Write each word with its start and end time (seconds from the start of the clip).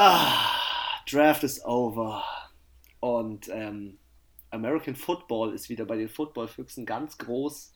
Ah, 0.00 0.54
Draft 1.10 1.42
is 1.42 1.64
over. 1.64 2.22
Und 3.00 3.48
ähm, 3.48 3.98
American 4.52 4.94
Football 4.94 5.52
ist 5.52 5.70
wieder 5.70 5.86
bei 5.86 5.96
den 5.96 6.08
Footballfüchsen 6.08 6.86
ganz 6.86 7.18
groß 7.18 7.72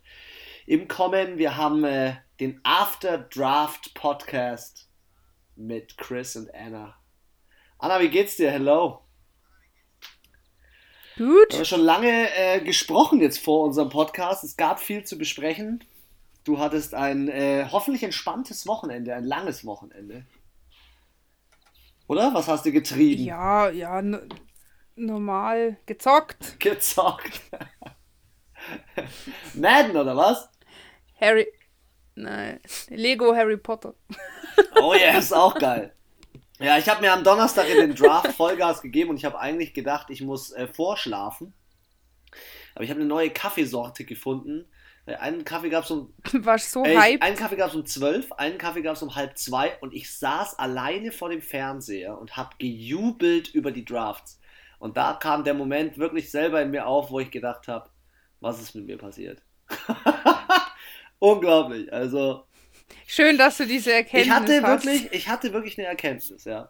im 0.66 0.86
Kommen. 0.86 1.36
Wir 1.36 1.56
haben 1.56 1.82
äh, 1.82 2.14
den 2.38 2.60
After 2.62 3.18
Draft 3.18 3.94
Podcast 3.94 4.88
mit 5.56 5.98
Chris 5.98 6.36
und 6.36 6.54
Anna. 6.54 6.94
Anna, 7.78 8.00
wie 8.00 8.08
geht's 8.08 8.36
dir? 8.36 8.52
Hello. 8.52 9.00
Gut. 11.16 11.26
Wir 11.50 11.58
haben 11.58 11.64
schon 11.64 11.80
lange 11.80 12.32
äh, 12.36 12.60
gesprochen 12.60 13.20
jetzt 13.20 13.40
vor 13.40 13.64
unserem 13.64 13.88
Podcast. 13.88 14.44
Es 14.44 14.56
gab 14.56 14.78
viel 14.78 15.02
zu 15.02 15.18
besprechen. 15.18 15.82
Du 16.44 16.60
hattest 16.60 16.94
ein 16.94 17.26
äh, 17.26 17.66
hoffentlich 17.72 18.04
entspanntes 18.04 18.68
Wochenende, 18.68 19.12
ein 19.12 19.24
langes 19.24 19.64
Wochenende. 19.64 20.24
Oder? 22.12 22.34
Was 22.34 22.46
hast 22.46 22.66
du 22.66 22.72
getrieben? 22.72 23.24
Ja, 23.24 23.70
ja, 23.70 24.02
normal 24.96 25.78
gezockt. 25.86 26.60
Gezockt. 26.60 27.40
Madden 29.54 29.96
oder 29.96 30.14
was? 30.14 30.46
Harry. 31.18 31.46
Nein. 32.14 32.60
Lego 32.90 33.34
Harry 33.34 33.56
Potter. 33.56 33.94
oh 34.82 34.92
ja, 34.92 35.16
ist 35.16 35.32
auch 35.32 35.54
geil. 35.54 35.94
Ja, 36.58 36.76
ich 36.76 36.86
habe 36.86 37.00
mir 37.00 37.14
am 37.14 37.24
Donnerstag 37.24 37.66
in 37.70 37.78
den 37.78 37.94
Draft 37.94 38.32
Vollgas 38.32 38.82
gegeben 38.82 39.08
und 39.08 39.16
ich 39.16 39.24
habe 39.24 39.38
eigentlich 39.38 39.72
gedacht, 39.72 40.10
ich 40.10 40.20
muss 40.20 40.52
äh, 40.52 40.66
vorschlafen. 40.66 41.54
Aber 42.74 42.84
ich 42.84 42.90
habe 42.90 43.00
eine 43.00 43.08
neue 43.08 43.30
Kaffeesorte 43.30 44.04
gefunden. 44.04 44.70
Äh, 45.06 45.16
einen 45.16 45.44
Kaffee 45.44 45.68
gab 45.68 45.84
es 45.84 45.90
um. 45.90 46.12
War 46.32 46.58
so 46.58 46.84
äh, 46.84 46.96
hype. 46.96 47.22
Einen 47.22 47.36
Kaffee 47.36 47.56
gab 47.56 47.68
es 47.68 47.74
um 47.74 47.86
zwölf, 47.86 48.32
einen 48.32 48.58
Kaffee 48.58 48.82
gab 48.82 48.96
es 48.96 49.02
um 49.02 49.14
halb 49.14 49.36
zwei 49.36 49.76
und 49.80 49.92
ich 49.94 50.16
saß 50.16 50.58
alleine 50.58 51.12
vor 51.12 51.28
dem 51.30 51.42
Fernseher 51.42 52.18
und 52.18 52.36
habe 52.36 52.50
gejubelt 52.58 53.48
über 53.48 53.72
die 53.72 53.84
Drafts. 53.84 54.40
Und 54.78 54.96
da 54.96 55.14
kam 55.14 55.44
der 55.44 55.54
Moment 55.54 55.98
wirklich 55.98 56.30
selber 56.30 56.60
in 56.60 56.70
mir 56.70 56.86
auf, 56.86 57.10
wo 57.10 57.20
ich 57.20 57.30
gedacht 57.30 57.68
habe, 57.68 57.88
was 58.40 58.60
ist 58.60 58.74
mit 58.74 58.86
mir 58.86 58.98
passiert? 58.98 59.42
Unglaublich. 61.20 61.92
Also 61.92 62.44
Schön, 63.06 63.38
dass 63.38 63.58
du 63.58 63.66
diese 63.66 63.92
Erkenntnis 63.92 64.26
ich 64.26 64.32
hatte 64.32 64.62
hast. 64.62 64.84
Wirklich, 64.84 65.12
ich 65.12 65.28
hatte 65.28 65.52
wirklich 65.52 65.78
eine 65.78 65.86
Erkenntnis, 65.86 66.44
ja. 66.44 66.68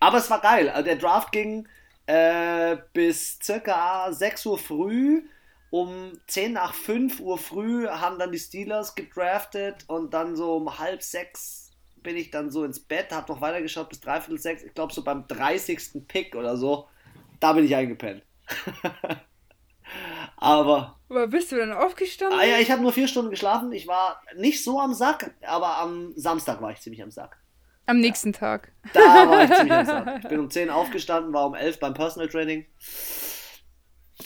Aber 0.00 0.18
es 0.18 0.30
war 0.30 0.40
geil. 0.40 0.68
Also 0.68 0.84
der 0.84 0.96
Draft 0.96 1.32
ging 1.32 1.66
äh, 2.06 2.76
bis 2.92 3.38
circa 3.42 4.12
6 4.12 4.46
Uhr 4.46 4.58
früh. 4.58 5.22
Um 5.70 6.12
10 6.26 6.52
nach 6.52 6.74
5 6.74 7.20
Uhr 7.20 7.38
früh 7.38 7.86
haben 7.88 8.18
dann 8.18 8.32
die 8.32 8.38
Steelers 8.38 8.94
gedraftet 8.94 9.84
und 9.86 10.14
dann 10.14 10.34
so 10.34 10.56
um 10.56 10.78
halb 10.78 11.02
sechs 11.02 11.68
bin 12.02 12.16
ich 12.16 12.30
dann 12.30 12.50
so 12.50 12.64
ins 12.64 12.80
Bett, 12.80 13.10
hab 13.10 13.28
noch 13.28 13.40
weitergeschaut 13.40 13.88
bis 13.88 14.00
dreiviertel 14.00 14.38
sechs. 14.38 14.62
Ich 14.62 14.74
glaube 14.74 14.92
so 14.92 15.02
beim 15.02 15.26
30. 15.26 16.06
Pick 16.06 16.34
oder 16.34 16.56
so, 16.56 16.88
da 17.40 17.52
bin 17.52 17.64
ich 17.64 17.74
eingepennt. 17.74 18.22
Aber. 20.36 20.98
Aber 21.08 21.26
bist 21.26 21.50
du 21.52 21.56
denn 21.56 21.72
aufgestanden? 21.72 22.38
Ah 22.38 22.44
ja, 22.44 22.58
ich 22.58 22.70
habe 22.70 22.82
nur 22.82 22.92
vier 22.92 23.08
Stunden 23.08 23.30
geschlafen. 23.30 23.72
Ich 23.72 23.86
war 23.86 24.22
nicht 24.36 24.62
so 24.62 24.78
am 24.80 24.94
Sack, 24.94 25.34
aber 25.42 25.78
am 25.78 26.12
Samstag 26.16 26.60
war 26.60 26.70
ich 26.70 26.80
ziemlich 26.80 27.02
am 27.02 27.10
Sack. 27.10 27.38
Am 27.86 27.98
nächsten 27.98 28.32
ja. 28.32 28.38
Tag. 28.38 28.72
Da 28.92 29.28
war 29.28 29.44
ich 29.44 29.52
ziemlich 29.54 29.72
am 29.72 29.86
Sack. 29.86 30.20
Ich 30.22 30.28
bin 30.28 30.40
um 30.40 30.50
10 30.50 30.70
aufgestanden, 30.70 31.32
war 31.32 31.46
um 31.46 31.54
11 31.54 31.80
beim 31.80 31.94
Personal 31.94 32.28
Training. 32.28 32.66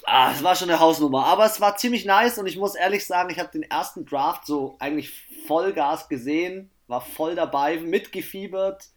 Ah, 0.04 0.32
es 0.34 0.42
war 0.42 0.54
schon 0.54 0.70
eine 0.70 0.80
Hausnummer. 0.80 1.26
Aber 1.26 1.44
es 1.44 1.60
war 1.60 1.76
ziemlich 1.76 2.04
nice 2.04 2.38
und 2.38 2.46
ich 2.46 2.56
muss 2.56 2.74
ehrlich 2.74 3.06
sagen, 3.06 3.30
ich 3.30 3.38
habe 3.38 3.50
den 3.52 3.62
ersten 3.62 4.04
Draft 4.04 4.46
so 4.46 4.76
eigentlich 4.78 5.12
Vollgas 5.46 6.08
gesehen, 6.08 6.70
war 6.86 7.00
voll 7.00 7.34
dabei, 7.34 7.78
mitgefiebert. 7.78 8.88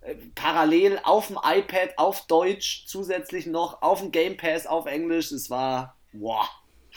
Äh, 0.00 0.14
parallel 0.34 1.00
auf 1.02 1.26
dem 1.26 1.38
iPad, 1.42 1.98
auf 1.98 2.26
Deutsch, 2.26 2.86
zusätzlich 2.86 3.46
noch 3.46 3.82
auf 3.82 4.00
dem 4.00 4.12
Game 4.12 4.36
Pass, 4.36 4.66
auf 4.66 4.86
Englisch. 4.86 5.32
Es 5.32 5.50
war 5.50 5.96
Wow, 6.12 6.48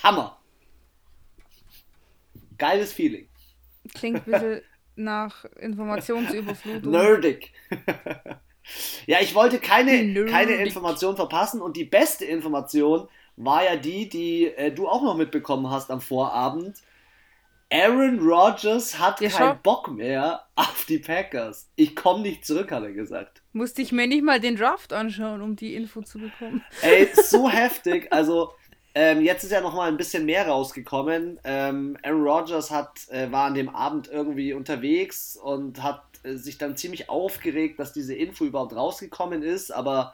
Hammer. 0.03 0.37
Geiles 2.57 2.93
Feeling. 2.93 3.27
Klingt 3.93 4.27
ein 4.27 4.31
bisschen 4.31 4.61
nach 4.95 5.45
Informationsüberflutung. 5.45 6.91
Nerdig. 6.91 7.51
ja, 9.07 9.19
ich 9.19 9.35
wollte 9.35 9.59
keine, 9.59 10.25
keine 10.25 10.53
Information 10.53 11.15
verpassen 11.15 11.61
und 11.61 11.75
die 11.75 11.85
beste 11.85 12.25
Information 12.25 13.09
war 13.43 13.63
ja 13.63 13.75
die, 13.75 14.07
die 14.07 14.45
äh, 14.45 14.71
du 14.71 14.87
auch 14.87 15.01
noch 15.01 15.15
mitbekommen 15.15 15.69
hast 15.69 15.91
am 15.91 16.01
Vorabend. 16.01 16.77
Aaron 17.73 18.19
Rodgers 18.19 18.99
hat 18.99 19.21
ja, 19.21 19.29
keinen 19.29 19.53
schau. 19.53 19.59
Bock 19.63 19.91
mehr 19.91 20.45
auf 20.55 20.85
die 20.89 20.99
Packers. 20.99 21.69
Ich 21.77 21.95
komme 21.95 22.21
nicht 22.21 22.45
zurück, 22.45 22.71
hat 22.71 22.83
er 22.83 22.91
gesagt. 22.91 23.41
Musste 23.53 23.81
ich 23.81 23.93
mir 23.93 24.07
nicht 24.07 24.23
mal 24.23 24.41
den 24.41 24.57
Draft 24.57 24.91
anschauen, 24.91 25.41
um 25.41 25.55
die 25.55 25.75
Info 25.75 26.01
zu 26.01 26.19
bekommen. 26.19 26.63
Ey, 26.81 27.09
so 27.13 27.49
heftig. 27.49 28.11
Also, 28.11 28.51
ähm, 28.93 29.21
jetzt 29.21 29.45
ist 29.45 29.51
ja 29.51 29.61
noch 29.61 29.73
mal 29.73 29.87
ein 29.87 29.95
bisschen 29.95 30.25
mehr 30.25 30.47
rausgekommen. 30.47 31.39
Ähm, 31.45 31.97
Aaron 32.03 32.23
Rodgers 32.23 32.71
hat, 32.71 33.07
äh, 33.09 33.31
war 33.31 33.45
an 33.45 33.53
dem 33.53 33.69
Abend 33.69 34.09
irgendwie 34.09 34.51
unterwegs 34.51 35.37
und 35.37 35.81
hat 35.81 36.03
äh, 36.23 36.33
sich 36.33 36.57
dann 36.57 36.75
ziemlich 36.75 37.09
aufgeregt, 37.09 37.79
dass 37.79 37.93
diese 37.93 38.13
Info 38.13 38.43
überhaupt 38.43 38.75
rausgekommen 38.75 39.43
ist. 39.43 39.71
Aber 39.71 40.13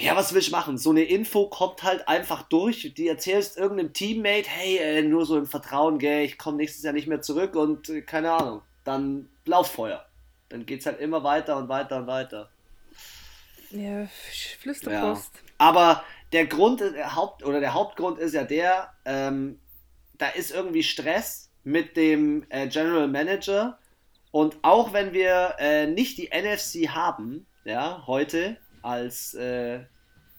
ja, 0.00 0.16
was 0.16 0.32
will 0.32 0.40
ich 0.40 0.50
machen? 0.50 0.78
So 0.78 0.90
eine 0.90 1.02
Info 1.02 1.48
kommt 1.48 1.82
halt 1.82 2.08
einfach 2.08 2.42
durch. 2.42 2.92
Die 2.96 3.08
erzählst 3.08 3.56
irgendeinem 3.56 3.92
Teammate, 3.92 4.48
hey, 4.48 4.78
äh, 4.78 5.02
nur 5.02 5.26
so 5.26 5.36
im 5.36 5.46
Vertrauen, 5.46 5.98
gell, 5.98 6.24
ich 6.24 6.38
komme 6.38 6.56
nächstes 6.56 6.82
Jahr 6.82 6.92
nicht 6.92 7.06
mehr 7.06 7.20
zurück 7.20 7.54
und 7.54 7.88
äh, 7.88 8.02
keine 8.02 8.32
Ahnung. 8.32 8.62
Dann 8.84 9.28
Lauffeuer. 9.44 10.04
Dann 10.48 10.66
geht 10.66 10.80
es 10.80 10.86
halt 10.86 11.00
immer 11.00 11.22
weiter 11.22 11.56
und 11.56 11.68
weiter 11.68 11.98
und 11.98 12.06
weiter. 12.06 12.50
Ja, 13.70 14.08
Flüsterpost. 14.60 15.34
Ja. 15.34 15.40
Aber 15.58 16.04
der 16.32 16.46
Grund, 16.46 16.80
der 16.80 17.14
Haupt, 17.14 17.44
oder 17.44 17.60
der 17.60 17.74
Hauptgrund 17.74 18.18
ist 18.18 18.34
ja 18.34 18.44
der, 18.44 18.92
ähm, 19.04 19.60
da 20.18 20.28
ist 20.28 20.50
irgendwie 20.50 20.82
Stress 20.82 21.50
mit 21.62 21.96
dem 21.96 22.46
äh, 22.48 22.68
General 22.68 23.06
Manager. 23.06 23.78
Und 24.32 24.56
auch 24.62 24.92
wenn 24.92 25.12
wir 25.12 25.56
äh, 25.58 25.86
nicht 25.86 26.18
die 26.18 26.30
NFC 26.30 26.88
haben, 26.88 27.46
ja, 27.64 28.04
heute 28.06 28.56
als, 28.82 29.34
äh, 29.34 29.80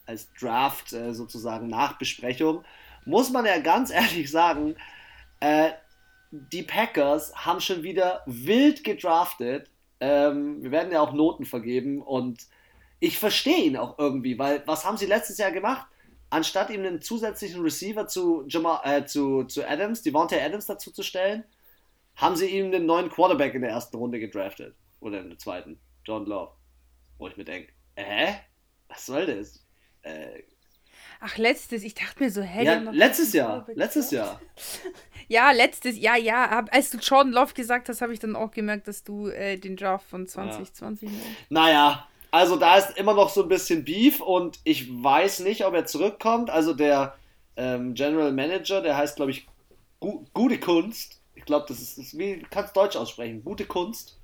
als 0.06 0.32
Draft 0.34 0.94
äh, 0.94 1.14
sozusagen 1.14 1.68
Nachbesprechung, 1.68 2.64
muss 3.06 3.32
man 3.32 3.46
ja 3.46 3.60
ganz 3.60 3.90
ehrlich 3.92 4.30
sagen, 4.32 4.76
äh, 5.40 5.72
die 6.32 6.64
Packers 6.64 7.34
haben 7.36 7.60
schon 7.60 7.84
wieder 7.84 8.22
wild 8.26 8.84
gedraftet. 8.84 9.70
Ähm, 10.00 10.64
wir 10.64 10.72
werden 10.72 10.92
ja 10.92 11.02
auch 11.02 11.14
Noten 11.14 11.46
vergeben 11.46 12.02
und 12.02 12.48
ich 13.00 13.18
verstehe 13.20 13.64
ihn 13.64 13.78
auch 13.78 13.98
irgendwie, 14.00 14.38
weil 14.40 14.64
was 14.66 14.86
haben 14.86 14.98
sie 14.98 15.08
letztes 15.08 15.38
Jahr 15.38 15.52
gemacht? 15.52 15.88
Anstatt 16.30 16.70
ihm 16.70 16.86
einen 16.86 17.02
zusätzlichen 17.02 17.62
Receiver 17.62 18.08
zu, 18.08 18.46
Jamal, 18.48 18.80
äh, 18.86 19.06
zu, 19.06 19.44
zu 19.44 19.68
Adams, 19.68 20.02
Devontae 20.02 20.40
Adams 20.40 20.68
dazu 20.68 20.92
zu 20.92 21.04
stellen, 21.04 21.44
haben 22.16 22.36
sie 22.36 22.46
ihm 22.46 22.68
einen 22.68 22.86
neuen 22.86 23.10
Quarterback 23.10 23.54
in 23.54 23.62
der 23.62 23.72
ersten 23.72 23.98
Runde 23.98 24.20
gedraftet. 24.20 24.76
Oder 25.02 25.20
in 25.20 25.30
der 25.30 25.40
zweiten, 25.40 25.80
John 26.06 26.26
Love. 26.26 26.54
Wo 27.18 27.28
ich 27.28 27.36
mir 27.36 27.44
denke, 27.44 27.74
hä? 28.02 28.36
Was 28.88 29.06
soll 29.06 29.26
das? 29.26 29.66
Äh, 30.04 30.44
Ach, 31.24 31.38
letztes, 31.38 31.84
ich 31.84 31.94
dachte 31.94 32.24
mir 32.24 32.32
so, 32.32 32.42
hä? 32.42 32.66
Ja, 32.66 32.80
letztes 32.92 33.34
Jahr, 33.34 33.68
letztes 33.76 34.10
Jahr. 34.10 34.42
ja, 35.28 35.52
letztes, 35.52 36.00
ja, 36.00 36.16
ja. 36.16 36.66
Als 36.72 36.90
du 36.90 36.98
Jordan 36.98 37.32
Love 37.32 37.54
gesagt 37.54 37.90
hast, 37.90 38.02
habe 38.02 38.12
ich 38.12 38.20
dann 38.20 38.36
auch 38.36 38.50
gemerkt, 38.50 38.88
dass 38.88 39.04
du 39.04 39.28
äh, 39.28 39.58
den 39.58 39.78
Draft 39.78 40.08
von 40.08 40.26
2020 40.26 41.10
ja. 41.10 41.18
Naja, 41.50 42.08
also 42.32 42.56
da 42.56 42.78
ist 42.78 42.98
immer 42.98 43.14
noch 43.14 43.30
so 43.30 43.44
ein 43.44 43.50
bisschen 43.50 43.86
Beef 43.86 44.20
und 44.20 44.60
ich 44.64 44.90
weiß 44.90 45.42
nicht, 45.42 45.64
ob 45.64 45.76
er 45.76 45.86
zurückkommt. 45.86 46.50
Also 46.50 46.74
der 46.74 47.16
ähm, 47.56 47.94
General 47.94 48.32
Manager, 48.32 48.82
der 48.82 48.98
heißt, 48.98 49.18
glaube 49.18 49.32
ich, 49.32 49.48
Gu 50.00 50.26
Gute 50.34 50.60
Kunst. 50.60 51.22
Ich 51.36 51.46
glaube, 51.46 51.66
das 51.68 51.82
ist, 51.82 52.00
das, 52.00 52.18
wie 52.18 52.42
kannst 52.50 52.76
Deutsch 52.76 52.96
aussprechen? 52.96 53.44
Gute 53.44 53.66
Kunst. 53.66 54.18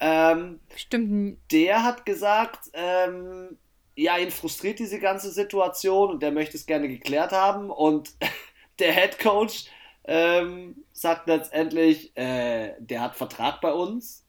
Ähm, 0.00 0.60
Stimmt. 0.76 1.38
Der 1.50 1.82
hat 1.82 2.04
gesagt, 2.04 2.70
ähm, 2.72 3.58
ja, 3.96 4.18
ihn 4.18 4.30
frustriert 4.30 4.78
diese 4.78 4.98
ganze 4.98 5.30
Situation 5.30 6.10
und 6.10 6.22
der 6.22 6.32
möchte 6.32 6.56
es 6.56 6.66
gerne 6.66 6.88
geklärt 6.88 7.32
haben. 7.32 7.70
Und 7.70 8.10
der 8.78 8.92
Head 8.92 9.18
Coach 9.18 9.66
ähm, 10.04 10.84
sagt 10.92 11.28
letztendlich, 11.28 12.16
äh, 12.16 12.74
der 12.78 13.00
hat 13.00 13.16
Vertrag 13.16 13.60
bei 13.60 13.72
uns, 13.72 14.26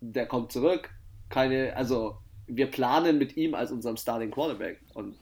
der 0.00 0.26
kommt 0.26 0.52
zurück 0.52 0.90
keine, 1.32 1.74
also 1.76 2.18
wir 2.46 2.70
planen 2.70 3.18
mit 3.18 3.36
ihm 3.36 3.54
als 3.54 3.72
unserem 3.72 3.96
Starting 3.96 4.30
Quarterback 4.30 4.80
und 4.94 5.16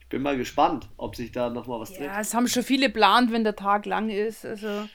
ich 0.00 0.08
bin 0.08 0.22
mal 0.22 0.36
gespannt, 0.36 0.88
ob 0.96 1.16
sich 1.16 1.32
da 1.32 1.48
nochmal 1.50 1.80
was 1.80 1.92
dreht. 1.92 2.06
Ja, 2.06 2.20
es 2.20 2.34
haben 2.34 2.48
schon 2.48 2.62
viele 2.62 2.86
geplant, 2.86 3.30
wenn 3.30 3.44
der 3.44 3.56
Tag 3.56 3.86
lang 3.86 4.08
ist. 4.08 4.44
Also 4.44 4.88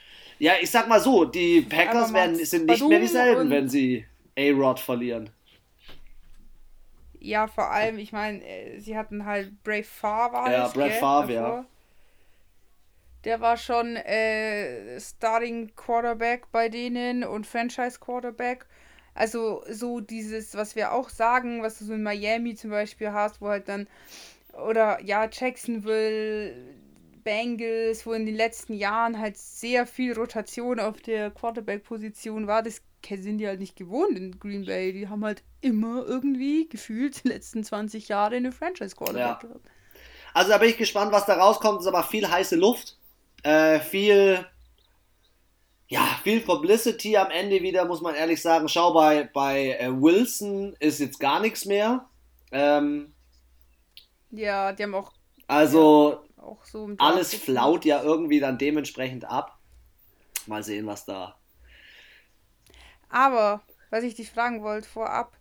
ja, 0.44 0.52
ich 0.60 0.70
sag 0.70 0.88
mal 0.88 1.00
so, 1.00 1.24
die 1.24 1.62
Packers 1.62 2.12
werden, 2.12 2.36
sind 2.36 2.66
nicht 2.66 2.86
mehr 2.86 3.00
dieselben, 3.00 3.48
wenn 3.48 3.66
sie 3.66 4.04
A-Rod 4.38 4.78
verlieren. 4.78 5.30
Ja, 7.18 7.46
vor 7.46 7.70
allem, 7.70 7.98
ich 7.98 8.12
meine, 8.12 8.44
äh, 8.44 8.78
sie 8.78 8.98
hatten 8.98 9.24
halt 9.24 9.62
Brave 9.62 9.84
Favre. 9.84 10.52
Ja, 10.52 10.68
Brad 10.68 10.92
Favre, 10.92 11.32
ja. 11.32 11.64
Der 13.24 13.40
war 13.40 13.56
schon 13.56 13.96
äh, 13.96 15.00
Starting 15.00 15.74
Quarterback 15.76 16.52
bei 16.52 16.68
denen 16.68 17.24
und 17.24 17.46
Franchise 17.46 17.98
Quarterback. 17.98 18.66
Also 19.14 19.64
so 19.70 20.00
dieses, 20.00 20.54
was 20.54 20.76
wir 20.76 20.92
auch 20.92 21.08
sagen, 21.08 21.62
was 21.62 21.78
du 21.78 21.86
so 21.86 21.94
in 21.94 22.02
Miami 22.02 22.54
zum 22.54 22.68
Beispiel 22.68 23.12
hast, 23.12 23.40
wo 23.40 23.48
halt 23.48 23.66
dann, 23.70 23.86
oder 24.52 25.00
ja, 25.00 25.26
Jacksonville, 25.32 26.52
Bengals, 27.24 28.06
wo 28.06 28.12
in 28.12 28.26
den 28.26 28.34
letzten 28.34 28.74
Jahren 28.74 29.18
halt 29.18 29.36
sehr 29.36 29.86
viel 29.86 30.12
Rotation 30.12 30.78
auf 30.78 31.00
der 31.00 31.30
Quarterback-Position 31.30 32.46
war, 32.46 32.62
das 32.62 32.82
sind 33.06 33.38
die 33.38 33.46
halt 33.46 33.60
nicht 33.60 33.76
gewohnt 33.76 34.16
in 34.16 34.38
Green 34.38 34.64
Bay. 34.64 34.92
Die 34.92 35.08
haben 35.08 35.24
halt 35.24 35.42
immer 35.60 36.04
irgendwie 36.06 36.68
gefühlt 36.68 37.24
die 37.24 37.28
letzten 37.28 37.64
20 37.64 38.08
Jahre 38.08 38.36
eine 38.36 38.52
Franchise-Quarterback 38.52 39.42
ja. 39.42 39.48
gehabt. 39.48 39.66
Also 40.32 40.50
da 40.50 40.58
bin 40.58 40.70
ich 40.70 40.78
gespannt, 40.78 41.12
was 41.12 41.26
da 41.26 41.34
rauskommt. 41.34 41.80
Es 41.80 41.86
ist 41.86 41.92
aber 41.92 42.02
viel 42.02 42.28
heiße 42.28 42.56
Luft, 42.56 42.98
äh, 43.42 43.80
viel 43.80 44.46
ja, 45.88 46.18
viel 46.22 46.40
Publicity 46.40 47.16
am 47.16 47.30
Ende 47.30 47.62
wieder, 47.62 47.84
muss 47.84 48.00
man 48.00 48.14
ehrlich 48.14 48.40
sagen. 48.40 48.68
Schau, 48.68 48.92
bei, 48.92 49.28
bei 49.32 49.76
äh, 49.78 49.90
Wilson 49.90 50.74
ist 50.80 50.98
jetzt 50.98 51.20
gar 51.20 51.40
nichts 51.40 51.66
mehr. 51.66 52.06
Ähm, 52.50 53.12
ja, 54.30 54.72
die 54.72 54.82
haben 54.82 54.94
auch. 54.94 55.12
Also, 55.46 56.24
auch 56.44 56.64
so 56.64 56.90
alles 56.98 57.34
flaut 57.34 57.84
ja 57.84 58.02
irgendwie 58.02 58.40
dann 58.40 58.58
dementsprechend 58.58 59.24
ab. 59.24 59.58
Mal 60.46 60.62
sehen, 60.62 60.86
was 60.86 61.04
da. 61.04 61.38
Aber, 63.08 63.62
was 63.90 64.04
ich 64.04 64.14
dich 64.14 64.30
fragen 64.30 64.62
wollte 64.62 64.88
vorab, 64.88 65.36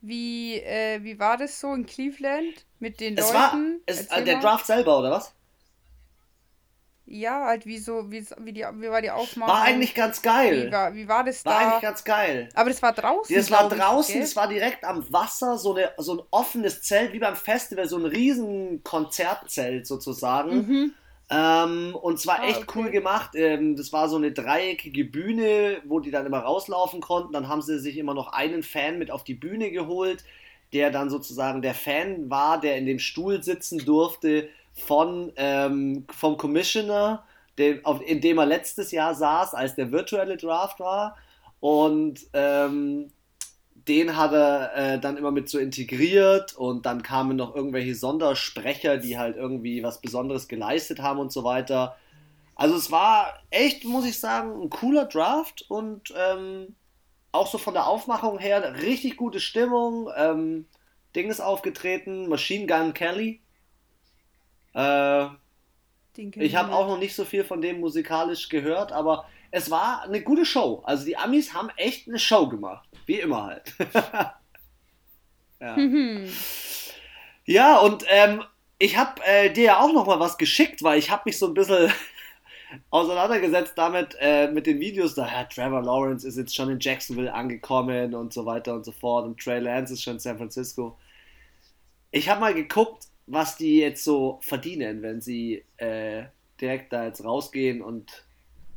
wie, 0.00 0.54
äh, 0.60 1.02
wie 1.02 1.18
war 1.18 1.36
das 1.36 1.60
so 1.60 1.72
in 1.74 1.86
Cleveland 1.86 2.66
mit 2.78 3.00
den 3.00 3.16
es 3.16 3.26
Leuten? 3.26 3.34
War, 3.34 3.80
es, 3.86 4.06
äh, 4.06 4.24
der 4.24 4.40
Draft 4.40 4.66
selber, 4.66 4.98
oder 4.98 5.10
was? 5.10 5.34
Ja, 7.12 7.44
halt 7.44 7.66
wie 7.66 7.78
so, 7.78 8.08
wie, 8.08 8.24
wie, 8.38 8.52
die, 8.52 8.60
wie 8.60 8.88
war 8.88 9.02
die 9.02 9.10
Aufmachung? 9.10 9.52
War 9.52 9.62
eigentlich 9.62 9.96
ganz 9.96 10.22
geil. 10.22 10.68
Wie 10.68 10.72
war, 10.72 10.94
wie 10.94 11.08
war 11.08 11.24
das 11.24 11.44
war 11.44 11.52
da? 11.52 11.58
War 11.58 11.66
eigentlich 11.66 11.82
ganz 11.82 12.04
geil. 12.04 12.48
Aber 12.54 12.70
das 12.70 12.80
war 12.82 12.92
draußen. 12.92 13.34
Das 13.34 13.50
war 13.50 13.68
draußen, 13.68 14.22
es 14.22 14.36
war 14.36 14.46
direkt 14.46 14.84
am 14.84 15.04
Wasser, 15.12 15.58
so, 15.58 15.74
eine, 15.74 15.90
so 15.98 16.14
ein 16.14 16.22
offenes 16.30 16.82
Zelt, 16.82 17.12
wie 17.12 17.18
beim 17.18 17.34
Festival, 17.34 17.88
so 17.88 17.96
ein 17.96 18.04
riesen 18.04 18.84
Konzertzelt 18.84 19.88
sozusagen. 19.88 20.54
Mhm. 20.54 20.94
Ähm, 21.30 21.96
und 22.00 22.20
zwar 22.20 22.42
ah, 22.42 22.46
echt 22.46 22.62
okay. 22.68 22.78
cool 22.78 22.90
gemacht. 22.90 23.30
Ähm, 23.34 23.74
das 23.74 23.92
war 23.92 24.08
so 24.08 24.14
eine 24.14 24.30
dreieckige 24.30 25.04
Bühne, 25.04 25.82
wo 25.86 25.98
die 25.98 26.12
dann 26.12 26.26
immer 26.26 26.38
rauslaufen 26.38 27.00
konnten. 27.00 27.32
Dann 27.32 27.48
haben 27.48 27.62
sie 27.62 27.80
sich 27.80 27.98
immer 27.98 28.14
noch 28.14 28.32
einen 28.32 28.62
Fan 28.62 29.00
mit 29.00 29.10
auf 29.10 29.24
die 29.24 29.34
Bühne 29.34 29.72
geholt, 29.72 30.22
der 30.72 30.92
dann 30.92 31.10
sozusagen 31.10 31.60
der 31.60 31.74
Fan 31.74 32.30
war, 32.30 32.60
der 32.60 32.76
in 32.76 32.86
dem 32.86 33.00
Stuhl 33.00 33.42
sitzen 33.42 33.84
durfte 33.84 34.48
von, 34.72 35.32
ähm, 35.36 36.06
vom 36.10 36.36
Commissioner, 36.36 37.24
dem, 37.58 37.84
auf, 37.84 38.00
in 38.02 38.20
dem 38.20 38.38
er 38.38 38.46
letztes 38.46 38.90
Jahr 38.92 39.14
saß, 39.14 39.54
als 39.54 39.74
der 39.74 39.92
virtuelle 39.92 40.36
Draft 40.36 40.80
war. 40.80 41.16
Und 41.60 42.20
ähm, 42.32 43.12
den 43.88 44.16
hat 44.16 44.32
er 44.32 44.76
äh, 44.76 45.00
dann 45.00 45.16
immer 45.16 45.30
mit 45.30 45.48
so 45.48 45.58
integriert 45.58 46.54
und 46.54 46.86
dann 46.86 47.02
kamen 47.02 47.36
noch 47.36 47.54
irgendwelche 47.54 47.94
Sondersprecher, 47.94 48.98
die 48.98 49.18
halt 49.18 49.36
irgendwie 49.36 49.82
was 49.82 50.00
Besonderes 50.00 50.48
geleistet 50.48 51.00
haben 51.00 51.18
und 51.18 51.32
so 51.32 51.44
weiter. 51.44 51.96
Also 52.54 52.76
es 52.76 52.90
war 52.90 53.38
echt, 53.50 53.84
muss 53.84 54.04
ich 54.04 54.20
sagen, 54.20 54.62
ein 54.62 54.70
cooler 54.70 55.06
Draft 55.06 55.64
und 55.68 56.12
ähm, 56.16 56.74
auch 57.32 57.46
so 57.46 57.58
von 57.58 57.74
der 57.74 57.86
Aufmachung 57.86 58.38
her 58.38 58.82
richtig 58.82 59.16
gute 59.16 59.40
Stimmung. 59.40 60.10
Ähm, 60.16 60.66
Ding 61.16 61.30
ist 61.30 61.40
aufgetreten, 61.40 62.28
Machine 62.28 62.66
Gun 62.66 62.92
Kelly, 62.92 63.40
äh, 64.74 65.26
ich 66.16 66.56
habe 66.56 66.72
auch 66.72 66.88
noch 66.88 66.98
nicht 66.98 67.14
so 67.14 67.24
viel 67.24 67.44
von 67.44 67.60
dem 67.60 67.80
musikalisch 67.80 68.48
gehört, 68.48 68.92
aber 68.92 69.26
es 69.50 69.70
war 69.70 70.02
eine 70.02 70.22
gute 70.22 70.44
Show. 70.44 70.82
Also 70.84 71.04
die 71.04 71.16
Amis 71.16 71.54
haben 71.54 71.70
echt 71.76 72.08
eine 72.08 72.18
Show 72.18 72.48
gemacht. 72.48 72.88
Wie 73.06 73.20
immer 73.20 73.44
halt. 73.44 73.74
ja. 75.60 75.76
ja, 77.46 77.78
und 77.78 78.04
ähm, 78.08 78.44
ich 78.78 78.96
habe 78.96 79.22
äh, 79.24 79.50
dir 79.50 79.64
ja 79.64 79.80
auch 79.80 79.92
noch 79.92 80.06
mal 80.06 80.20
was 80.20 80.38
geschickt, 80.38 80.82
weil 80.82 80.98
ich 80.98 81.10
habe 81.10 81.22
mich 81.26 81.38
so 81.38 81.46
ein 81.46 81.54
bisschen 81.54 81.92
auseinandergesetzt 82.90 83.74
damit, 83.76 84.16
äh, 84.20 84.48
mit 84.48 84.66
den 84.66 84.80
Videos, 84.80 85.14
da, 85.14 85.26
ja, 85.26 85.44
Trevor 85.44 85.82
Lawrence 85.82 86.26
ist 86.26 86.36
jetzt 86.36 86.54
schon 86.54 86.70
in 86.70 86.80
Jacksonville 86.80 87.32
angekommen 87.32 88.14
und 88.14 88.32
so 88.32 88.46
weiter 88.46 88.74
und 88.74 88.84
so 88.84 88.92
fort 88.92 89.26
und 89.26 89.38
Trey 89.40 89.58
Lance 89.58 89.94
ist 89.94 90.02
schon 90.02 90.14
in 90.14 90.20
San 90.20 90.38
Francisco. 90.38 90.96
Ich 92.10 92.28
habe 92.28 92.40
mal 92.40 92.54
geguckt, 92.54 93.09
was 93.30 93.56
die 93.56 93.78
jetzt 93.78 94.04
so 94.04 94.38
verdienen, 94.42 95.02
wenn 95.02 95.20
sie 95.20 95.64
äh, 95.76 96.24
direkt 96.60 96.92
da 96.92 97.06
jetzt 97.06 97.24
rausgehen 97.24 97.80
und 97.80 98.24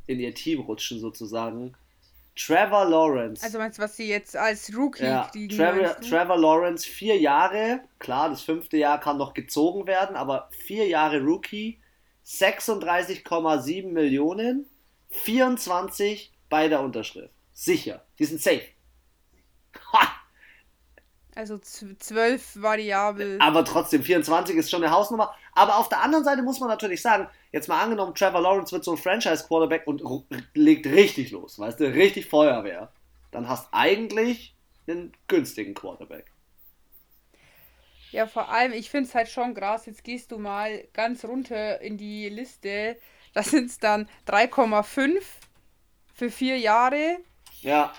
in 0.06 0.20
ihr 0.20 0.34
Team 0.34 0.62
rutschen 0.62 1.00
sozusagen. 1.00 1.74
Trevor 2.36 2.86
Lawrence. 2.86 3.44
Also 3.44 3.58
meinst 3.58 3.78
du, 3.78 3.84
was 3.84 3.96
sie 3.96 4.08
jetzt 4.08 4.36
als 4.36 4.76
Rookie 4.76 5.04
ja, 5.04 5.30
kriegen? 5.32 5.56
Trevor, 5.56 6.00
Trevor 6.02 6.38
Lawrence, 6.38 6.88
vier 6.88 7.20
Jahre, 7.20 7.82
klar, 8.00 8.30
das 8.30 8.42
fünfte 8.42 8.78
Jahr 8.78 9.00
kann 9.00 9.18
noch 9.18 9.34
gezogen 9.34 9.86
werden, 9.86 10.16
aber 10.16 10.50
vier 10.52 10.88
Jahre 10.88 11.22
Rookie, 11.22 11.80
36,7 12.26 13.88
Millionen, 13.88 14.68
24 15.10 16.32
bei 16.50 16.68
der 16.68 16.82
Unterschrift. 16.82 17.34
Sicher, 17.54 18.04
die 18.18 18.26
sind 18.26 18.42
safe. 18.42 18.64
Also 21.36 21.58
zwölf 21.58 22.62
variabel. 22.62 23.40
Aber 23.42 23.66
trotzdem, 23.66 24.04
24 24.04 24.56
ist 24.56 24.70
schon 24.70 24.84
eine 24.84 24.94
Hausnummer. 24.94 25.34
Aber 25.54 25.78
auf 25.78 25.90
der 25.90 26.02
anderen 26.02 26.24
Seite 26.24 26.44
muss 26.44 26.60
man 26.60 26.70
natürlich 26.70 27.02
sagen, 27.02 27.28
jetzt 27.52 27.68
mal 27.68 27.82
angenommen, 27.82 28.14
Trevor 28.14 28.42
Lawrence 28.42 28.72
wird 28.72 28.84
so 28.84 28.92
ein 28.92 28.98
Franchise-Quarterback 28.98 29.88
und 29.88 30.04
legt 30.54 30.86
richtig 30.86 31.32
los, 31.32 31.58
weißt 31.58 31.80
du, 31.80 31.86
richtig 31.86 32.28
Feuerwehr. 32.28 32.92
Dann 33.32 33.50
hast 33.50 33.68
eigentlich 33.72 34.56
einen 34.88 35.14
günstigen 35.28 35.74
Quarterback. 35.74 36.26
Ja, 38.12 38.28
vor 38.28 38.50
allem, 38.50 38.74
ich 38.74 38.92
finde 38.92 39.10
es 39.10 39.16
halt 39.16 39.28
schon 39.28 39.56
krass. 39.56 39.88
Jetzt 39.88 40.04
gehst 40.04 40.32
du 40.32 40.38
mal 40.38 40.88
ganz 40.94 41.26
runter 41.26 41.82
in 41.82 41.98
die 41.98 42.30
Liste. 42.30 42.96
Da 43.34 43.42
sind 43.42 43.72
es 43.72 43.80
dann 43.80 44.08
3,5 44.28 45.20
für 46.14 46.30
vier 46.30 46.60
Jahre. 46.60 47.18
Ja. 47.62 47.92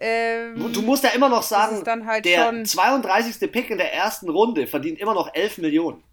Ähm, 0.00 0.72
du 0.72 0.82
musst 0.82 1.02
ja 1.02 1.10
immer 1.10 1.28
noch 1.28 1.42
sagen, 1.42 2.06
halt 2.06 2.24
der 2.24 2.64
32. 2.64 3.50
Pick 3.50 3.70
in 3.70 3.78
der 3.78 3.92
ersten 3.92 4.28
Runde 4.28 4.66
verdient 4.66 4.98
immer 5.00 5.14
noch 5.14 5.34
11 5.34 5.58
Millionen. 5.58 6.04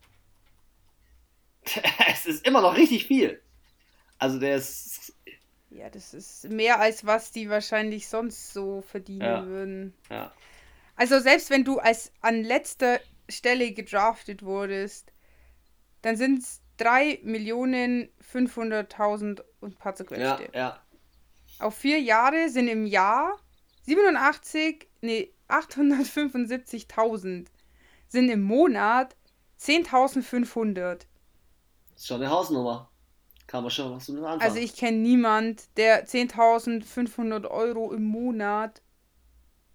es 2.11 2.25
ist 2.25 2.45
immer 2.45 2.61
noch 2.61 2.75
richtig 2.75 3.07
viel. 3.07 3.41
Also 4.17 4.39
der 4.39 4.55
ist. 4.55 5.13
Ja, 5.69 5.89
das 5.89 6.13
ist 6.13 6.49
mehr 6.49 6.79
als 6.79 7.05
was 7.05 7.31
die 7.31 7.49
wahrscheinlich 7.49 8.07
sonst 8.07 8.53
so 8.53 8.81
verdienen 8.81 9.21
ja. 9.21 9.45
würden. 9.45 9.93
Ja. 10.09 10.31
Also 10.95 11.19
selbst 11.19 11.49
wenn 11.49 11.65
du 11.65 11.79
als 11.79 12.13
an 12.21 12.43
letzter 12.43 13.01
Stelle 13.27 13.71
gedraftet 13.71 14.43
wurdest, 14.43 15.11
dann 16.01 16.15
sind 16.15 16.39
es 16.39 16.61
3 16.77 17.19
Millionen 17.23 18.09
500.000 18.33 19.41
und 19.59 19.73
ein 19.73 19.77
paar 19.77 19.95
zerquetschte. 19.95 20.49
Ja, 20.53 20.59
ja. 20.59 20.79
Auf 21.59 21.75
vier 21.75 21.99
Jahre 21.99 22.49
sind 22.49 22.67
im 22.67 22.85
Jahr 22.85 23.37
87, 23.85 24.87
nee, 25.01 25.31
875.000 25.49 27.47
sind 28.07 28.29
im 28.29 28.43
Monat 28.43 29.15
10.500. 29.59 30.75
Das 30.83 31.05
ist 31.95 32.07
schon 32.07 32.21
eine 32.21 32.29
Hausnummer. 32.29 32.89
Kann 33.47 33.63
man 33.63 33.71
schon 33.71 33.95
was 33.95 34.07
damit 34.07 34.23
anfangen. 34.23 34.41
Also 34.41 34.57
ich 34.57 34.75
kenne 34.75 34.97
niemand, 34.97 35.63
der 35.77 36.07
10.500 36.07 37.47
Euro 37.49 37.93
im 37.93 38.03
Monat 38.03 38.81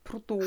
brutto 0.05 0.43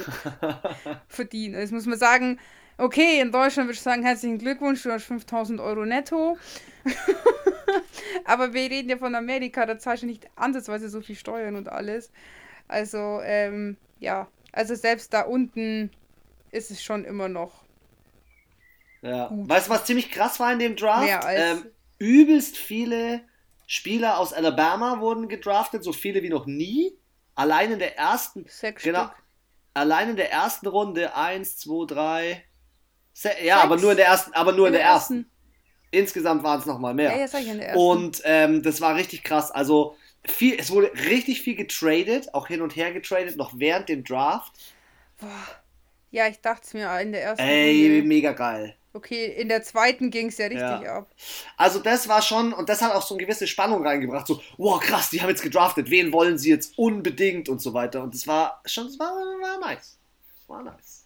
verdient. 1.07 1.55
Jetzt 1.55 1.71
muss 1.71 1.85
man 1.85 1.97
sagen, 1.97 2.39
okay, 2.77 3.21
in 3.21 3.31
Deutschland 3.31 3.67
würde 3.67 3.75
ich 3.75 3.81
sagen, 3.81 4.03
herzlichen 4.03 4.39
Glückwunsch, 4.39 4.83
du 4.83 4.91
hast 4.91 5.09
5.000 5.09 5.63
Euro 5.63 5.85
netto. 5.85 6.37
Aber 8.25 8.53
wir 8.53 8.69
reden 8.69 8.89
ja 8.89 8.97
von 8.97 9.15
Amerika, 9.15 9.65
da 9.65 9.77
zahlst 9.77 10.03
du 10.03 10.07
nicht 10.07 10.29
ansatzweise 10.35 10.89
so 10.89 11.01
viel 11.01 11.15
Steuern 11.15 11.55
und 11.55 11.69
alles. 11.69 12.11
Also, 12.73 13.21
ähm, 13.23 13.77
ja, 13.99 14.27
also 14.51 14.73
selbst 14.73 15.13
da 15.13 15.21
unten 15.21 15.91
ist 16.49 16.71
es 16.71 16.83
schon 16.83 17.05
immer 17.05 17.29
noch. 17.29 17.63
Ja. 19.03 19.27
Gut. 19.27 19.47
Weißt 19.47 19.67
du, 19.67 19.71
was 19.71 19.85
ziemlich 19.85 20.09
krass 20.09 20.39
war 20.39 20.51
in 20.51 20.57
dem 20.57 20.75
Draft? 20.75 21.03
Mehr 21.03 21.23
als 21.23 21.59
ähm, 21.59 21.65
übelst 21.99 22.57
viele 22.57 23.21
Spieler 23.67 24.17
aus 24.17 24.33
Alabama 24.33 24.99
wurden 25.01 25.27
gedraftet, 25.27 25.83
so 25.83 25.93
viele 25.93 26.23
wie 26.23 26.29
noch 26.29 26.47
nie. 26.47 26.97
Allein 27.35 27.71
in 27.71 27.79
der 27.79 27.95
ersten. 27.95 28.45
Sechs 28.47 28.81
genau, 28.81 29.05
Stück. 29.05 29.23
Allein 29.75 30.09
in 30.09 30.15
der 30.15 30.31
ersten 30.31 30.65
Runde. 30.65 31.15
Eins, 31.15 31.57
zwei, 31.57 31.85
drei. 31.85 32.43
Se 33.13 33.29
ja, 33.43 33.57
Sechs. 33.57 33.63
aber 33.65 33.77
nur 33.77 33.91
in 33.91 33.97
der 33.97 34.07
ersten. 34.07 34.33
Aber 34.33 34.51
nur 34.51 34.67
in, 34.67 34.73
in 34.73 34.79
der, 34.79 34.87
ersten. 34.87 35.17
ersten. 35.17 35.31
Insgesamt 35.91 36.41
waren 36.41 36.59
es 36.59 36.65
nochmal 36.65 36.95
mehr. 36.95 37.11
Ja, 37.11 37.19
ja, 37.19 37.27
sag 37.27 37.41
ich 37.41 37.49
in 37.49 37.59
der 37.59 37.67
ersten. 37.69 37.79
Und 37.79 38.21
ähm, 38.25 38.63
das 38.63 38.81
war 38.81 38.95
richtig 38.95 39.23
krass. 39.23 39.51
Also 39.51 39.95
viel, 40.25 40.59
es 40.59 40.71
wurde 40.71 40.91
richtig 41.09 41.41
viel 41.41 41.55
getradet, 41.55 42.33
auch 42.33 42.47
hin 42.47 42.61
und 42.61 42.75
her 42.75 42.91
getradet, 42.93 43.35
noch 43.37 43.53
während 43.57 43.89
dem 43.89 44.03
Draft. 44.03 44.53
Boah. 45.19 45.47
Ja, 46.11 46.27
ich 46.27 46.41
dachte 46.41 46.61
es 46.65 46.73
mir 46.73 46.99
in 47.01 47.11
der 47.11 47.23
ersten 47.23 47.41
Ey, 47.41 47.99
Runde. 47.99 48.07
mega 48.07 48.33
geil. 48.33 48.75
Okay, 48.93 49.25
in 49.25 49.49
der 49.49 49.63
zweiten 49.63 50.11
ging 50.11 50.27
es 50.27 50.37
ja 50.37 50.45
richtig 50.47 50.61
Ja. 50.61 50.81
ab. 50.81 51.09
Also 51.57 51.79
das 51.79 52.07
war 52.07 52.21
schon, 52.21 52.53
und 52.53 52.69
das 52.69 52.81
hat 52.81 52.93
auch 52.93 53.01
so 53.01 53.15
eine 53.15 53.23
gewisse 53.23 53.47
Spannung 53.47 53.85
reingebracht, 53.85 54.27
so, 54.27 54.41
wow, 54.57 54.79
krass, 54.79 55.09
die 55.09 55.21
haben 55.21 55.29
jetzt 55.29 55.41
gedraftet, 55.41 55.89
wen 55.89 56.11
wollen 56.13 56.37
sie 56.37 56.49
jetzt 56.49 56.77
unbedingt 56.77 57.49
und 57.49 57.59
so 57.59 57.73
weiter. 57.73 58.03
Und 58.03 58.13
das 58.13 58.27
war 58.27 58.61
schon, 58.65 58.85
das 58.87 58.99
war, 58.99 59.11
war 59.11 59.59
nice. 59.59 59.97
War 60.47 60.61
nice. 60.63 61.05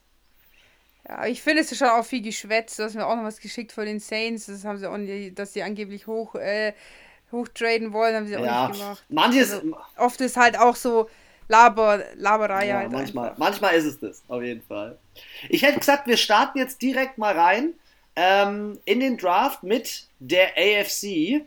Ja, 1.08 1.26
ich 1.26 1.42
finde 1.42 1.62
es 1.62 1.72
ist 1.72 1.78
schon 1.78 1.88
auch 1.88 2.06
viel 2.06 2.22
geschwätzt. 2.22 2.78
Du 2.80 2.84
hast 2.84 2.96
mir 2.96 3.06
auch 3.08 3.16
noch 3.16 3.24
was 3.24 3.40
geschickt 3.40 3.72
von 3.72 3.86
den 3.86 4.00
Saints. 4.00 4.48
Das 4.48 4.66
haben 4.66 4.78
sie 4.78 4.88
auch 4.90 4.98
dass 5.36 5.54
sie 5.54 5.64
angeblich 5.64 6.08
hoch, 6.08 6.36
äh, 6.36 6.74
hochtraden 7.32 7.94
wollen, 7.94 8.16
haben 8.16 8.28
sie 8.28 8.38
auch 8.38 8.46
Ja, 8.46 8.68
nicht 8.68 8.72
gemacht. 8.72 9.04
manches, 9.10 9.52
Also, 9.54 9.78
Oft 9.98 10.22
ist 10.22 10.38
halt 10.38 10.58
auch 10.60 10.76
so 10.76 11.10
Laber, 11.48 12.04
Laberei 12.16 12.68
ja, 12.68 12.78
halt 12.78 12.92
manchmal, 12.92 13.30
einfach. 13.30 13.38
manchmal 13.38 13.76
ist 13.76 13.86
es 13.86 14.00
das, 14.00 14.24
auf 14.28 14.42
jeden 14.44 14.62
Fall. 14.62 14.98
Ich 15.50 15.64
hätte 15.64 15.80
gesagt, 15.80 16.08
wir 16.08 16.18
starten 16.18 16.58
jetzt 16.58 16.82
direkt 16.82 17.18
mal 17.18 17.34
rein 17.38 17.74
ähm, 18.16 18.80
in 18.86 19.00
den 19.00 19.18
Draft 19.18 19.64
mit 19.64 20.08
der 20.20 20.50
AFC. 20.58 21.46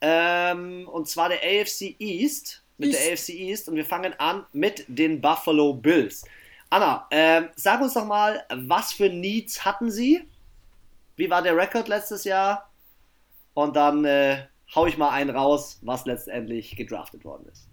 Ähm, 0.00 0.88
und 0.88 1.08
zwar 1.08 1.28
der 1.28 1.38
AFC 1.38 1.96
East. 1.98 2.62
Mit 2.78 2.92
der 2.92 3.00
East. 3.12 3.28
AFC 3.28 3.28
East. 3.30 3.68
Und 3.68 3.76
wir 3.76 3.84
fangen 3.84 4.14
an 4.18 4.46
mit 4.52 4.84
den 4.88 5.20
Buffalo 5.20 5.74
Bills. 5.74 6.24
Anna, 6.70 7.06
ähm, 7.10 7.48
sag 7.56 7.80
uns 7.80 7.94
doch 7.94 8.04
mal, 8.06 8.44
was 8.54 8.92
für 8.92 9.08
Needs 9.08 9.64
hatten 9.64 9.90
sie? 9.90 10.22
Wie 11.16 11.30
war 11.30 11.42
der 11.42 11.56
Rekord 11.56 11.88
letztes 11.88 12.24
Jahr? 12.24 12.70
Und 13.54 13.76
dann 13.76 14.04
äh, 14.04 14.46
hau 14.74 14.86
ich 14.86 14.96
mal 14.98 15.10
einen 15.10 15.30
raus, 15.30 15.78
was 15.82 16.04
letztendlich 16.06 16.76
gedraftet 16.76 17.24
worden 17.24 17.46
ist. 17.50 17.68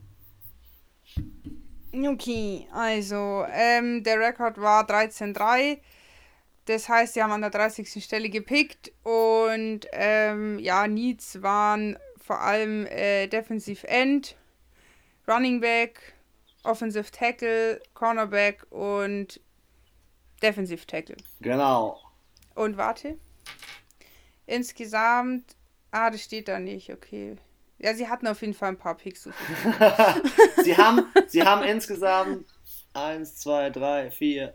Okay, 1.94 2.68
also 2.74 3.46
ähm, 3.50 4.04
der 4.04 4.20
Rekord 4.20 4.60
war 4.60 4.88
13-3. 4.88 5.80
Das 6.66 6.90
heißt, 6.90 7.14
sie 7.14 7.24
haben 7.24 7.32
an 7.32 7.42
der 7.42 7.50
30. 7.50 8.04
Stelle 8.04 8.30
gepickt 8.30 8.92
und 9.04 9.88
ähm, 9.94 10.60
ja, 10.60 10.86
Needs 10.86 11.42
waren 11.42 11.98
vor 12.18 12.42
allem 12.42 12.86
äh, 12.88 13.28
Defensive 13.28 13.88
End, 13.88 14.36
Running 15.28 15.62
Back, 15.62 16.14
Offensive 16.64 17.10
Tackle, 17.10 17.82
Cornerback 17.94 18.66
und 18.70 19.40
Defensive 20.44 20.86
Tackle. 20.86 21.16
Genau. 21.40 22.00
Und 22.54 22.76
warte. 22.76 23.18
Insgesamt. 24.46 25.56
Ah, 25.92 26.10
das 26.10 26.22
steht 26.22 26.48
da 26.48 26.60
nicht, 26.60 26.92
okay. 26.92 27.38
Ja, 27.80 27.94
sie 27.94 28.08
hatten 28.08 28.28
auf 28.28 28.42
jeden 28.42 28.54
Fall 28.54 28.70
ein 28.70 28.78
paar 28.78 28.98
viel. 28.98 29.14
sie, 30.64 30.78
haben, 30.78 31.06
sie 31.28 31.44
haben 31.44 31.64
insgesamt 31.64 32.46
1, 32.94 33.36
2, 33.38 33.70
3, 33.70 34.12
4, 34.12 34.54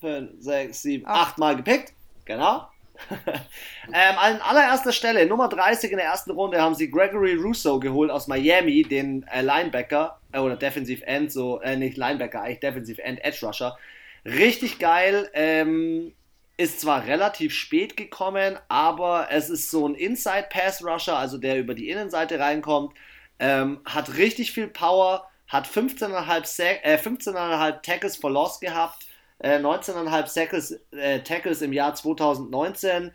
5, 0.00 0.30
6, 0.38 0.82
7, 0.82 1.06
Acht. 1.06 1.30
8 1.32 1.38
Mal 1.38 1.56
gepickt. 1.56 1.92
Genau. 2.24 2.68
ähm, 3.10 4.18
an 4.18 4.40
allererster 4.40 4.92
Stelle, 4.92 5.26
Nummer 5.26 5.48
30 5.48 5.92
in 5.92 5.98
der 5.98 6.06
ersten 6.06 6.32
Runde, 6.32 6.60
haben 6.60 6.74
sie 6.74 6.90
Gregory 6.90 7.34
Russo 7.34 7.78
geholt 7.78 8.10
aus 8.10 8.26
Miami, 8.26 8.82
den 8.82 9.24
äh, 9.28 9.42
Linebacker, 9.42 10.18
äh, 10.32 10.38
oder 10.38 10.56
Defensive 10.56 11.06
End, 11.06 11.30
so, 11.30 11.60
äh, 11.60 11.76
nicht 11.76 11.96
Linebacker, 11.96 12.42
eigentlich 12.42 12.60
Defensive 12.60 13.02
End, 13.02 13.22
Edge 13.24 13.46
Rusher. 13.46 13.78
Richtig 14.24 14.78
geil. 14.78 15.30
Ähm, 15.32 16.12
ist 16.58 16.80
zwar 16.80 17.06
relativ 17.06 17.54
spät 17.54 17.96
gekommen, 17.96 18.58
aber 18.68 19.28
es 19.30 19.48
ist 19.48 19.70
so 19.70 19.88
ein 19.88 19.94
Inside 19.94 20.48
Pass 20.50 20.84
Rusher, 20.84 21.16
also 21.16 21.38
der 21.38 21.58
über 21.58 21.74
die 21.74 21.88
Innenseite 21.88 22.38
reinkommt. 22.38 22.94
Ähm, 23.38 23.80
hat 23.84 24.16
richtig 24.16 24.52
viel 24.52 24.66
Power, 24.66 25.30
hat 25.46 25.68
15,5 25.68 26.44
Sack, 26.46 26.80
äh, 26.82 26.98
15,5 26.98 27.80
Tackles 27.82 28.16
for 28.16 28.30
Loss 28.32 28.58
gehabt, 28.58 29.06
äh, 29.38 29.58
19,5 29.60 30.34
Tackles, 30.34 30.80
äh, 30.90 31.20
Tackles 31.20 31.62
im 31.62 31.72
Jahr 31.72 31.94
2019. 31.94 33.12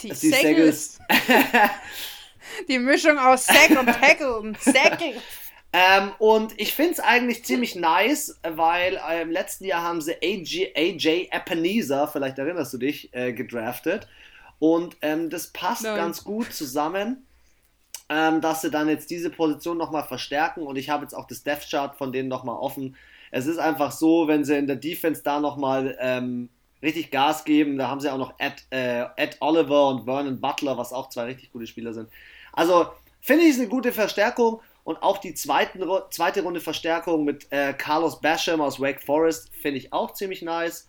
Die 0.00 0.08
Die 0.10 0.14
Sackles. 0.14 0.98
Die 2.68 2.78
Mischung 2.78 3.18
aus 3.18 3.46
Sack 3.46 3.70
und 3.70 3.86
Tackle. 3.86 4.36
und 4.36 4.60
Sackle. 4.62 5.14
Ähm, 5.76 6.12
und 6.20 6.54
ich 6.56 6.72
finde 6.72 6.92
es 6.92 7.00
eigentlich 7.00 7.44
ziemlich 7.44 7.74
nice, 7.74 8.38
weil 8.44 8.96
äh, 9.10 9.22
im 9.22 9.32
letzten 9.32 9.64
Jahr 9.64 9.82
haben 9.82 10.00
sie 10.00 10.14
AJ, 10.22 10.72
AJ 10.76 11.30
Ebenezer, 11.32 12.06
vielleicht 12.06 12.38
erinnerst 12.38 12.72
du 12.74 12.78
dich, 12.78 13.12
äh, 13.12 13.32
gedraftet. 13.32 14.06
Und 14.60 14.96
ähm, 15.02 15.30
das 15.30 15.48
passt 15.48 15.82
Nein. 15.82 15.96
ganz 15.96 16.22
gut 16.22 16.52
zusammen, 16.52 17.26
ähm, 18.08 18.40
dass 18.40 18.60
sie 18.60 18.70
dann 18.70 18.88
jetzt 18.88 19.10
diese 19.10 19.30
Position 19.30 19.76
nochmal 19.76 20.04
verstärken. 20.04 20.62
Und 20.62 20.76
ich 20.76 20.90
habe 20.90 21.02
jetzt 21.02 21.12
auch 21.12 21.26
das 21.26 21.42
Death 21.42 21.68
Chart 21.68 21.96
von 21.96 22.12
denen 22.12 22.28
nochmal 22.28 22.56
offen. 22.56 22.94
Es 23.32 23.46
ist 23.46 23.58
einfach 23.58 23.90
so, 23.90 24.28
wenn 24.28 24.44
sie 24.44 24.56
in 24.56 24.68
der 24.68 24.76
Defense 24.76 25.24
da 25.24 25.40
nochmal 25.40 25.96
ähm, 25.98 26.50
richtig 26.82 27.10
Gas 27.10 27.44
geben, 27.44 27.78
da 27.78 27.88
haben 27.88 27.98
sie 27.98 28.12
auch 28.12 28.18
noch 28.18 28.34
Ed, 28.38 28.64
äh, 28.70 29.06
Ed 29.16 29.38
Oliver 29.40 29.88
und 29.88 30.04
Vernon 30.04 30.40
Butler, 30.40 30.78
was 30.78 30.92
auch 30.92 31.08
zwei 31.08 31.24
richtig 31.24 31.50
gute 31.50 31.66
Spieler 31.66 31.92
sind. 31.92 32.08
Also 32.52 32.86
finde 33.20 33.42
ich 33.42 33.54
es 33.54 33.58
eine 33.58 33.66
gute 33.66 33.90
Verstärkung. 33.90 34.60
Und 34.84 35.02
auch 35.02 35.18
die 35.18 35.34
zweiten, 35.34 35.82
zweite 36.10 36.42
Runde 36.42 36.60
Verstärkung 36.60 37.24
mit 37.24 37.50
äh, 37.50 37.72
Carlos 37.72 38.20
Basham 38.20 38.60
aus 38.60 38.80
Wake 38.80 39.02
Forest 39.02 39.50
finde 39.60 39.78
ich 39.78 39.92
auch 39.92 40.12
ziemlich 40.12 40.42
nice. 40.42 40.88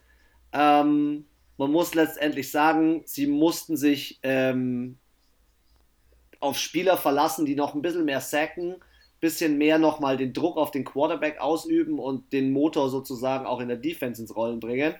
Ähm, 0.52 1.26
man 1.58 1.72
muss 1.72 1.96
letztendlich 1.96 2.52
sagen, 2.52 3.04
sie 3.06 3.26
mussten 3.26 3.78
sich 3.78 4.20
ähm, 4.22 4.98
auf 6.42 6.58
Spieler 6.60 6.98
verlassen, 6.98 7.46
die 7.46 7.56
noch 7.56 7.74
ein 7.74 7.82
bisschen 7.82 8.04
mehr 8.04 8.20
sacken, 8.20 8.76
bisschen 9.22 9.58
mehr 9.58 9.80
nochmal 9.80 10.18
den 10.18 10.34
Druck 10.34 10.58
auf 10.58 10.72
den 10.72 10.84
Quarterback 10.84 11.40
ausüben 11.40 11.98
und 11.98 12.34
den 12.34 12.52
Motor 12.52 12.90
sozusagen 12.90 13.46
auch 13.46 13.62
in 13.62 13.70
der 13.70 13.78
Defense 13.78 14.22
ins 14.22 14.36
Rollen 14.36 14.60
bringen. 14.60 14.96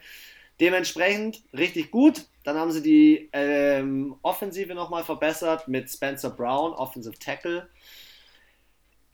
Dementsprechend 0.62 1.44
richtig 1.54 1.92
gut. 1.92 2.26
Dann 2.46 2.58
haben 2.58 2.72
sie 2.72 2.82
die 2.82 3.30
ähm, 3.34 4.16
Offensive 4.22 4.74
nochmal 4.74 5.04
verbessert 5.04 5.68
mit 5.68 5.90
Spencer 5.90 6.30
Brown, 6.30 6.72
Offensive 6.74 7.20
Tackle. 7.20 7.68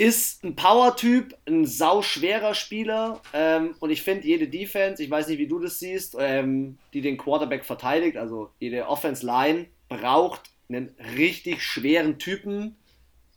Ist 0.02 0.44
ein 0.44 0.56
Power-Typ, 0.56 1.38
ein 1.46 1.68
sauschwerer 1.68 2.56
Spieler. 2.56 3.22
Ähm, 3.34 3.76
und 3.80 3.92
ich 3.92 4.02
finde, 4.02 4.26
jede 4.26 4.48
Defense, 4.48 5.04
ich 5.04 5.12
weiß 5.12 5.28
nicht, 5.28 5.38
wie 5.38 5.46
du 5.46 5.60
das 5.60 5.78
siehst, 5.78 6.16
ähm, 6.20 6.80
die 6.92 7.02
den 7.02 7.20
Quarterback 7.20 7.64
verteidigt, 7.64 8.18
also 8.18 8.50
jede 8.58 8.88
Offense-Line, 8.88 9.68
braucht 9.90 10.42
einen 10.70 10.96
richtig 11.16 11.62
schweren 11.62 12.18
Typen, 12.18 12.78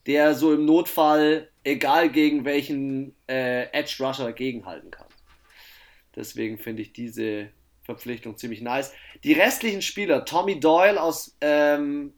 der 0.06 0.34
so 0.34 0.54
im 0.54 0.64
Notfall, 0.64 1.50
egal 1.64 2.08
gegen 2.08 2.46
welchen 2.46 3.14
äh, 3.28 3.64
Edge-Rusher, 3.64 4.32
gegenhalten 4.32 4.90
kann. 4.90 5.08
Deswegen 6.16 6.56
finde 6.56 6.80
ich 6.80 6.94
diese 6.94 7.50
Verpflichtung 7.82 8.38
ziemlich 8.38 8.62
nice. 8.62 8.94
Die 9.22 9.34
restlichen 9.34 9.82
Spieler, 9.82 10.24
Tommy 10.24 10.60
Doyle 10.60 11.02
aus 11.02 11.36
ähm, 11.42 12.14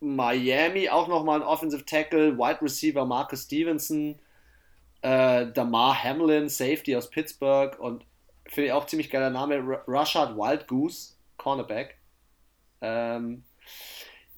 Miami, 0.00 0.88
auch 0.88 1.08
nochmal 1.08 1.40
ein 1.40 1.46
Offensive 1.46 1.84
Tackle, 1.84 2.38
Wide 2.38 2.62
Receiver 2.62 3.04
Marcus 3.04 3.44
Stevenson, 3.44 4.18
äh, 5.02 5.46
Damar 5.52 6.02
Hamlin, 6.02 6.48
Safety 6.48 6.96
aus 6.96 7.10
Pittsburgh 7.10 7.78
und 7.78 8.04
finde 8.46 8.68
ich 8.68 8.72
auch 8.72 8.86
ziemlich 8.86 9.10
geiler 9.10 9.30
Name, 9.30 9.56
R 9.56 9.84
Rashad 9.86 10.36
Wild 10.36 10.66
Goose, 10.68 11.14
Cornerback. 11.36 11.98
Ähm, 12.80 13.44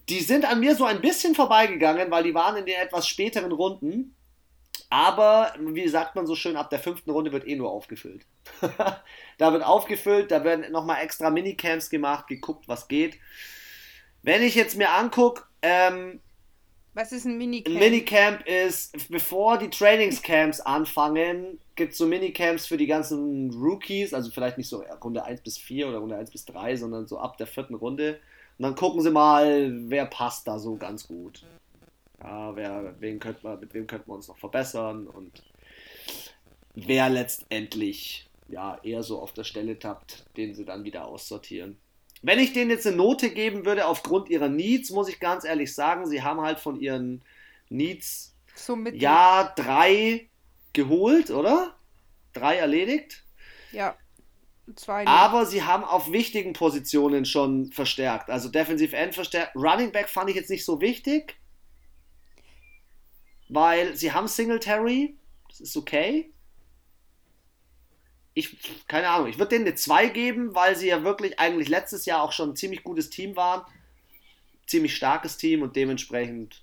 die 0.08 0.20
sind 0.20 0.44
an 0.44 0.60
mir 0.60 0.74
so 0.74 0.84
ein 0.84 1.00
bisschen 1.00 1.34
vorbeigegangen, 1.34 2.10
weil 2.10 2.24
die 2.24 2.34
waren 2.34 2.56
in 2.56 2.66
den 2.66 2.80
etwas 2.80 3.06
späteren 3.06 3.52
Runden. 3.52 4.16
Aber, 4.92 5.54
wie 5.60 5.86
sagt 5.86 6.16
man 6.16 6.26
so 6.26 6.34
schön, 6.34 6.56
ab 6.56 6.68
der 6.68 6.80
fünften 6.80 7.10
Runde 7.10 7.30
wird 7.30 7.46
eh 7.46 7.54
nur 7.54 7.70
aufgefüllt. 7.70 8.26
da 9.38 9.52
wird 9.52 9.64
aufgefüllt, 9.64 10.32
da 10.32 10.42
werden 10.42 10.72
nochmal 10.72 11.04
extra 11.04 11.30
Minicamps 11.30 11.90
gemacht, 11.90 12.26
geguckt, 12.26 12.66
was 12.66 12.88
geht. 12.88 13.20
Wenn 14.22 14.42
ich 14.42 14.56
jetzt 14.56 14.76
mir 14.76 14.90
angucke, 14.90 15.44
ähm, 15.62 16.20
Was 16.94 17.12
ist 17.12 17.24
ein 17.24 17.38
Minicamp? 17.38 17.76
ein 17.76 17.80
Minicamp 17.80 18.46
ist, 18.46 19.08
bevor 19.08 19.58
die 19.58 19.70
Trainingscamps 19.70 20.60
anfangen, 20.60 21.58
gibt 21.76 21.92
es 21.92 21.98
so 21.98 22.06
Minicamps 22.06 22.66
für 22.66 22.76
die 22.76 22.86
ganzen 22.86 23.50
Rookies, 23.50 24.14
also 24.14 24.30
vielleicht 24.30 24.58
nicht 24.58 24.68
so 24.68 24.84
Runde 25.02 25.24
1 25.24 25.40
bis 25.42 25.58
4 25.58 25.88
oder 25.88 25.98
Runde 25.98 26.16
1 26.16 26.30
bis 26.30 26.44
3, 26.44 26.76
sondern 26.76 27.06
so 27.06 27.18
ab 27.18 27.36
der 27.38 27.46
vierten 27.46 27.74
Runde. 27.74 28.20
Und 28.58 28.64
dann 28.64 28.74
gucken 28.74 29.00
sie 29.00 29.10
mal, 29.10 29.72
wer 29.88 30.06
passt 30.06 30.46
da 30.46 30.58
so 30.58 30.76
ganz 30.76 31.06
gut. 31.06 31.44
Ja, 32.22 32.54
wer, 32.54 32.94
wen 33.00 33.18
könnte 33.18 33.40
man, 33.42 33.58
mit 33.60 33.72
wem 33.72 33.86
könnten 33.86 34.10
wir 34.10 34.14
uns 34.14 34.28
noch 34.28 34.36
verbessern 34.36 35.06
und 35.06 35.42
wer 36.74 37.08
letztendlich 37.08 38.28
ja 38.48 38.78
eher 38.82 39.02
so 39.02 39.20
auf 39.20 39.32
der 39.32 39.44
Stelle 39.44 39.78
tappt, 39.78 40.24
den 40.36 40.54
sie 40.54 40.64
dann 40.64 40.84
wieder 40.84 41.06
aussortieren. 41.06 41.78
Wenn 42.22 42.38
ich 42.38 42.52
denen 42.52 42.70
jetzt 42.70 42.86
eine 42.86 42.96
Note 42.96 43.30
geben 43.30 43.64
würde 43.64 43.86
aufgrund 43.86 44.28
ihrer 44.28 44.48
Needs, 44.48 44.90
muss 44.90 45.08
ich 45.08 45.20
ganz 45.20 45.44
ehrlich 45.44 45.74
sagen, 45.74 46.06
sie 46.06 46.22
haben 46.22 46.40
halt 46.40 46.60
von 46.60 46.78
ihren 46.78 47.22
Needs 47.70 48.34
so 48.54 48.76
ja 48.92 49.52
drei 49.56 50.28
geholt, 50.72 51.30
oder? 51.30 51.76
Drei 52.32 52.56
erledigt. 52.56 53.24
ja. 53.72 53.96
Zwei. 54.76 55.04
Aber 55.04 55.46
sie 55.46 55.64
haben 55.64 55.82
auf 55.82 56.12
wichtigen 56.12 56.52
Positionen 56.52 57.24
schon 57.24 57.72
verstärkt. 57.72 58.30
Also 58.30 58.48
Defensive 58.48 58.96
End 58.96 59.14
verstärkt. 59.14 59.56
Running 59.56 59.90
Back 59.90 60.08
fand 60.08 60.30
ich 60.30 60.36
jetzt 60.36 60.50
nicht 60.50 60.64
so 60.64 60.80
wichtig. 60.80 61.36
Weil 63.48 63.96
sie 63.96 64.12
haben 64.12 64.28
Singletary. 64.28 65.16
Das 65.48 65.60
ist 65.60 65.76
okay. 65.76 66.32
Ich, 68.34 68.56
keine 68.86 69.08
Ahnung, 69.08 69.28
ich 69.28 69.38
würde 69.38 69.50
denen 69.50 69.66
eine 69.66 69.74
2 69.74 70.08
geben, 70.08 70.54
weil 70.54 70.76
sie 70.76 70.88
ja 70.88 71.02
wirklich 71.02 71.38
eigentlich 71.38 71.68
letztes 71.68 72.06
Jahr 72.06 72.22
auch 72.22 72.32
schon 72.32 72.50
ein 72.50 72.56
ziemlich 72.56 72.82
gutes 72.82 73.10
Team 73.10 73.36
waren. 73.36 73.64
Ziemlich 74.66 74.94
starkes 74.94 75.36
Team 75.36 75.62
und 75.62 75.74
dementsprechend 75.74 76.62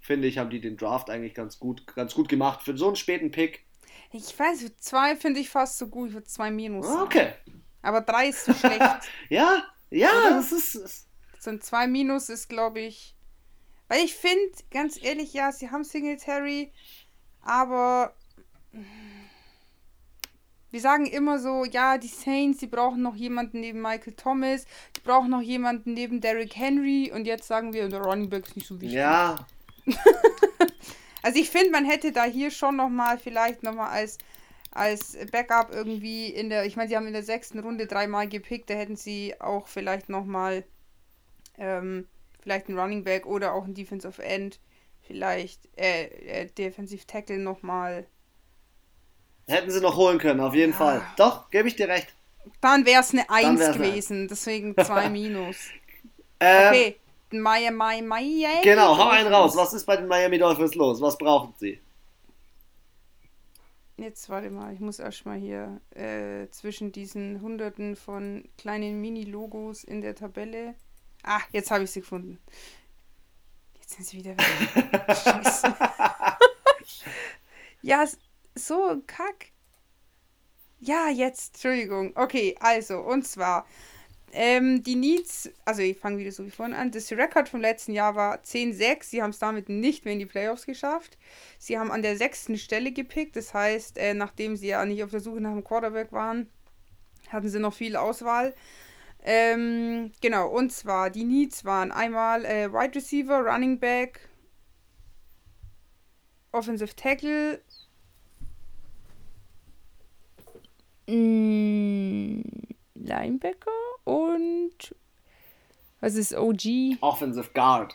finde 0.00 0.28
ich, 0.28 0.38
haben 0.38 0.50
die 0.50 0.60
den 0.60 0.76
Draft 0.76 1.10
eigentlich 1.10 1.34
ganz 1.34 1.58
gut, 1.58 1.86
ganz 1.94 2.14
gut 2.14 2.28
gemacht. 2.28 2.62
Für 2.62 2.76
so 2.76 2.86
einen 2.86 2.96
späten 2.96 3.30
Pick. 3.30 3.64
Ich 4.12 4.38
weiß, 4.38 4.76
zwei 4.78 5.16
finde 5.16 5.40
ich 5.40 5.50
fast 5.50 5.78
so 5.78 5.88
gut. 5.88 6.08
Ich 6.08 6.14
würde 6.14 6.26
zwei 6.26 6.50
Minus. 6.50 6.86
Sagen. 6.86 7.02
Okay. 7.02 7.32
Aber 7.82 8.00
drei 8.00 8.28
ist 8.28 8.44
zu 8.44 8.54
schlecht. 8.54 8.80
ja, 9.28 9.64
ja, 9.90 10.10
Oder? 10.10 10.30
das 10.30 10.52
ist. 10.52 11.08
So 11.40 11.50
ein 11.50 11.60
zwei 11.60 11.86
Minus 11.86 12.28
ist, 12.28 12.48
glaube 12.48 12.80
ich. 12.80 13.16
Weil 13.88 14.04
ich 14.04 14.14
finde, 14.14 14.52
ganz 14.70 15.02
ehrlich, 15.02 15.32
ja, 15.34 15.52
sie 15.52 15.70
haben 15.70 15.84
Singletary, 15.84 16.72
aber 17.42 18.14
wir 20.74 20.80
sagen 20.80 21.06
immer 21.06 21.38
so, 21.38 21.64
ja, 21.64 21.98
die 21.98 22.08
Saints, 22.08 22.58
die 22.58 22.66
brauchen 22.66 23.00
noch 23.00 23.14
jemanden 23.14 23.60
neben 23.60 23.80
Michael 23.80 24.14
Thomas, 24.14 24.66
die 24.96 25.02
brauchen 25.02 25.30
noch 25.30 25.40
jemanden 25.40 25.94
neben 25.94 26.20
Derrick 26.20 26.56
Henry 26.56 27.12
und 27.14 27.28
jetzt 27.28 27.46
sagen 27.46 27.72
wir, 27.72 27.88
der 27.88 28.00
Running 28.00 28.28
Back 28.28 28.44
ist 28.48 28.56
nicht 28.56 28.66
so 28.66 28.80
wichtig. 28.80 28.96
Ja. 28.96 29.46
also 31.22 31.38
ich 31.38 31.48
finde, 31.48 31.70
man 31.70 31.84
hätte 31.84 32.10
da 32.10 32.24
hier 32.24 32.50
schon 32.50 32.74
nochmal 32.74 33.18
vielleicht 33.18 33.62
nochmal 33.62 33.90
als 33.90 34.18
als 34.72 35.16
Backup 35.30 35.70
irgendwie 35.72 36.26
in 36.26 36.48
der, 36.48 36.66
ich 36.66 36.74
meine, 36.74 36.88
sie 36.88 36.96
haben 36.96 37.06
in 37.06 37.12
der 37.12 37.22
sechsten 37.22 37.60
Runde 37.60 37.86
dreimal 37.86 38.26
gepickt, 38.26 38.68
da 38.68 38.74
hätten 38.74 38.96
sie 38.96 39.40
auch 39.40 39.68
vielleicht 39.68 40.08
nochmal 40.08 40.64
ähm, 41.56 42.08
vielleicht 42.40 42.68
ein 42.68 42.76
Running 42.76 43.04
Back 43.04 43.26
oder 43.26 43.54
auch 43.54 43.64
ein 43.64 43.74
Defensive 43.74 44.20
End, 44.20 44.58
vielleicht 45.02 45.68
äh, 45.78 46.06
äh 46.06 46.46
Defensive 46.46 47.06
Tackle 47.06 47.38
nochmal 47.38 48.08
Hätten 49.46 49.70
sie 49.70 49.80
noch 49.80 49.96
holen 49.96 50.18
können, 50.18 50.40
auf 50.40 50.54
jeden 50.54 50.72
ja. 50.72 50.78
Fall. 50.78 51.02
Doch, 51.16 51.50
gebe 51.50 51.68
ich 51.68 51.76
dir 51.76 51.88
recht. 51.88 52.08
Dann 52.60 52.86
wäre 52.86 53.00
es 53.00 53.12
eine 53.12 53.28
1 53.28 53.76
gewesen, 53.76 54.24
ein. 54.24 54.28
deswegen 54.28 54.74
2 54.76 55.08
minus. 55.10 55.56
ähm, 56.40 56.68
okay, 56.68 56.96
Miami, 57.30 58.02
Miami. 58.02 58.62
Genau, 58.62 58.96
hau 58.96 59.08
einen 59.08 59.32
raus. 59.32 59.56
Was 59.56 59.74
ist 59.74 59.84
bei 59.84 59.96
den 59.96 60.06
Miami 60.06 60.38
Dolphins 60.38 60.74
los? 60.74 61.00
Was 61.00 61.18
brauchen 61.18 61.54
sie? 61.58 61.80
Jetzt 63.96 64.28
warte 64.28 64.50
mal, 64.50 64.74
ich 64.74 64.80
muss 64.80 64.98
erstmal 64.98 65.38
hier 65.38 65.80
äh, 65.90 66.48
zwischen 66.50 66.90
diesen 66.90 67.40
hunderten 67.40 67.94
von 67.94 68.48
kleinen 68.58 69.00
Mini-Logos 69.00 69.84
in 69.84 70.00
der 70.00 70.16
Tabelle. 70.16 70.74
Ah, 71.22 71.40
jetzt 71.52 71.70
habe 71.70 71.84
ich 71.84 71.92
sie 71.92 72.00
gefunden. 72.00 72.38
Jetzt 73.80 73.94
sind 73.94 74.06
sie 74.06 74.18
wieder 74.18 74.36
weg. 74.36 75.06
Scheiße. 75.16 75.74
ja, 77.82 78.04
so 78.54 79.02
Kack. 79.06 79.52
Ja, 80.80 81.08
jetzt, 81.08 81.54
Entschuldigung. 81.54 82.12
Okay, 82.14 82.56
also, 82.60 82.98
und 82.98 83.26
zwar, 83.26 83.66
ähm, 84.32 84.82
die 84.82 84.96
Needs, 84.96 85.48
also 85.64 85.80
ich 85.82 85.96
fange 85.98 86.18
wieder 86.18 86.32
so 86.32 86.44
wie 86.44 86.50
vorhin 86.50 86.74
an. 86.74 86.90
Das 86.90 87.10
Rekord 87.12 87.48
vom 87.48 87.60
letzten 87.60 87.92
Jahr 87.92 88.16
war 88.16 88.42
10-6. 88.42 89.04
Sie 89.04 89.22
haben 89.22 89.30
es 89.30 89.38
damit 89.38 89.68
nicht 89.68 90.04
mehr 90.04 90.12
in 90.12 90.18
die 90.18 90.26
Playoffs 90.26 90.66
geschafft. 90.66 91.16
Sie 91.58 91.78
haben 91.78 91.92
an 91.92 92.02
der 92.02 92.16
sechsten 92.16 92.58
Stelle 92.58 92.90
gepickt. 92.92 93.36
Das 93.36 93.54
heißt, 93.54 93.96
äh, 93.96 94.12
nachdem 94.12 94.56
sie 94.56 94.68
ja 94.68 94.84
nicht 94.84 95.04
auf 95.04 95.10
der 95.10 95.20
Suche 95.20 95.40
nach 95.40 95.52
einem 95.52 95.64
Quarterback 95.64 96.12
waren, 96.12 96.48
hatten 97.28 97.48
sie 97.48 97.60
noch 97.60 97.74
viel 97.74 97.96
Auswahl. 97.96 98.54
Ähm, 99.22 100.12
genau, 100.20 100.48
und 100.48 100.72
zwar 100.72 101.10
die 101.10 101.24
Needs 101.24 101.64
waren 101.64 101.92
einmal 101.92 102.44
äh, 102.44 102.72
Wide 102.72 102.96
Receiver, 102.96 103.40
Running 103.40 103.78
Back, 103.78 104.28
Offensive 106.52 106.94
Tackle 106.94 107.62
Mm, 111.06 112.40
Linebacker 112.94 113.70
und 114.04 114.94
was 116.00 116.14
ist 116.14 116.34
OG? 116.34 116.98
Offensive 117.00 117.48
Guard. 117.54 117.94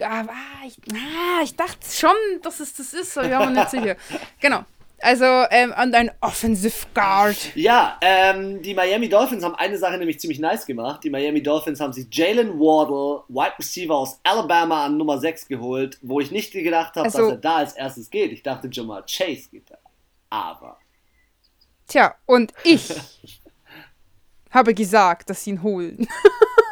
Ah, 0.00 0.24
ich, 0.66 0.76
ah, 0.92 1.42
ich 1.42 1.54
dachte 1.54 1.86
schon, 1.88 2.10
dass 2.42 2.60
es 2.60 2.74
das 2.74 2.92
ist, 2.92 3.16
aber 3.16 3.26
ich 3.26 3.32
war 3.32 3.46
mir 3.46 3.52
nicht 3.52 3.70
sicher. 3.70 3.96
Genau. 4.40 4.64
Also, 5.00 5.24
ähm, 5.50 5.72
an 5.74 5.92
dein 5.92 6.10
Offensive 6.20 6.86
Guard. 6.94 7.54
Ja, 7.54 7.98
ähm, 8.00 8.62
die 8.62 8.74
Miami 8.74 9.08
Dolphins 9.08 9.44
haben 9.44 9.54
eine 9.54 9.76
Sache 9.78 9.98
nämlich 9.98 10.18
ziemlich 10.18 10.38
nice 10.38 10.64
gemacht. 10.64 11.04
Die 11.04 11.10
Miami 11.10 11.42
Dolphins 11.42 11.80
haben 11.80 11.92
sich 11.92 12.06
Jalen 12.10 12.58
Wardle, 12.58 13.22
Wide 13.28 13.58
Receiver 13.58 13.94
aus 13.94 14.18
Alabama, 14.22 14.86
an 14.86 14.96
Nummer 14.96 15.18
6 15.18 15.48
geholt, 15.48 15.98
wo 16.00 16.18
ich 16.20 16.30
nicht 16.30 16.52
gedacht 16.52 16.96
habe, 16.96 17.04
also, 17.04 17.18
dass 17.18 17.30
er 17.30 17.36
da 17.36 17.56
als 17.56 17.72
erstes 17.74 18.10
geht. 18.10 18.32
Ich 18.32 18.42
dachte, 18.42 18.68
Jamal 18.72 19.04
Chase 19.06 19.50
geht 19.50 19.70
da. 19.70 19.78
Aber 20.30 20.78
Tja, 21.86 22.14
und 22.26 22.52
ich 22.64 22.92
habe 24.50 24.74
gesagt, 24.74 25.30
dass 25.30 25.44
sie 25.44 25.50
ihn 25.50 25.62
holen. 25.62 26.08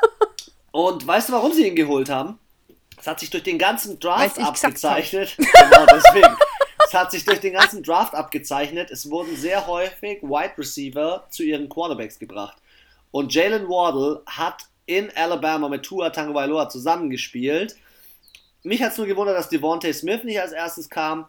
und 0.72 1.06
weißt 1.06 1.28
du, 1.28 1.32
warum 1.34 1.52
sie 1.52 1.68
ihn 1.68 1.76
geholt 1.76 2.08
haben? 2.08 2.38
Es 2.98 3.06
hat 3.06 3.20
sich 3.20 3.30
durch 3.30 3.42
den 3.42 3.58
ganzen 3.58 4.00
Draft 4.00 4.38
abgezeichnet. 4.38 5.36
genau 5.36 5.86
deswegen. 5.86 6.36
es 6.86 6.94
hat 6.94 7.10
sich 7.10 7.24
durch 7.24 7.40
den 7.40 7.52
ganzen 7.52 7.82
Draft 7.82 8.14
abgezeichnet. 8.14 8.90
Es 8.90 9.10
wurden 9.10 9.36
sehr 9.36 9.66
häufig 9.66 10.22
Wide 10.22 10.54
Receiver 10.56 11.26
zu 11.28 11.42
ihren 11.42 11.68
Quarterbacks 11.68 12.18
gebracht. 12.18 12.56
Und 13.10 13.32
Jalen 13.32 13.68
Wardle 13.68 14.22
hat 14.26 14.64
in 14.86 15.10
Alabama 15.16 15.68
mit 15.68 15.82
Tua 15.82 16.10
Tagovailoa 16.10 16.68
zusammengespielt. 16.68 17.76
Mich 18.62 18.82
hat 18.82 18.92
es 18.92 18.98
nur 18.98 19.06
gewundert, 19.06 19.36
dass 19.36 19.50
Devontae 19.50 19.92
Smith 19.92 20.24
nicht 20.24 20.40
als 20.40 20.52
erstes 20.52 20.88
kam. 20.88 21.28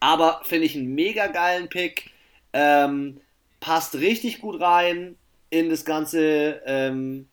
Aber 0.00 0.40
finde 0.44 0.66
ich 0.66 0.74
einen 0.74 0.94
mega 0.94 1.26
geilen 1.26 1.68
Pick. 1.68 2.10
Ähm, 2.58 3.20
passt 3.60 3.96
richtig 3.96 4.40
gut 4.40 4.62
rein 4.62 5.16
in 5.50 5.68
das 5.68 5.84
ganze, 5.84 6.62
ähm, 6.64 7.28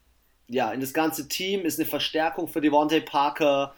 ja, 0.49 0.73
in 0.73 0.81
das 0.81 0.93
ganze 0.93 1.29
Team, 1.29 1.61
ist 1.61 1.79
eine 1.79 1.87
Verstärkung 1.87 2.49
für 2.49 2.59
Devontae 2.59 2.99
Parker. 2.99 3.73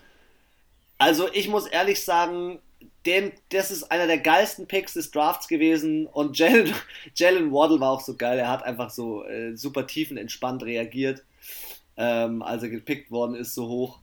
Also 0.98 1.32
ich 1.32 1.48
muss 1.48 1.68
ehrlich 1.68 2.04
sagen, 2.04 2.60
den, 3.06 3.32
das 3.50 3.70
ist 3.70 3.92
einer 3.92 4.08
der 4.08 4.18
geilsten 4.18 4.68
Picks 4.68 4.94
des 4.94 5.12
Drafts 5.12 5.48
gewesen 5.48 6.08
und 6.08 6.36
Jalen, 6.40 6.74
Jalen 7.14 7.52
Waddle 7.52 7.80
war 7.80 7.92
auch 7.92 8.02
so 8.02 8.16
geil. 8.16 8.40
Er 8.40 8.50
hat 8.50 8.64
einfach 8.64 8.90
so 8.90 9.24
äh, 9.26 9.56
super 9.56 9.86
tiefenentspannt 9.86 10.64
reagiert, 10.64 11.24
ähm, 11.96 12.42
als 12.42 12.64
er 12.64 12.70
gepickt 12.70 13.12
worden 13.12 13.36
ist, 13.36 13.54
so 13.54 13.68
hoch. 13.68 14.00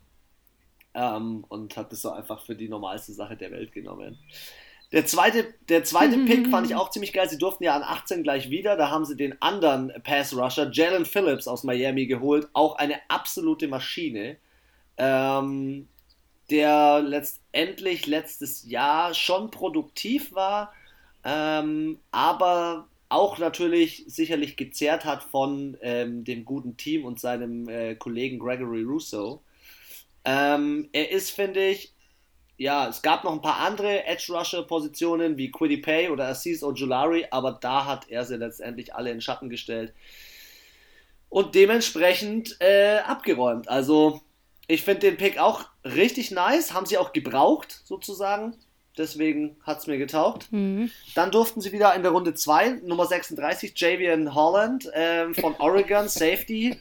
Ähm, 0.94 1.44
und 1.48 1.76
hat 1.76 1.90
das 1.90 2.02
so 2.02 2.10
einfach 2.12 2.46
für 2.46 2.54
die 2.54 2.68
normalste 2.68 3.12
Sache 3.12 3.36
der 3.36 3.50
Welt 3.50 3.72
genommen. 3.72 4.16
Der 4.92 5.06
zweite, 5.06 5.54
der 5.70 5.84
zweite 5.84 6.18
Pick 6.18 6.48
fand 6.48 6.66
ich 6.66 6.74
auch 6.74 6.90
ziemlich 6.90 7.14
geil. 7.14 7.28
Sie 7.28 7.38
durften 7.38 7.64
ja 7.64 7.74
an 7.74 7.82
18 7.82 8.22
gleich 8.22 8.50
wieder. 8.50 8.76
Da 8.76 8.90
haben 8.90 9.06
sie 9.06 9.16
den 9.16 9.40
anderen 9.40 9.90
Pass-Rusher, 10.02 10.70
Jalen 10.70 11.06
Phillips 11.06 11.48
aus 11.48 11.64
Miami, 11.64 12.06
geholt. 12.06 12.48
Auch 12.52 12.76
eine 12.76 12.96
absolute 13.08 13.68
Maschine. 13.68 14.36
Ähm, 14.98 15.88
der 16.50 17.00
letztendlich 17.00 18.06
letztes 18.06 18.68
Jahr 18.68 19.14
schon 19.14 19.50
produktiv 19.50 20.34
war, 20.34 20.74
ähm, 21.24 21.98
aber 22.10 22.88
auch 23.08 23.38
natürlich 23.38 24.04
sicherlich 24.06 24.56
gezerrt 24.56 25.06
hat 25.06 25.22
von 25.22 25.78
ähm, 25.80 26.24
dem 26.24 26.44
guten 26.44 26.76
Team 26.76 27.06
und 27.06 27.20
seinem 27.20 27.68
äh, 27.68 27.94
Kollegen 27.94 28.38
Gregory 28.38 28.82
Russo. 28.82 29.42
Ähm, 30.24 30.88
er 30.92 31.10
ist, 31.10 31.30
finde 31.30 31.66
ich, 31.66 31.91
ja, 32.62 32.88
es 32.88 33.02
gab 33.02 33.24
noch 33.24 33.32
ein 33.32 33.42
paar 33.42 33.58
andere 33.58 34.04
Edge-Rusher-Positionen 34.04 35.36
wie 35.36 35.50
Quiddy 35.50 35.78
Pay 35.78 36.10
oder 36.10 36.28
Assis 36.28 36.62
Ojulari, 36.62 37.26
aber 37.30 37.58
da 37.60 37.86
hat 37.86 38.08
er 38.08 38.24
sie 38.24 38.36
letztendlich 38.36 38.94
alle 38.94 39.10
in 39.10 39.20
Schatten 39.20 39.48
gestellt 39.48 39.92
und 41.28 41.56
dementsprechend 41.56 42.56
äh, 42.60 42.98
abgeräumt. 42.98 43.68
Also, 43.68 44.20
ich 44.68 44.82
finde 44.82 45.00
den 45.00 45.16
Pick 45.16 45.38
auch 45.38 45.64
richtig 45.84 46.30
nice, 46.30 46.72
haben 46.72 46.86
sie 46.86 46.98
auch 46.98 47.12
gebraucht, 47.12 47.80
sozusagen. 47.84 48.54
Deswegen 48.96 49.56
hat 49.64 49.80
es 49.80 49.88
mir 49.88 49.98
getaugt. 49.98 50.52
Mhm. 50.52 50.90
Dann 51.16 51.32
durften 51.32 51.62
sie 51.62 51.72
wieder 51.72 51.94
in 51.96 52.02
der 52.02 52.12
Runde 52.12 52.34
2, 52.34 52.82
Nummer 52.84 53.06
36, 53.06 53.72
Javian 53.74 54.34
Holland 54.34 54.88
ähm, 54.94 55.34
von 55.34 55.56
Oregon, 55.58 56.08
Safety. 56.08 56.78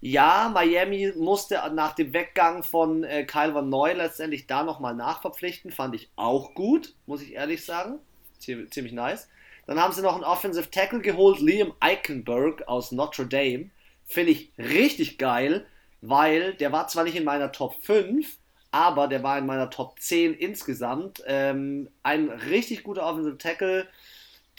Ja, 0.00 0.50
Miami 0.52 1.12
musste 1.16 1.60
nach 1.74 1.94
dem 1.94 2.14
Weggang 2.14 2.62
von 2.62 3.04
äh, 3.04 3.24
Kyle 3.24 3.54
Van 3.54 3.68
Noy 3.68 3.92
letztendlich 3.92 4.46
da 4.46 4.62
nochmal 4.62 4.94
nachverpflichten. 4.94 5.72
Fand 5.72 5.94
ich 5.94 6.10
auch 6.16 6.54
gut, 6.54 6.94
muss 7.06 7.22
ich 7.22 7.34
ehrlich 7.34 7.64
sagen. 7.64 7.98
Ziemlich, 8.38 8.70
ziemlich 8.70 8.94
nice. 8.94 9.28
Dann 9.66 9.80
haben 9.80 9.92
sie 9.92 10.02
noch 10.02 10.14
einen 10.14 10.24
Offensive 10.24 10.70
Tackle 10.70 11.00
geholt, 11.00 11.40
Liam 11.40 11.74
Eichenberg 11.80 12.66
aus 12.66 12.92
Notre 12.92 13.26
Dame. 13.26 13.70
Finde 14.06 14.32
ich 14.32 14.52
richtig 14.58 15.18
geil, 15.18 15.66
weil 16.00 16.54
der 16.54 16.72
war 16.72 16.88
zwar 16.88 17.04
nicht 17.04 17.16
in 17.16 17.24
meiner 17.24 17.52
Top 17.52 17.76
5, 17.84 18.38
aber 18.72 19.06
der 19.06 19.22
war 19.22 19.38
in 19.38 19.46
meiner 19.46 19.70
Top 19.70 20.00
10 20.00 20.34
insgesamt. 20.34 21.22
Ähm, 21.26 21.90
ein 22.02 22.30
richtig 22.30 22.82
guter 22.82 23.04
Offensive 23.06 23.38
Tackle 23.38 23.86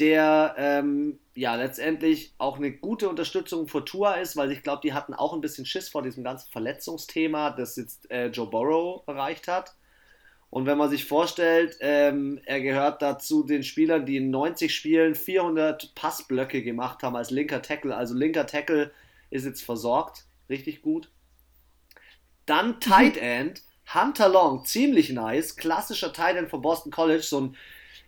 der 0.02 0.56
ähm, 0.58 1.20
ja 1.36 1.56
letztendlich 1.56 2.34
auch 2.40 2.58
eine 2.58 2.72
gute 2.72 3.08
Unterstützung 3.08 3.68
für 3.68 3.86
Tua 3.86 4.16
ist, 4.16 4.36
weil 4.36 4.52
ich 4.52 4.64
glaube, 4.64 4.82
die 4.84 4.94
hatten 4.94 5.14
auch 5.14 5.34
ein 5.34 5.42
bisschen 5.42 5.66
Schiss 5.66 5.90
vor 5.90 6.02
diesem 6.02 6.24
ganzen 6.24 6.52
Verletzungsthema, 6.52 7.52
das 7.52 7.76
jetzt 7.76 8.10
äh, 8.12 8.28
Joe 8.28 8.50
Burrow 8.50 9.04
erreicht 9.08 9.48
hat. 9.48 9.76
Und 10.50 10.66
wenn 10.66 10.78
man 10.78 10.90
sich 10.90 11.06
vorstellt, 11.06 11.78
ähm, 11.80 12.42
er 12.46 12.60
gehört 12.60 13.02
dazu 13.02 13.44
den 13.44 13.64
Spielern, 13.64 14.06
die 14.06 14.18
in 14.18 14.32
90 14.32 14.76
Spielen 14.76 15.16
400 15.16 15.96
Passblöcke 15.96 16.62
gemacht 16.62 17.04
haben 17.04 17.16
als 17.16 17.32
linker 17.32 17.62
Tackle. 17.62 17.96
Also 17.96 18.16
linker 18.16 18.48
Tackle 18.48 18.92
ist 19.30 19.46
jetzt 19.46 19.64
versorgt, 19.64 20.26
richtig 20.50 20.82
gut. 20.82 21.10
Dann 22.46 22.82
Tight 22.82 23.16
End, 23.16 23.62
Hunter 23.94 24.28
Long, 24.28 24.66
ziemlich 24.66 25.12
nice, 25.12 25.56
klassischer 25.56 26.12
Tight 26.12 26.36
End 26.36 26.50
von 26.50 26.62
Boston 26.62 26.92
College, 26.92 27.24
so 27.24 27.40
ein, 27.40 27.58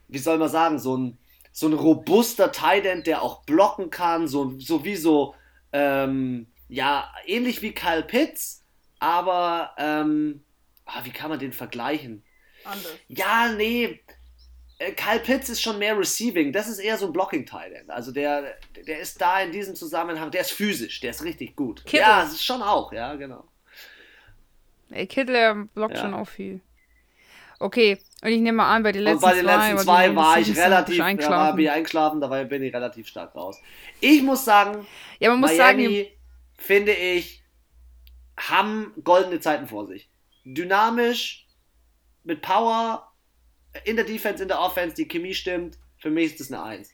wie 0.09 0.17
soll 0.17 0.37
man 0.37 0.49
sagen, 0.49 0.79
so 0.79 0.97
ein, 0.97 1.17
so 1.53 1.67
ein 1.67 1.73
robuster 1.73 2.51
Tight 2.51 2.85
End, 2.85 3.07
der 3.07 3.21
auch 3.21 3.43
blocken 3.43 3.89
kann, 3.91 4.27
so, 4.27 4.59
so 4.59 4.83
wie 4.83 4.95
so, 4.95 5.35
ähm, 5.71 6.47
ja, 6.67 7.09
ähnlich 7.25 7.61
wie 7.61 7.73
Kyle 7.73 8.03
Pitts, 8.03 8.65
aber, 8.99 9.73
ähm, 9.77 10.43
ah, 10.85 11.01
wie 11.03 11.11
kann 11.11 11.29
man 11.29 11.39
den 11.39 11.53
vergleichen? 11.53 12.25
Anders. 12.65 12.91
Ja, 13.07 13.49
nee, 13.55 14.01
äh, 14.79 14.91
Kyle 14.93 15.19
Pitts 15.19 15.49
ist 15.49 15.61
schon 15.61 15.77
mehr 15.77 15.97
Receiving, 15.97 16.51
das 16.51 16.67
ist 16.67 16.79
eher 16.79 16.97
so 16.97 17.05
ein 17.05 17.13
Blocking-Tight 17.13 17.71
End. 17.71 17.89
Also 17.91 18.11
der, 18.11 18.55
der 18.87 18.99
ist 18.99 19.21
da 19.21 19.41
in 19.41 19.51
diesem 19.51 19.75
Zusammenhang, 19.75 20.31
der 20.31 20.41
ist 20.41 20.51
physisch, 20.53 21.01
der 21.01 21.11
ist 21.11 21.23
richtig 21.23 21.55
gut. 21.55 21.85
Kittle. 21.85 21.99
Ja, 21.99 22.21
das 22.23 22.33
ist 22.33 22.43
schon 22.43 22.63
auch, 22.63 22.91
ja, 22.91 23.13
genau. 23.13 23.47
Ey, 24.89 25.05
Kittle 25.05 25.69
blockt 25.73 25.95
ja. 25.95 26.01
schon 26.01 26.15
auch 26.15 26.27
viel. 26.27 26.61
Okay, 27.59 27.99
und 28.23 28.29
ich 28.29 28.39
nehme 28.39 28.57
mal 28.57 28.73
an, 28.73 28.83
bei 28.83 28.93
den 28.93 29.03
letzten, 29.03 29.21
bei 29.21 29.35
den 29.35 29.45
letzten 29.45 29.77
zwei, 29.79 29.83
zwei 29.83 30.15
war 30.15 30.39
ich 30.39 30.55
relativ 30.57 31.01
eingeschlafen. 31.01 31.45
Da 31.45 31.53
war 31.53 31.59
ich 31.59 31.71
eingeschlafen, 31.71 32.21
dabei 32.21 32.45
bin 32.45 32.63
ich 32.63 32.73
relativ 32.73 33.07
stark 33.07 33.35
raus. 33.35 33.59
Ich 33.99 34.23
muss 34.23 34.45
sagen, 34.45 34.87
ja, 35.19 35.29
man 35.29 35.41
muss 35.41 35.57
Miami, 35.57 35.83
sagen, 35.83 36.07
finde 36.55 36.93
ich, 36.93 37.43
haben 38.37 38.93
goldene 39.03 39.41
Zeiten 39.41 39.67
vor 39.67 39.87
sich. 39.87 40.09
Dynamisch, 40.45 41.47
mit 42.23 42.41
Power, 42.41 43.11
in 43.83 43.97
der 43.97 44.05
Defense, 44.05 44.41
in 44.41 44.47
der 44.47 44.61
Offense, 44.61 44.95
die 44.95 45.05
Chemie 45.05 45.33
stimmt. 45.33 45.77
Für 45.97 46.09
mich 46.09 46.31
ist 46.31 46.39
das 46.39 46.51
eine 46.51 46.63
Eins. 46.63 46.91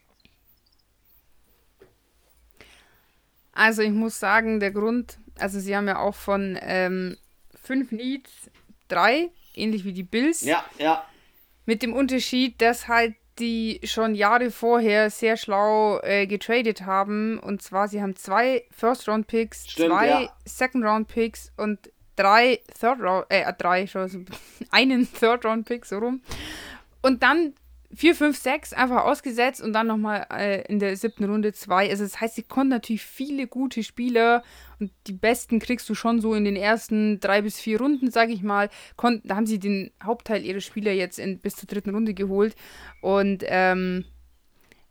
Also 3.53 3.83
ich 3.83 3.91
muss 3.91 4.19
sagen, 4.19 4.59
der 4.59 4.71
Grund, 4.71 5.19
also 5.37 5.59
sie 5.59 5.75
haben 5.75 5.87
ja 5.87 5.99
auch 5.99 6.15
von 6.15 6.57
ähm, 6.61 7.17
fünf 7.53 7.91
Needs 7.91 8.49
drei, 8.87 9.29
ähnlich 9.53 9.85
wie 9.85 9.93
die 9.93 10.03
Bills. 10.03 10.41
Ja, 10.41 10.65
ja. 10.79 11.05
Mit 11.69 11.83
dem 11.83 11.93
Unterschied, 11.93 12.59
dass 12.63 12.87
halt 12.87 13.13
die 13.37 13.79
schon 13.83 14.15
Jahre 14.15 14.49
vorher 14.49 15.11
sehr 15.11 15.37
schlau 15.37 15.99
äh, 16.01 16.25
getradet 16.25 16.81
haben. 16.81 17.37
Und 17.37 17.61
zwar, 17.61 17.87
sie 17.87 18.01
haben 18.01 18.15
zwei 18.15 18.63
First-Round-Picks, 18.71 19.67
zwei 19.67 20.07
ja. 20.07 20.33
Second-Round-Picks 20.45 21.51
und 21.57 21.91
drei 22.15 22.61
Third-Round, 22.79 23.27
äh, 23.29 23.53
drei, 23.55 23.85
schon, 23.85 24.25
einen 24.71 25.13
Third-Round-Pick, 25.13 25.85
so 25.85 25.99
rum. 25.99 26.23
Und 27.03 27.21
dann 27.21 27.53
4, 27.95 28.13
5, 28.15 28.37
6 28.37 28.73
einfach 28.73 29.03
ausgesetzt 29.03 29.61
und 29.61 29.73
dann 29.73 29.87
nochmal 29.87 30.27
äh, 30.31 30.61
in 30.67 30.79
der 30.79 30.95
siebten 30.95 31.25
Runde 31.25 31.53
2. 31.53 31.89
Also 31.89 32.03
das 32.03 32.21
heißt, 32.21 32.35
sie 32.35 32.43
konnten 32.43 32.69
natürlich 32.69 33.03
viele 33.03 33.47
gute 33.47 33.83
Spieler 33.83 34.43
und 34.79 34.91
die 35.07 35.13
besten 35.13 35.59
kriegst 35.59 35.89
du 35.89 35.95
schon 35.95 36.21
so 36.21 36.35
in 36.35 36.45
den 36.45 36.55
ersten 36.55 37.19
drei 37.19 37.41
bis 37.41 37.59
vier 37.59 37.79
Runden, 37.79 38.11
sage 38.11 38.31
ich 38.31 38.43
mal. 38.43 38.69
Kon 38.95 39.21
da 39.23 39.35
haben 39.35 39.47
sie 39.47 39.57
den 39.57 39.91
Hauptteil 40.03 40.45
ihrer 40.45 40.61
Spieler 40.61 40.91
jetzt 40.91 41.17
in, 41.17 41.39
bis 41.39 41.55
zur 41.55 41.67
dritten 41.67 41.89
Runde 41.89 42.13
geholt. 42.13 42.55
Und 43.01 43.43
ähm, 43.47 44.05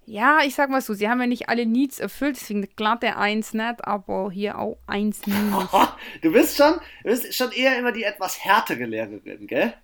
ja, 0.04 0.40
ich 0.44 0.54
sag 0.54 0.70
mal 0.70 0.80
so, 0.80 0.94
sie 0.94 1.08
haben 1.08 1.20
ja 1.20 1.26
nicht 1.26 1.48
alle 1.48 1.66
Needs 1.66 2.00
erfüllt, 2.00 2.36
deswegen 2.36 2.66
glatte 2.74 3.16
1 3.16 3.52
nicht, 3.52 3.84
aber 3.84 4.30
hier 4.32 4.58
auch 4.58 4.78
1 4.86 5.26
minus. 5.26 5.68
du 6.22 6.32
bist 6.32 6.56
schon, 6.56 6.80
du 7.04 7.10
bist 7.10 7.32
schon 7.34 7.52
eher 7.52 7.78
immer 7.78 7.92
die 7.92 8.04
etwas 8.04 8.42
härtere 8.42 8.86
Lehrerin, 8.86 9.46
gell? 9.46 9.74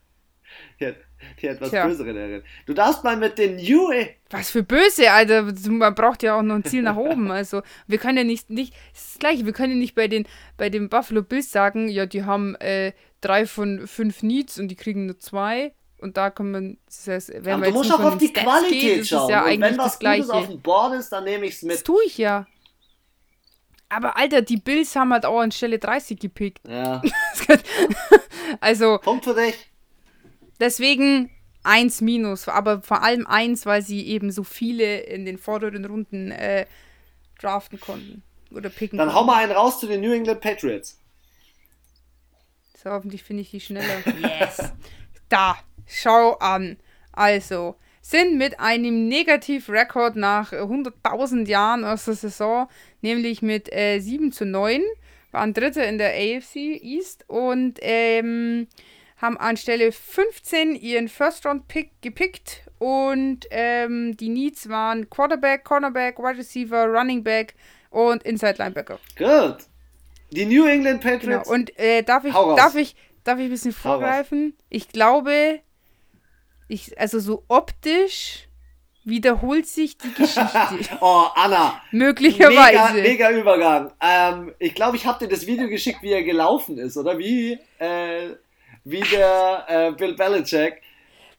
die, 0.80 0.94
die 1.41 1.47
etwas 1.47 1.69
Tja. 1.69 1.86
bösere 1.86 2.12
Lehrerin. 2.12 2.43
Du 2.65 2.73
darfst 2.73 3.04
mal 3.04 3.15
mit 3.15 3.38
den 3.38 3.58
New. 3.58 3.89
Was 4.30 4.50
für 4.50 4.63
böse, 4.63 5.12
Alter. 5.12 5.43
Man 5.67 5.95
braucht 5.95 6.23
ja 6.23 6.38
auch 6.38 6.41
noch 6.41 6.56
ein 6.56 6.63
Ziel 6.63 6.82
nach 6.82 6.95
oben. 6.95 7.32
Also, 7.32 7.62
wir 7.88 7.97
können 7.97 8.17
ja 8.17 8.23
nicht, 8.23 8.50
nicht. 8.50 8.73
Das 8.93 9.02
ist 9.02 9.13
das 9.13 9.19
Gleiche, 9.19 9.45
wir 9.45 9.54
können 9.54 9.73
ja 9.73 9.80
nicht 9.80 9.95
bei 9.95 10.08
den, 10.08 10.28
bei 10.58 10.69
den 10.69 10.89
Buffalo 10.89 11.21
Bills 11.21 11.52
sagen, 11.52 11.89
ja, 11.89 12.06
die 12.06 12.23
haben 12.23 12.56
äh, 12.56 12.93
drei 13.21 13.45
von 13.45 13.88
fünf 13.88 14.23
Needs 14.23 14.60
und 14.60 14.69
die 14.69 14.76
kriegen 14.76 15.06
nur 15.06 15.19
zwei. 15.19 15.73
Und 16.00 16.15
da 16.17 16.30
kann 16.30 16.52
man, 16.52 16.78
das 16.86 17.08
heißt, 17.08 17.30
wenn 17.30 17.54
Aber 17.54 17.62
man 17.62 17.69
du 17.69 17.78
musst 17.78 17.91
auch 17.91 18.00
auf 18.00 18.17
die 18.17 18.28
Stats 18.28 18.43
Qualität 18.43 18.82
geht, 18.82 19.08
schauen. 19.08 19.30
Ja 19.30 19.45
und 19.45 19.62
wenn 19.62 19.78
was 19.78 19.86
das 19.86 20.00
Gleiche. 20.00 20.32
auf 20.32 20.47
dem 20.47 20.62
Board 20.62 20.93
ist, 20.93 21.10
dann 21.10 21.23
nehme 21.23 21.45
ich 21.47 21.56
es 21.56 21.63
mit. 21.63 21.73
Das 21.73 21.84
tue 21.84 22.04
ich 22.06 22.17
ja. 22.17 22.45
Aber 23.89 24.17
Alter, 24.17 24.41
die 24.41 24.58
Bills 24.58 24.95
haben 24.95 25.13
halt 25.13 25.26
auch 25.26 25.39
an 25.39 25.52
Stelle 25.52 25.80
30 25.80 26.19
gepickt. 26.19 26.67
Ja. 26.67 27.02
also. 28.60 29.00
Punkt 29.00 29.23
für 29.23 29.34
dich. 29.34 29.56
Deswegen 30.60 31.30
1 31.63 32.02
minus, 32.02 32.48
aber 32.48 32.82
vor 32.82 33.04
allem 33.04 33.28
1, 33.28 33.65
weil 33.65 33.82
sie 33.82 34.08
eben 34.08 34.32
so 34.32 34.43
viele 34.43 35.00
in 35.02 35.26
den 35.26 35.38
vorderen 35.38 35.86
Runden 35.86 36.32
äh, 36.32 36.65
draften 37.39 37.80
konnten. 37.80 38.24
Oder 38.52 38.70
picken 38.70 38.98
Dann 38.98 39.10
konnten. 39.10 39.20
hau 39.20 39.26
mal 39.26 39.43
einen 39.43 39.52
raus 39.52 39.80
zu 39.80 39.88
den 39.88 40.02
New 40.02 40.12
England 40.12 40.41
Patriots. 40.41 41.00
So, 42.82 42.91
hoffentlich 42.91 43.24
finde 43.24 43.41
ich 43.41 43.52
die 43.52 43.60
schneller. 43.60 44.02
yes! 44.22 44.72
Da, 45.30 45.58
schau 45.86 46.36
an. 46.36 46.78
Also, 47.12 47.76
sind 48.02 48.38
mit 48.38 48.60
einem 48.62 49.10
Negativrekord 49.10 50.15
nach 50.15 50.54
100.000 50.54 51.48
Jahren 51.48 51.84
aus 51.84 52.06
der 52.06 52.13
Saison, 52.13 52.70
nämlich 53.02 53.41
mit 53.41 53.72
äh, 53.74 54.00
7 54.00 54.32
zu 54.32 54.46
9, 54.46 54.82
waren 55.32 55.54
Dritte 55.54 55.82
in 55.82 55.98
der 55.98 56.13
AFC 56.13 56.56
East 56.82 57.26
und 57.28 57.80
ähm, 57.82 58.67
haben 59.18 59.38
anstelle 59.38 59.92
15 59.92 60.76
ihren 60.76 61.10
First-Round-Pick 61.10 62.02
gepickt 62.02 62.62
und 62.80 63.48
ähm, 63.50 64.16
die 64.18 64.30
Needs 64.30 64.70
waren 64.70 65.10
Quarterback, 65.10 65.64
Cornerback, 65.64 66.20
Wide 66.20 66.38
Receiver, 66.38 66.86
Running 66.86 67.24
Back 67.24 67.56
und 67.90 68.24
Inside 68.24 68.56
Linebacker. 68.60 69.00
Gut. 69.18 69.58
Die 70.32 70.46
New 70.46 70.66
England 70.66 71.02
Patriots. 71.02 71.48
Genau. 71.48 71.56
Und 71.56 71.78
äh, 71.80 72.04
darf, 72.04 72.26
ich, 72.26 72.34
darf, 72.34 72.76
ich, 72.76 72.96
darf 73.24 73.40
ich 73.40 73.46
ein 73.46 73.50
bisschen 73.50 73.72
vorgreifen? 73.72 74.56
Ich 74.70 74.90
glaube, 74.90 75.62
ich, 76.68 77.00
also 77.00 77.20
so 77.20 77.44
optisch 77.48 78.48
wiederholt 79.04 79.66
sich 79.66 79.98
die 79.98 80.14
Geschichte. 80.14 80.98
oh, 81.02 81.28
Anna. 81.34 81.82
Möglicherweise. 81.92 82.96
Mega, 82.96 83.30
mega 83.30 83.32
Übergang. 83.32 83.92
Ähm, 84.02 84.54
ich 84.60 84.76
glaube, 84.76 84.98
ich 84.98 85.06
habe 85.06 85.20
dir 85.20 85.30
das 85.30 85.48
Video 85.48 85.70
geschickt, 85.70 86.00
wie 86.02 86.12
er 86.12 86.24
gelaufen 86.24 86.78
ist, 86.78 86.98
oder? 86.98 87.18
Wie, 87.18 87.58
äh, 87.80 88.36
wie 88.89 89.02
der 89.02 89.65
äh, 89.67 89.91
Bill 89.91 90.15
Belichick. 90.15 90.82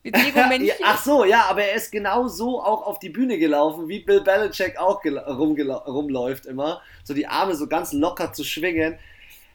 Mit 0.02 0.16
Lego 0.16 0.40
Ach 0.84 1.02
so, 1.02 1.24
ja, 1.24 1.46
aber 1.48 1.64
er 1.64 1.74
ist 1.74 1.90
genau 1.90 2.28
so 2.28 2.62
auch 2.62 2.86
auf 2.86 2.98
die 2.98 3.08
Bühne 3.08 3.38
gelaufen, 3.38 3.88
wie 3.88 4.00
Bill 4.00 4.20
Belichick 4.20 4.78
auch 4.78 5.02
rumläuft 5.04 6.46
immer. 6.46 6.82
So 7.04 7.14
die 7.14 7.26
Arme 7.26 7.54
so 7.54 7.66
ganz 7.66 7.92
locker 7.92 8.32
zu 8.32 8.44
schwingen. 8.44 8.98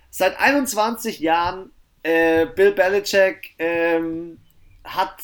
Seit 0.09 0.39
21 0.39 1.19
Jahren 1.19 1.71
äh, 2.03 2.45
Bill 2.47 2.71
Belichick 2.71 3.55
ähm, 3.59 4.39
hat 4.83 5.15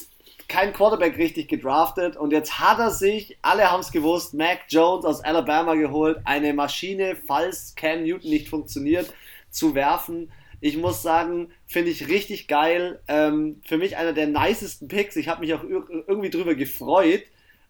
keinen 0.47 0.73
Quarterback 0.73 1.17
richtig 1.17 1.47
gedraftet 1.47 2.17
und 2.17 2.31
jetzt 2.31 2.59
hat 2.59 2.79
er 2.79 2.89
sich, 2.89 3.37
alle 3.43 3.71
haben 3.71 3.81
es 3.81 3.91
gewusst, 3.91 4.33
Mac 4.33 4.61
Jones 4.69 5.05
aus 5.05 5.21
Alabama 5.21 5.75
geholt, 5.75 6.19
eine 6.25 6.53
Maschine, 6.53 7.15
falls 7.27 7.75
Cam 7.75 8.03
Newton 8.03 8.29
nicht 8.29 8.49
funktioniert, 8.49 9.13
zu 9.51 9.75
werfen. 9.75 10.31
Ich 10.61 10.77
muss 10.77 11.01
sagen, 11.01 11.51
finde 11.65 11.91
ich 11.91 12.07
richtig 12.07 12.47
geil. 12.47 13.01
Ähm, 13.07 13.61
für 13.65 13.77
mich 13.77 13.97
einer 13.97 14.13
der 14.13 14.27
nicesten 14.27 14.87
Picks. 14.87 15.15
Ich 15.15 15.27
habe 15.27 15.41
mich 15.41 15.53
auch 15.53 15.63
irgendwie 15.63 16.29
drüber 16.29 16.55
gefreut. 16.55 17.23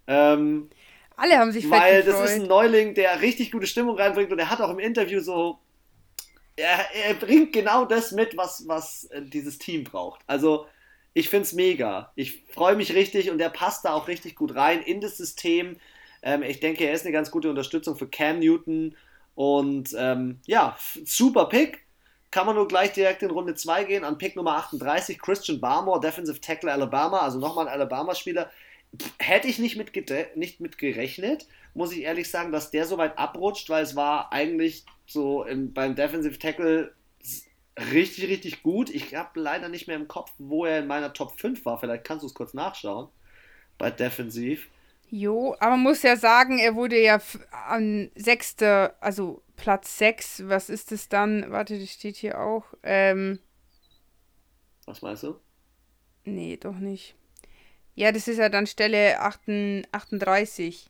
Ähm, 0.08 0.70
Alle 1.16 1.38
haben 1.38 1.52
sich 1.52 1.70
Weil 1.70 2.04
das 2.04 2.20
ist 2.32 2.42
ein 2.42 2.48
Neuling, 2.48 2.96
der 2.96 3.22
richtig 3.22 3.52
gute 3.52 3.68
Stimmung 3.68 3.96
reinbringt 3.98 4.32
und 4.32 4.40
er 4.40 4.50
hat 4.50 4.62
auch 4.62 4.72
im 4.72 4.80
Interview 4.80 5.20
so. 5.20 5.60
Er, 6.56 6.80
er 7.08 7.14
bringt 7.14 7.54
genau 7.54 7.86
das 7.86 8.12
mit, 8.12 8.36
was, 8.36 8.68
was 8.68 9.06
äh, 9.06 9.22
dieses 9.22 9.60
Team 9.60 9.84
braucht. 9.84 10.22
Also, 10.28 10.66
ich 11.14 11.30
finde 11.30 11.44
es 11.44 11.54
mega. 11.54 12.12
Ich 12.16 12.44
freue 12.52 12.76
mich 12.76 12.94
richtig 12.94 13.30
und 13.30 13.40
er 13.40 13.50
passt 13.50 13.86
da 13.86 13.94
auch 13.94 14.08
richtig 14.08 14.36
gut 14.36 14.56
rein 14.56 14.82
in 14.82 15.00
das 15.00 15.16
System. 15.16 15.78
Ähm, 16.22 16.44
ich 16.44 16.60
denke, 16.60 16.86
er 16.86 16.94
ist 16.94 17.06
eine 17.06 17.14
ganz 17.14 17.32
gute 17.32 17.50
Unterstützung 17.50 17.96
für 17.96 18.08
Cam 18.08 18.40
Newton. 18.40 18.96
Und 19.36 19.96
ähm, 19.98 20.40
ja, 20.48 20.78
super 21.06 21.46
Pick 21.46 21.86
kann 22.32 22.46
man 22.46 22.56
nur 22.56 22.68
gleich 22.68 22.94
direkt 22.94 23.24
in 23.24 23.32
Runde 23.32 23.56
2 23.56 23.86
gehen. 23.86 24.04
An 24.04 24.18
Pick 24.18 24.36
Nummer 24.36 24.56
38, 24.58 25.20
Christian 25.20 25.60
Barmore, 25.60 26.00
Defensive 26.00 26.40
Tackle 26.42 26.72
Alabama, 26.72 27.20
also 27.20 27.40
nochmal 27.40 27.68
ein 27.68 27.74
Alabama-Spieler. 27.74 28.52
Hätte 29.18 29.48
ich 29.48 29.60
nicht 29.60 29.78
mit, 29.78 29.92
nicht 30.36 30.60
mit 30.60 30.78
gerechnet, 30.78 31.48
muss 31.74 31.92
ich 31.92 32.02
ehrlich 32.02 32.30
sagen, 32.30 32.52
dass 32.52 32.72
der 32.72 32.86
so 32.86 32.98
weit 32.98 33.18
abrutscht, 33.18 33.70
weil 33.70 33.84
es 33.84 33.96
war 33.96 34.32
eigentlich 34.32 34.86
so 35.06 35.44
im, 35.44 35.74
beim 35.74 35.96
Defensive 35.96 36.40
Tackle 36.40 36.94
richtig, 37.92 38.28
richtig 38.28 38.64
gut. 38.64 38.90
Ich 38.90 39.16
habe 39.16 39.40
leider 39.40 39.70
nicht 39.70 39.88
mehr 39.88 39.96
im 39.96 40.08
Kopf, 40.08 40.32
wo 40.38 40.66
er 40.66 40.80
in 40.80 40.88
meiner 40.88 41.14
Top 41.14 41.40
5 41.40 41.66
war. 41.66 41.80
Vielleicht 41.80 42.04
kannst 42.04 42.24
du 42.24 42.28
es 42.28 42.34
kurz 42.34 42.54
nachschauen. 42.54 43.08
Bei 43.78 43.92
Defensiv. 43.92 44.68
Jo, 45.12 45.56
aber 45.60 45.72
man 45.72 45.80
muss 45.82 46.04
ja 46.04 46.16
sagen, 46.18 46.60
er 46.60 46.76
wurde 46.76 47.00
ja 47.02 47.20
an 47.68 48.12
sechster, 48.16 48.96
also 49.00 49.42
Platz 49.56 49.98
6, 49.98 50.44
was 50.48 50.70
ist 50.70 50.92
es 50.92 51.10
dann? 51.10 51.52
Warte, 51.52 51.80
das 51.80 51.90
steht 51.90 52.16
hier 52.16 52.40
auch. 52.40 52.66
Ähm, 52.84 53.40
Was 54.86 55.02
meinst 55.02 55.24
du? 55.24 55.36
Nee, 56.26 56.58
doch 56.58 56.76
nicht. 56.78 57.16
Ja, 57.96 58.12
das 58.12 58.28
ist 58.28 58.38
ja 58.38 58.50
dann 58.50 58.68
Stelle 58.68 59.20
38. 59.20 60.90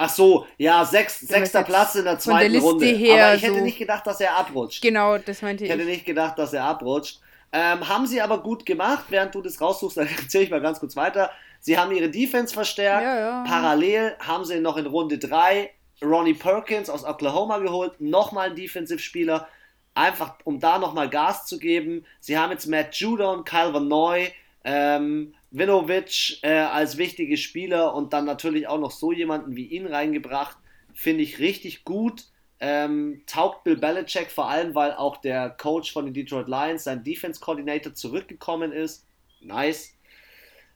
Ach 0.00 0.08
so, 0.10 0.46
ja, 0.58 0.84
sechs, 0.84 1.20
sechster 1.20 1.62
Platz 1.64 1.94
in 1.96 2.04
der 2.04 2.18
zweiten 2.18 2.52
der 2.52 2.62
Runde. 2.62 2.86
her 2.86 3.26
aber 3.26 3.34
ich 3.34 3.42
hätte 3.42 3.58
so- 3.58 3.64
nicht 3.64 3.78
gedacht, 3.78 4.06
dass 4.06 4.20
er 4.20 4.36
abrutscht. 4.36 4.80
Genau, 4.82 5.18
das 5.18 5.42
meinte 5.42 5.64
Ich 5.64 5.70
ich. 5.70 5.76
hätte 5.76 5.86
nicht 5.88 6.04
gedacht, 6.04 6.38
dass 6.38 6.52
er 6.52 6.64
abrutscht. 6.64 7.20
Ähm, 7.50 7.88
haben 7.88 8.06
sie 8.06 8.20
aber 8.20 8.42
gut 8.42 8.64
gemacht, 8.66 9.06
während 9.08 9.34
du 9.34 9.40
das 9.42 9.60
raussuchst, 9.60 9.96
dann 9.96 10.06
erzähle 10.18 10.44
ich 10.44 10.50
mal 10.50 10.60
ganz 10.60 10.78
kurz 10.80 10.94
weiter. 10.96 11.30
Sie 11.60 11.78
haben 11.78 11.92
ihre 11.92 12.10
Defense 12.10 12.54
verstärkt. 12.54 13.02
Ja, 13.02 13.18
ja. 13.18 13.44
Parallel 13.44 14.16
haben 14.20 14.44
sie 14.44 14.60
noch 14.60 14.76
in 14.76 14.86
Runde 14.86 15.18
3 15.18 15.70
Ronnie 16.02 16.34
Perkins 16.34 16.88
aus 16.90 17.04
Oklahoma 17.04 17.58
geholt, 17.58 18.00
nochmal 18.00 18.50
ein 18.50 18.56
Defensive-Spieler, 18.56 19.48
einfach 19.94 20.36
um 20.44 20.60
da 20.60 20.78
nochmal 20.78 21.10
Gas 21.10 21.46
zu 21.46 21.58
geben. 21.58 22.04
Sie 22.20 22.38
haben 22.38 22.52
jetzt 22.52 22.66
Matt 22.66 22.94
Judon, 22.94 23.44
Kyle 23.44 23.74
Van 23.74 23.88
Noy, 23.88 24.32
ähm, 24.64 25.34
Vinovic 25.50 26.42
äh, 26.42 26.50
als 26.50 26.98
wichtige 26.98 27.36
Spieler 27.36 27.94
und 27.94 28.12
dann 28.12 28.24
natürlich 28.24 28.68
auch 28.68 28.78
noch 28.78 28.90
so 28.90 29.12
jemanden 29.12 29.56
wie 29.56 29.66
ihn 29.66 29.86
reingebracht. 29.86 30.56
Finde 30.94 31.22
ich 31.22 31.38
richtig 31.38 31.84
gut. 31.84 32.26
Ähm, 32.60 33.22
taugt 33.26 33.64
Bill 33.64 33.76
Belichick 33.76 34.30
vor 34.30 34.48
allem, 34.48 34.74
weil 34.74 34.92
auch 34.92 35.18
der 35.18 35.50
Coach 35.50 35.92
von 35.92 36.04
den 36.06 36.14
Detroit 36.14 36.48
Lions, 36.48 36.84
sein 36.84 37.04
Defense 37.04 37.40
Coordinator, 37.40 37.94
zurückgekommen 37.94 38.72
ist. 38.72 39.06
Nice. 39.40 39.94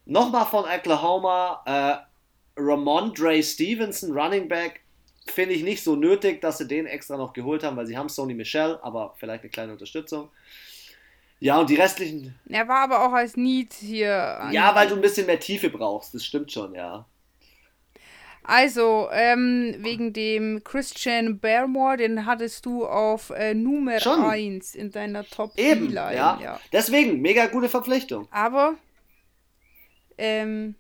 Nochmal 0.04 0.46
von 0.46 0.64
Oklahoma, 0.64 1.62
äh, 1.64 2.60
Ramondre 2.60 3.42
Stevenson, 3.42 4.12
Running 4.12 4.48
Back, 4.48 4.80
finde 5.26 5.54
ich 5.54 5.62
nicht 5.62 5.82
so 5.82 5.94
nötig, 5.94 6.40
dass 6.40 6.58
sie 6.58 6.66
den 6.66 6.86
extra 6.86 7.16
noch 7.16 7.32
geholt 7.32 7.62
haben, 7.62 7.76
weil 7.76 7.86
sie 7.86 7.96
haben 7.96 8.08
Sony 8.08 8.34
Michel, 8.34 8.78
aber 8.82 9.14
vielleicht 9.16 9.42
eine 9.42 9.50
kleine 9.50 9.72
Unterstützung. 9.72 10.30
Ja, 11.38 11.58
und 11.58 11.70
die 11.70 11.74
restlichen. 11.74 12.38
Er 12.48 12.68
war 12.68 12.80
aber 12.80 13.06
auch 13.06 13.12
als 13.12 13.36
Need 13.36 13.72
hier. 13.74 14.48
Ja, 14.52 14.74
weil 14.74 14.88
du 14.88 14.94
ein 14.94 15.00
bisschen 15.00 15.26
mehr 15.26 15.40
Tiefe 15.40 15.70
brauchst, 15.70 16.14
das 16.14 16.24
stimmt 16.24 16.52
schon, 16.52 16.74
ja. 16.74 17.06
Also, 18.44 19.08
ähm, 19.12 19.76
wegen 19.78 20.12
dem 20.12 20.64
Christian 20.64 21.38
Barrymore, 21.38 21.96
den 21.96 22.26
hattest 22.26 22.66
du 22.66 22.86
auf 22.86 23.30
äh, 23.30 23.54
Nummer 23.54 24.00
Schon. 24.00 24.24
1 24.24 24.74
in 24.74 24.90
deiner 24.90 25.24
top 25.24 25.52
Eben, 25.56 25.92
ja. 25.92 26.10
ja. 26.12 26.60
Deswegen, 26.72 27.20
mega 27.20 27.46
gute 27.46 27.68
Verpflichtung. 27.68 28.26
Aber, 28.32 28.74
ähm, 30.18 30.74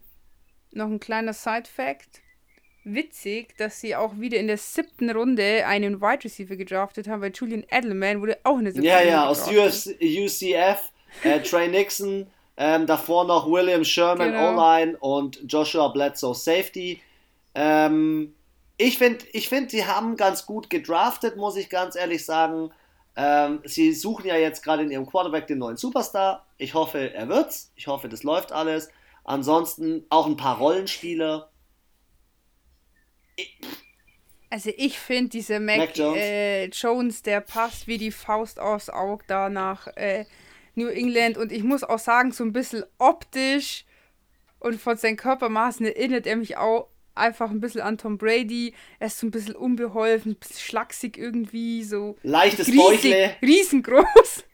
noch 0.72 0.86
ein 0.86 1.00
kleiner 1.00 1.32
Side-Fact. 1.32 2.20
Witzig, 2.84 3.56
dass 3.58 3.80
sie 3.80 3.94
auch 3.94 4.18
wieder 4.18 4.38
in 4.38 4.48
der 4.48 4.58
siebten 4.58 5.08
Runde 5.10 5.64
einen 5.66 6.00
Wide 6.00 6.24
Receiver 6.24 6.56
gedraftet 6.56 7.06
haben, 7.06 7.22
weil 7.22 7.30
Julian 7.32 7.64
Edelman 7.70 8.20
wurde 8.20 8.38
auch 8.42 8.58
in 8.58 8.64
der 8.64 8.72
siebten 8.72 8.86
Ja, 8.88 8.96
Runde 8.98 9.10
ja, 9.10 9.26
aus 9.26 9.44
gedraftet. 9.48 10.00
US, 10.02 10.42
UCF, 10.42 10.90
äh, 11.22 11.40
Trey 11.42 11.68
Nixon, 11.68 12.26
ähm, 12.56 12.86
davor 12.86 13.24
noch 13.24 13.46
William 13.48 13.84
Sherman, 13.84 14.32
Genau. 14.32 14.52
O-Line 14.54 14.96
und 14.98 15.40
Joshua 15.46 15.88
Bledsoe, 15.88 16.34
Safety. 16.34 17.00
Ähm, 17.54 18.34
ich 18.78 18.98
finde, 18.98 19.24
ich 19.32 19.48
find, 19.48 19.70
sie 19.70 19.86
haben 19.86 20.16
ganz 20.16 20.44
gut 20.44 20.68
gedraftet, 20.68 21.36
muss 21.36 21.54
ich 21.56 21.68
ganz 21.70 21.94
ehrlich 21.94 22.24
sagen. 22.24 22.72
Ähm, 23.14 23.60
sie 23.64 23.92
suchen 23.92 24.26
ja 24.26 24.36
jetzt 24.36 24.64
gerade 24.64 24.82
in 24.82 24.90
ihrem 24.90 25.06
Quarterback 25.06 25.46
den 25.46 25.58
neuen 25.58 25.76
Superstar. 25.76 26.46
Ich 26.58 26.74
hoffe, 26.74 27.12
er 27.14 27.28
wird's. 27.28 27.70
Ich 27.76 27.86
hoffe, 27.86 28.08
das 28.08 28.24
läuft 28.24 28.50
alles. 28.50 28.88
Ansonsten 29.24 30.04
auch 30.08 30.26
ein 30.26 30.36
paar 30.36 30.58
Rollenspieler. 30.58 31.50
Also 34.50 34.70
ich 34.76 34.98
finde, 34.98 35.30
dieser 35.30 35.60
Mac, 35.60 35.78
Mac 35.78 35.96
Jones. 35.96 36.18
Äh, 36.18 36.66
Jones, 36.66 37.22
der 37.22 37.40
passt 37.40 37.86
wie 37.86 37.98
die 37.98 38.10
Faust 38.10 38.60
aufs 38.60 38.90
Auge 38.90 39.24
da 39.26 39.48
nach 39.48 39.86
äh, 39.96 40.26
New 40.74 40.88
England. 40.88 41.38
Und 41.38 41.52
ich 41.52 41.62
muss 41.62 41.84
auch 41.84 41.98
sagen, 41.98 42.32
so 42.32 42.44
ein 42.44 42.52
bisschen 42.52 42.84
optisch 42.98 43.84
und 44.58 44.80
von 44.80 44.96
seinen 44.96 45.16
Körpermaßen 45.16 45.86
erinnert 45.86 46.26
er 46.26 46.36
mich 46.36 46.56
auch 46.56 46.88
einfach 47.14 47.50
ein 47.50 47.60
bisschen 47.60 47.80
an 47.80 47.98
Tom 47.98 48.18
Brady. 48.18 48.74
Er 48.98 49.06
ist 49.06 49.18
so 49.18 49.26
ein 49.26 49.30
bisschen 49.30 49.54
unbeholfen, 49.54 50.32
ein 50.32 50.36
bisschen 50.36 50.60
schlaksig 50.60 51.16
irgendwie, 51.16 51.82
so 51.84 52.16
Leichtes 52.22 52.74
Bäuchle. 52.74 53.36
riesengroß. 53.42 54.44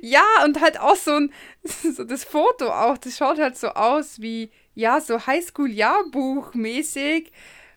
Ja, 0.00 0.24
und 0.44 0.60
halt 0.60 0.80
auch 0.80 0.96
so 0.96 1.12
ein, 1.12 1.32
so 1.62 2.04
das 2.04 2.24
Foto 2.24 2.70
auch, 2.70 2.98
das 2.98 3.16
schaut 3.16 3.38
halt 3.38 3.56
so 3.56 3.68
aus 3.68 4.20
wie, 4.20 4.50
ja, 4.74 5.00
so 5.00 5.26
Highschool-Jahrbuch-mäßig. 5.26 7.30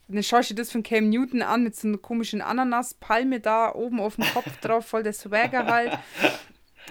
Und 0.07 0.15
dann 0.15 0.23
schaust 0.23 0.49
du 0.49 0.55
das 0.55 0.71
von 0.71 0.83
Cam 0.83 1.09
Newton 1.09 1.41
an 1.41 1.63
mit 1.63 1.75
so 1.75 1.87
einer 1.87 1.97
komischen 1.97 2.41
Ananaspalme 2.41 3.39
da 3.39 3.73
oben 3.73 3.99
auf 3.99 4.15
dem 4.15 4.25
Kopf 4.25 4.57
drauf, 4.61 4.85
voll 4.85 5.03
der 5.03 5.13
Swagger 5.13 5.65
halt. 5.65 5.97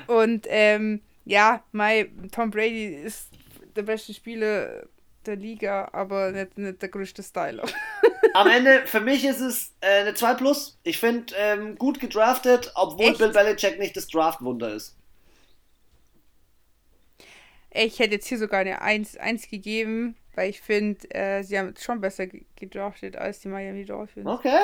Und 0.06 0.46
ähm, 0.48 1.02
ja, 1.24 1.62
mein 1.72 2.30
Tom 2.32 2.50
Brady 2.50 2.86
ist 2.86 3.28
der 3.76 3.82
beste 3.82 4.14
Spieler 4.14 4.86
der 5.26 5.36
Liga, 5.36 5.90
aber 5.92 6.32
nicht, 6.32 6.58
nicht 6.58 6.82
der 6.82 6.88
größte 6.88 7.22
Styler. 7.22 7.64
Am 8.34 8.48
Ende, 8.48 8.86
für 8.86 9.00
mich 9.00 9.24
ist 9.24 9.40
es 9.40 9.74
äh, 9.80 10.00
eine 10.00 10.14
2 10.14 10.34
Plus. 10.34 10.78
Ich 10.84 10.98
finde, 10.98 11.34
ähm, 11.36 11.76
gut 11.76 12.00
gedraftet, 12.00 12.72
obwohl 12.74 13.10
Echt? 13.10 13.18
Bill 13.18 13.30
Belichick 13.30 13.78
nicht 13.78 13.96
das 13.96 14.06
Draftwunder 14.08 14.72
ist. 14.74 14.96
Ich 17.70 17.98
hätte 17.98 18.14
jetzt 18.14 18.26
hier 18.26 18.38
sogar 18.38 18.60
eine 18.60 18.82
1, 18.82 19.16
1 19.16 19.48
gegeben, 19.48 20.16
weil 20.34 20.50
ich 20.50 20.60
finde, 20.60 21.10
äh, 21.14 21.42
sie 21.42 21.58
haben 21.58 21.74
schon 21.80 22.00
besser 22.00 22.26
ge- 22.26 22.44
gedraftet 22.56 23.16
als 23.16 23.40
die 23.40 23.48
Miami 23.48 23.84
Dolphins. 23.84 24.26
Okay. 24.26 24.58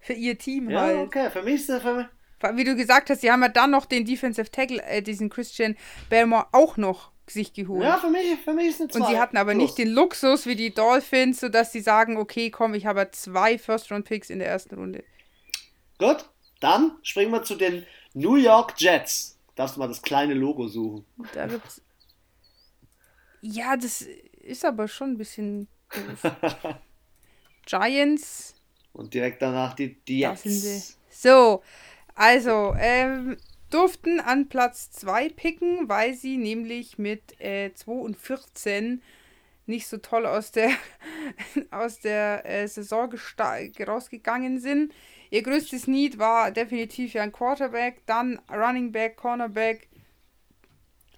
Für 0.00 0.14
ihr 0.14 0.36
Team 0.36 0.70
Ja, 0.70 0.80
halt. 0.80 0.96
okay. 0.98 1.30
Für 1.30 1.42
mich 1.42 1.54
ist 1.56 1.70
es 1.70 1.82
für 1.82 1.94
mich. 1.94 2.06
Weil, 2.40 2.56
Wie 2.56 2.64
du 2.64 2.74
gesagt 2.74 3.10
hast, 3.10 3.20
sie 3.20 3.30
haben 3.30 3.42
ja 3.42 3.48
dann 3.48 3.70
noch 3.70 3.86
den 3.86 4.04
Defensive 4.06 4.50
Tackle, 4.50 4.82
äh, 4.82 5.02
diesen 5.02 5.28
Christian 5.30 5.76
Belmore, 6.08 6.46
auch 6.52 6.76
noch 6.76 7.12
sich 7.32 7.52
geholt. 7.52 7.82
Ja, 7.82 7.98
für 7.98 8.10
mich, 8.10 8.38
für 8.40 8.52
mich 8.52 8.68
ist 8.68 8.80
eine 8.80 8.90
2 8.90 8.98
Und 9.00 9.06
sie 9.08 9.18
hatten 9.18 9.36
aber 9.36 9.54
nicht 9.54 9.78
den 9.78 9.88
Luxus 9.88 10.46
wie 10.46 10.56
die 10.56 10.72
Dolphins, 10.74 11.40
sodass 11.40 11.72
sie 11.72 11.80
sagen, 11.80 12.16
okay, 12.16 12.50
komm, 12.50 12.74
ich 12.74 12.86
habe 12.86 13.10
zwei 13.12 13.58
First-Round-Picks 13.58 14.30
in 14.30 14.38
der 14.38 14.48
ersten 14.48 14.74
Runde. 14.74 15.04
Gut, 15.98 16.24
dann 16.60 16.92
springen 17.02 17.32
wir 17.32 17.42
zu 17.42 17.56
den 17.56 17.84
New 18.14 18.36
York 18.36 18.74
Jets. 18.78 19.38
Darfst 19.54 19.76
du 19.76 19.80
mal 19.80 19.88
das 19.88 20.02
kleine 20.02 20.34
Logo 20.34 20.68
suchen? 20.68 21.04
Da 21.34 21.46
gibt's. 21.46 21.82
Ja, 23.42 23.76
das 23.76 24.06
ist 24.42 24.64
aber 24.64 24.88
schon 24.88 25.12
ein 25.12 25.18
bisschen. 25.18 25.68
Giants, 27.66 28.54
Und 28.92 29.12
direkt 29.12 29.42
danach 29.42 29.74
die, 29.74 29.94
die. 30.04 30.20
Jets. 30.20 30.96
So, 31.10 31.62
also, 32.14 32.74
ähm, 32.78 33.36
durften 33.70 34.20
an 34.20 34.48
Platz 34.48 34.90
2 34.90 35.30
picken, 35.30 35.88
weil 35.88 36.14
sie 36.14 36.36
nämlich 36.36 36.98
mit 36.98 37.40
äh, 37.40 37.72
2 37.72 37.92
und 37.92 38.18
14 38.18 39.02
nicht 39.66 39.86
so 39.86 39.96
toll 39.98 40.26
aus 40.26 40.52
der, 40.52 40.70
aus 41.70 42.00
der 42.00 42.44
äh, 42.44 42.66
Saison 42.66 43.14
rausgegangen 43.86 44.58
sind. 44.58 44.92
Ihr 45.30 45.42
größtes 45.42 45.86
Need 45.86 46.18
war 46.18 46.50
definitiv 46.50 47.14
ja 47.14 47.22
ein 47.22 47.32
Quarterback, 47.32 48.02
dann 48.06 48.40
Running 48.50 48.90
Back, 48.90 49.16
Cornerback, 49.16 49.88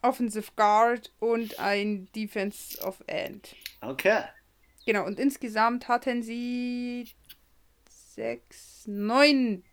Offensive 0.03 0.53
Guard 0.55 1.13
und 1.19 1.59
ein 1.59 2.09
Defense 2.15 2.79
of 2.83 3.03
End. 3.07 3.55
Okay. 3.81 4.23
Genau, 4.85 5.07
und 5.07 5.19
insgesamt 5.19 5.89
hatten 5.89 6.23
sie 6.23 7.09
sechs, 7.89 8.85
neun 8.87 9.65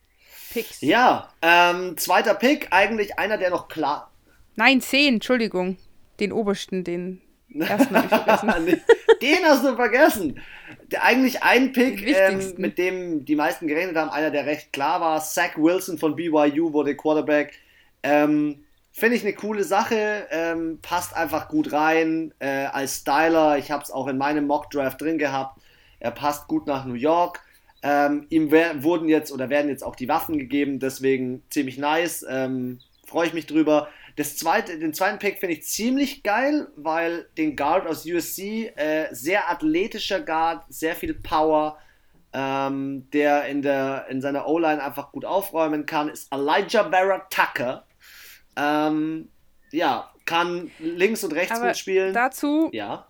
Picks. 0.52 0.82
Ja, 0.82 1.30
ähm, 1.42 1.98
zweiter 1.98 2.34
Pick, 2.34 2.68
eigentlich 2.72 3.18
einer, 3.20 3.38
der 3.38 3.50
noch 3.50 3.68
klar. 3.68 4.12
Nein, 4.56 4.82
zehn, 4.82 5.16
Entschuldigung. 5.16 5.78
Den 6.20 6.32
obersten, 6.34 6.84
den 6.84 7.22
ersten 7.58 7.96
habe 7.96 8.06
ich 8.06 8.14
vergessen. 8.14 8.82
Den 9.22 9.44
hast 9.44 9.66
du 9.66 9.76
vergessen. 9.76 10.40
Der, 10.92 11.04
eigentlich 11.04 11.44
ein 11.44 11.74
Pick, 11.74 12.08
ähm, 12.08 12.54
mit 12.58 12.78
dem 12.78 13.26
die 13.26 13.36
meisten 13.36 13.68
gerechnet 13.68 13.98
haben, 13.98 14.10
einer, 14.10 14.32
der 14.32 14.46
recht 14.46 14.72
klar 14.72 15.02
war. 15.02 15.20
Zach 15.22 15.58
Wilson 15.58 15.98
von 15.98 16.16
BYU 16.16 16.72
wurde 16.72 16.96
Quarterback. 16.96 17.54
Ähm, 18.02 18.64
Finde 18.92 19.16
ich 19.16 19.24
eine 19.24 19.34
coole 19.34 19.64
Sache, 19.64 20.28
ähm, 20.32 20.80
passt 20.82 21.16
einfach 21.16 21.48
gut 21.48 21.72
rein 21.72 22.34
äh, 22.40 22.66
als 22.66 22.98
Styler. 22.98 23.58
Ich 23.58 23.72
habe 23.72 23.84
es 23.84 23.92
auch 23.92 24.08
in 24.08 24.18
meinem 24.18 24.48
Mock-Draft 24.48 25.00
drin 25.02 25.18
gehabt. 25.18 25.62
Er 26.00 26.12
passt 26.12 26.48
gut 26.48 26.66
nach 26.66 26.86
New 26.86 26.96
York. 26.96 27.42
Ähm, 27.82 28.26
ihm 28.30 28.52
wurden 28.52 29.08
jetzt 29.08 29.32
oder 29.32 29.50
werden 29.50 29.70
jetzt 29.70 29.84
auch 29.84 29.96
die 29.96 30.10
Waffen 30.10 30.38
gegeben, 30.38 30.80
deswegen 30.80 31.44
ziemlich 31.50 31.78
nice. 31.78 32.26
Ähm, 32.28 32.80
Freue 33.06 33.28
ich 33.28 33.34
mich 33.34 33.48
drüber. 33.48 33.90
Das 34.18 34.36
zweite, 34.36 34.78
den 34.78 34.94
zweiten 34.94 35.18
Pick 35.18 35.40
finde 35.40 35.56
ich 35.56 35.66
ziemlich 35.66 36.24
geil, 36.24 36.68
weil 36.76 37.28
den 37.38 37.56
Guard 37.56 37.88
aus 37.88 38.06
USC, 38.06 38.68
äh, 38.76 39.08
sehr 39.12 39.50
athletischer 39.50 40.20
Guard, 40.20 40.66
sehr 40.68 40.96
viel 40.96 41.14
Power, 41.14 41.80
ähm, 42.34 43.10
der 43.12 43.46
in, 43.46 43.62
der 43.62 44.08
in 44.10 44.22
seiner 44.22 44.48
O-Line 44.48 44.84
einfach 44.84 45.12
gut 45.12 45.26
aufräumen 45.26 45.86
kann, 45.86 46.10
ist 46.10 46.32
Elijah 46.34 46.84
Barrett 46.84 47.24
Tucker. 47.30 47.86
Ähm, 48.56 49.30
ja, 49.72 50.12
kann 50.26 50.70
links 50.80 51.24
und 51.24 51.34
rechts 51.34 51.56
Aber 51.56 51.68
gut 51.68 51.78
spielen. 51.78 52.14
dazu 52.14 52.70
ja. 52.72 53.08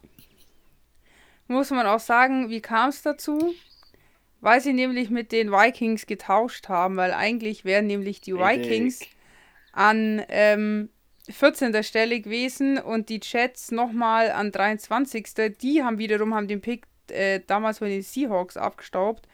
muss 1.47 1.71
man 1.71 1.87
auch 1.87 1.99
sagen, 1.99 2.49
wie 2.49 2.61
kam 2.61 2.89
es 2.89 3.01
dazu? 3.01 3.53
Weil 4.41 4.61
sie 4.61 4.73
nämlich 4.73 5.09
mit 5.09 5.31
den 5.31 5.51
Vikings 5.51 6.05
getauscht 6.05 6.69
haben, 6.69 6.95
weil 6.97 7.13
eigentlich 7.13 7.65
wären 7.65 7.87
nämlich 7.87 8.21
die. 8.21 8.33
Vikings 8.33 9.01
an 9.73 10.23
ähm, 10.29 10.89
14. 11.29 11.83
Stelle 11.83 12.21
gewesen 12.21 12.77
und 12.77 13.09
die 13.09 13.19
Jets 13.21 13.71
nochmal 13.71 14.31
an 14.31 14.51
23. 14.51 15.27
Die 15.61 15.83
haben 15.83 15.97
wiederum 15.99 16.33
haben 16.33 16.47
den 16.47 16.61
Pick 16.61 16.85
äh, 17.11 17.41
damals 17.45 17.79
von 17.79 17.89
den 17.89 18.01
Seahawks 18.01 18.55
abgestaubt 18.57 19.27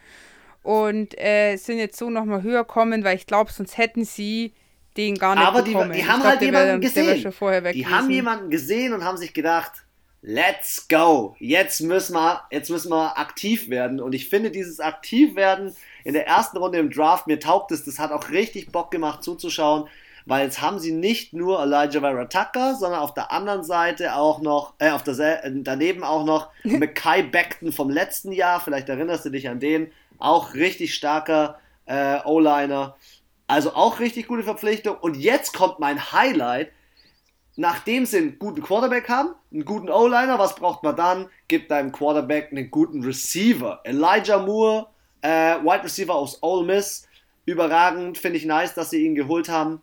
und 0.64 1.18
äh, 1.20 1.56
sind 1.58 1.78
jetzt 1.78 1.98
so 1.98 2.10
nochmal 2.10 2.42
höher 2.42 2.66
kommen, 2.66 3.04
weil 3.04 3.16
ich 3.16 3.28
glaube, 3.28 3.52
sonst 3.54 3.78
hätten 3.78 4.04
sie 4.06 4.54
den 4.98 5.16
gar 5.16 5.36
nicht 5.36 5.46
Aber 5.46 5.62
bekommen. 5.62 5.92
die, 5.92 5.98
die 5.98 6.04
Ich 6.04 6.10
haben 6.10 6.22
glaub, 6.22 6.32
halt 6.32 6.42
jemanden 6.42 6.68
wär 6.68 6.80
gesehen. 6.80 7.32
Die 7.74 7.86
haben 7.86 7.94
gewesen. 8.08 8.10
jemanden 8.12 8.50
gesehen 8.50 8.94
und 8.94 9.04
haben 9.04 9.18
sich 9.18 9.34
gedacht, 9.34 9.85
let's 10.26 10.88
go. 10.88 11.36
Jetzt 11.40 11.82
müssen 11.82 12.16
wir, 12.16 12.42
jetzt 12.50 12.72
müssen 12.72 12.90
wir 12.90 13.18
aktiv 13.18 13.70
werden. 13.70 14.02
Und 14.02 14.16
ich 14.16 14.28
finde 14.28 14.50
dieses 14.50 14.80
Aktivwerden 14.80 15.76
in 16.04 16.14
der 16.14 16.26
ersten 16.26 16.58
Runde 16.58 16.80
im 16.80 16.90
Draft, 16.90 17.28
mir 17.28 17.40
taugt 17.40 17.72
es, 17.72 17.86
das 17.86 18.00
hat 18.00 18.12
auch 18.12 18.30
richtig 18.30 18.72
Bock 18.72 18.90
gemacht 18.90 19.24
zuzuschauen, 19.24 19.88
weil 20.26 20.46
jetzt 20.46 20.62
haben 20.62 20.80
sie 20.80 20.92
nicht 20.92 21.34
nur 21.34 21.62
Elijah 21.62 22.00
Vera 22.00 22.26
Tucker, 22.26 22.76
sondern 22.76 23.02
auf 23.02 23.14
der 23.14 23.32
anderen 23.32 23.64
Seite 23.64 24.16
auch 24.16 24.42
noch, 24.42 24.74
äh, 24.80 24.90
auf 24.90 25.04
der, 25.04 25.46
äh, 25.46 25.52
daneben 25.54 26.04
auch 26.04 26.26
noch 26.26 26.50
Mackay 26.64 27.22
Beckton 27.22 27.72
vom 27.72 27.92
letzten 27.92 28.32
Jahr, 28.32 28.60
vielleicht 28.60 28.90
erinnerst 28.90 29.26
du 29.26 29.30
dich 29.30 29.48
an 29.48 29.60
den, 29.60 29.92
auch 30.18 30.56
richtig 30.56 30.96
starker 30.96 31.60
äh, 31.86 32.18
O-Liner. 32.26 32.96
Also 33.46 33.76
auch 33.76 34.00
richtig 34.00 34.28
gute 34.28 34.42
Verpflichtung. 34.42 34.98
Und 34.98 35.18
jetzt 35.18 35.54
kommt 35.54 35.80
mein 35.80 36.12
Highlight. 36.12 36.72
Nachdem 37.58 38.06
sie 38.06 38.18
einen 38.18 38.40
guten 38.40 38.62
Quarterback 38.62 39.08
haben, 39.08 39.30
einen 39.52 39.64
guten 39.64 39.90
O-Liner, 39.90 40.38
was 40.38 40.56
braucht 40.56 40.84
man 40.84 40.96
dann? 40.96 41.30
Gibt 41.48 41.72
deinem 41.72 41.92
Quarterback 41.92 42.52
einen 42.52 42.70
guten 42.70 43.04
Receiver. 43.04 43.80
Elijah 43.86 44.40
Moore, 44.40 44.88
äh, 45.22 45.56
Wide 45.64 45.84
Receiver 45.84 46.14
aus 46.14 46.42
Ole 46.44 46.66
Miss. 46.66 47.08
Überragend, 47.46 48.18
finde 48.18 48.38
ich 48.38 48.46
nice, 48.46 48.74
dass 48.74 48.90
sie 48.90 49.06
ihn 49.06 49.16
geholt 49.16 49.48
haben. 49.48 49.82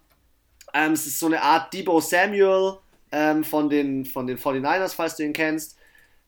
Ähm, 0.75 0.93
es 0.93 1.07
ist 1.07 1.19
so 1.19 1.27
eine 1.27 1.43
Art 1.43 1.73
Debo 1.73 2.01
Samuel 2.01 2.79
ähm, 3.11 3.43
von, 3.45 3.71
den, 3.71 4.05
von 4.05 4.27
den 4.27 4.39
49ers, 4.39 4.95
falls 4.95 5.17
du 5.17 5.25
ihn 5.25 5.33
kennst. 5.33 5.79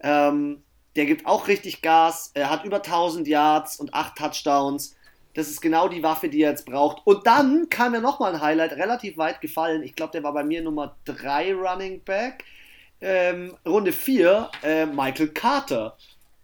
Ähm, 0.01 0.63
der 0.97 1.07
gibt 1.07 1.27
auch 1.27 1.49
richtig 1.49 1.83
Gas. 1.83 2.31
Er 2.35 2.51
hat 2.51 2.65
über 2.65 2.77
1000 2.77 3.27
Yards 3.27 3.77
und 3.77 3.93
8 3.93 4.17
Touchdowns. 4.17 4.94
Das 5.35 5.49
ist 5.49 5.61
genau 5.61 5.89
die 5.89 6.03
Waffe, 6.03 6.29
die 6.29 6.43
er 6.43 6.51
jetzt 6.51 6.67
braucht. 6.67 7.03
Und 7.05 7.27
dann 7.27 7.69
kam 7.69 7.95
ja 7.95 8.01
nochmal 8.01 8.35
ein 8.35 8.41
Highlight, 8.41 8.73
relativ 8.73 9.17
weit 9.19 9.41
gefallen. 9.41 9.83
Ich 9.83 9.95
glaube, 9.95 10.13
der 10.13 10.23
war 10.23 10.33
bei 10.33 10.45
mir 10.45 10.63
Nummer 10.63 10.97
3 11.05 11.55
Running 11.55 12.03
Back. 12.05 12.45
Ähm, 13.01 13.57
Runde 13.67 13.93
4, 13.93 14.51
äh, 14.63 14.87
Michael 14.87 15.29
Carter. 15.29 15.97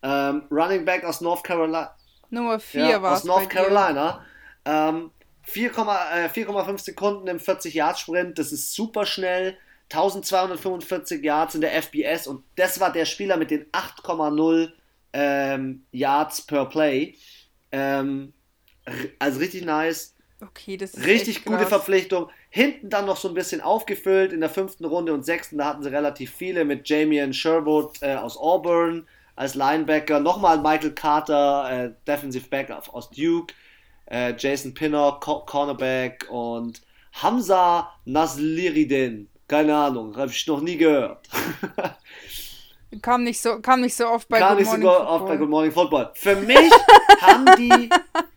Ähm, 0.03 0.43
Running 0.51 0.85
Back 0.85 1.05
aus 1.05 1.21
North 1.21 1.45
Carolina. 1.45 1.95
Nummer 2.31 2.59
4 2.59 2.85
Ja, 2.85 3.03
war 3.03 3.15
aus 3.15 3.25
North 3.25 3.49
Carolina. 3.49 4.25
Ähm, 4.65 5.11
4,5 5.47 6.25
äh, 6.25 6.29
4,5 6.29 6.79
Sekunden 6.79 7.27
im 7.29 7.39
40-Yard-Sprint. 7.39 8.39
Das 8.39 8.53
ist 8.53 8.75
super 8.75 9.07
schnell. 9.07 9.57
1245 9.93 11.23
Yards 11.23 11.55
in 11.55 11.61
der 11.61 11.75
FBS. 11.83 12.27
Und 12.27 12.45
das 12.57 12.79
war 12.81 12.93
der 12.93 13.05
Spieler 13.05 13.37
mit 13.37 13.51
den 13.51 13.67
8,0 13.73 14.71
ähm, 15.13 15.85
Yards 15.91 16.43
per 16.43 16.67
Play. 16.67 17.17
Ähm, 17.73 18.33
also 19.19 19.39
richtig 19.41 19.65
nice. 19.65 20.15
Okay, 20.43 20.79
das 20.79 20.95
ist 20.95 21.05
Richtig 21.07 21.45
gute 21.45 21.59
krass. 21.59 21.69
Verpflichtung. 21.69 22.31
Hinten 22.49 22.89
dann 22.89 23.05
noch 23.05 23.19
so 23.19 23.29
ein 23.29 23.35
bisschen 23.35 23.61
aufgefüllt. 23.61 24.33
In 24.33 24.41
der 24.41 24.49
fünften 24.49 24.87
Runde 24.87 25.13
und 25.13 25.25
sechsten, 25.25 25.59
da 25.59 25.67
hatten 25.67 25.83
sie 25.83 25.91
relativ 25.91 26.33
viele 26.33 26.65
mit 26.65 26.89
Jamian 26.89 27.35
Sherwood 27.35 28.01
äh, 28.01 28.15
aus 28.15 28.39
Auburn 28.39 29.07
als 29.37 29.55
Linebacker. 29.55 30.19
Nochmal 30.19 30.59
Michael 30.59 30.93
Carter, 30.93 31.69
äh, 31.71 31.91
Defensive 32.07 32.49
Back 32.49 32.71
aus 32.71 33.11
Duke. 33.11 33.53
Äh, 34.07 34.35
Jason 34.37 34.73
Pinnock, 34.75 35.21
Co 35.21 35.41
Cornerback 35.45 36.27
und 36.31 36.81
Hamza 37.13 37.93
Nasliridin. 38.07 39.29
Keine 39.47 39.77
Ahnung, 39.77 40.17
habe 40.17 40.31
ich 40.31 40.47
noch 40.47 40.61
nie 40.61 40.77
gehört. 40.77 41.29
Kam 43.03 43.23
nicht 43.23 43.41
so, 43.41 43.61
kam 43.61 43.83
nicht 43.83 43.95
so 43.95 44.09
oft 44.09 44.29
bei 44.29 44.41
Kam 44.41 44.57
Good 44.57 44.59
nicht 44.59 44.67
Morning 44.67 44.89
Football. 44.89 45.07
oft 45.07 45.27
bei 45.27 45.37
Good 45.37 45.49
Morning 45.49 45.73
Football. 45.73 46.11
Für 46.15 46.37
mich 46.37 46.73
haben 47.21 47.47
die 47.57 47.89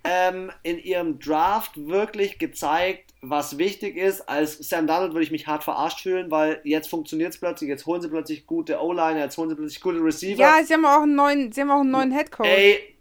ähm, 0.04 0.52
in 0.62 0.78
ihrem 0.78 1.18
Draft 1.20 1.72
wirklich 1.88 2.38
gezeigt, 2.38 3.14
was 3.22 3.58
wichtig 3.58 3.98
ist. 3.98 4.30
Als 4.30 4.58
Sam 4.60 4.86
Darnold 4.86 5.14
würde 5.14 5.24
ich 5.24 5.32
mich 5.32 5.48
hart 5.48 5.64
verarscht 5.64 6.02
fühlen, 6.02 6.30
weil 6.30 6.62
jetzt 6.64 6.88
funktioniert 6.90 7.34
es 7.34 7.40
plötzlich, 7.40 7.68
jetzt 7.68 7.88
holen 7.88 8.02
sie 8.02 8.10
plötzlich 8.10 8.46
gute 8.46 8.80
O-Liner, 8.80 9.22
jetzt 9.22 9.38
holen 9.38 9.50
sie 9.50 9.56
plötzlich 9.56 9.82
gute 9.82 10.04
Receiver. 10.04 10.40
Ja, 10.40 10.64
sie 10.64 10.74
haben 10.74 10.86
auch 10.86 11.02
einen 11.02 11.16
neuen, 11.16 11.52
sie 11.52 11.62
haben 11.62 11.72
auch 11.72 11.82
einen 11.82 11.92
neuen 11.92 12.12
Headcoach. 12.12 12.46
Ey, 12.46 12.96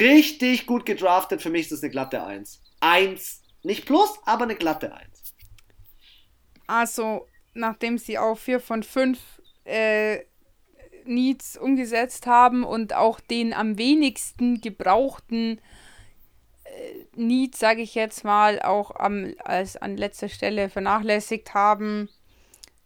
richtig 0.00 0.66
gut 0.66 0.86
gedraftet. 0.86 1.40
Für 1.40 1.50
mich 1.50 1.62
ist 1.62 1.72
das 1.72 1.82
eine 1.82 1.90
glatte 1.90 2.24
1. 2.24 2.60
1, 2.80 3.42
nicht 3.62 3.86
plus, 3.86 4.10
aber 4.24 4.44
eine 4.44 4.56
glatte 4.56 4.92
1. 4.92 5.34
Also, 6.66 7.26
nachdem 7.54 7.96
sie 7.96 8.18
auch 8.18 8.36
vier 8.36 8.58
von 8.58 8.82
fünf 8.82 9.20
äh, 9.64 10.18
Needs 11.06 11.56
umgesetzt 11.56 12.26
haben 12.26 12.64
und 12.64 12.94
auch 12.94 13.20
den 13.20 13.52
am 13.52 13.78
wenigsten 13.78 14.60
gebrauchten 14.60 15.60
äh, 16.64 17.04
Need, 17.14 17.56
sage 17.56 17.82
ich 17.82 17.94
jetzt 17.94 18.24
mal, 18.24 18.60
auch 18.60 18.94
am, 18.96 19.34
als 19.44 19.76
an 19.76 19.96
letzter 19.96 20.28
Stelle 20.28 20.68
vernachlässigt 20.68 21.54
haben. 21.54 22.08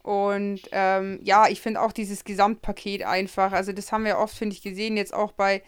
Und 0.03 0.63
ähm, 0.73 1.21
ja, 1.23 1.49
ich 1.49 1.61
finde 1.61 1.83
auch 1.83 1.93
dieses 1.93 2.25
Gesamtpaket 2.25 3.03
einfach, 3.03 3.53
also 3.53 3.73
das 3.73 3.93
haben 3.93 4.05
wir 4.05 4.19
oft, 4.19 4.35
finde 4.35 4.55
ich, 4.55 4.63
gesehen, 4.63 4.97
jetzt 4.97 5.13
auch 5.13 5.33
bei, 5.33 5.63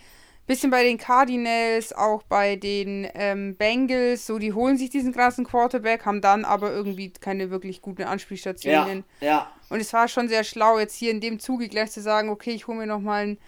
bisschen 0.46 0.70
bei 0.70 0.82
den 0.84 0.98
Cardinals, 0.98 1.92
auch 1.92 2.22
bei 2.24 2.56
den 2.56 3.08
ähm, 3.14 3.56
Bengals, 3.56 4.26
so 4.26 4.38
die 4.38 4.52
holen 4.52 4.76
sich 4.76 4.90
diesen 4.90 5.12
krassen 5.12 5.44
Quarterback, 5.46 6.04
haben 6.04 6.20
dann 6.20 6.44
aber 6.44 6.72
irgendwie 6.72 7.12
keine 7.12 7.50
wirklich 7.50 7.80
guten 7.82 8.04
Ja, 8.62 8.82
Anspielstationen. 8.84 9.04
ja. 9.20 9.52
Und 9.68 9.80
es 9.80 9.92
war 9.92 10.08
schon 10.08 10.28
sehr 10.28 10.44
schlau, 10.44 10.78
jetzt 10.78 10.94
hier 10.96 11.10
in 11.10 11.20
dem 11.20 11.38
Zuge 11.40 11.68
gleich 11.68 11.90
zu 11.92 12.02
sagen, 12.02 12.28
okay, 12.28 12.50
ich 12.52 12.66
hole 12.66 12.78
mir 12.78 12.86
nochmal 12.86 13.22
einen 13.22 13.38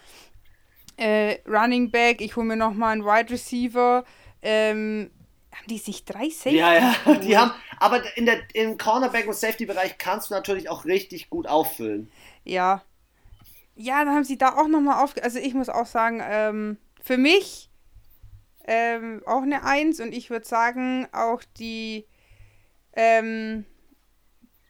äh, 0.96 1.38
Running 1.48 1.90
Back, 1.90 2.20
ich 2.20 2.36
hole 2.36 2.46
mir 2.46 2.56
nochmal 2.56 2.92
einen 2.92 3.04
Wide 3.04 3.30
Receiver. 3.30 4.04
Ähm, 4.42 5.10
haben 5.52 5.66
die 5.68 5.78
sich 5.78 6.04
drei 6.04 6.28
Safety 6.30 6.56
Ja, 6.56 6.74
ja, 6.74 6.94
die 7.22 7.36
haben, 7.38 7.52
aber 7.78 8.02
in 8.16 8.26
der, 8.26 8.38
im 8.54 8.76
Cornerback- 8.76 9.26
und 9.28 9.34
Safety-Bereich 9.36 9.98
kannst 9.98 10.30
du 10.30 10.34
natürlich 10.34 10.68
auch 10.68 10.84
richtig 10.84 11.30
gut 11.30 11.46
auffüllen. 11.46 12.10
Ja. 12.44 12.82
Ja, 13.76 14.04
dann 14.04 14.14
haben 14.14 14.24
sie 14.24 14.38
da 14.38 14.56
auch 14.56 14.68
nochmal 14.68 15.02
auf. 15.02 15.14
Also 15.22 15.38
ich 15.38 15.54
muss 15.54 15.68
auch 15.68 15.86
sagen, 15.86 16.22
ähm, 16.24 16.78
für 17.04 17.18
mich 17.18 17.68
ähm, 18.66 19.22
auch 19.26 19.42
eine 19.42 19.62
Eins 19.62 20.00
und 20.00 20.12
ich 20.14 20.30
würde 20.30 20.46
sagen, 20.46 21.06
auch 21.12 21.42
die 21.58 22.06
ähm, 22.94 23.66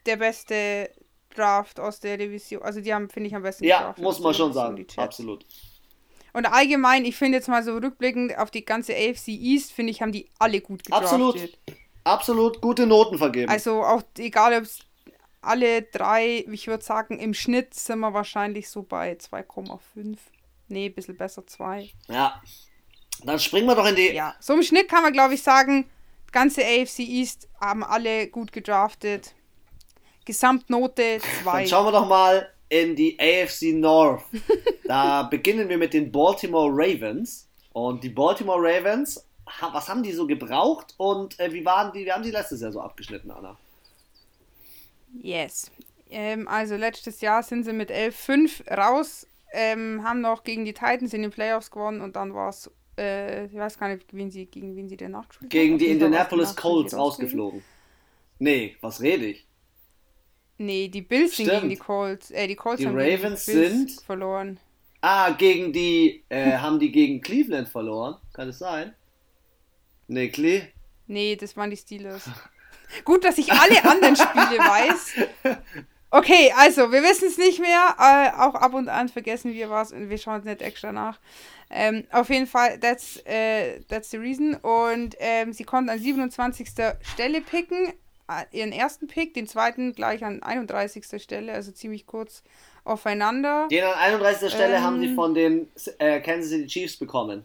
der 0.04 0.16
beste 0.16 0.90
Draft 1.34 1.78
aus 1.78 2.00
der 2.00 2.18
Division. 2.18 2.62
Also 2.62 2.80
die 2.80 2.92
haben, 2.92 3.08
finde 3.08 3.28
ich, 3.28 3.36
am 3.36 3.42
besten 3.42 3.64
Ja, 3.64 3.78
gedraftet 3.78 4.04
muss 4.04 4.20
man 4.20 4.34
schon 4.34 4.52
sagen. 4.52 4.84
Absolut. 4.96 5.46
Und 6.32 6.46
allgemein, 6.46 7.04
ich 7.04 7.16
finde 7.16 7.38
jetzt 7.38 7.48
mal 7.48 7.62
so 7.62 7.76
rückblickend 7.76 8.36
auf 8.36 8.50
die 8.50 8.64
ganze 8.64 8.94
AFC 8.94 9.28
East, 9.28 9.70
finde 9.70 9.92
ich, 9.92 10.02
haben 10.02 10.10
die 10.10 10.28
alle 10.40 10.60
gut 10.60 10.82
gedraftet. 10.84 11.12
Absolut. 11.12 11.58
Absolut 12.02 12.60
gute 12.60 12.86
Noten 12.86 13.16
vergeben. 13.16 13.48
Also 13.48 13.82
auch 13.82 14.02
egal, 14.18 14.58
ob 14.58 14.64
es 14.64 14.80
alle 15.40 15.82
drei, 15.82 16.44
ich 16.50 16.66
würde 16.66 16.82
sagen, 16.82 17.20
im 17.20 17.32
Schnitt 17.32 17.74
sind 17.74 18.00
wir 18.00 18.12
wahrscheinlich 18.12 18.68
so 18.68 18.82
bei 18.82 19.12
2,5. 19.12 20.18
Nee, 20.68 20.86
ein 20.86 20.94
bisschen 20.94 21.16
besser 21.16 21.46
2. 21.46 21.90
ja. 22.08 22.40
Dann 23.22 23.38
springen 23.38 23.66
wir 23.66 23.74
doch 23.76 23.86
in 23.86 23.94
die. 23.94 24.12
Ja, 24.12 24.34
so 24.40 24.54
im 24.54 24.62
Schnitt 24.62 24.88
kann 24.88 25.02
man, 25.02 25.12
glaube 25.12 25.34
ich, 25.34 25.42
sagen, 25.42 25.88
ganze 26.32 26.62
AFC 26.62 26.98
East 26.98 27.48
haben 27.60 27.84
alle 27.84 28.26
gut 28.28 28.52
gedraftet. 28.52 29.34
Gesamtnote 30.24 31.20
2. 31.42 31.52
Dann 31.60 31.68
schauen 31.68 31.86
wir 31.86 31.92
doch 31.92 32.08
mal 32.08 32.50
in 32.68 32.96
die 32.96 33.18
AFC 33.18 33.72
North. 33.74 34.24
da 34.84 35.22
beginnen 35.22 35.68
wir 35.68 35.78
mit 35.78 35.94
den 35.94 36.10
Baltimore 36.10 36.70
Ravens. 36.70 37.48
Und 37.72 38.04
die 38.04 38.08
Baltimore 38.08 38.60
Ravens, 38.60 39.26
was 39.60 39.88
haben 39.88 40.02
die 40.02 40.12
so 40.12 40.26
gebraucht 40.26 40.94
und 40.96 41.38
äh, 41.40 41.52
wie 41.52 41.64
waren 41.64 41.92
die, 41.92 42.04
wie 42.04 42.12
haben 42.12 42.22
die 42.22 42.30
letztes 42.30 42.60
Jahr 42.60 42.72
so 42.72 42.80
abgeschnitten, 42.80 43.30
Anna? 43.30 43.56
Yes. 45.22 45.70
Ähm, 46.10 46.46
also 46.46 46.76
letztes 46.76 47.20
Jahr 47.20 47.42
sind 47.42 47.64
sie 47.64 47.72
mit 47.72 47.90
11-5 47.90 48.70
raus, 48.70 49.26
ähm, 49.54 50.02
haben 50.04 50.20
noch 50.20 50.42
gegen 50.44 50.64
die 50.64 50.74
Titans 50.74 51.14
in 51.14 51.22
den 51.22 51.30
Playoffs 51.30 51.70
gewonnen 51.70 52.00
und 52.00 52.16
dann 52.16 52.34
war 52.34 52.48
es, 52.50 52.70
äh, 52.98 53.46
ich 53.46 53.54
weiß 53.54 53.78
gar 53.78 53.88
nicht, 53.88 54.12
wen 54.12 54.30
sie, 54.30 54.46
gegen 54.46 54.76
wen 54.76 54.88
sie 54.88 54.96
denn 54.96 55.12
nachgespielt 55.12 55.50
Gegen 55.50 55.78
die 55.78 55.86
Indianapolis 55.86 56.48
danach, 56.50 56.62
Colts 56.62 56.90
sind 56.90 57.00
rausgeflogen. 57.00 57.62
Nee, 58.38 58.76
was 58.80 59.00
rede 59.00 59.26
ich? 59.26 59.46
Nee, 60.58 60.88
die 60.88 61.02
Bills 61.02 61.36
sind 61.36 61.46
Stimmt. 61.46 61.62
gegen 61.62 61.70
die 61.70 61.76
Colts. 61.76 62.30
Äh, 62.30 62.46
die 62.46 62.54
Colts 62.56 62.80
Die 62.80 62.86
haben 62.86 62.96
gegen 62.96 63.10
Ravens 63.22 63.44
die 63.46 63.52
Bills 63.52 63.70
sind- 63.72 63.90
verloren. 64.02 64.60
Ah, 65.00 65.30
gegen 65.30 65.72
die, 65.72 66.24
äh, 66.28 66.52
haben 66.58 66.78
die 66.78 66.90
gegen 66.92 67.20
Cleveland 67.20 67.68
verloren? 67.68 68.16
Kann 68.32 68.48
es 68.48 68.58
sein? 68.58 68.94
Nee, 70.08 70.28
Cle 70.28 70.68
Nee, 71.06 71.36
das 71.36 71.56
waren 71.56 71.70
die 71.70 71.76
Steelers. 71.76 72.28
Gut, 73.04 73.24
dass 73.24 73.38
ich 73.38 73.50
alle 73.52 73.84
anderen 73.84 74.14
Spiele 74.16 74.58
weiß. 74.58 75.14
Okay, 76.16 76.52
also, 76.56 76.92
wir 76.92 77.02
wissen 77.02 77.26
es 77.26 77.38
nicht 77.38 77.58
mehr. 77.58 77.96
Äh, 77.98 78.40
auch 78.40 78.54
ab 78.54 78.72
und 78.74 78.88
an 78.88 79.08
vergessen 79.08 79.52
wir 79.52 79.68
was 79.68 79.90
und 79.90 80.10
wir 80.10 80.18
schauen 80.18 80.38
es 80.38 80.44
nicht 80.44 80.62
extra 80.62 80.92
nach. 80.92 81.18
Ähm, 81.70 82.04
auf 82.12 82.30
jeden 82.30 82.46
Fall, 82.46 82.78
that's, 82.78 83.16
äh, 83.26 83.80
that's 83.88 84.12
the 84.12 84.18
reason. 84.18 84.54
Und 84.54 85.16
ähm, 85.18 85.52
sie 85.52 85.64
konnten 85.64 85.90
an 85.90 85.98
27. 85.98 86.68
Stelle 87.02 87.40
picken. 87.40 87.94
äh, 88.28 88.44
ihren 88.56 88.70
ersten 88.70 89.08
Pick, 89.08 89.34
den 89.34 89.48
zweiten 89.48 89.92
gleich 89.92 90.24
an 90.24 90.40
31. 90.40 91.20
Stelle, 91.20 91.52
also 91.52 91.72
ziemlich 91.72 92.06
kurz 92.06 92.44
aufeinander. 92.84 93.66
Den 93.68 93.82
an 93.82 93.94
31. 93.94 94.52
Stelle 94.52 94.80
haben 94.82 95.00
sie 95.00 95.08
ähm, 95.08 95.14
von 95.16 95.34
den 95.34 95.68
äh, 95.98 96.20
Kansas 96.20 96.50
City 96.50 96.68
Chiefs 96.68 96.96
bekommen. 96.96 97.44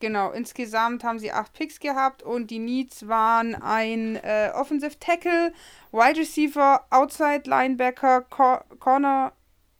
Genau, 0.00 0.30
insgesamt 0.30 1.04
haben 1.04 1.18
sie 1.18 1.30
acht 1.30 1.52
Picks 1.52 1.78
gehabt 1.78 2.22
und 2.22 2.50
die 2.50 2.58
Needs 2.58 3.06
waren 3.06 3.54
ein 3.54 4.16
äh, 4.16 4.50
Offensive 4.54 4.98
Tackle, 4.98 5.52
Wide 5.92 6.18
Receiver, 6.18 6.86
Outside 6.88 7.42
Linebacker, 7.44 8.22
Cor 8.22 8.64
Corner, 8.78 9.32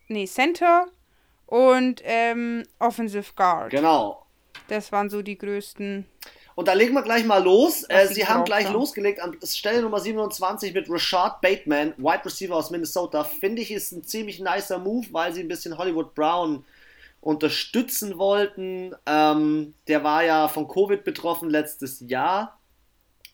nee, 0.09 0.27
Center 0.27 0.87
und 1.47 2.03
ähm, 2.05 2.65
Offensive 2.79 3.33
Guard. 3.35 3.71
Genau. 3.71 4.27
Das 4.69 4.93
waren 4.93 5.09
so 5.09 5.23
die 5.23 5.39
größten. 5.39 6.05
Und 6.55 6.69
da 6.69 6.75
legen 6.75 6.93
wir 6.93 7.03
gleich 7.03 7.25
mal 7.25 7.43
los. 7.43 7.85
Äh, 7.89 8.09
sie 8.09 8.27
haben 8.27 8.45
gleich 8.45 8.67
haben. 8.67 8.75
losgelegt 8.75 9.21
an 9.21 9.39
Stelle 9.43 9.81
Nummer 9.81 10.01
27 10.01 10.75
mit 10.75 10.91
Rashad 10.91 11.41
Bateman, 11.41 11.95
Wide 11.97 12.27
Receiver 12.27 12.55
aus 12.55 12.71
Minnesota. 12.71 13.25
Finde 13.25 13.63
ich, 13.63 13.71
ist 13.71 13.93
ein 13.93 14.05
ziemlich 14.05 14.39
nicer 14.39 14.79
Move, 14.79 15.07
weil 15.13 15.33
sie 15.33 15.41
ein 15.41 15.49
bisschen 15.49 15.79
Hollywood 15.79 16.15
Brown 16.15 16.65
unterstützen 17.21 18.19
wollten. 18.19 18.95
Ähm, 19.07 19.75
der 19.89 20.03
war 20.05 20.25
ja 20.25 20.49
von 20.49 20.69
Covid 20.69 21.05
betroffen 21.05 21.51
letztes 21.51 22.01
Jahr. 22.01 22.59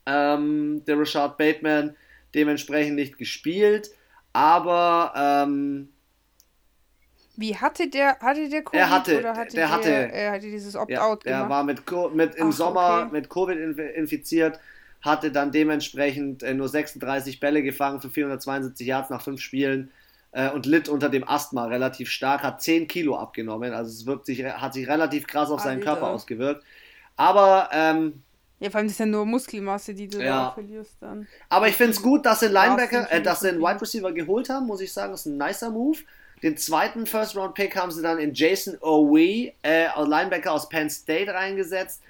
Ähm, 0.07 0.85
der 0.87 0.99
Rashad 0.99 1.37
Bateman 1.37 1.97
dementsprechend 2.35 2.97
nicht 2.97 3.19
gespielt. 3.19 3.91
Aber 4.33 5.13
ähm, 5.17 5.89
wie 7.37 7.57
hatte 7.57 7.89
der 7.89 8.19
hatte 8.19 8.49
der 8.49 8.63
Covid 8.63 8.81
er 8.81 8.91
hatte, 8.91 9.19
oder 9.19 9.37
hatte 9.37 9.57
der, 9.57 9.67
der 9.67 9.71
hatte, 9.71 9.91
er 9.91 10.33
hatte 10.33 10.51
dieses 10.51 10.75
Opt-out 10.75 11.25
ja, 11.25 11.43
Er 11.43 11.49
war 11.49 11.65
mit, 11.65 11.83
mit 12.15 12.35
im 12.35 12.49
Ach, 12.49 12.53
Sommer 12.53 13.03
okay. 13.03 13.13
mit 13.13 13.31
Covid 13.31 13.79
infiziert, 13.95 14.59
hatte 15.03 15.31
dann 15.31 15.53
dementsprechend 15.53 16.43
äh, 16.43 16.55
nur 16.55 16.69
36 16.69 17.41
Bälle 17.41 17.63
gefangen 17.63 18.01
für 18.01 18.11
472 18.11 18.87
Yards 18.87 19.11
nach 19.11 19.23
fünf 19.23 19.41
Spielen 19.41 19.91
äh, 20.37 20.51
und 20.51 20.67
litt 20.67 20.91
unter 20.91 21.09
dem 21.09 21.27
Asthma 21.27 21.65
relativ 21.65 22.11
stark, 22.11 22.43
hat 22.43 22.61
10 22.61 22.89
Kilo 22.89 23.17
abgenommen. 23.17 23.73
Also 23.73 23.91
es 23.91 24.05
wirkt 24.05 24.27
sich, 24.27 24.45
hat 24.45 24.75
sich 24.75 24.87
relativ 24.87 25.27
krass 25.27 25.51
auf 25.51 25.63
seinen 25.63 25.79
Alter. 25.79 25.93
Körper 25.93 26.11
ausgewirkt. 26.11 26.63
Aber 27.17 27.71
ähm, 27.73 28.23
ja, 28.61 28.69
vor 28.69 28.79
allem 28.79 28.87
ist 28.89 29.01
ja 29.01 29.07
nur 29.07 29.25
Muskelmasse, 29.25 29.95
die 29.95 30.09
du 30.09 30.19
ja. 30.19 30.45
da 30.45 30.51
verlierst 30.51 30.97
dann. 31.01 31.27
Aber 31.49 31.69
ich 31.69 31.75
finde 31.75 31.93
es 31.93 32.03
gut, 32.03 32.27
dass 32.27 32.41
sie 32.41 32.49
Linebacker, 32.49 33.11
äh, 33.11 33.23
dass 33.23 33.41
sie 33.41 33.49
einen 33.49 33.61
Wide 33.61 33.81
Receiver 33.81 34.13
geholt 34.13 34.51
haben, 34.51 34.67
muss 34.67 34.83
ich 34.83 34.93
sagen, 34.93 35.13
das 35.13 35.25
ist 35.25 35.33
ein 35.33 35.39
nicer 35.39 35.71
Move. 35.71 35.99
Den 36.43 36.59
zweiten 36.59 37.07
First 37.07 37.35
Round 37.35 37.55
Pick 37.55 37.75
haben 37.75 37.91
sie 37.91 38.03
dann 38.03 38.19
in 38.19 38.35
Jason 38.35 38.77
Owe, 38.83 39.53
äh, 39.63 39.87
Linebacker 39.97 40.53
aus 40.53 40.69
Penn 40.69 40.91
State 40.91 41.33
reingesetzt. 41.33 42.03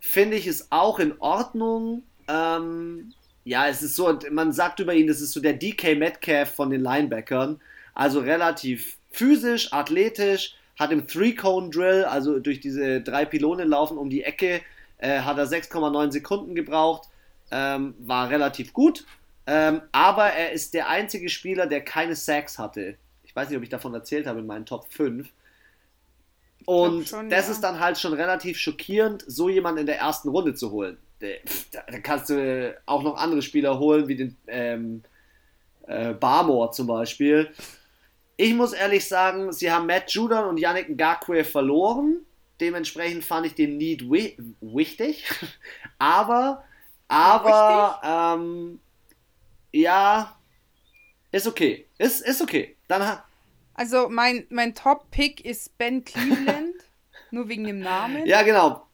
Finde 0.00 0.36
ich 0.36 0.48
es 0.48 0.66
auch 0.70 0.98
in 0.98 1.14
Ordnung. 1.20 2.02
Ähm, 2.26 3.12
ja, 3.44 3.68
es 3.68 3.82
ist 3.82 3.94
so, 3.94 4.18
man 4.32 4.52
sagt 4.52 4.80
über 4.80 4.94
ihn, 4.94 5.06
das 5.06 5.20
ist 5.20 5.32
so 5.32 5.40
der 5.40 5.52
DK 5.52 5.96
Metcalf 5.96 6.54
von 6.54 6.70
den 6.70 6.80
Linebackern. 6.80 7.60
Also 7.98 8.20
relativ 8.20 8.96
physisch, 9.10 9.72
athletisch, 9.72 10.54
hat 10.78 10.92
im 10.92 11.08
Three-Cone-Drill, 11.08 12.04
also 12.04 12.38
durch 12.38 12.60
diese 12.60 13.00
drei 13.00 13.24
Pylonen 13.24 13.68
laufen 13.68 13.98
um 13.98 14.08
die 14.08 14.22
Ecke, 14.22 14.60
äh, 14.98 15.22
hat 15.22 15.36
er 15.36 15.48
6,9 15.48 16.12
Sekunden 16.12 16.54
gebraucht, 16.54 17.08
ähm, 17.50 17.96
war 17.98 18.30
relativ 18.30 18.72
gut. 18.72 19.04
Ähm, 19.48 19.82
aber 19.90 20.26
er 20.26 20.52
ist 20.52 20.74
der 20.74 20.88
einzige 20.88 21.28
Spieler, 21.28 21.66
der 21.66 21.80
keine 21.80 22.14
Sacks 22.14 22.56
hatte. 22.56 22.94
Ich 23.24 23.34
weiß 23.34 23.48
nicht, 23.48 23.58
ob 23.58 23.64
ich 23.64 23.68
davon 23.68 23.92
erzählt 23.94 24.28
habe 24.28 24.38
in 24.38 24.46
meinen 24.46 24.64
Top 24.64 24.86
5. 24.92 25.28
Und 26.66 27.08
schon, 27.08 27.28
das 27.28 27.46
ja. 27.46 27.52
ist 27.52 27.62
dann 27.62 27.80
halt 27.80 27.98
schon 27.98 28.12
relativ 28.12 28.58
schockierend, 28.58 29.24
so 29.26 29.48
jemanden 29.48 29.80
in 29.80 29.86
der 29.86 29.98
ersten 29.98 30.28
Runde 30.28 30.54
zu 30.54 30.70
holen. 30.70 30.98
Da, 31.18 31.98
kannst 32.04 32.30
du 32.30 32.80
auch 32.86 33.02
noch 33.02 33.16
andere 33.16 33.42
Spieler 33.42 33.80
holen, 33.80 34.06
wie 34.06 34.14
den 34.14 34.36
ähm, 34.46 35.02
äh, 35.88 36.14
Barmore 36.14 36.70
zum 36.70 36.86
Beispiel. 36.86 37.50
Ich 38.40 38.54
muss 38.54 38.72
ehrlich 38.72 39.06
sagen, 39.06 39.52
sie 39.52 39.70
haben 39.70 39.86
Matt 39.86 40.10
Judon 40.12 40.44
und 40.44 40.58
Yannick 40.58 40.88
Ngakwe 40.88 41.42
verloren. 41.42 42.24
Dementsprechend 42.60 43.24
fand 43.24 43.46
ich 43.46 43.54
den 43.54 43.76
Need 43.76 44.08
wi 44.08 44.38
wichtig. 44.60 45.24
aber, 45.98 46.64
aber, 47.08 48.00
ähm, 48.38 48.80
ja, 49.72 50.38
ist 51.32 51.48
okay. 51.48 51.86
Ist, 51.98 52.22
ist 52.22 52.40
okay. 52.40 52.76
Dann 52.86 53.18
also 53.74 54.08
mein, 54.08 54.46
mein 54.50 54.74
Top-Pick 54.74 55.44
ist 55.44 55.76
Ben 55.76 56.04
Cleveland. 56.04 56.74
nur 57.30 57.48
wegen 57.48 57.64
dem 57.64 57.80
Namen. 57.80 58.24
Ja, 58.26 58.42
genau. 58.42 58.86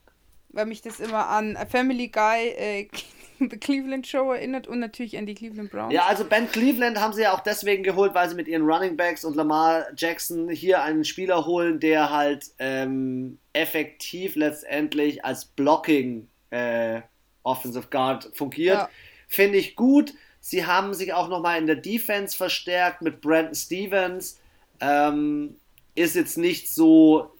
Weil 0.49 0.66
mich 0.66 0.82
das 0.82 1.01
immer 1.01 1.28
an 1.28 1.59
Family 1.68 2.09
Guy 2.09 2.49
äh, 2.49 2.88
The 3.51 3.57
Cleveland 3.57 4.07
Show 4.07 4.32
erinnert 4.32 4.66
und 4.66 4.80
natürlich 4.80 5.16
an 5.18 5.26
die 5.26 5.35
Cleveland 5.35 5.70
Browns. 5.70 5.93
Ja, 5.93 6.07
also 6.07 6.24
Ben 6.24 6.51
Cleveland 6.51 7.01
haben 7.01 7.12
sie 7.12 7.22
ja 7.22 7.35
auch 7.35 7.41
deswegen 7.41 7.82
geholt, 7.82 8.14
weil 8.14 8.28
sie 8.28 8.35
mit 8.35 8.49
ihren 8.49 8.62
Running 8.62 8.97
Backs 8.97 9.24
und 9.24 9.37
Lamar 9.37 9.87
Jackson 9.97 10.49
hier 10.49 10.82
einen 10.82 11.05
Spieler 11.05 11.47
holen, 11.47 11.80
der 11.80 12.11
halt 12.11 12.47
ähm, 12.59 13.39
effektiv 13.53 14.37
letztendlich 14.37 15.24
als 15.24 15.45
Blocking 15.45 16.28
äh, 16.51 17.01
Offensive 17.43 17.89
Guard 17.91 18.30
fungiert. 18.35 18.78
Ja. 18.78 18.89
Finde 19.28 19.59
ich 19.59 19.76
gut. 19.76 20.14
Sie 20.41 20.66
haben 20.66 20.95
sich 20.95 21.12
auch 21.12 21.28
nochmal 21.28 21.59
in 21.59 21.66
der 21.66 21.76
Defense 21.76 22.37
verstärkt 22.37 23.03
mit 23.03 23.20
Brandon 23.20 23.55
Stevens. 23.55 24.39
Ähm, 24.80 25.57
ist 25.95 26.16
jetzt 26.16 26.37
nicht 26.37 26.70
so 26.70 27.32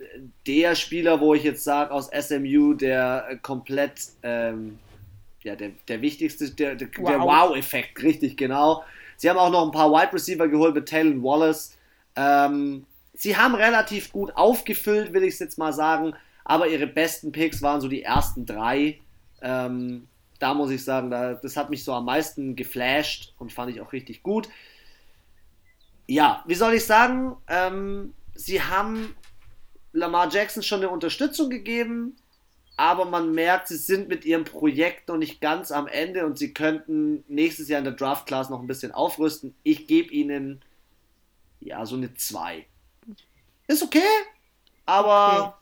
der 0.47 0.75
Spieler, 0.75 1.21
wo 1.21 1.35
ich 1.35 1.43
jetzt 1.43 1.65
sage 1.65 1.91
aus 1.91 2.09
SMU, 2.09 2.75
der 2.75 3.39
komplett 3.43 4.01
ähm, 4.23 4.79
ja, 5.45 5.55
der, 5.55 5.73
der 5.89 6.01
wichtigste, 6.01 6.51
der, 6.51 6.75
der 6.75 6.89
Wow-Effekt, 6.89 7.99
wow 7.99 8.05
richtig, 8.05 8.37
genau. 8.37 8.83
Sie 9.17 9.31
haben 9.31 9.39
auch 9.39 9.51
noch 9.51 9.65
ein 9.65 9.71
paar 9.71 9.93
Wide 9.93 10.13
Receiver 10.13 10.49
geholt 10.49 10.75
mit 10.75 10.87
Taylor 10.87 11.23
Wallace. 11.23 11.77
Ähm, 12.17 12.87
sie 13.13 13.37
haben 13.37 13.55
relativ 13.55 14.11
gut 14.11 14.35
aufgefüllt, 14.37 15.13
will 15.13 15.23
ich 15.23 15.35
es 15.35 15.41
jetzt 15.41 15.59
mal 15.59 15.73
sagen, 15.73 16.15
aber 16.45 16.69
ihre 16.69 16.87
besten 16.87 17.31
Picks 17.31 17.63
waren 17.63 17.81
so 17.81 17.89
die 17.89 18.03
ersten 18.03 18.47
drei. 18.47 19.01
Ähm, 19.43 20.09
da 20.39 20.55
muss 20.55 20.71
ich 20.71 20.83
sagen, 20.83 21.11
da, 21.11 21.35
das 21.35 21.57
hat 21.57 21.71
mich 21.71 21.85
so 21.85 21.93
am 21.93 22.07
meisten 22.07 22.57
geflasht 22.57 23.35
und 23.39 23.53
fand 23.53 23.71
ich 23.71 23.81
auch 23.81 23.93
richtig 23.93 24.23
gut. 24.23 24.49
Ja, 26.07 26.43
wie 26.47 26.55
soll 26.55 26.75
ich 26.75 26.85
sagen? 26.85 27.37
Ähm, 27.49 28.15
sie 28.35 28.63
haben 28.63 29.15
Lamar 29.93 30.29
Jackson 30.31 30.63
schon 30.63 30.81
eine 30.81 30.89
Unterstützung 30.89 31.51
gegeben 31.51 32.17
aber 32.77 33.05
man 33.05 33.33
merkt, 33.33 33.69
sie 33.69 33.77
sind 33.77 34.09
mit 34.09 34.25
ihrem 34.25 34.45
Projekt 34.45 35.09
noch 35.09 35.17
nicht 35.17 35.41
ganz 35.41 35.71
am 35.71 35.87
Ende 35.87 36.27
und 36.27 36.39
sie 36.39 36.53
könnten 36.53 37.25
nächstes 37.29 37.69
Jahr 37.69 37.79
in 37.79 37.85
der 37.85 37.95
Draft 37.95 38.27
Class 38.27 38.51
noch 38.51 38.61
ein 38.61 38.67
bisschen 38.67 38.93
aufrüsten. 38.93 39.55
Ich 39.63 39.87
gebe 39.87 40.13
ihnen 40.13 40.63
ja 41.61 41.87
so 41.87 41.97
eine 41.97 42.15
2. 42.15 42.67
Ist 43.69 43.83
okay, 43.83 44.01
aber 44.87 45.49
okay. 45.49 45.57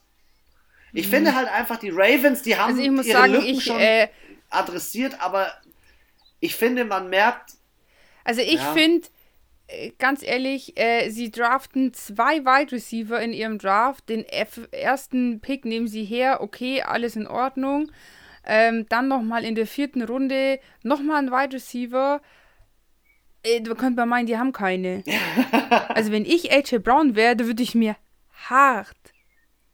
ich 0.95 1.07
mhm. 1.07 1.11
finde 1.11 1.35
halt 1.35 1.49
einfach 1.49 1.77
die 1.77 1.91
Ravens, 1.91 2.43
die 2.43 2.57
haben 2.57 2.79
also 2.79 2.83
ihre 2.83 3.05
sagen, 3.05 3.33
Lücken 3.33 3.47
ich, 3.47 3.65
schon 3.65 3.79
äh, 3.79 4.09
adressiert, 4.49 5.21
aber 5.21 5.53
ich 6.41 6.57
finde, 6.57 6.85
man 6.85 7.11
merkt. 7.11 7.53
Also 8.25 8.41
ich 8.41 8.55
ja, 8.55 8.73
finde, 8.73 9.07
ganz 9.99 10.23
ehrlich, 10.23 10.79
äh, 10.79 11.11
sie 11.11 11.31
draften 11.31 11.93
zwei 11.95 12.45
Wide 12.45 12.73
Receiver 12.73 13.21
in 13.21 13.33
ihrem 13.33 13.59
Draft. 13.59 14.09
Den 14.09 14.25
F 14.25 14.69
ersten 14.71 15.41
Pick 15.41 15.65
nehmen 15.65 15.89
sie 15.89 16.05
her, 16.05 16.41
okay, 16.41 16.83
alles 16.83 17.17
in 17.17 17.27
Ordnung. 17.27 17.91
Ähm, 18.45 18.87
dann 18.89 19.09
nochmal 19.09 19.45
in 19.45 19.55
der 19.55 19.67
vierten 19.67 20.03
Runde 20.03 20.59
nochmal 20.83 21.19
ein 21.19 21.31
Wide 21.31 21.55
Receiver. 21.55 22.21
Äh, 23.43 23.61
da 23.61 23.75
könnte 23.75 24.01
man 24.01 24.09
meinen, 24.09 24.27
die 24.27 24.39
haben 24.39 24.53
keine. 24.53 25.05
also 25.89 26.13
wenn 26.13 26.25
ich 26.25 26.53
AJ 26.53 26.79
Brown 26.79 27.15
wäre, 27.15 27.39
würde 27.41 27.63
ich 27.63 27.75
mir 27.75 27.97
hart 28.49 28.97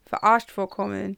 verarscht 0.05 0.51
vorkommen. 0.51 1.17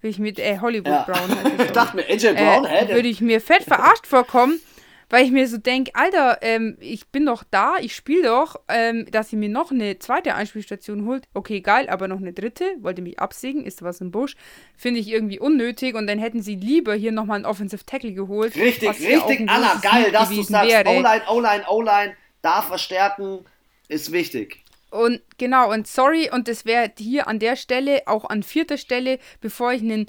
Würde 0.00 0.10
ich 0.10 0.18
mit 0.18 0.38
äh, 0.38 0.58
Hollywood 0.60 0.92
ja. 0.92 1.02
Brown. 1.02 1.30
ich 1.58 1.72
dachte 1.72 1.96
mir, 1.96 2.04
AJ 2.08 2.34
Brown, 2.34 2.64
äh? 2.64 2.88
Würde 2.88 3.08
ich 3.08 3.20
mir 3.20 3.40
fett 3.40 3.64
verarscht 3.64 4.06
vorkommen 4.06 4.60
weil 5.08 5.24
ich 5.24 5.30
mir 5.30 5.46
so 5.46 5.58
denke, 5.58 5.92
Alter, 5.94 6.38
ähm, 6.42 6.76
ich 6.80 7.08
bin 7.08 7.26
doch 7.26 7.44
da, 7.50 7.74
ich 7.80 7.94
spiele 7.94 8.24
doch, 8.24 8.56
ähm, 8.68 9.06
dass 9.10 9.30
sie 9.30 9.36
mir 9.36 9.48
noch 9.48 9.70
eine 9.70 9.98
zweite 9.98 10.34
Einspielstation 10.34 11.06
holt. 11.06 11.24
Okay, 11.34 11.60
geil, 11.60 11.88
aber 11.88 12.08
noch 12.08 12.18
eine 12.18 12.32
dritte, 12.32 12.64
wollte 12.80 13.02
mich 13.02 13.18
absägen, 13.18 13.64
ist 13.64 13.82
was 13.82 14.00
im 14.00 14.10
Busch. 14.10 14.34
Finde 14.76 15.00
ich 15.00 15.08
irgendwie 15.08 15.38
unnötig 15.38 15.94
und 15.94 16.06
dann 16.06 16.18
hätten 16.18 16.42
sie 16.42 16.56
lieber 16.56 16.94
hier 16.94 17.12
nochmal 17.12 17.36
einen 17.36 17.46
Offensive 17.46 17.84
Tackle 17.86 18.12
geholt. 18.12 18.56
Richtig, 18.56 18.88
richtig, 18.88 19.48
Anna, 19.48 19.80
geil, 19.80 20.10
dass 20.10 20.28
du 20.30 20.42
sagst, 20.42 20.74
O-Line, 20.86 21.22
O-Line, 21.28 21.64
O-Line, 21.68 22.16
darf 22.42 22.66
verstärken, 22.66 23.44
ist 23.88 24.10
wichtig. 24.12 24.64
Und 24.90 25.20
genau, 25.36 25.72
und 25.72 25.86
sorry, 25.86 26.30
und 26.32 26.48
das 26.48 26.64
wäre 26.64 26.90
hier 26.96 27.28
an 27.28 27.38
der 27.38 27.56
Stelle, 27.56 28.02
auch 28.06 28.24
an 28.24 28.42
vierter 28.42 28.78
Stelle, 28.78 29.18
bevor 29.40 29.72
ich 29.72 29.82
einen 29.82 30.06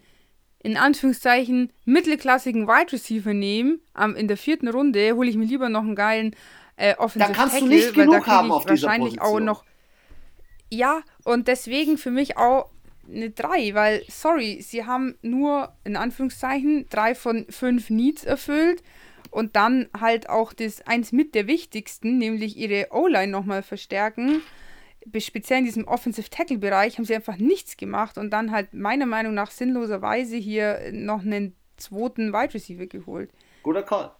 in 0.67 0.75
Anführungszeichen 0.75 1.71
mittelklassigen 1.85 2.67
Wide 2.67 2.91
Receiver 2.91 3.33
nehme, 3.33 3.79
ähm, 3.97 4.17
in 4.17 4.27
der 4.27 4.35
vierten 4.35 4.67
Runde 4.67 5.15
hole 5.15 5.29
ich 5.29 5.37
mir 5.37 5.45
lieber 5.45 5.69
noch 5.69 5.83
einen 5.83 5.95
geilen 5.95 6.35
äh, 6.75 6.93
Offensive 6.97 7.31
Da 7.31 7.33
kannst 7.33 7.55
Tackle, 7.55 7.69
du 7.69 7.73
nicht 7.73 7.93
genug 7.93 8.27
haben 8.27 8.51
auf 8.51 8.67
wahrscheinlich 8.67 9.13
dieser 9.13 9.21
Position. 9.21 9.49
auch 9.49 9.55
noch 9.55 9.63
Ja, 10.69 11.03
und 11.23 11.47
deswegen 11.47 11.97
für 11.97 12.11
mich 12.11 12.35
auch 12.35 12.69
eine 13.09 13.29
3, 13.29 13.75
weil 13.75 14.03
sorry, 14.09 14.61
sie 14.61 14.83
haben 14.83 15.15
nur 15.21 15.71
in 15.85 15.95
Anführungszeichen 15.95 16.87
drei 16.89 17.15
von 17.15 17.45
fünf 17.49 17.89
Needs 17.89 18.25
erfüllt 18.25 18.83
und 19.31 19.55
dann 19.55 19.87
halt 19.97 20.27
auch 20.27 20.51
das 20.51 20.81
eins 20.85 21.13
mit 21.13 21.33
der 21.33 21.47
wichtigsten, 21.47 22.17
nämlich 22.17 22.57
ihre 22.57 22.87
O-Line 22.91 23.31
nochmal 23.31 23.63
verstärken. 23.63 24.41
Speziell 25.19 25.59
in 25.59 25.65
diesem 25.65 25.87
Offensive 25.87 26.29
Tackle 26.29 26.57
Bereich 26.57 26.97
haben 26.97 27.05
sie 27.05 27.15
einfach 27.15 27.37
nichts 27.37 27.77
gemacht 27.77 28.17
und 28.17 28.31
dann 28.31 28.51
halt 28.51 28.73
meiner 28.73 29.05
Meinung 29.05 29.33
nach 29.33 29.51
sinnloserweise 29.51 30.35
hier 30.35 30.91
noch 30.91 31.21
einen 31.21 31.55
zweiten 31.77 32.33
Wide 32.33 32.53
Receiver 32.53 32.87
geholt. 32.87 33.31
Guter 33.63 33.83
Call. 33.83 34.11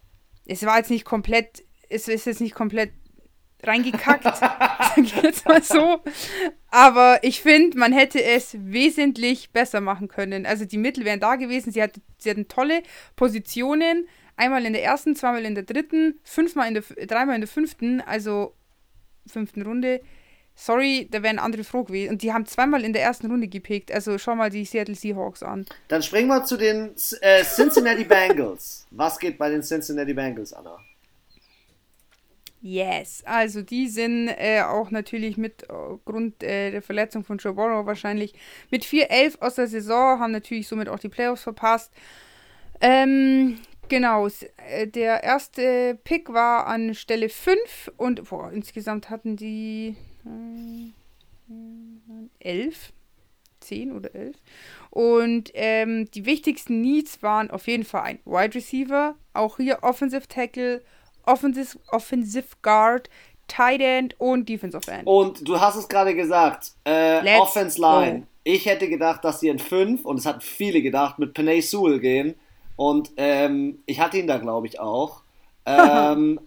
Es 0.46 0.64
war 0.64 0.78
jetzt 0.78 0.90
nicht 0.90 1.04
komplett, 1.04 1.64
es 1.88 2.08
ist 2.08 2.26
jetzt 2.26 2.40
nicht 2.40 2.54
komplett 2.54 2.92
reingekackt, 3.62 4.24
sag 4.36 4.98
ich 4.98 5.14
jetzt 5.22 5.46
mal 5.46 5.62
so. 5.62 6.00
Aber 6.70 7.18
ich 7.22 7.42
finde, 7.42 7.78
man 7.78 7.92
hätte 7.92 8.22
es 8.22 8.56
wesentlich 8.58 9.50
besser 9.50 9.80
machen 9.80 10.08
können. 10.08 10.46
Also 10.46 10.64
die 10.64 10.78
Mittel 10.78 11.04
wären 11.04 11.20
da 11.20 11.36
gewesen. 11.36 11.72
Sie, 11.72 11.82
hat, 11.82 12.00
sie 12.18 12.30
hatten 12.30 12.48
tolle 12.48 12.82
Positionen. 13.16 14.06
Einmal 14.36 14.64
in 14.64 14.72
der 14.72 14.84
ersten, 14.84 15.16
zweimal 15.16 15.44
in 15.44 15.54
der 15.54 15.64
dritten, 15.64 16.20
fünfmal 16.22 16.68
in 16.68 16.74
der, 16.74 17.06
dreimal 17.06 17.34
in 17.34 17.40
der 17.40 17.48
fünften, 17.48 18.00
also 18.00 18.54
fünften 19.26 19.62
Runde. 19.62 20.00
Sorry, 20.60 21.06
da 21.08 21.22
wären 21.22 21.38
andere 21.38 21.62
froh 21.62 21.84
gewesen. 21.84 22.10
Und 22.10 22.22
die 22.22 22.32
haben 22.32 22.44
zweimal 22.44 22.82
in 22.82 22.92
der 22.92 23.02
ersten 23.02 23.30
Runde 23.30 23.46
gepickt. 23.46 23.92
Also 23.92 24.18
schau 24.18 24.34
mal 24.34 24.50
die 24.50 24.64
Seattle 24.64 24.96
Seahawks 24.96 25.44
an. 25.44 25.64
Dann 25.86 26.02
springen 26.02 26.26
wir 26.26 26.44
zu 26.44 26.56
den 26.56 26.96
äh, 27.20 27.44
Cincinnati 27.44 28.02
Bengals. 28.02 28.84
Was 28.90 29.20
geht 29.20 29.38
bei 29.38 29.50
den 29.50 29.62
Cincinnati 29.62 30.12
Bengals, 30.12 30.52
Anna? 30.52 30.76
Yes, 32.60 33.22
also 33.24 33.62
die 33.62 33.86
sind 33.86 34.30
äh, 34.30 34.62
auch 34.62 34.90
natürlich 34.90 35.36
mit 35.36 35.64
Grund 36.04 36.42
äh, 36.42 36.72
der 36.72 36.82
Verletzung 36.82 37.22
von 37.22 37.38
Joe 37.38 37.52
Burrow 37.52 37.86
wahrscheinlich 37.86 38.34
mit 38.68 38.84
4-11 38.84 39.40
aus 39.40 39.54
der 39.54 39.68
Saison, 39.68 40.18
haben 40.18 40.32
natürlich 40.32 40.66
somit 40.66 40.88
auch 40.88 40.98
die 40.98 41.08
Playoffs 41.08 41.44
verpasst. 41.44 41.92
Ähm, 42.80 43.60
genau, 43.88 44.26
äh, 44.26 44.88
der 44.88 45.22
erste 45.22 45.96
Pick 46.02 46.32
war 46.32 46.66
an 46.66 46.96
Stelle 46.96 47.28
5 47.28 47.92
und 47.96 48.28
boah, 48.28 48.50
insgesamt 48.50 49.08
hatten 49.08 49.36
die 49.36 49.94
11, 52.40 52.92
10 53.60 53.92
oder 53.92 54.14
11. 54.14 54.36
Und 54.90 55.50
ähm, 55.54 56.10
die 56.10 56.26
wichtigsten 56.26 56.80
Needs 56.80 57.22
waren 57.22 57.50
auf 57.50 57.66
jeden 57.66 57.84
Fall 57.84 58.02
ein 58.02 58.18
Wide 58.24 58.54
Receiver, 58.54 59.14
auch 59.34 59.56
hier 59.58 59.82
Offensive 59.82 60.28
Tackle, 60.28 60.82
Offensive, 61.24 61.78
Offensive 61.90 62.46
Guard, 62.62 63.10
Tight 63.46 63.80
End 63.80 64.18
und 64.18 64.48
Defensive 64.48 64.90
End. 64.90 65.06
Und 65.06 65.46
du 65.46 65.60
hast 65.60 65.76
es 65.76 65.88
gerade 65.88 66.14
gesagt, 66.14 66.72
äh, 66.84 67.38
Offense 67.38 67.80
Line. 67.80 68.20
Go. 68.20 68.26
Ich 68.44 68.66
hätte 68.66 68.88
gedacht, 68.88 69.24
dass 69.24 69.40
sie 69.40 69.48
in 69.48 69.58
5, 69.58 70.04
und 70.04 70.18
es 70.18 70.26
hatten 70.26 70.40
viele 70.40 70.80
gedacht, 70.80 71.18
mit 71.18 71.34
Panay 71.34 71.60
Sewell 71.60 72.00
gehen. 72.00 72.34
Und 72.76 73.10
ähm, 73.16 73.82
ich 73.86 74.00
hatte 74.00 74.18
ihn 74.18 74.26
da, 74.26 74.38
glaube 74.38 74.66
ich, 74.66 74.80
auch. 74.80 75.22
Ähm, 75.70 76.40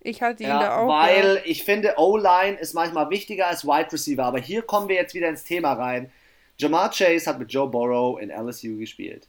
ich 0.00 0.22
hatte 0.22 0.42
ihn 0.42 0.48
ja, 0.48 0.60
da 0.60 0.76
auch. 0.78 0.88
Weil 0.88 1.36
ja. 1.36 1.40
ich 1.44 1.64
finde, 1.64 1.94
O-Line 1.96 2.58
ist 2.58 2.74
manchmal 2.74 3.10
wichtiger 3.10 3.48
als 3.48 3.64
Wide 3.64 3.92
Receiver. 3.92 4.24
Aber 4.24 4.38
hier 4.38 4.62
kommen 4.62 4.88
wir 4.88 4.96
jetzt 4.96 5.14
wieder 5.14 5.28
ins 5.28 5.44
Thema 5.44 5.72
rein. 5.72 6.10
Jamar 6.58 6.90
Chase 6.90 7.28
hat 7.28 7.38
mit 7.38 7.52
Joe 7.52 7.68
Burrow 7.68 8.20
in 8.20 8.30
LSU 8.30 8.78
gespielt. 8.78 9.28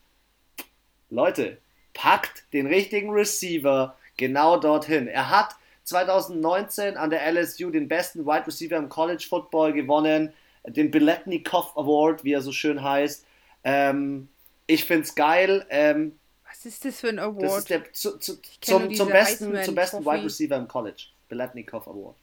Leute, 1.09 1.57
packt 1.93 2.43
den 2.53 2.67
richtigen 2.67 3.09
Receiver 3.09 3.95
genau 4.17 4.57
dorthin. 4.57 5.07
Er 5.07 5.30
hat 5.30 5.55
2019 5.84 6.97
an 6.97 7.09
der 7.09 7.32
LSU 7.32 7.72
den 7.72 7.88
besten 7.88 8.26
Wide 8.26 8.45
Receiver 8.45 8.78
im 8.78 8.89
College 8.89 9.26
Football 9.28 9.74
gewonnen, 9.74 10.34
den 10.65 10.91
Biletnikoff 10.91 11.76
Award, 11.76 12.24
wie 12.24 12.34
er 12.34 12.41
so 12.41 12.51
schön 12.51 12.84
heißt. 12.84 13.26
Ähm, 13.63 14.28
ich 14.67 14.86
finde 14.86 15.03
es 15.03 15.15
geil. 15.15 15.65
Ähm, 15.70 16.18
Was 16.49 16.65
ist 16.65 16.83
das 16.83 16.99
für 16.99 17.09
ein 17.09 17.19
Award? 17.19 17.43
Das 17.43 17.57
ist 17.59 17.69
der 17.69 17.93
zu, 17.93 18.17
zu, 18.17 18.39
zum, 18.61 18.93
zum, 18.93 19.09
besten, 19.09 19.63
zum 19.63 19.75
besten 19.75 20.05
Wide 20.05 20.23
Receiver 20.23 20.55
im 20.57 20.67
College. 20.67 21.03
Biletnikoff 21.29 21.87
Award. 21.87 22.15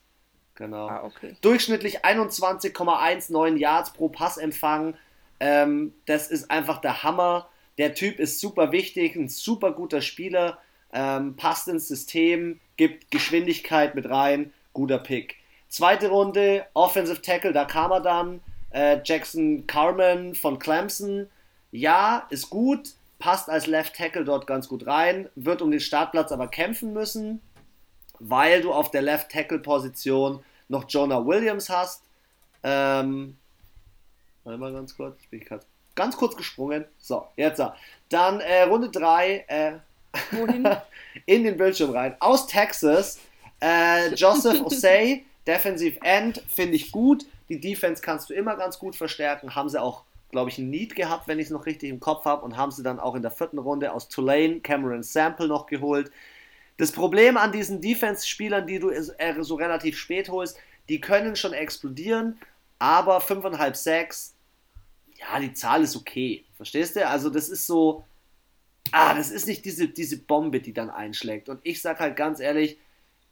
Genau. 0.56 0.88
Ah, 0.88 1.04
okay. 1.04 1.36
Durchschnittlich 1.42 2.04
21,19 2.04 3.56
Yards 3.56 3.92
pro 3.92 4.08
Passempfang. 4.08 4.96
Ähm, 5.38 5.94
das 6.06 6.28
ist 6.28 6.50
einfach 6.50 6.80
der 6.80 7.02
Hammer. 7.02 7.48
Der 7.78 7.94
Typ 7.94 8.18
ist 8.18 8.40
super 8.40 8.72
wichtig, 8.72 9.16
ein 9.16 9.28
super 9.28 9.72
guter 9.72 10.00
Spieler 10.00 10.58
ähm, 10.92 11.36
passt 11.36 11.68
ins 11.68 11.88
System, 11.88 12.58
gibt 12.76 13.10
Geschwindigkeit 13.10 13.94
mit 13.94 14.08
rein, 14.08 14.52
guter 14.72 14.98
Pick. 14.98 15.36
Zweite 15.68 16.08
Runde, 16.08 16.64
Offensive 16.74 17.20
Tackle, 17.20 17.52
da 17.52 17.64
kam 17.64 17.90
er 17.90 18.00
dann. 18.00 18.40
Äh, 18.70 19.00
Jackson 19.04 19.66
Carmen 19.66 20.34
von 20.34 20.58
Clemson. 20.58 21.28
Ja, 21.70 22.26
ist 22.30 22.50
gut, 22.50 22.94
passt 23.18 23.48
als 23.48 23.66
Left 23.66 23.96
Tackle 23.96 24.24
dort 24.24 24.46
ganz 24.46 24.68
gut 24.68 24.86
rein, 24.86 25.28
wird 25.34 25.62
um 25.62 25.70
den 25.70 25.80
Startplatz 25.80 26.32
aber 26.32 26.48
kämpfen 26.48 26.92
müssen, 26.92 27.40
weil 28.18 28.60
du 28.62 28.72
auf 28.72 28.90
der 28.90 29.02
Left 29.02 29.30
Tackle 29.30 29.58
Position 29.58 30.42
noch 30.68 30.84
Jonah 30.88 31.24
Williams 31.24 31.70
hast. 31.70 32.02
Ähm, 32.62 33.36
warte 34.44 34.58
mal 34.58 34.72
ganz 34.72 34.96
kurz, 34.96 35.20
ich 35.20 35.28
bin 35.28 35.44
ganz 35.94 36.16
kurz 36.16 36.36
gesprungen. 36.36 36.84
So, 36.98 37.26
jetzt. 37.36 37.62
Dann 38.08 38.40
äh, 38.40 38.62
Runde 38.62 38.90
3, 38.90 39.44
äh, 39.48 39.72
Wohin? 40.32 40.68
in 41.26 41.44
den 41.44 41.56
Bildschirm 41.56 41.90
rein. 41.90 42.16
Aus 42.20 42.46
Texas, 42.46 43.18
äh, 43.60 44.14
Joseph 44.14 44.62
Osei, 44.62 45.24
Defensive 45.46 45.98
End, 46.02 46.42
finde 46.48 46.76
ich 46.76 46.92
gut. 46.92 47.26
Die 47.48 47.60
Defense 47.60 48.02
kannst 48.02 48.30
du 48.30 48.34
immer 48.34 48.56
ganz 48.56 48.78
gut 48.78 48.96
verstärken. 48.96 49.54
Haben 49.54 49.68
sie 49.68 49.80
auch, 49.80 50.04
glaube 50.37 50.51
ich, 50.51 50.59
ein 50.59 50.68
Need 50.68 50.95
gehabt, 50.95 51.28
wenn 51.28 51.39
ich 51.39 51.47
es 51.47 51.51
noch 51.51 51.64
richtig 51.64 51.89
im 51.89 51.99
Kopf 51.99 52.26
habe. 52.26 52.45
Und 52.45 52.59
haben 52.59 52.70
sie 52.70 52.82
dann 52.82 53.01
auch 53.01 53.14
in 53.14 53.22
der 53.22 53.30
vierten 53.30 53.59
Runde 53.59 53.91
aus 53.91 54.11
Tulane 54.11 54.61
Cameron 54.61 55.03
Sample 55.03 55.49
noch 55.49 55.64
geholt. 55.64 56.11
Das 56.76 56.93
Problem 56.93 57.39
an 57.39 57.53
diesen 57.53 57.80
Defense-Spielern, 57.80 58.66
die 58.66 58.78
du 58.78 58.91
äh, 58.91 59.43
so 59.43 59.55
relativ 59.55 59.97
spät 59.97 60.28
holst, 60.28 60.59
die 60.91 61.01
können 61.01 61.37
schon 61.37 61.55
explodieren, 61.55 62.39
aber 62.78 63.20
5,5 63.20 63.74
Sacks, 63.76 64.34
ja, 65.18 65.41
die 65.41 65.55
Zahl 65.55 65.82
ist 65.82 65.97
okay. 65.97 66.45
Verstehst 66.55 66.97
du? 66.97 67.09
Also, 67.09 67.30
das 67.30 67.49
ist 67.49 67.66
so, 67.66 68.05
ah, 68.93 69.14
das 69.14 69.30
ist 69.30 69.47
nicht 69.47 69.64
diese, 69.64 69.89
diese 69.89 70.18
Bombe, 70.18 70.61
die 70.61 70.74
dann 70.74 70.91
einschlägt. 70.91 71.49
Und 71.49 71.61
ich 71.62 71.80
sag 71.80 71.99
halt 71.99 72.14
ganz 72.14 72.41
ehrlich, 72.41 72.78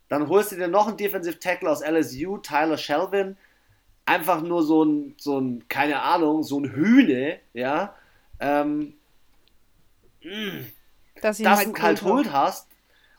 dann 0.08 0.30
holst 0.30 0.52
du 0.52 0.56
dir 0.56 0.68
noch 0.68 0.88
einen 0.88 0.96
Defensive 0.96 1.38
Tackle 1.38 1.70
aus 1.70 1.82
LSU, 1.82 2.38
Tyler 2.38 2.78
Shelvin. 2.78 3.36
Einfach 4.06 4.42
nur 4.42 4.62
so 4.62 4.84
ein, 4.84 5.14
so 5.16 5.38
ein, 5.38 5.66
keine 5.68 6.02
Ahnung, 6.02 6.42
so 6.42 6.60
ein 6.60 6.72
Hühne, 6.72 7.38
ja. 7.54 7.94
Ähm, 8.40 8.94
mh, 10.22 10.64
dass 11.20 11.38
du 11.38 11.48
halt, 11.48 11.82
halt 11.82 12.02
holt 12.02 12.32
hast. 12.32 12.68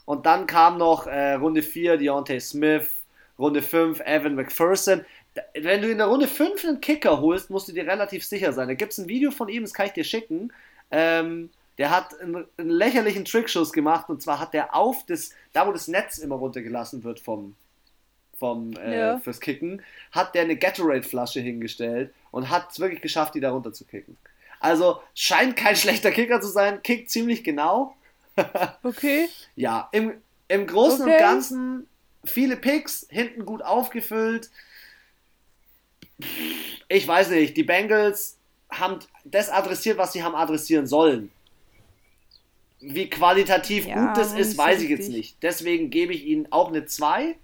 Und 0.06 0.26
dann 0.26 0.46
kam 0.46 0.78
noch 0.78 1.08
äh, 1.08 1.34
Runde 1.34 1.64
4 1.64 1.98
Deontay 1.98 2.40
Smith, 2.40 2.88
Runde 3.40 3.62
5 3.62 4.00
Evan 4.02 4.36
McPherson. 4.36 5.04
Wenn 5.54 5.82
du 5.82 5.90
in 5.90 5.98
der 5.98 6.08
Runde 6.08 6.28
5 6.28 6.64
einen 6.64 6.82
Kicker 6.82 7.20
holst, 7.20 7.50
musst 7.50 7.68
du 7.68 7.74
dir 7.74 7.88
relativ 7.88 8.24
sicher 8.24 8.54
sein. 8.54 8.68
Da 8.68 8.76
gibt 8.76 8.92
es 8.92 9.00
ein 9.00 9.08
Video 9.08 9.32
von 9.32 9.50
ihm, 9.50 9.64
das 9.64 9.74
kann 9.74 9.88
ich 9.88 9.94
dir 9.94 10.04
schicken. 10.04 10.54
Ähm, 10.92 11.50
der 11.78 11.90
hat 11.90 12.20
einen, 12.22 12.46
einen, 12.58 12.70
lächerlichen 12.70 13.26
Trickschuss 13.26 13.74
gemacht 13.74 14.10
und 14.10 14.22
zwar 14.22 14.40
hat 14.40 14.54
der 14.54 14.76
auf 14.76 15.06
das, 15.08 15.32
da 15.52 15.68
wo 15.68 15.72
das 15.72 15.88
Netz 15.88 16.20
immer 16.20 16.36
runtergelassen 16.36 17.04
wird 17.04 17.20
vom, 17.20 17.56
vom 18.38 18.74
äh, 18.78 18.98
ja. 18.98 19.18
fürs 19.20 19.40
Kicken, 19.40 19.82
hat 20.12 20.36
der 20.36 20.44
eine 20.44 20.58
Gatorade-Flasche 20.58 21.40
hingestellt 21.40 22.14
und 22.32 22.50
hat 22.50 22.72
es 22.72 22.80
wirklich 22.80 23.02
geschafft, 23.02 23.36
die 23.36 23.40
da 23.40 23.52
runter 23.52 23.74
zu 23.74 23.86
kicken. 23.86 24.18
Also 24.60 25.02
scheint 25.14 25.56
kein 25.56 25.76
schlechter 25.76 26.12
Kicker 26.12 26.42
zu 26.42 26.48
sein, 26.48 26.82
kickt 26.84 27.10
ziemlich 27.10 27.44
genau. 27.44 27.96
okay. 28.84 29.30
Ja, 29.56 29.90
im, 29.92 30.14
im 30.48 30.68
Großen 30.68 31.04
okay. 31.04 31.14
und 31.14 31.20
Ganzen 31.20 31.88
viele 32.26 32.58
Picks, 32.58 33.08
hinten 33.10 33.46
gut 33.46 33.62
aufgefüllt. 33.62 34.50
Ich 36.88 37.08
weiß 37.08 37.30
nicht, 37.30 37.56
die 37.58 37.64
Bengals 37.64 38.38
haben 38.70 39.00
das 39.24 39.50
adressiert, 39.50 39.98
was 39.98 40.14
sie 40.14 40.24
haben 40.24 40.36
adressieren 40.36 40.88
sollen. 40.88 41.32
Wie 42.80 43.10
qualitativ 43.10 43.86
ja, 43.86 44.08
gut 44.08 44.18
das 44.18 44.34
ist, 44.34 44.58
weiß 44.58 44.82
ich 44.82 44.90
jetzt 44.90 45.10
nicht. 45.10 45.42
Deswegen 45.42 45.90
gebe 45.90 46.14
ich 46.14 46.26
ihnen 46.26 46.52
auch 46.52 46.70
eine 46.70 46.86
2 46.86 47.36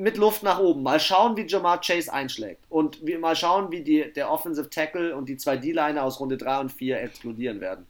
mit 0.00 0.16
Luft 0.16 0.42
nach 0.42 0.58
oben. 0.58 0.82
Mal 0.82 0.98
schauen, 0.98 1.36
wie 1.36 1.46
Jamar 1.46 1.80
Chase 1.80 2.12
einschlägt. 2.12 2.64
Und 2.70 3.04
wie, 3.06 3.18
mal 3.18 3.36
schauen, 3.36 3.70
wie 3.70 3.82
die, 3.82 4.12
der 4.12 4.30
Offensive 4.30 4.70
Tackle 4.70 5.14
und 5.14 5.28
die 5.28 5.36
zwei 5.36 5.56
D-Liner 5.56 6.02
aus 6.02 6.18
Runde 6.20 6.38
3 6.38 6.60
und 6.60 6.72
4 6.72 7.00
explodieren 7.02 7.60
werden. 7.60 7.86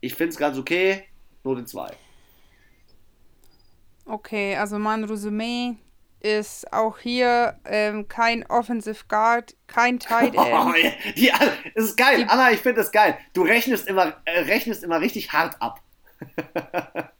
Ich 0.00 0.14
finde 0.14 0.32
es 0.32 0.36
ganz 0.36 0.58
okay, 0.58 1.04
nur 1.44 1.54
den 1.54 1.66
2. 1.66 1.92
Okay, 4.04 4.56
also 4.56 4.78
mein 4.80 5.04
Resümee 5.04 5.76
ist 6.18 6.72
auch 6.72 6.98
hier 6.98 7.56
ähm, 7.64 8.08
kein 8.08 8.44
Offensive 8.46 9.04
Guard, 9.06 9.54
kein 9.68 10.00
Tight 10.00 10.34
End. 10.34 10.48
Oh, 10.52 10.72
die, 11.16 11.32
das 11.74 11.84
ist 11.84 11.96
geil, 11.96 12.18
die, 12.18 12.24
Anna, 12.24 12.50
ich 12.50 12.60
finde 12.60 12.80
das 12.80 12.90
geil. 12.90 13.16
Du 13.32 13.42
rechnest 13.42 13.86
immer, 13.86 14.16
äh, 14.24 14.40
rechnest 14.40 14.82
immer 14.82 15.00
richtig 15.00 15.32
hart 15.32 15.54
ab. 15.60 15.80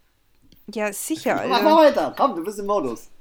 ja, 0.72 0.92
sicher. 0.92 1.38
Alter. 1.38 1.48
Mach 1.48 1.62
mal 1.62 1.76
weiter, 1.86 2.14
komm, 2.16 2.34
du 2.34 2.42
bist 2.42 2.58
im 2.58 2.66
Modus. 2.66 3.11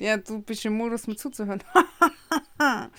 Ja, 0.00 0.16
du 0.16 0.42
bist 0.42 0.64
im 0.64 0.76
Modus, 0.76 1.06
mir 1.06 1.16
zuzuhören. 1.16 1.62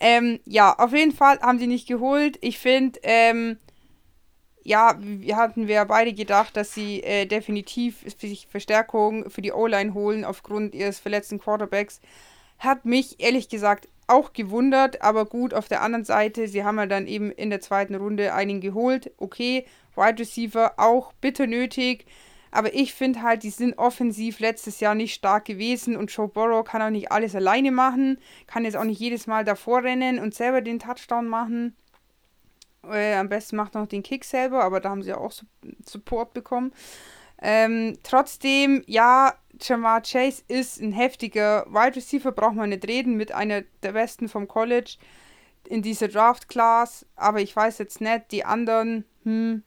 ähm, 0.00 0.40
ja, 0.44 0.78
auf 0.78 0.92
jeden 0.92 1.12
Fall 1.12 1.38
haben 1.40 1.58
die 1.58 1.66
nicht 1.66 1.86
geholt. 1.86 2.38
Ich 2.40 2.58
finde, 2.58 2.98
ähm, 3.02 3.58
ja, 4.62 4.96
wir 5.00 5.36
hatten 5.36 5.68
wir 5.68 5.84
beide 5.84 6.12
gedacht, 6.12 6.56
dass 6.56 6.74
sie 6.74 7.02
äh, 7.02 7.26
definitiv 7.26 8.04
sich 8.18 8.46
Verstärkung 8.46 9.28
für 9.30 9.42
die 9.42 9.52
O-Line 9.52 9.94
holen 9.94 10.24
aufgrund 10.24 10.74
ihres 10.74 10.98
verletzten 10.98 11.38
Quarterbacks. 11.38 12.00
Hat 12.58 12.84
mich 12.84 13.20
ehrlich 13.20 13.48
gesagt 13.48 13.88
auch 14.06 14.32
gewundert, 14.32 15.02
aber 15.02 15.24
gut, 15.24 15.54
auf 15.54 15.68
der 15.68 15.82
anderen 15.82 16.04
Seite, 16.04 16.48
sie 16.48 16.64
haben 16.64 16.78
ja 16.78 16.86
dann 16.86 17.06
eben 17.06 17.30
in 17.30 17.50
der 17.50 17.60
zweiten 17.60 17.94
Runde 17.94 18.34
einen 18.34 18.60
geholt. 18.60 19.12
Okay, 19.18 19.64
Wide 19.94 20.18
Receiver 20.18 20.74
auch 20.78 21.12
bitter 21.14 21.46
nötig. 21.46 22.06
Aber 22.50 22.74
ich 22.74 22.94
finde 22.94 23.22
halt, 23.22 23.42
die 23.42 23.50
sind 23.50 23.78
offensiv 23.78 24.40
letztes 24.40 24.80
Jahr 24.80 24.94
nicht 24.94 25.14
stark 25.14 25.44
gewesen 25.44 25.96
und 25.96 26.10
Joe 26.10 26.28
Burrow 26.28 26.64
kann 26.64 26.82
auch 26.82 26.90
nicht 26.90 27.12
alles 27.12 27.34
alleine 27.34 27.70
machen, 27.70 28.18
kann 28.46 28.64
jetzt 28.64 28.76
auch 28.76 28.84
nicht 28.84 29.00
jedes 29.00 29.26
Mal 29.26 29.44
davor 29.44 29.84
rennen 29.84 30.18
und 30.18 30.34
selber 30.34 30.60
den 30.60 30.78
Touchdown 30.78 31.28
machen. 31.28 31.76
Äh, 32.84 33.14
am 33.14 33.28
besten 33.28 33.56
macht 33.56 33.74
er 33.76 33.82
noch 33.82 33.88
den 33.88 34.02
Kick 34.02 34.24
selber, 34.24 34.64
aber 34.64 34.80
da 34.80 34.90
haben 34.90 35.02
sie 35.02 35.12
auch 35.12 35.32
Support 35.86 36.32
bekommen. 36.32 36.72
Ähm, 37.40 37.98
trotzdem, 38.02 38.82
ja, 38.86 39.34
Jamar 39.60 40.02
Chase 40.02 40.42
ist 40.48 40.80
ein 40.80 40.92
heftiger 40.92 41.66
Wide 41.68 41.96
Receiver, 41.96 42.32
braucht 42.32 42.54
man 42.54 42.70
nicht 42.70 42.86
reden, 42.86 43.16
mit 43.16 43.32
einer 43.32 43.62
der 43.82 43.92
besten 43.92 44.28
vom 44.28 44.48
College 44.48 44.96
in 45.68 45.82
dieser 45.82 46.08
Draft 46.08 46.48
Class. 46.48 47.06
Aber 47.16 47.40
ich 47.40 47.54
weiß 47.54 47.78
jetzt 47.78 48.00
nicht, 48.00 48.32
die 48.32 48.44
anderen, 48.44 49.04
hm, 49.24 49.62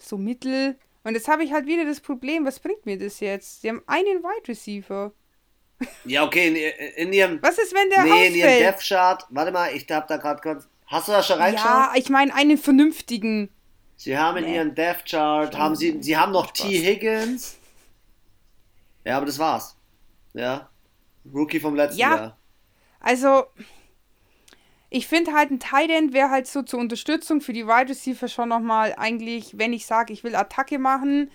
so 0.00 0.18
mittel. 0.18 0.78
Und 1.06 1.14
jetzt 1.14 1.28
habe 1.28 1.44
ich 1.44 1.52
halt 1.52 1.66
wieder 1.66 1.84
das 1.84 2.00
Problem, 2.00 2.44
was 2.44 2.58
bringt 2.58 2.84
mir 2.84 2.98
das 2.98 3.20
jetzt? 3.20 3.62
Sie 3.62 3.68
haben 3.68 3.82
einen 3.86 4.24
Wide 4.24 4.48
Receiver. 4.48 5.12
Ja, 6.04 6.24
okay, 6.24 6.48
in, 6.96 7.06
in 7.06 7.12
ihrem. 7.12 7.40
Was 7.42 7.58
ist, 7.58 7.72
wenn 7.74 7.88
der 7.90 8.02
Nee, 8.02 8.10
ausfällt? 8.10 8.30
in 8.30 8.36
ihrem 8.36 8.58
Death 8.58 8.80
Chart. 8.80 9.24
Warte 9.30 9.52
mal, 9.52 9.72
ich 9.76 9.86
habe 9.90 10.06
da 10.08 10.16
gerade 10.16 10.40
kurz. 10.40 10.68
Hast 10.86 11.06
du 11.08 11.12
da 11.12 11.22
schon 11.22 11.38
reingeschaut? 11.38 11.68
Ja, 11.68 11.92
ich 11.94 12.08
meine 12.08 12.34
einen 12.34 12.58
vernünftigen. 12.58 13.50
Sie 13.96 14.18
haben 14.18 14.38
in 14.38 14.44
Nee. 14.46 14.56
ihrem 14.56 14.74
Death 14.74 15.04
Chart, 15.08 15.56
haben 15.56 15.76
sie, 15.76 15.96
sie 16.02 16.16
haben 16.16 16.32
noch 16.32 16.50
T. 16.50 16.64
Higgins. 16.64 17.56
Ja, 19.04 19.18
aber 19.18 19.26
das 19.26 19.38
war's. 19.38 19.76
Ja. 20.34 20.68
Rookie 21.32 21.60
vom 21.60 21.76
letzten 21.76 22.00
Ja. 22.00 22.16
Jahr. 22.16 22.38
Also, 23.00 23.44
ich 24.96 25.06
finde 25.06 25.34
halt 25.34 25.50
ein 25.50 25.60
Tight 25.60 25.90
wäre 26.12 26.30
halt 26.30 26.46
so 26.46 26.62
zur 26.62 26.80
Unterstützung 26.80 27.42
für 27.42 27.52
die 27.52 27.66
Wide 27.66 27.90
Receiver 27.90 28.28
schon 28.28 28.48
nochmal 28.48 28.94
eigentlich, 28.96 29.58
wenn 29.58 29.74
ich 29.74 29.84
sage, 29.84 30.12
ich 30.12 30.24
will 30.24 30.34
Attacke 30.34 30.78
machen, 30.78 31.30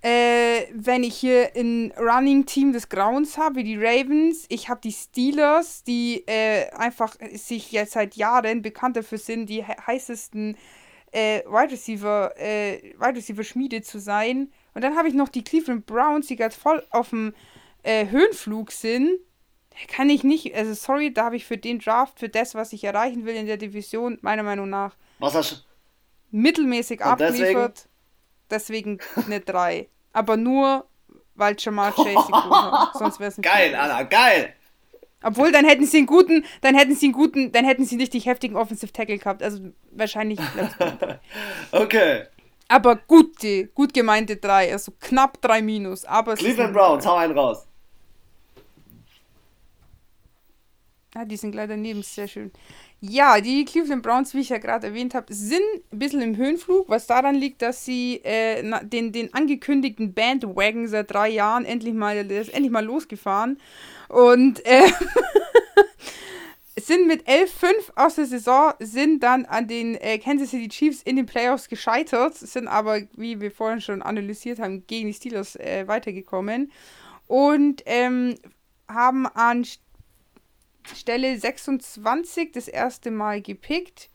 äh, 0.00 0.62
wenn 0.72 1.04
ich 1.04 1.14
hier 1.14 1.50
ein 1.54 1.92
Running 1.98 2.46
Team 2.46 2.72
des 2.72 2.88
Grauens 2.88 3.36
habe, 3.36 3.56
wie 3.56 3.64
die 3.64 3.76
Ravens, 3.76 4.46
ich 4.48 4.70
habe 4.70 4.80
die 4.82 4.92
Steelers, 4.92 5.84
die 5.84 6.24
äh, 6.26 6.70
einfach 6.70 7.16
sich 7.34 7.70
jetzt 7.70 7.92
seit 7.92 8.16
Jahren 8.16 8.62
bekannt 8.62 8.96
dafür 8.96 9.18
sind, 9.18 9.50
die 9.50 9.62
he 9.62 9.74
heißesten 9.86 10.56
äh, 11.12 11.40
Wide 11.40 11.72
Receiver, 11.72 12.32
äh, 12.38 12.94
Wide 12.98 13.16
Receiver 13.16 13.44
Schmiede 13.44 13.82
zu 13.82 14.00
sein. 14.00 14.50
Und 14.72 14.82
dann 14.82 14.96
habe 14.96 15.08
ich 15.08 15.14
noch 15.14 15.28
die 15.28 15.44
Cleveland 15.44 15.84
Browns, 15.84 16.28
die 16.28 16.36
ganz 16.36 16.56
voll 16.56 16.82
auf 16.90 17.10
dem 17.10 17.34
äh, 17.82 18.06
Höhenflug 18.06 18.72
sind. 18.72 19.18
Kann 19.88 20.10
ich 20.10 20.24
nicht, 20.24 20.54
also 20.54 20.74
sorry, 20.74 21.12
da 21.12 21.24
habe 21.26 21.36
ich 21.36 21.44
für 21.46 21.56
den 21.58 21.78
Draft, 21.78 22.18
für 22.18 22.28
das, 22.28 22.54
was 22.54 22.72
ich 22.72 22.84
erreichen 22.84 23.24
will 23.24 23.34
in 23.34 23.46
der 23.46 23.56
Division, 23.56 24.18
meiner 24.22 24.42
Meinung 24.42 24.68
nach 24.68 24.94
Was 25.18 25.34
hast 25.34 25.52
du? 25.52 25.56
mittelmäßig 26.32 27.04
Und 27.04 27.18
deswegen? 27.20 27.44
abgeliefert. 27.44 27.88
Deswegen 28.50 28.98
eine 29.16 29.40
3. 29.40 29.88
Aber 30.12 30.36
nur, 30.36 30.86
weil 31.34 31.54
Jamal 31.58 31.92
Chase 31.96 32.14
Quote 32.14 32.72
hat. 32.72 32.94
Sonst 32.94 33.20
wäre 33.20 33.28
es 33.30 33.38
ein 33.38 33.42
Geil. 33.42 33.74
Anna, 33.74 34.02
geil! 34.02 34.54
Obwohl, 35.22 35.52
dann 35.52 35.66
hätten 35.66 35.84
sie 35.86 35.98
einen 35.98 36.06
guten, 36.06 36.44
dann 36.62 36.74
hätten 36.74 36.94
sie 36.94 37.06
einen 37.06 37.12
guten, 37.12 37.52
dann 37.52 37.64
hätten 37.64 37.84
sie 37.84 37.94
einen 37.96 38.00
richtig 38.00 38.26
heftigen 38.26 38.56
Offensive 38.56 38.92
Tackle 38.92 39.18
gehabt. 39.18 39.42
Also 39.42 39.60
wahrscheinlich. 39.92 40.38
Okay. 41.72 42.24
aber 42.68 42.96
gute, 42.96 43.66
gut 43.68 43.92
gemeinte 43.94 44.36
3. 44.36 44.72
Also 44.72 44.92
knapp 45.00 45.40
3 45.42 45.62
minus. 45.62 46.04
Aber 46.04 46.34
Cleveland 46.34 46.72
Browns, 46.72 47.06
hau 47.06 47.16
einen 47.16 47.36
raus. 47.38 47.66
Ah, 51.12 51.24
die 51.24 51.36
sind 51.36 51.50
gleich 51.50 51.66
daneben, 51.68 52.04
sehr 52.04 52.28
schön. 52.28 52.52
Ja, 53.00 53.40
die 53.40 53.64
Cleveland 53.64 54.04
Browns, 54.04 54.32
wie 54.32 54.40
ich 54.40 54.50
ja 54.50 54.58
gerade 54.58 54.86
erwähnt 54.86 55.12
habe, 55.12 55.34
sind 55.34 55.60
ein 55.92 55.98
bisschen 55.98 56.20
im 56.20 56.36
Höhenflug, 56.36 56.88
was 56.88 57.08
daran 57.08 57.34
liegt, 57.34 57.62
dass 57.62 57.84
sie 57.84 58.20
äh, 58.22 58.62
den, 58.84 59.10
den 59.10 59.34
angekündigten 59.34 60.14
Bandwagon 60.14 60.86
seit 60.86 61.10
drei 61.10 61.28
Jahren 61.28 61.64
endlich 61.64 61.94
mal, 61.94 62.16
endlich 62.16 62.70
mal 62.70 62.84
losgefahren 62.84 63.58
und 64.08 64.64
äh, 64.64 64.88
sind 66.80 67.08
mit 67.08 67.26
11-5 67.26 67.72
aus 67.96 68.14
der 68.14 68.26
Saison, 68.26 68.74
sind 68.78 69.24
dann 69.24 69.46
an 69.46 69.66
den 69.66 69.96
äh, 69.96 70.18
Kansas 70.18 70.50
City 70.50 70.68
Chiefs 70.68 71.02
in 71.02 71.16
den 71.16 71.26
Playoffs 71.26 71.68
gescheitert, 71.68 72.36
sind 72.36 72.68
aber, 72.68 73.00
wie 73.16 73.40
wir 73.40 73.50
vorhin 73.50 73.80
schon 73.80 74.00
analysiert 74.00 74.60
haben, 74.60 74.86
gegen 74.86 75.08
die 75.08 75.14
Steelers 75.14 75.56
äh, 75.56 75.88
weitergekommen 75.88 76.70
und 77.26 77.82
ähm, 77.86 78.36
haben 78.86 79.26
an 79.26 79.64
Stelle 80.94 81.38
26 81.38 82.52
das 82.52 82.68
erste 82.68 83.10
Mal 83.10 83.40
gepickt 83.42 84.10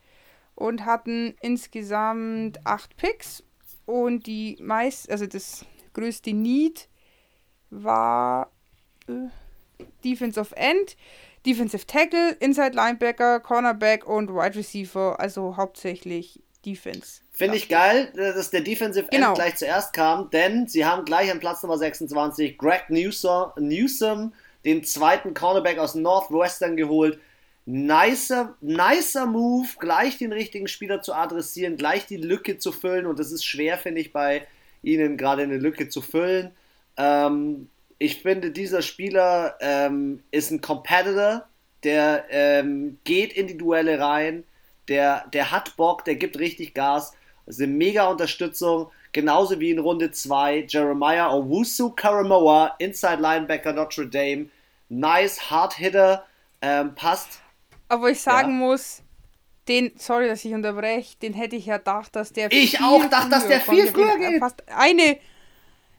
und 0.56 0.86
hatten 0.86 1.36
insgesamt 1.42 2.66
acht 2.66 2.96
Picks. 2.98 3.44
Und 3.86 4.26
die 4.26 4.58
meist, 4.60 5.10
also 5.12 5.26
das 5.28 5.66
größte 5.94 6.34
Need 6.34 6.88
war 7.70 8.52
äh, 9.08 9.28
Defensive 10.04 10.56
End, 10.56 10.96
Defensive 11.46 11.86
Tackle, 11.86 12.32
Inside 12.40 12.76
Linebacker, 12.76 13.40
Cornerback 13.40 14.08
und 14.08 14.30
Wide 14.30 14.56
Receiver, 14.56 15.20
also 15.20 15.58
hauptsächlich 15.58 16.42
Defense. 16.66 17.22
Finde 17.32 17.58
ich 17.58 17.70
geil, 17.70 18.12
dass 18.16 18.50
der 18.50 18.62
Defensive 18.62 19.08
Genau. 19.12 19.28
End 19.28 19.36
gleich 19.36 19.56
zuerst 19.56 19.94
kam, 19.94 20.30
denn 20.32 20.68
sie 20.68 20.86
haben 20.86 21.06
gleich 21.06 21.30
an 21.30 21.40
Platz 21.40 21.62
Nummer 21.62 21.78
26 21.78 22.58
Greg 22.58 22.90
Newsom, 22.90 23.52
Newsom 23.58 24.34
den 24.66 24.84
zweiten 24.84 25.34
Cornerback 25.34 25.78
aus 25.78 25.96
Northwestern 25.96 26.76
geholt. 26.76 27.20
Nicer, 27.66 28.56
nicer 28.62 29.26
Move, 29.26 29.68
gleich 29.80 30.18
den 30.18 30.34
richtigen 30.34 30.68
Spieler 30.68 31.02
zu 31.02 31.14
adressieren, 31.14 31.78
gleich 31.78 32.06
die 32.06 32.18
Lücke 32.18 32.58
zu 32.58 32.72
füllen 32.72 33.06
und 33.06 33.18
das 33.18 33.32
ist 33.32 33.44
schwer, 33.44 33.78
finde 33.78 34.02
ich, 34.02 34.12
bei 34.12 34.46
ihnen 34.84 35.18
gerade 35.18 35.44
eine 35.44 35.58
Lücke 35.58 35.90
zu 35.90 36.02
füllen. 36.02 36.52
Ähm, 36.98 37.70
ich 37.98 38.22
finde, 38.22 38.52
dieser 38.52 38.82
Spieler 38.82 39.56
ähm, 39.62 40.22
ist 40.32 40.52
ein 40.52 40.62
Competitor, 40.62 41.48
der 41.84 42.26
ähm, 42.30 43.00
geht 43.04 43.34
in 43.34 43.48
die 43.48 43.58
Duelle 43.58 44.00
rein, 44.00 44.44
der, 44.88 45.26
der 45.34 45.52
hat 45.52 45.76
Bock, 45.76 46.06
der 46.06 46.16
gibt 46.16 46.38
richtig 46.38 46.74
Gas. 46.74 47.14
Das 47.46 47.58
ist 47.58 47.64
eine 47.64 47.72
mega 47.74 48.08
Unterstützung. 48.08 48.92
Genauso 49.12 49.60
wie 49.60 49.72
in 49.72 49.80
Runde 49.80 50.12
2 50.12 50.66
Jeremiah 50.68 51.32
Owusu 51.32 51.92
Karamoa, 51.92 52.76
Inside 52.80 53.22
Linebacker 53.22 53.74
Notre 53.74 54.08
Dame. 54.08 54.50
Nice, 54.90 55.50
Hard 55.50 55.74
Hitter, 55.74 56.26
ähm, 56.62 56.96
passt. 56.96 57.40
Aber 57.90 58.10
ich 58.10 58.22
sagen 58.22 58.60
Ja. 58.60 58.68
muss, 58.68 59.02
den, 59.68 59.92
sorry, 59.98 60.28
dass 60.28 60.46
ich 60.46 60.54
unterbreche, 60.54 61.18
den 61.18 61.34
hätte 61.34 61.56
ich 61.56 61.66
ja 61.68 61.78
gedacht, 61.78 62.16
dass 62.16 62.34
der 62.34 62.52
Ich 62.52 62.82
auch 62.82 63.06
dachte, 63.06 63.30
dass 63.30 63.48
der 63.48 63.60
viel 63.62 63.88
früher 63.88 64.18
geht. 64.18 64.40
Fast 64.40 64.64
eine, 64.70 65.18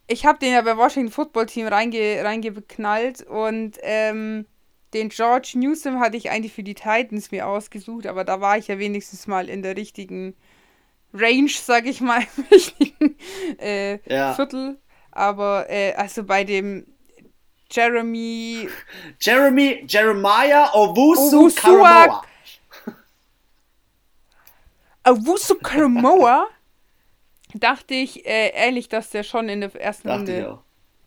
ich 0.06 0.24
habe 0.26 0.38
den 0.38 0.52
ja 0.52 0.62
beim 0.62 0.78
Washington 0.78 1.12
Football 1.12 1.46
Team 1.46 1.66
reinge, 1.66 2.22
reingeknallt 2.22 3.22
und 3.22 3.78
ähm, 3.82 4.46
den 4.94 5.08
George 5.08 5.52
Newsom 5.56 6.00
hatte 6.00 6.16
ich 6.16 6.30
eigentlich 6.30 6.52
für 6.52 6.62
die 6.62 6.74
Titans 6.74 7.30
mir 7.32 7.46
ausgesucht, 7.48 8.06
aber 8.06 8.24
da 8.24 8.40
war 8.40 8.56
ich 8.56 8.68
ja 8.68 8.78
wenigstens 8.78 9.26
mal 9.26 9.48
in 9.48 9.62
der 9.62 9.76
richtigen 9.76 10.34
Range, 11.12 11.50
sag 11.50 11.86
ich 11.86 12.00
mal, 12.00 12.22
im 12.36 12.44
richtigen 12.50 13.16
äh, 13.58 13.98
Ja. 14.12 14.34
Viertel. 14.34 14.78
Aber 15.10 15.66
äh, 15.70 15.94
also 15.94 16.24
bei 16.24 16.44
dem 16.44 16.86
Jeremy 17.70 18.68
Jeremy, 19.20 19.84
Jeremiah 19.88 20.70
Owusu 20.74 21.46
Owusu 21.46 21.54
Karamoa. 21.60 22.22
Awusu 25.04 25.54
Karamoa 25.56 26.46
dachte 27.54 27.94
ich 27.94 28.26
äh, 28.26 28.50
ehrlich, 28.54 28.88
dass 28.88 29.10
der 29.10 29.22
schon 29.22 29.48
in 29.48 29.60
der 29.60 29.74
ersten 29.76 30.08
Dachte 30.08 30.22
ich 30.32 30.44
Runde 30.44 30.52
auch. 30.52 30.62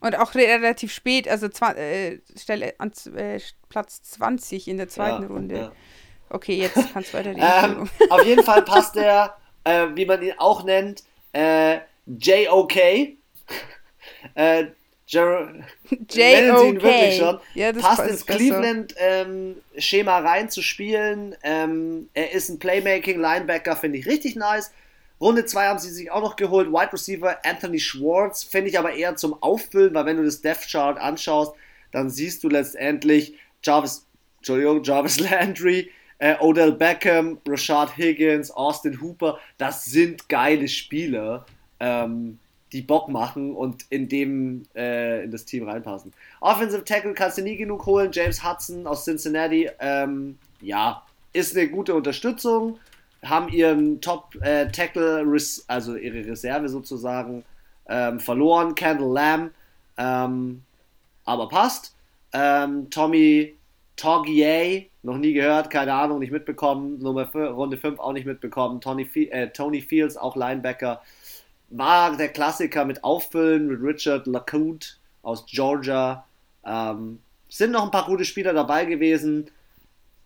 und 0.06 0.16
auch 0.18 0.36
re 0.36 0.42
relativ 0.44 0.94
spät, 0.94 1.28
also 1.28 1.48
äh, 1.48 2.20
Stelle 2.38 2.74
an 2.78 2.92
äh, 3.16 3.40
Platz 3.70 4.02
20 4.04 4.68
in 4.68 4.78
der 4.78 4.88
zweiten 4.90 5.24
Ja, 5.24 5.28
Runde. 5.30 5.56
ja. 5.58 5.72
Okay, 6.30 6.56
jetzt 6.58 6.76
kannst 6.94 7.14
du 7.14 7.18
weiterreden. 7.18 7.44
Ähm, 7.64 7.90
auf 8.10 8.24
jeden 8.26 8.44
Fall 8.44 8.62
passt 8.64 8.96
der, 8.96 9.36
äh, 9.64 9.88
wie 9.96 10.06
man 10.06 10.22
ihn 10.22 10.34
auch 10.38 10.64
nennt, 10.64 11.04
äh, 11.34 11.80
JOK. 12.06 12.74
Jer 15.10 15.54
nennen 15.90 16.58
sie 16.58 16.68
ihn 16.68 16.82
wirklich 16.82 17.18
schon. 17.18 17.40
Ja, 17.56 17.72
das 17.72 17.82
passt 17.82 18.08
ins. 18.08 18.26
Cleveland-Schema 18.28 20.20
rein 20.20 20.50
zu 20.52 20.62
spielen. 20.62 21.36
Ähm, 21.42 22.10
er 22.14 22.32
ist 22.32 22.50
ein 22.50 22.60
Playmaking-Linebacker, 22.60 23.76
finde 23.76 23.98
ich 23.98 24.06
richtig 24.06 24.36
nice. 24.36 24.72
Runde 25.20 25.46
2 25.46 25.66
haben 25.68 25.80
sie 25.80 25.90
sich 25.90 26.12
auch 26.12 26.22
noch 26.22 26.36
geholt. 26.36 26.72
Wide 26.72 26.94
Receiver 26.94 27.38
Anthony 27.44 27.80
Schwartz, 27.80 28.44
finde 28.44 28.70
ich 28.70 28.78
aber 28.78 28.94
eher 28.94 29.16
zum 29.16 29.42
Auffüllen, 29.42 29.94
weil 29.96 30.06
wenn 30.06 30.18
du 30.18 30.24
das 30.24 30.42
Death 30.42 30.68
Chart 30.70 30.98
anschaust, 31.00 31.54
dann 31.92 32.10
siehst 32.10 32.44
du 32.44 32.50
letztendlich 32.50 33.34
Jarvis, 33.64 34.06
Entschuldigung, 34.38 34.84
Jarvis 34.84 35.20
Landry, 35.30 35.90
Äh, 36.20 36.36
Odell 36.40 36.74
Beckham, 36.74 37.40
Rashad 37.48 37.98
Higgins, 37.98 38.52
Austin 38.52 39.02
Hooper, 39.02 39.40
das 39.58 39.86
sind 39.86 40.28
geile 40.28 40.68
Spieler, 40.68 41.46
ähm, 41.80 42.40
die 42.72 42.82
Bock 42.82 43.10
machen 43.10 43.56
und 43.56 43.86
in 43.90 44.08
dem 44.08 44.64
äh, 44.76 45.24
in 45.24 45.32
das 45.32 45.46
Team 45.46 45.68
reinpassen. 45.68 46.14
Offensive 46.40 46.84
Tackle 46.84 47.14
kannst 47.14 47.38
du 47.38 47.42
nie 47.42 47.58
genug 47.58 47.86
holen. 47.86 48.12
James 48.14 48.44
Hudson 48.44 48.86
aus 48.86 49.06
Cincinnati, 49.06 49.70
ähm, 49.80 50.38
ja, 50.62 51.04
ist 51.34 51.58
eine 51.58 51.70
gute 51.70 51.96
Unterstützung. 51.96 52.80
Haben 53.24 53.50
ihren 53.50 54.00
Top 54.02 54.36
äh, 54.42 54.68
Tackle, 54.72 55.26
also 55.68 55.96
ihre 55.96 56.26
Reserve 56.26 56.70
sozusagen, 56.70 57.44
ähm, 57.88 58.20
verloren. 58.20 58.76
Kendall 58.76 59.12
Lamb, 59.12 59.52
ähm, 59.98 60.62
aber 61.26 61.50
passt. 61.50 61.96
Ähm, 62.32 62.90
Tommy 62.90 63.56
Togier, 64.00 64.86
noch 65.04 65.18
nie 65.18 65.34
gehört, 65.34 65.70
keine 65.70 65.94
Ahnung, 65.94 66.20
nicht 66.20 66.32
mitbekommen. 66.32 67.00
Nummer 67.00 67.26
4, 67.26 67.50
Runde 67.50 67.78
5 67.78 68.00
auch 68.00 68.14
nicht 68.14 68.26
mitbekommen. 68.26 68.80
Tony, 68.80 69.04
äh, 69.04 69.50
Tony 69.50 69.82
Fields, 69.82 70.16
auch 70.16 70.38
Linebacker. 70.38 71.02
War 71.70 72.18
der 72.18 72.30
Klassiker 72.30 72.86
mit 72.86 73.04
Auffüllen 73.04 73.68
mit 73.68 73.82
Richard 73.82 74.28
LaCoute 74.28 74.88
aus 75.22 75.46
Georgia. 75.46 76.26
Ähm, 76.66 77.20
sind 77.48 77.72
noch 77.72 77.84
ein 77.84 77.92
paar 77.92 78.06
gute 78.06 78.26
Spieler 78.26 78.54
dabei 78.54 78.86
gewesen. 78.86 79.50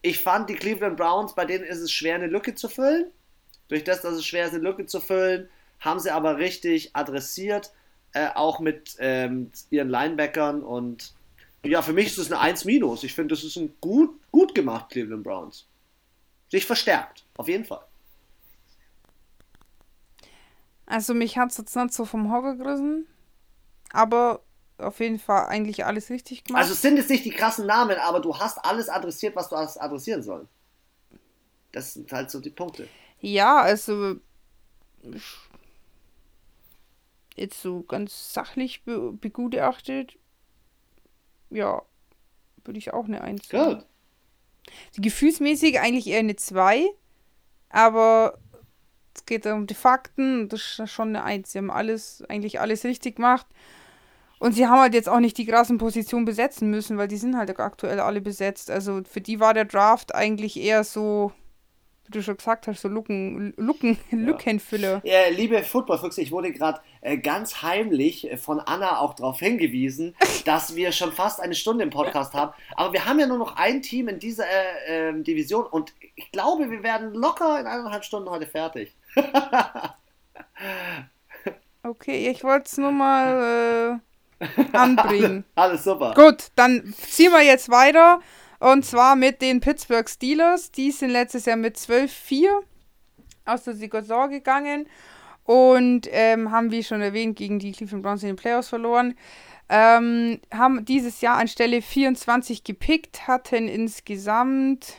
Ich 0.01 0.19
fand 0.19 0.49
die 0.49 0.55
Cleveland 0.55 0.97
Browns, 0.97 1.33
bei 1.33 1.45
denen 1.45 1.63
ist 1.63 1.79
es 1.79 1.91
schwer, 1.91 2.15
eine 2.15 2.27
Lücke 2.27 2.55
zu 2.55 2.67
füllen. 2.67 3.05
Durch 3.69 3.83
das, 3.83 4.01
dass 4.01 4.13
es 4.13 4.25
schwer 4.25 4.45
ist, 4.45 4.53
eine 4.53 4.63
Lücke 4.63 4.85
zu 4.85 4.99
füllen, 4.99 5.49
haben 5.79 5.99
sie 5.99 6.11
aber 6.11 6.37
richtig 6.37 6.95
adressiert, 6.95 7.71
äh, 8.13 8.27
auch 8.35 8.59
mit 8.59 8.95
ähm, 8.99 9.51
ihren 9.69 9.89
Linebackern 9.89 10.61
und 10.61 11.13
ja, 11.65 11.81
für 11.81 11.93
mich 11.93 12.07
ist 12.07 12.17
es 12.17 12.31
eine 12.31 12.41
1 12.41 12.65
minus. 12.65 13.03
Ich 13.03 13.13
finde, 13.13 13.33
das 13.33 13.43
ist 13.43 13.55
ein 13.55 13.73
gut, 13.79 14.19
gut 14.31 14.53
gemacht, 14.53 14.89
Cleveland 14.89 15.23
Browns. 15.23 15.65
Sich 16.49 16.65
verstärkt, 16.65 17.23
auf 17.37 17.47
jeden 17.47 17.63
Fall. 17.63 17.85
Also 20.93 21.15
mich 21.15 21.39
hat 21.39 21.49
es 21.49 21.57
jetzt 21.57 21.75
nicht 21.75 21.91
so 21.91 22.05
vom 22.05 22.31
Hocker 22.31 22.55
gerissen, 22.55 23.07
aber 23.91 24.43
auf 24.77 24.99
jeden 24.99 25.17
Fall 25.17 25.47
eigentlich 25.47 25.85
alles 25.85 26.11
richtig 26.11 26.43
gemacht. 26.43 26.61
Also 26.61 26.73
es 26.73 26.83
sind 26.83 26.97
jetzt 26.97 27.09
nicht 27.09 27.25
die 27.25 27.31
krassen 27.31 27.65
Namen, 27.65 27.97
aber 27.97 28.19
du 28.19 28.37
hast 28.37 28.63
alles 28.63 28.89
adressiert, 28.89 29.35
was 29.35 29.49
du 29.49 29.55
hast 29.55 29.81
adressieren 29.81 30.21
sollen. 30.21 30.47
Das 31.71 31.95
sind 31.95 32.11
halt 32.11 32.29
so 32.29 32.39
die 32.39 32.51
Punkte. 32.51 32.87
Ja, 33.21 33.59
also 33.59 34.17
jetzt 37.35 37.59
so 37.59 37.81
ganz 37.81 38.31
sachlich 38.31 38.83
begutachtet 38.83 40.19
ja, 41.49 41.81
würde 42.65 42.77
ich 42.77 42.93
auch 42.93 43.05
eine 43.05 43.21
1 43.21 43.49
Gut. 43.49 43.83
Gefühlsmäßig 44.95 45.79
eigentlich 45.79 46.05
eher 46.05 46.19
eine 46.19 46.35
2, 46.35 46.87
aber 47.69 48.37
es 49.15 49.25
geht 49.25 49.45
um 49.45 49.67
die 49.67 49.73
Fakten, 49.73 50.49
das 50.49 50.79
ist 50.79 50.91
schon 50.91 51.09
eine 51.09 51.23
1. 51.23 51.51
Sie 51.51 51.57
haben 51.57 51.71
alles, 51.71 52.23
eigentlich 52.29 52.59
alles 52.59 52.83
richtig 52.83 53.17
gemacht. 53.17 53.45
Und 54.39 54.53
sie 54.53 54.67
haben 54.67 54.81
halt 54.81 54.93
jetzt 54.93 55.07
auch 55.07 55.19
nicht 55.19 55.37
die 55.37 55.45
krassen 55.45 55.77
Positionen 55.77 56.25
besetzen 56.25 56.69
müssen, 56.69 56.97
weil 56.97 57.07
die 57.07 57.17
sind 57.17 57.37
halt 57.37 57.57
aktuell 57.59 57.99
alle 57.99 58.19
besetzt. 58.19 58.69
Also 58.69 59.01
für 59.09 59.21
die 59.21 59.39
war 59.39 59.53
der 59.53 59.65
Draft 59.65 60.13
eigentlich 60.13 60.59
eher 60.59 60.83
so 60.83 61.31
wie 62.05 62.11
du 62.11 62.21
schon 62.21 62.37
gesagt 62.37 62.67
hast, 62.67 62.81
so 62.81 62.89
Lücken, 62.89 63.53
Lücken, 63.57 63.97
ja. 64.11 64.17
Lückenfüller. 64.17 65.01
Ja, 65.03 65.29
liebe 65.29 65.63
Footballfüchse, 65.63 66.21
ich 66.21 66.31
wurde 66.31 66.51
gerade 66.51 66.81
äh, 67.01 67.17
ganz 67.17 67.61
heimlich 67.61 68.29
äh, 68.29 68.37
von 68.37 68.59
Anna 68.59 68.99
auch 68.99 69.13
darauf 69.13 69.39
hingewiesen, 69.39 70.15
dass 70.45 70.75
wir 70.75 70.91
schon 70.91 71.11
fast 71.11 71.39
eine 71.39 71.55
Stunde 71.55 71.83
im 71.83 71.89
Podcast 71.89 72.33
haben. 72.33 72.53
Aber 72.75 72.93
wir 72.93 73.05
haben 73.05 73.19
ja 73.19 73.27
nur 73.27 73.37
noch 73.37 73.55
ein 73.55 73.81
Team 73.81 74.09
in 74.09 74.19
dieser 74.19 74.43
äh, 74.43 75.09
ähm, 75.09 75.23
Division 75.23 75.65
und 75.65 75.93
ich 76.15 76.31
glaube, 76.31 76.69
wir 76.69 76.83
werden 76.83 77.13
locker 77.13 77.59
in 77.59 77.67
eineinhalb 77.67 78.03
Stunden 78.03 78.29
heute 78.29 78.47
fertig. 78.47 78.93
Okay, 81.83 82.29
ich 82.29 82.43
wollte 82.43 82.65
es 82.67 82.77
nur 82.77 82.91
mal 82.91 83.99
äh, 84.39 84.45
anbringen. 84.73 85.45
Alles 85.55 85.83
super. 85.83 86.13
Gut, 86.15 86.47
dann 86.55 86.93
ziehen 86.97 87.31
wir 87.31 87.43
jetzt 87.43 87.69
weiter. 87.69 88.21
Und 88.59 88.85
zwar 88.85 89.15
mit 89.15 89.41
den 89.41 89.59
Pittsburgh 89.59 90.09
Steelers. 90.09 90.71
Die 90.71 90.91
sind 90.91 91.09
letztes 91.09 91.45
Jahr 91.45 91.57
mit 91.57 91.75
12-4 91.77 92.47
aus 93.45 93.63
der 93.63 93.75
Saison 93.75 94.29
gegangen 94.29 94.87
und 95.43 96.07
ähm, 96.11 96.51
haben, 96.51 96.71
wie 96.71 96.83
schon 96.83 97.01
erwähnt, 97.01 97.37
gegen 97.37 97.59
die 97.59 97.73
Cleveland 97.73 98.03
Browns 98.03 98.23
in 98.23 98.29
den 98.29 98.35
Playoffs 98.35 98.69
verloren. 98.69 99.15
Ähm, 99.69 100.39
haben 100.53 100.85
dieses 100.85 101.21
Jahr 101.21 101.37
an 101.37 101.47
Stelle 101.47 101.81
24 101.81 102.63
gepickt, 102.63 103.27
hatten 103.27 103.67
insgesamt, 103.67 104.97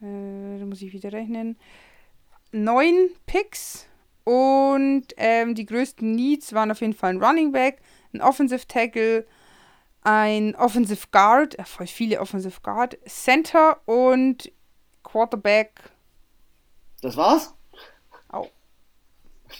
äh, 0.00 0.58
da 0.58 0.64
muss 0.64 0.82
ich 0.82 0.92
wieder 0.92 1.12
rechnen, 1.12 1.58
neun 2.52 3.10
Picks 3.26 3.86
und 4.24 5.06
ähm, 5.16 5.54
die 5.54 5.66
größten 5.66 6.10
Needs 6.10 6.52
waren 6.52 6.70
auf 6.70 6.80
jeden 6.80 6.94
Fall 6.94 7.10
ein 7.10 7.22
Running 7.22 7.52
Back, 7.52 7.78
ein 8.12 8.20
Offensive 8.20 8.66
Tackle, 8.66 9.24
ein 10.02 10.54
Offensive 10.56 11.06
Guard, 11.12 11.58
äh, 11.58 11.64
voll 11.64 11.86
viele 11.86 12.20
Offensive 12.20 12.60
Guard, 12.60 12.98
Center 13.06 13.80
und 13.86 14.50
Quarterback. 15.04 15.70
Das 17.02 17.16
war's? 17.16 17.54
Oh. 18.32 18.48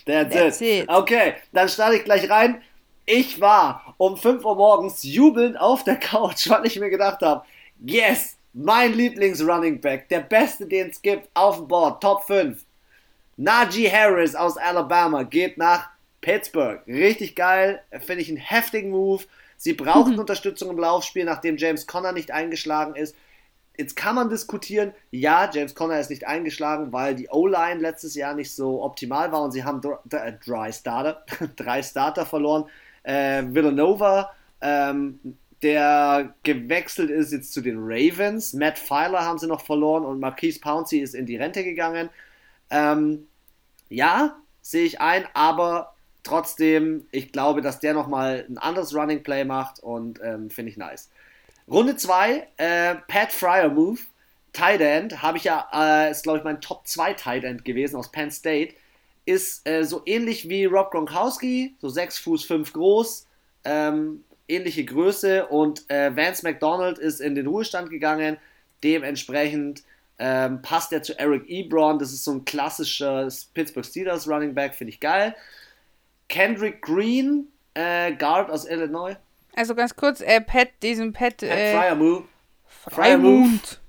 That's, 0.04 0.34
That's 0.34 0.60
it. 0.60 0.82
it. 0.82 0.88
Okay, 0.88 1.34
dann 1.52 1.68
starte 1.68 1.96
ich 1.96 2.04
gleich 2.04 2.28
rein. 2.28 2.60
Ich 3.04 3.40
war 3.40 3.94
um 3.98 4.16
5 4.16 4.44
Uhr 4.44 4.56
morgens 4.56 5.04
jubelnd 5.04 5.60
auf 5.60 5.84
der 5.84 5.96
Couch, 5.96 6.48
weil 6.50 6.66
ich 6.66 6.78
mir 6.80 6.90
gedacht 6.90 7.22
habe, 7.22 7.44
yes, 7.78 8.36
mein 8.52 8.94
Lieblings-Running 8.94 9.80
Back, 9.80 10.08
der 10.08 10.20
beste, 10.20 10.66
den 10.66 10.90
es 10.90 11.00
gibt, 11.00 11.28
auf 11.34 11.58
dem 11.58 11.68
Board, 11.68 12.02
Top 12.02 12.24
5. 12.24 12.65
Najee 13.36 13.90
Harris 13.90 14.34
aus 14.34 14.56
Alabama 14.56 15.22
geht 15.22 15.58
nach 15.58 15.90
Pittsburgh. 16.20 16.80
Richtig 16.86 17.36
geil, 17.36 17.82
finde 18.00 18.22
ich 18.22 18.28
einen 18.28 18.38
heftigen 18.38 18.90
Move. 18.90 19.24
Sie 19.56 19.74
brauchen 19.74 20.14
mhm. 20.14 20.18
Unterstützung 20.18 20.70
im 20.70 20.78
Laufspiel, 20.78 21.24
nachdem 21.24 21.56
James 21.56 21.86
Conner 21.86 22.12
nicht 22.12 22.30
eingeschlagen 22.30 22.94
ist. 22.94 23.14
Jetzt 23.78 23.94
kann 23.94 24.14
man 24.14 24.30
diskutieren, 24.30 24.92
ja, 25.10 25.50
James 25.52 25.74
Conner 25.74 26.00
ist 26.00 26.08
nicht 26.08 26.26
eingeschlagen, 26.26 26.92
weil 26.92 27.14
die 27.14 27.28
O-Line 27.28 27.80
letztes 27.80 28.14
Jahr 28.14 28.34
nicht 28.34 28.54
so 28.54 28.82
optimal 28.82 29.32
war 29.32 29.42
und 29.42 29.52
sie 29.52 29.64
haben 29.64 29.82
äh, 30.10 30.32
drei 30.44 30.72
Starter, 30.72 31.24
drei 31.56 31.82
Starter 31.82 32.24
verloren. 32.24 32.64
Äh, 33.02 33.44
Villanova, 33.48 34.32
ähm, 34.62 35.20
der 35.62 36.34
gewechselt 36.42 37.10
ist 37.10 37.32
jetzt 37.32 37.52
zu 37.52 37.60
den 37.60 37.76
Ravens. 37.78 38.54
Matt 38.54 38.78
Filer 38.78 39.24
haben 39.24 39.38
sie 39.38 39.46
noch 39.46 39.60
verloren 39.60 40.04
und 40.04 40.20
Marquise 40.20 40.60
Pouncey 40.60 41.00
ist 41.00 41.14
in 41.14 41.26
die 41.26 41.36
Rente 41.36 41.62
gegangen. 41.62 42.08
Ähm, 42.70 43.28
ja, 43.88 44.36
sehe 44.62 44.84
ich 44.84 45.00
ein, 45.00 45.26
aber 45.34 45.96
Trotzdem, 46.26 47.06
ich 47.12 47.30
glaube, 47.30 47.60
dass 47.62 47.78
der 47.78 47.94
nochmal 47.94 48.44
ein 48.48 48.58
anderes 48.58 48.92
Running 48.92 49.22
Play 49.22 49.44
macht 49.44 49.78
und 49.78 50.18
ähm, 50.24 50.50
finde 50.50 50.72
ich 50.72 50.76
nice. 50.76 51.08
Runde 51.68 51.96
2, 51.96 52.48
äh, 52.56 52.96
Pat 53.06 53.30
Fryer 53.30 53.68
Move. 53.68 54.00
Tight 54.52 54.80
End, 54.80 55.22
habe 55.22 55.38
ich 55.38 55.44
ja, 55.44 55.68
äh, 55.72 56.10
ist 56.10 56.24
glaube 56.24 56.38
ich 56.38 56.44
mein 56.44 56.60
Top 56.60 56.88
2 56.88 57.14
Tight 57.14 57.44
End 57.44 57.64
gewesen 57.64 57.94
aus 57.94 58.10
Penn 58.10 58.32
State. 58.32 58.74
Ist 59.24 59.68
äh, 59.68 59.84
so 59.84 60.02
ähnlich 60.04 60.48
wie 60.48 60.64
Rob 60.64 60.90
Gronkowski, 60.90 61.76
so 61.78 61.88
6 61.88 62.18
Fuß 62.18 62.44
5 62.44 62.72
groß, 62.72 63.28
ähm, 63.64 64.24
ähnliche 64.48 64.84
Größe 64.84 65.46
und 65.46 65.88
äh, 65.88 66.16
Vance 66.16 66.44
McDonald 66.44 66.98
ist 66.98 67.20
in 67.20 67.36
den 67.36 67.46
Ruhestand 67.46 67.88
gegangen. 67.88 68.36
Dementsprechend 68.82 69.84
ähm, 70.18 70.62
passt 70.62 70.92
er 70.92 71.02
zu 71.02 71.18
Eric 71.18 71.48
Ebron. 71.48 71.98
Das 71.98 72.12
ist 72.12 72.24
so 72.24 72.32
ein 72.32 72.44
klassischer 72.44 73.28
Pittsburgh 73.54 73.84
Steelers 73.84 74.28
Running 74.28 74.54
Back, 74.54 74.74
finde 74.74 74.92
ich 74.92 75.00
geil. 75.00 75.34
Kendrick 76.28 76.82
Green, 76.82 77.48
äh, 77.74 78.12
Guard 78.12 78.50
aus 78.50 78.66
Illinois. 78.66 79.16
Also 79.54 79.74
ganz 79.74 79.94
kurz, 79.94 80.20
äh, 80.20 80.40
Pat, 80.40 80.68
diesen 80.82 81.12
Pat. 81.12 81.38
Pat 81.38 81.42
äh, 81.48 81.72
Fryermuth. 81.72 82.24
Fryermuth. 82.66 83.80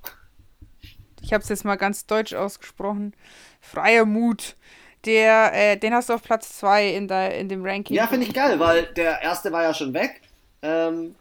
Ich 1.21 1.33
habe 1.33 1.43
es 1.43 1.49
jetzt 1.49 1.65
mal 1.65 1.75
ganz 1.75 2.05
deutsch 2.05 2.33
ausgesprochen. 2.33 3.13
Fryermuth. 3.59 4.55
Der, 5.05 5.51
äh, 5.53 5.77
den 5.77 5.93
hast 5.93 6.09
du 6.09 6.13
auf 6.13 6.23
Platz 6.23 6.57
2 6.57 6.89
in, 6.89 7.09
in 7.09 7.49
dem 7.49 7.65
Ranking. 7.65 7.95
Ja, 7.95 8.07
finde 8.07 8.25
ich 8.25 8.33
geil, 8.33 8.59
weil 8.59 8.83
der 8.93 9.21
erste 9.21 9.51
war 9.51 9.63
ja 9.63 9.73
schon 9.73 9.93
weg. 9.93 10.21
Ähm, 10.61 11.15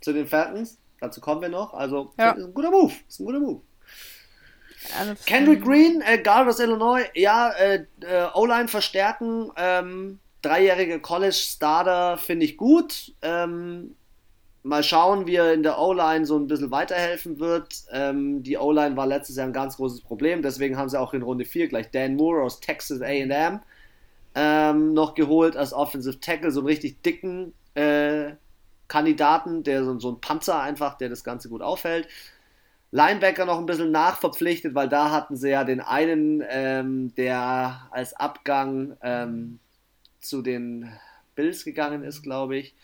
zu 0.00 0.12
den 0.12 0.26
Falcons. 0.26 0.78
Dazu 1.00 1.20
kommen 1.20 1.40
wir 1.40 1.48
noch. 1.48 1.74
Also, 1.74 2.12
ja. 2.18 2.30
ist 2.32 2.44
ein 2.44 2.54
guter 2.54 2.70
Move. 2.70 2.92
Ist 3.08 3.20
ein 3.20 3.26
guter 3.26 3.40
Move. 3.40 3.62
Also, 4.98 5.14
Kendrick 5.26 5.62
Green, 5.62 6.02
äh, 6.02 6.18
Guard 6.18 6.48
aus 6.48 6.60
Illinois, 6.60 7.02
ja, 7.14 7.50
äh, 7.50 7.84
äh 8.00 8.26
O-Line 8.34 8.68
verstärken, 8.68 9.50
ähm, 9.56 10.18
dreijährige 10.42 11.00
College-Starter 11.00 12.18
finde 12.18 12.46
ich 12.46 12.56
gut. 12.56 13.12
Ähm, 13.22 13.94
mal 14.62 14.82
schauen, 14.82 15.26
wie 15.26 15.36
er 15.36 15.52
in 15.52 15.62
der 15.62 15.78
O-Line 15.78 16.26
so 16.26 16.38
ein 16.38 16.46
bisschen 16.46 16.70
weiterhelfen 16.70 17.40
wird. 17.40 17.74
Ähm, 17.90 18.42
die 18.42 18.56
O-Line 18.56 18.96
war 18.96 19.06
letztes 19.06 19.36
Jahr 19.36 19.46
ein 19.46 19.52
ganz 19.52 19.76
großes 19.76 20.02
Problem, 20.02 20.42
deswegen 20.42 20.76
haben 20.76 20.88
sie 20.88 21.00
auch 21.00 21.14
in 21.14 21.22
Runde 21.22 21.44
4 21.44 21.68
gleich 21.68 21.90
Dan 21.90 22.16
Moore 22.16 22.42
aus 22.42 22.60
Texas 22.60 23.00
AM 23.02 23.60
ähm, 24.34 24.92
noch 24.92 25.14
geholt 25.14 25.56
als 25.56 25.72
Offensive 25.72 26.20
Tackle, 26.20 26.50
so 26.50 26.60
einen 26.60 26.68
richtig 26.68 27.02
dicken 27.02 27.52
äh, 27.74 28.32
Kandidaten, 28.88 29.62
der 29.62 29.84
so, 29.84 29.98
so 29.98 30.12
ein 30.12 30.20
Panzer 30.20 30.60
einfach, 30.60 30.96
der 30.98 31.08
das 31.08 31.24
Ganze 31.24 31.48
gut 31.48 31.62
aufhält. 31.62 32.08
Linebacker 32.92 33.44
noch 33.44 33.58
ein 33.58 33.66
bisschen 33.66 33.92
nachverpflichtet, 33.92 34.74
weil 34.74 34.88
da 34.88 35.10
hatten 35.10 35.36
sie 35.36 35.50
ja 35.50 35.64
den 35.64 35.80
einen, 35.80 36.42
ähm, 36.48 37.14
der 37.14 37.88
als 37.90 38.14
Abgang 38.14 38.96
ähm, 39.02 39.60
zu 40.20 40.42
den 40.42 40.90
Bills 41.36 41.64
gegangen 41.64 42.02
ist, 42.02 42.22
glaube 42.22 42.56
ich. 42.56 42.74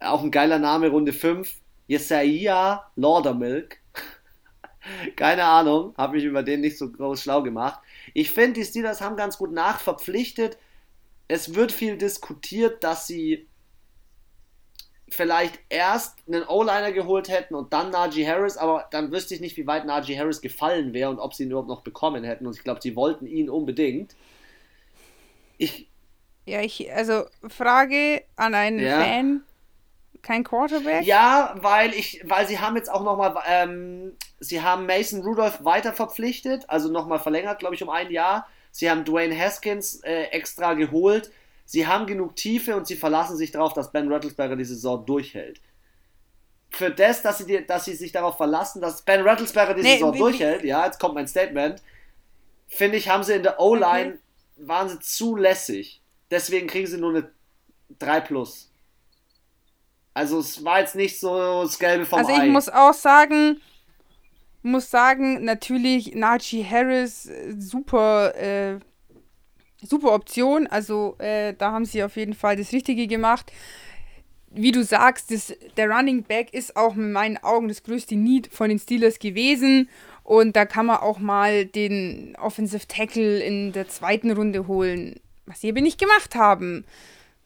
Auch 0.00 0.22
ein 0.22 0.30
geiler 0.30 0.58
Name, 0.58 0.88
Runde 0.88 1.12
5. 1.12 1.54
Jesaia 1.86 2.90
Laudermilk. 2.96 3.78
Keine 5.16 5.44
Ahnung, 5.44 5.94
habe 5.98 6.14
mich 6.14 6.24
über 6.24 6.42
den 6.42 6.62
nicht 6.62 6.78
so 6.78 6.90
groß 6.90 7.22
schlau 7.22 7.42
gemacht. 7.42 7.80
Ich 8.14 8.30
finde, 8.30 8.60
die 8.60 8.64
Steelers 8.64 9.02
haben 9.02 9.16
ganz 9.16 9.36
gut 9.36 9.52
nachverpflichtet. 9.52 10.56
Es 11.28 11.54
wird 11.54 11.72
viel 11.72 11.98
diskutiert, 11.98 12.82
dass 12.82 13.06
sie 13.06 13.49
vielleicht 15.10 15.58
erst 15.68 16.18
einen 16.26 16.44
O-Liner 16.44 16.92
geholt 16.92 17.28
hätten 17.28 17.54
und 17.54 17.72
dann 17.72 17.90
Najee 17.90 18.26
Harris, 18.26 18.56
aber 18.56 18.86
dann 18.90 19.10
wüsste 19.10 19.34
ich 19.34 19.40
nicht, 19.40 19.56
wie 19.56 19.66
weit 19.66 19.84
Najee 19.84 20.18
Harris 20.18 20.40
gefallen 20.40 20.92
wäre 20.92 21.10
und 21.10 21.18
ob 21.18 21.34
sie 21.34 21.44
ihn 21.44 21.50
überhaupt 21.50 21.68
noch 21.68 21.82
bekommen 21.82 22.24
hätten. 22.24 22.46
Und 22.46 22.56
ich 22.56 22.64
glaube, 22.64 22.80
sie 22.82 22.96
wollten 22.96 23.26
ihn 23.26 23.50
unbedingt. 23.50 24.14
Ich. 25.58 25.88
Ja, 26.46 26.60
ich, 26.62 26.92
also 26.92 27.24
Frage 27.48 28.22
an 28.36 28.54
einen 28.54 28.78
ja. 28.78 29.00
Fan. 29.00 29.42
Kein 30.22 30.44
Quarterback? 30.44 31.04
Ja, 31.04 31.54
weil 31.60 31.94
ich, 31.94 32.22
weil 32.24 32.46
sie 32.46 32.58
haben 32.58 32.76
jetzt 32.76 32.90
auch 32.90 33.02
nochmal, 33.02 33.34
ähm, 33.48 34.12
sie 34.38 34.60
haben 34.60 34.84
Mason 34.86 35.22
Rudolph 35.22 35.64
weiter 35.64 35.94
verpflichtet, 35.94 36.68
also 36.68 36.90
nochmal 36.90 37.18
verlängert, 37.18 37.58
glaube 37.58 37.74
ich, 37.74 37.82
um 37.82 37.88
ein 37.88 38.10
Jahr. 38.10 38.46
Sie 38.70 38.90
haben 38.90 39.04
Dwayne 39.04 39.36
Haskins 39.36 40.00
äh, 40.04 40.24
extra 40.24 40.74
geholt 40.74 41.30
sie 41.70 41.86
haben 41.86 42.06
genug 42.06 42.34
Tiefe 42.34 42.74
und 42.74 42.88
sie 42.88 42.96
verlassen 42.96 43.36
sich 43.36 43.52
darauf, 43.52 43.72
dass 43.74 43.92
Ben 43.92 44.12
Rattlesberger 44.12 44.56
die 44.56 44.64
Saison 44.64 45.06
durchhält. 45.06 45.60
Für 46.70 46.90
das, 46.90 47.22
dass 47.22 47.38
sie, 47.38 47.46
die, 47.46 47.64
dass 47.64 47.84
sie 47.84 47.94
sich 47.94 48.10
darauf 48.10 48.36
verlassen, 48.36 48.82
dass 48.82 49.02
Ben 49.02 49.22
Rattlesberger 49.22 49.74
die 49.74 49.82
nee, 49.82 49.92
Saison 49.94 50.16
durchhält, 50.16 50.64
ja, 50.64 50.84
jetzt 50.84 50.98
kommt 50.98 51.14
mein 51.14 51.28
Statement, 51.28 51.80
finde 52.66 52.96
ich, 52.96 53.08
haben 53.08 53.22
sie 53.22 53.34
in 53.34 53.44
der 53.44 53.60
O-Line, 53.60 54.14
okay. 54.14 54.66
waren 54.66 54.88
sie 54.88 54.98
zu 54.98 55.36
lässig. 55.36 56.02
Deswegen 56.32 56.66
kriegen 56.66 56.88
sie 56.88 56.98
nur 56.98 57.10
eine 57.10 57.30
3 58.00 58.20
plus. 58.22 58.72
Also 60.12 60.40
es 60.40 60.64
war 60.64 60.80
jetzt 60.80 60.96
nicht 60.96 61.20
so 61.20 61.62
das 61.62 61.78
Gelbe 61.78 62.04
vom 62.04 62.18
Also 62.18 62.32
ich 62.32 62.38
Ei. 62.38 62.48
muss 62.48 62.68
auch 62.68 62.94
sagen, 62.94 63.60
muss 64.62 64.90
sagen, 64.90 65.44
natürlich 65.44 66.16
Najee 66.16 66.64
Harris 66.68 67.26
äh, 67.26 67.54
super 67.56 68.34
äh, 68.34 68.80
super 69.82 70.12
Option. 70.12 70.66
Also 70.66 71.16
äh, 71.18 71.54
da 71.54 71.72
haben 71.72 71.84
sie 71.84 72.02
auf 72.02 72.16
jeden 72.16 72.34
Fall 72.34 72.56
das 72.56 72.72
Richtige 72.72 73.06
gemacht. 73.06 73.52
Wie 74.52 74.72
du 74.72 74.82
sagst, 74.82 75.30
das, 75.30 75.54
der 75.76 75.88
Running 75.88 76.24
Back 76.24 76.52
ist 76.52 76.76
auch 76.76 76.96
in 76.96 77.12
meinen 77.12 77.36
Augen 77.38 77.68
das 77.68 77.84
größte 77.84 78.16
Need 78.16 78.48
von 78.52 78.68
den 78.68 78.78
Steelers 78.78 79.18
gewesen. 79.18 79.88
Und 80.24 80.56
da 80.56 80.64
kann 80.64 80.86
man 80.86 80.98
auch 80.98 81.18
mal 81.18 81.66
den 81.66 82.36
Offensive 82.36 82.86
Tackle 82.86 83.40
in 83.40 83.72
der 83.72 83.88
zweiten 83.88 84.30
Runde 84.30 84.66
holen, 84.66 85.20
was 85.46 85.60
sie 85.60 85.70
aber 85.70 85.80
nicht 85.80 86.00
gemacht 86.00 86.34
haben. 86.34 86.84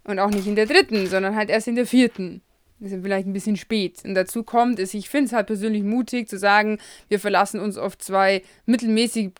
Und 0.05 0.19
auch 0.19 0.31
nicht 0.31 0.47
in 0.47 0.57
der 0.57 0.67
dritten, 0.67 1.07
sondern 1.07 1.35
halt 1.35 1.49
erst 1.49 1.69
in 1.69 1.77
der 1.77 1.87
vierten. 1.87 2.43
Ist 2.81 2.95
vielleicht 3.03 3.27
ein 3.27 3.33
bisschen 3.33 3.57
spät. 3.57 4.03
Und 4.05 4.15
dazu 4.15 4.43
kommt, 4.43 4.79
ist, 4.79 4.95
ich 4.95 5.09
finde 5.09 5.27
es 5.27 5.33
halt 5.33 5.47
persönlich 5.47 5.83
mutig 5.83 6.29
zu 6.29 6.39
sagen, 6.39 6.79
wir 7.09 7.21
verlassen 7.21 7.61
uns 7.61 7.79
auf 7.79 7.97
zwei 7.97 8.43
mittelmäßige 8.67 9.31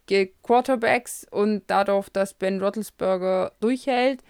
Quarterbacks 0.43 1.27
und 1.31 1.63
dadurch, 1.67 2.09
dass 2.09 2.35
Ben 2.35 2.63
Roethlisberger 2.63 3.53
durchhält. 3.61 4.23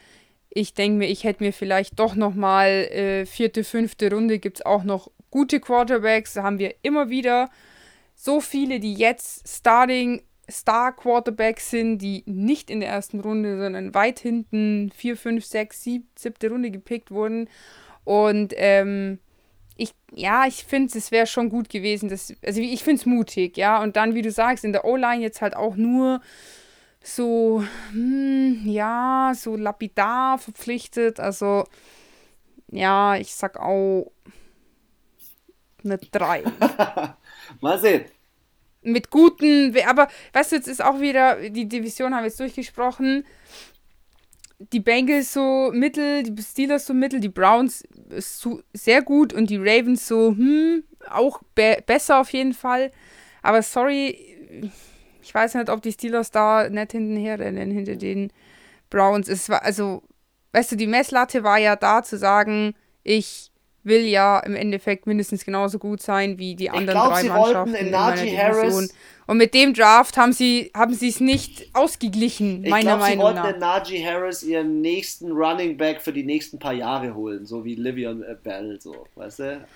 Ich 0.49 0.75
denke 0.75 0.99
mir, 0.99 1.09
ich 1.09 1.25
hätte 1.25 1.45
mir 1.45 1.53
vielleicht 1.53 1.99
doch 1.99 2.15
nochmal 2.15 2.71
äh, 2.71 3.27
vierte, 3.27 3.63
fünfte 3.63 4.11
Runde 4.11 4.39
gibt 4.39 4.59
es 4.59 4.67
auch 4.67 4.85
noch 4.85 5.11
gute 5.31 5.61
Quarterbacks. 5.61 6.35
Da 6.35 6.43
haben 6.43 6.59
wir 6.59 6.75
immer 6.83 7.11
wieder 7.11 7.51
so 8.15 8.41
viele, 8.41 8.81
die 8.81 8.95
jetzt 8.95 9.49
Starting 9.49 10.23
Star 10.51 10.95
Quarterbacks 10.95 11.71
sind, 11.71 11.99
die 11.99 12.23
nicht 12.27 12.71
in 12.71 12.81
der 12.81 12.91
ersten 12.91 13.21
Runde, 13.21 13.59
sondern 13.59 13.95
weit 13.95 14.19
hinten, 14.19 14.91
4, 14.95 15.17
5, 15.17 15.45
6, 15.45 15.83
7, 15.83 16.09
siebte 16.17 16.51
Runde 16.51 16.71
gepickt 16.71 17.11
wurden. 17.11 17.49
Und 18.05 18.53
ähm, 18.57 19.19
ich, 19.77 19.93
ja, 20.13 20.47
ich 20.47 20.65
finde, 20.65 20.97
es 20.97 21.11
wäre 21.11 21.27
schon 21.27 21.49
gut 21.49 21.69
gewesen. 21.69 22.09
Dass, 22.09 22.33
also 22.45 22.61
ich 22.61 22.85
finde 22.85 23.01
es 23.01 23.07
mutig, 23.07 23.57
ja. 23.57 23.83
Und 23.83 23.97
dann, 23.97 24.15
wie 24.15 24.23
du 24.23 24.31
sagst, 24.31 24.65
in 24.65 24.73
der 24.73 24.85
O-Line 24.85 25.23
jetzt 25.23 25.43
halt 25.43 25.57
auch 25.57 25.77
nur 25.77 26.21
so, 27.03 27.65
hm, 27.91 28.63
ja, 28.65 29.33
so 29.35 29.57
lapidar 29.57 30.39
verpflichtet. 30.39 31.21
Also, 31.21 31.65
ja, 32.71 33.17
ich 33.17 33.35
sag 33.35 33.59
auch 33.59 34.11
eine 35.85 35.99
3. 35.99 36.45
Mal 37.61 37.79
sehen. 37.79 38.05
Mit 38.83 39.11
guten, 39.11 39.75
aber 39.87 40.09
weißt 40.35 40.53
du, 40.53 40.57
jetzt 40.57 40.69
ist 40.69 40.85
auch 40.85 41.01
wieder, 41.01 41.49
die 41.49 41.69
Division 41.69 42.15
haben 42.15 42.23
wir 42.23 42.29
jetzt 42.29 42.41
durchgesprochen 42.41 43.25
die 44.73 44.81
Bengals 44.81 45.33
so 45.33 45.71
mittel, 45.73 46.23
die 46.23 46.43
Steelers 46.43 46.87
so 46.87 46.95
mittel, 46.95 47.21
die 47.21 47.29
Browns 47.29 47.85
so 48.19 48.63
sehr 48.73 49.03
gut 49.03 49.33
und 49.33 49.51
die 49.51 49.57
Ravens 49.57 50.07
so, 50.07 50.31
hm, 50.31 50.85
auch 51.11 51.41
be 51.55 51.79
besser 51.87 52.21
auf 52.21 52.33
jeden 52.33 52.55
Fall. 52.55 52.91
Aber 53.43 53.63
sorry, 53.63 54.73
ich 55.23 55.35
weiß 55.35 55.55
nicht, 55.55 55.71
ob 55.71 55.83
die 55.83 55.93
Steelers 55.93 56.31
da 56.31 56.69
nicht 56.69 56.93
hintenher 56.93 57.39
rennen, 57.39 57.71
hinter 57.71 57.97
den 57.97 58.33
Browns. 58.91 59.29
Es 59.29 59.49
war, 59.49 59.63
also, 59.63 60.03
weißt 60.53 60.73
du, 60.73 60.77
die 60.77 60.87
Messlatte 60.87 61.43
war 61.45 61.59
ja 61.59 61.77
da 61.77 62.03
zu 62.03 62.17
sagen, 62.17 62.75
ich 63.03 63.51
will 63.85 64.03
ja 64.07 64.39
im 64.41 64.55
Endeffekt 64.55 65.07
mindestens 65.07 65.45
genauso 65.45 65.79
gut 65.79 66.03
sein 66.03 66.39
wie 66.39 66.55
die 66.55 66.71
anderen 66.71 66.99
glaub, 66.99 67.11
drei 67.11 67.23
sie 67.23 67.29
Mannschaften 67.29 67.75
in, 67.75 67.87
in 67.87 67.93
Najee 67.93 68.37
Harris. 68.37 68.93
Und 69.27 69.37
mit 69.39 69.55
dem 69.55 69.73
Draft 69.75 70.17
haben 70.17 70.33
sie 70.33 70.71
haben 70.75 70.95
sie 70.95 71.09
es 71.09 71.21
nicht 71.21 71.71
ausgeglichen, 71.75 72.63
meiner 72.63 72.97
glaub, 72.97 73.01
Meinung 73.01 73.25
nach. 73.25 73.31
Ich 73.31 73.35
glaube, 73.35 73.47
sie 73.47 73.53
wollten 73.53 73.55
in 73.55 73.61
Najee 73.61 74.05
Harris 74.05 74.43
ihren 74.43 74.81
nächsten 74.81 75.33
Running 75.33 75.77
Back 75.77 76.01
für 76.01 76.13
die 76.13 76.25
nächsten 76.25 76.59
paar 76.59 76.75
Jahre 76.75 77.15
holen, 77.15 77.47
so 77.47 77.65
wie 77.65 77.75
Livion 77.75 78.25
Bell, 78.43 78.79
so, 78.81 79.07
weißt 79.15 79.39
du? 79.39 79.67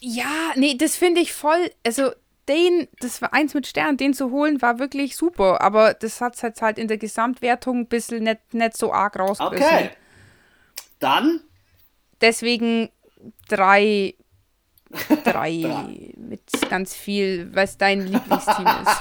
Ja, 0.00 0.52
nee, 0.56 0.76
das 0.76 0.96
finde 0.96 1.20
ich 1.20 1.32
voll, 1.32 1.70
also 1.84 2.10
den, 2.48 2.88
das 3.00 3.20
war 3.20 3.34
eins 3.34 3.54
mit 3.54 3.66
Stern, 3.66 3.96
den 3.96 4.14
zu 4.14 4.30
holen, 4.30 4.62
war 4.62 4.78
wirklich 4.78 5.16
super. 5.16 5.60
Aber 5.60 5.94
das 5.94 6.20
hat 6.20 6.34
es 6.34 6.62
halt 6.62 6.78
in 6.78 6.88
der 6.88 6.98
Gesamtwertung 6.98 7.80
ein 7.80 7.86
bisschen 7.86 8.24
nicht, 8.24 8.54
nicht 8.54 8.76
so 8.76 8.92
arg 8.92 9.18
rausgerissen. 9.18 9.66
Okay. 9.66 9.90
Dann? 10.98 11.40
Deswegen 12.20 12.88
drei, 13.48 14.14
drei 15.24 16.14
mit 16.16 16.42
ganz 16.68 16.94
viel, 16.94 17.54
was 17.54 17.78
dein 17.78 18.06
Lieblingsteam 18.06 18.66
ist. 18.66 19.00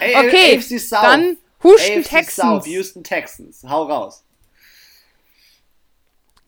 okay, 0.00 0.56
AFC 0.56 0.78
South. 0.78 1.02
dann 1.02 1.36
Houston 1.62 2.00
AFC 2.00 2.08
Texans. 2.08 2.34
South, 2.36 2.66
Houston 2.66 3.04
Texans. 3.04 3.64
Hau 3.64 3.84
raus. 3.84 4.24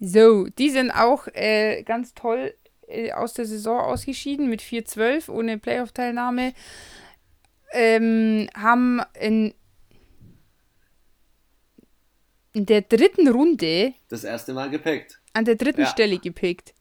So, 0.01 0.47
die 0.59 0.71
sind 0.71 0.91
auch 0.91 1.29
äh, 1.29 1.83
ganz 1.85 2.15
toll 2.15 2.55
äh, 2.89 3.13
aus 3.13 3.35
der 3.35 3.47
Saison 3.47 3.81
ausgeschieden 3.81 4.49
mit 4.49 4.61
4-12 4.61 5.31
ohne 5.31 5.59
Playoff-Teilnahme. 5.59 6.55
Ähm, 7.75 8.51
haben 8.55 9.01
in, 9.19 9.55
in 12.53 12.67
der 12.67 12.83
dritten 12.83 13.29
Runde 13.29 13.95
das 14.09 14.25
erste 14.25 14.53
Mal 14.53 14.69
gepickt 14.69 15.22
an 15.33 15.45
der 15.45 15.57
dritten 15.57 15.83
ja. 15.83 15.87
Stelle 15.87 16.19
gepickt. 16.19 16.75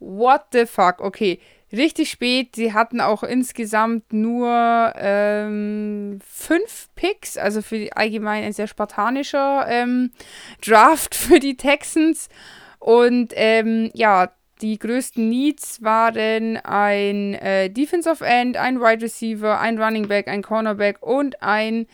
What 0.00 0.46
the 0.52 0.66
fuck? 0.66 1.00
Okay, 1.00 1.40
richtig 1.72 2.10
spät. 2.10 2.54
Sie 2.56 2.72
hatten 2.72 3.00
auch 3.00 3.22
insgesamt 3.22 4.12
nur 4.12 4.92
ähm, 4.96 6.20
fünf 6.24 6.88
Picks, 6.94 7.36
also 7.36 7.62
für 7.62 7.78
die 7.78 7.92
allgemein 7.92 8.44
ein 8.44 8.52
sehr 8.52 8.68
spartanischer 8.68 9.66
ähm, 9.68 10.12
Draft 10.64 11.14
für 11.16 11.40
die 11.40 11.56
Texans. 11.56 12.28
Und 12.78 13.32
ähm, 13.34 13.90
ja, 13.94 14.30
die 14.60 14.78
größten 14.78 15.28
Needs 15.28 15.82
waren 15.82 16.56
ein 16.58 17.34
äh, 17.34 17.70
Defensive 17.70 18.24
End, 18.24 18.56
ein 18.56 18.80
Wide 18.80 19.02
Receiver, 19.02 19.60
ein 19.60 19.80
Running 19.80 20.08
Back, 20.08 20.28
ein 20.28 20.42
Cornerback 20.42 21.02
und 21.02 21.42
ein 21.42 21.86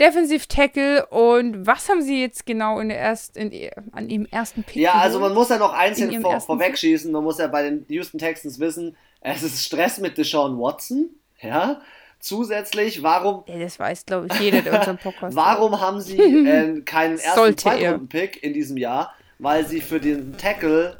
Defensive 0.00 0.46
Tackle 0.46 1.06
und 1.06 1.66
was 1.66 1.88
haben 1.88 2.02
sie 2.02 2.20
jetzt 2.20 2.44
genau 2.44 2.78
in 2.80 2.90
der 2.90 2.98
erst, 2.98 3.36
in, 3.36 3.50
an 3.92 4.08
ihrem 4.08 4.26
ersten 4.26 4.62
Pick? 4.62 4.76
Ja, 4.76 4.94
also 4.94 5.18
man 5.18 5.32
muss 5.32 5.48
ja 5.48 5.58
noch 5.58 5.72
einzeln 5.72 6.20
vor, 6.20 6.40
vorwegschießen. 6.40 7.10
Man 7.10 7.24
muss 7.24 7.38
ja 7.38 7.46
bei 7.46 7.62
den 7.62 7.86
Houston 7.88 8.18
Texans 8.18 8.60
wissen, 8.60 8.96
es 9.20 9.42
ist 9.42 9.64
Stress 9.64 9.98
mit 9.98 10.18
Deshaun 10.18 10.58
Watson. 10.58 11.10
Ja. 11.40 11.80
Zusätzlich, 12.18 13.02
warum. 13.02 13.44
Ja, 13.46 13.58
das 13.58 13.78
weiß, 13.78 14.06
glaube 14.06 14.28
ich, 14.30 14.40
jeder, 14.40 14.62
der 14.62 14.78
unseren 14.78 14.98
Podcast 14.98 15.36
Warum 15.36 15.80
haben 15.80 16.00
sie 16.00 16.18
äh, 16.18 16.80
keinen 16.82 17.18
ersten 17.18 17.56
Zweitrunden-Pick 17.56 18.42
in 18.42 18.52
diesem 18.52 18.76
Jahr? 18.76 19.14
Weil 19.38 19.66
sie 19.66 19.80
für 19.80 20.00
den 20.00 20.36
Tackle 20.36 20.96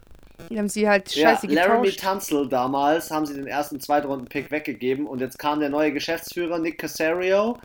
die 0.51 0.59
haben 0.59 0.69
sie 0.69 0.89
halt 0.89 1.11
scheiße 1.11 1.47
ja, 1.47 1.67
Laramie 1.67 1.91
Tunzel 1.91 2.49
damals 2.49 3.11
haben 3.11 3.27
sie 3.27 3.35
den 3.35 3.47
ersten 3.47 3.81
Zweitrunden-Pick 3.81 4.51
weggegeben 4.51 5.07
und 5.07 5.21
jetzt 5.21 5.39
kam 5.39 5.61
der 5.61 5.71
neue 5.71 5.93
Geschäftsführer 5.93 6.59
Nick 6.59 6.79
Casario 6.79 7.57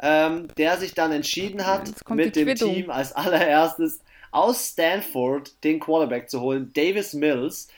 ähm, 0.00 0.48
der 0.56 0.78
sich 0.78 0.94
dann 0.94 1.12
entschieden 1.12 1.66
hat, 1.66 1.90
mit 2.10 2.36
dem 2.36 2.54
Team 2.54 2.90
als 2.90 3.12
allererstes 3.12 4.00
aus 4.30 4.68
Stanford 4.72 5.64
den 5.64 5.80
Quarterback 5.80 6.28
zu 6.28 6.40
holen, 6.40 6.70
Davis 6.74 7.14
Mills. 7.14 7.68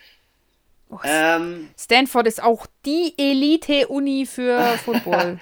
Oh, 0.90 0.98
ähm, 1.04 1.70
Stanford 1.78 2.26
ist 2.26 2.42
auch 2.42 2.66
die 2.84 3.14
Elite-Uni 3.16 4.26
für 4.26 4.60
Football. 4.84 5.38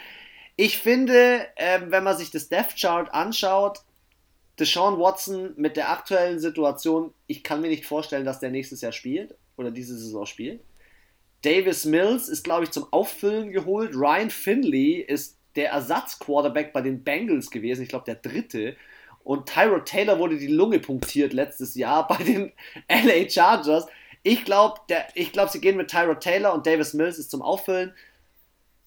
ich 0.56 0.78
finde, 0.78 1.46
äh, 1.56 1.80
wenn 1.86 2.04
man 2.04 2.16
sich 2.16 2.30
das 2.30 2.48
Death 2.48 2.76
Chart 2.78 3.12
anschaut, 3.14 3.80
Deshaun 4.58 4.98
Watson 4.98 5.52
mit 5.56 5.76
der 5.76 5.90
aktuellen 5.90 6.38
Situation, 6.38 7.12
ich 7.26 7.42
kann 7.42 7.60
mir 7.60 7.68
nicht 7.68 7.86
vorstellen, 7.86 8.24
dass 8.24 8.40
der 8.40 8.50
nächstes 8.50 8.80
Jahr 8.80 8.92
spielt 8.92 9.34
oder 9.56 9.70
diese 9.70 9.96
Saison 9.96 10.26
spielt. 10.26 10.60
Davis 11.42 11.84
Mills 11.84 12.28
ist, 12.28 12.42
glaube 12.42 12.64
ich, 12.64 12.70
zum 12.70 12.90
Auffüllen 12.92 13.52
geholt. 13.52 13.94
Ryan 13.94 14.30
Finley 14.30 14.94
ist 15.00 15.35
der 15.56 15.70
Ersatzquarterback 15.70 16.72
bei 16.72 16.82
den 16.82 17.02
Bengals 17.02 17.50
gewesen, 17.50 17.82
ich 17.82 17.88
glaube 17.88 18.04
der 18.04 18.16
dritte. 18.16 18.76
Und 19.24 19.46
Tyrod 19.46 19.86
Taylor 19.86 20.18
wurde 20.18 20.38
die 20.38 20.46
Lunge 20.46 20.78
punktiert 20.78 21.32
letztes 21.32 21.74
Jahr 21.74 22.06
bei 22.08 22.16
den 22.16 22.52
LA 22.88 23.28
Chargers. 23.28 23.86
Ich 24.22 24.44
glaube, 24.44 24.80
glaub, 25.32 25.50
sie 25.50 25.60
gehen 25.60 25.76
mit 25.76 25.90
Tyrod 25.90 26.20
Taylor 26.20 26.52
und 26.52 26.66
Davis 26.66 26.94
Mills 26.94 27.18
ist 27.18 27.30
zum 27.30 27.42
Auffüllen. 27.42 27.94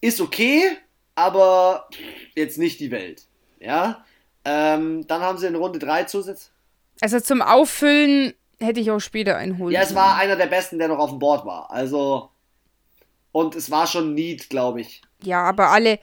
Ist 0.00 0.20
okay, 0.20 0.62
aber 1.14 1.88
jetzt 2.34 2.58
nicht 2.58 2.80
die 2.80 2.90
Welt. 2.90 3.24
Ja. 3.58 4.04
Ähm, 4.44 5.06
dann 5.06 5.20
haben 5.20 5.38
sie 5.38 5.46
in 5.46 5.56
Runde 5.56 5.78
3 5.78 6.04
Zusatz. 6.04 6.52
Also 7.00 7.20
zum 7.20 7.42
Auffüllen 7.42 8.34
hätte 8.58 8.80
ich 8.80 8.90
auch 8.90 9.00
später 9.00 9.36
einholen. 9.36 9.74
Ja, 9.74 9.82
es 9.82 9.94
war 9.94 10.16
einer 10.16 10.36
der 10.36 10.46
besten, 10.46 10.78
der 10.78 10.88
noch 10.88 10.98
auf 10.98 11.10
dem 11.10 11.18
Board 11.18 11.44
war. 11.44 11.70
Also. 11.70 12.30
Und 13.32 13.54
es 13.54 13.70
war 13.70 13.86
schon 13.86 14.14
Need, 14.14 14.50
glaube 14.50 14.80
ich. 14.80 15.02
Ja, 15.22 15.42
aber 15.44 15.68
alle. 15.68 15.98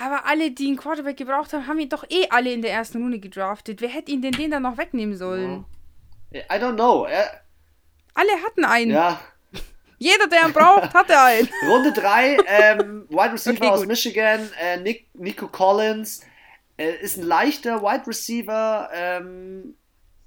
Aber 0.00 0.26
alle, 0.26 0.52
die 0.52 0.68
einen 0.68 0.76
Quarterback 0.76 1.16
gebraucht 1.16 1.52
haben, 1.52 1.66
haben 1.66 1.78
ihn 1.80 1.88
doch 1.88 2.04
eh 2.08 2.28
alle 2.30 2.52
in 2.52 2.62
der 2.62 2.72
ersten 2.72 3.02
Runde 3.02 3.18
gedraftet. 3.18 3.80
Wer 3.80 3.88
hätte 3.88 4.12
ihn 4.12 4.22
denn 4.22 4.32
den 4.32 4.52
dann 4.52 4.62
noch 4.62 4.78
wegnehmen 4.78 5.16
sollen? 5.16 5.64
I 6.32 6.54
don't 6.54 6.74
know. 6.74 7.04
Er, 7.04 7.42
alle 8.14 8.30
hatten 8.44 8.64
einen. 8.64 8.92
Ja. 8.92 9.20
Jeder, 9.98 10.28
der 10.28 10.46
ihn 10.46 10.52
braucht, 10.52 10.94
hatte 10.94 11.18
einen. 11.18 11.48
Runde 11.68 11.92
3, 11.92 12.36
ähm, 12.46 13.06
Wide 13.08 13.32
Receiver 13.32 13.56
okay, 13.56 13.68
aus 13.68 13.86
Michigan, 13.86 14.48
äh, 14.60 14.76
Nick, 14.76 15.08
Nico 15.14 15.48
Collins. 15.48 16.20
Äh, 16.76 16.92
ist 17.00 17.16
ein 17.16 17.24
leichter 17.24 17.82
Wide 17.82 18.06
Receiver. 18.06 18.88
Ähm, 18.94 19.74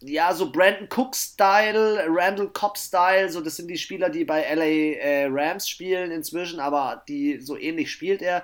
ja, 0.02 0.34
so 0.34 0.52
Brandon 0.52 0.90
Cook-Style, 0.90 2.08
Randall 2.10 2.50
Cobb-Style, 2.50 3.30
so 3.30 3.40
das 3.40 3.56
sind 3.56 3.70
die 3.70 3.78
Spieler, 3.78 4.10
die 4.10 4.26
bei 4.26 4.42
LA 4.54 4.66
äh, 4.66 5.28
Rams 5.32 5.70
spielen 5.70 6.12
inzwischen, 6.12 6.60
aber 6.60 7.04
die 7.08 7.40
so 7.40 7.56
ähnlich 7.58 7.90
spielt 7.90 8.22
er. 8.22 8.44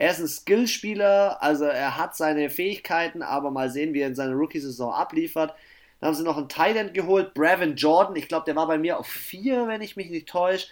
Er 0.00 0.12
ist 0.12 0.20
ein 0.20 0.28
Skillspieler, 0.28 1.42
also 1.42 1.64
er 1.64 1.96
hat 1.96 2.16
seine 2.16 2.50
Fähigkeiten, 2.50 3.20
aber 3.20 3.50
mal 3.50 3.68
sehen, 3.68 3.94
wie 3.94 4.00
er 4.00 4.06
in 4.06 4.14
seiner 4.14 4.34
Rookie-Saison 4.34 4.92
abliefert. 4.92 5.56
Dann 5.98 6.06
haben 6.06 6.14
sie 6.14 6.22
noch 6.22 6.36
einen 6.36 6.48
Thailand 6.48 6.94
geholt, 6.94 7.34
Brevin 7.34 7.74
Jordan. 7.74 8.14
Ich 8.14 8.28
glaube, 8.28 8.44
der 8.44 8.54
war 8.54 8.68
bei 8.68 8.78
mir 8.78 9.00
auf 9.00 9.08
4, 9.08 9.66
wenn 9.66 9.82
ich 9.82 9.96
mich 9.96 10.08
nicht 10.08 10.28
täusche. 10.28 10.68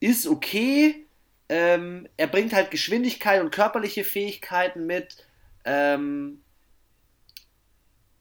Ist 0.00 0.26
okay. 0.26 1.04
Ähm, 1.50 2.08
er 2.16 2.26
bringt 2.26 2.54
halt 2.54 2.70
Geschwindigkeit 2.70 3.42
und 3.42 3.50
körperliche 3.50 4.02
Fähigkeiten 4.02 4.86
mit. 4.86 5.26
Ähm, 5.66 6.40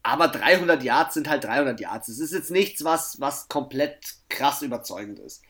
aber 0.03 0.27
300 0.27 0.83
Yards 0.83 1.13
sind 1.13 1.29
halt 1.29 1.45
300 1.45 1.79
Yards. 1.79 2.09
Es 2.09 2.19
ist 2.19 2.33
jetzt 2.33 2.51
nichts, 2.51 2.83
was, 2.83 3.21
was 3.21 3.47
komplett 3.47 4.15
krass 4.27 4.61
überzeugend 4.61 5.19
ist. 5.19 5.41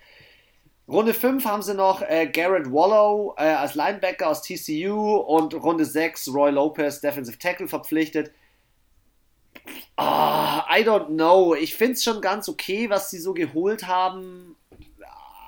Runde 0.88 1.14
5 1.14 1.44
haben 1.44 1.62
sie 1.62 1.74
noch 1.74 2.02
äh, 2.02 2.28
Garrett 2.28 2.72
Wallow 2.72 3.36
äh, 3.38 3.44
als 3.44 3.76
Linebacker 3.76 4.30
aus 4.30 4.42
TCU 4.42 5.18
und 5.18 5.54
Runde 5.54 5.84
6 5.84 6.34
Roy 6.34 6.52
Lopez, 6.52 7.02
Defensive 7.02 7.38
Tackle, 7.38 7.68
verpflichtet. 7.68 8.32
Oh, 9.98 10.62
I 10.70 10.84
don't 10.86 11.08
know. 11.08 11.56
Ich 11.56 11.76
finde 11.76 11.94
es 11.94 12.04
schon 12.04 12.22
ganz 12.22 12.48
okay, 12.48 12.90
was 12.90 13.10
sie 13.10 13.20
so 13.20 13.34
geholt 13.34 13.86
haben 13.86 14.56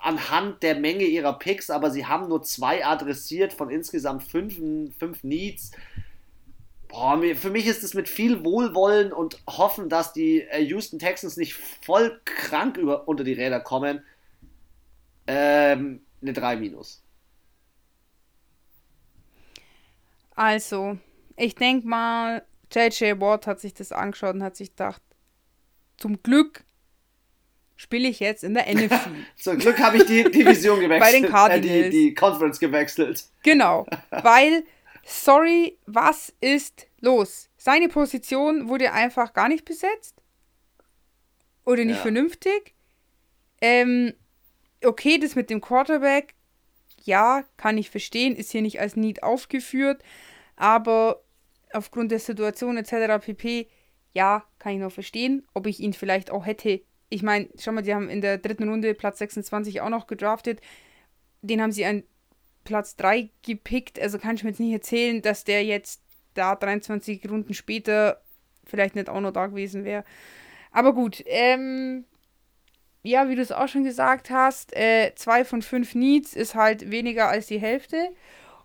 anhand 0.01 0.63
der 0.63 0.75
Menge 0.75 1.03
ihrer 1.03 1.37
Picks, 1.37 1.69
aber 1.69 1.91
sie 1.91 2.05
haben 2.05 2.29
nur 2.29 2.43
zwei 2.43 2.85
adressiert 2.85 3.53
von 3.53 3.69
insgesamt 3.69 4.23
fünf, 4.23 4.55
fünf 4.97 5.23
Needs. 5.23 5.71
Boah, 6.87 7.21
für 7.35 7.49
mich 7.49 7.67
ist 7.67 7.83
es 7.83 7.93
mit 7.93 8.09
viel 8.09 8.43
Wohlwollen 8.43 9.13
und 9.13 9.39
Hoffen, 9.47 9.89
dass 9.89 10.11
die 10.11 10.41
äh, 10.41 10.61
Houston 10.61 10.97
Texans 10.97 11.37
nicht 11.37 11.53
voll 11.53 12.19
krank 12.25 12.77
über, 12.77 13.07
unter 13.07 13.23
die 13.23 13.33
Räder 13.33 13.59
kommen. 13.59 14.03
Ähm, 15.31 16.01
eine 16.23 16.33
3 16.33 16.55
minus. 16.55 17.03
Also, 20.35 20.97
ich 21.37 21.53
denke 21.53 21.87
mal, 21.87 22.43
JJ 22.71 23.19
Watt 23.19 23.45
hat 23.45 23.59
sich 23.59 23.75
das 23.75 23.91
angeschaut 23.91 24.33
und 24.33 24.41
hat 24.41 24.55
sich 24.55 24.69
gedacht, 24.69 25.03
zum 25.97 26.23
Glück 26.23 26.63
spiele 27.75 28.07
ich 28.07 28.19
jetzt 28.19 28.43
in 28.43 28.55
der 28.55 28.65
NFC. 28.73 28.99
zum 29.35 29.59
Glück 29.59 29.77
habe 29.77 29.97
ich 29.97 30.05
die 30.05 30.23
Division 30.23 30.79
gewechselt. 30.79 30.99
Bei 30.99 31.11
den 31.11 31.29
Cardinals. 31.29 31.65
Äh, 31.67 31.89
die, 31.91 32.07
die 32.07 32.13
Conference 32.15 32.59
gewechselt. 32.59 33.25
Genau, 33.43 33.85
weil 34.09 34.63
sorry, 35.03 35.77
was 35.85 36.33
ist 36.41 36.87
los? 37.01 37.49
Seine 37.55 37.87
Position 37.87 38.67
wurde 38.67 38.93
einfach 38.93 39.33
gar 39.33 39.47
nicht 39.47 39.63
besetzt. 39.63 40.15
Oder 41.65 41.85
nicht 41.85 41.97
ja. 41.97 42.01
vernünftig. 42.01 42.73
Ähm, 43.61 44.13
okay, 44.83 45.17
das 45.19 45.35
mit 45.35 45.49
dem 45.49 45.61
Quarterback, 45.61 46.35
ja, 47.03 47.43
kann 47.57 47.77
ich 47.77 47.89
verstehen, 47.89 48.35
ist 48.35 48.51
hier 48.51 48.61
nicht 48.61 48.79
als 48.79 48.95
Need 48.95 49.23
aufgeführt, 49.23 50.03
aber 50.55 51.21
aufgrund 51.71 52.11
der 52.11 52.19
Situation 52.19 52.77
etc. 52.77 53.23
pp, 53.23 53.67
ja, 54.13 54.43
kann 54.57 54.73
ich 54.73 54.79
noch 54.79 54.91
verstehen, 54.91 55.47
ob 55.53 55.67
ich 55.67 55.79
ihn 55.79 55.93
vielleicht 55.93 56.31
auch 56.31 56.45
hätte. 56.45 56.81
Ich 57.09 57.23
meine, 57.23 57.49
schau 57.59 57.71
mal, 57.71 57.81
die 57.81 57.93
haben 57.93 58.09
in 58.09 58.21
der 58.21 58.37
dritten 58.37 58.69
Runde 58.69 58.93
Platz 58.93 59.19
26 59.19 59.81
auch 59.81 59.89
noch 59.89 60.07
gedraftet. 60.07 60.61
Den 61.41 61.61
haben 61.61 61.71
sie 61.71 61.85
an 61.85 62.03
Platz 62.63 62.95
3 62.95 63.29
gepickt. 63.41 63.99
Also 63.99 64.19
kann 64.19 64.35
ich 64.35 64.43
mir 64.43 64.51
jetzt 64.51 64.59
nicht 64.59 64.73
erzählen, 64.73 65.21
dass 65.21 65.43
der 65.43 65.63
jetzt 65.63 66.01
da 66.33 66.55
23 66.55 67.27
Runden 67.29 67.53
später 67.53 68.21
vielleicht 68.65 68.95
nicht 68.95 69.09
auch 69.09 69.21
noch 69.21 69.31
da 69.31 69.47
gewesen 69.47 69.83
wäre. 69.83 70.03
Aber 70.71 70.93
gut, 70.93 71.23
ähm, 71.25 72.05
ja, 73.03 73.29
wie 73.29 73.35
du 73.35 73.41
es 73.41 73.51
auch 73.51 73.67
schon 73.67 73.83
gesagt 73.83 74.29
hast, 74.29 74.75
äh, 74.75 75.13
zwei 75.15 75.45
von 75.45 75.61
fünf 75.61 75.95
Needs 75.95 76.33
ist 76.33 76.55
halt 76.55 76.91
weniger 76.91 77.29
als 77.29 77.47
die 77.47 77.59
Hälfte. 77.59 78.09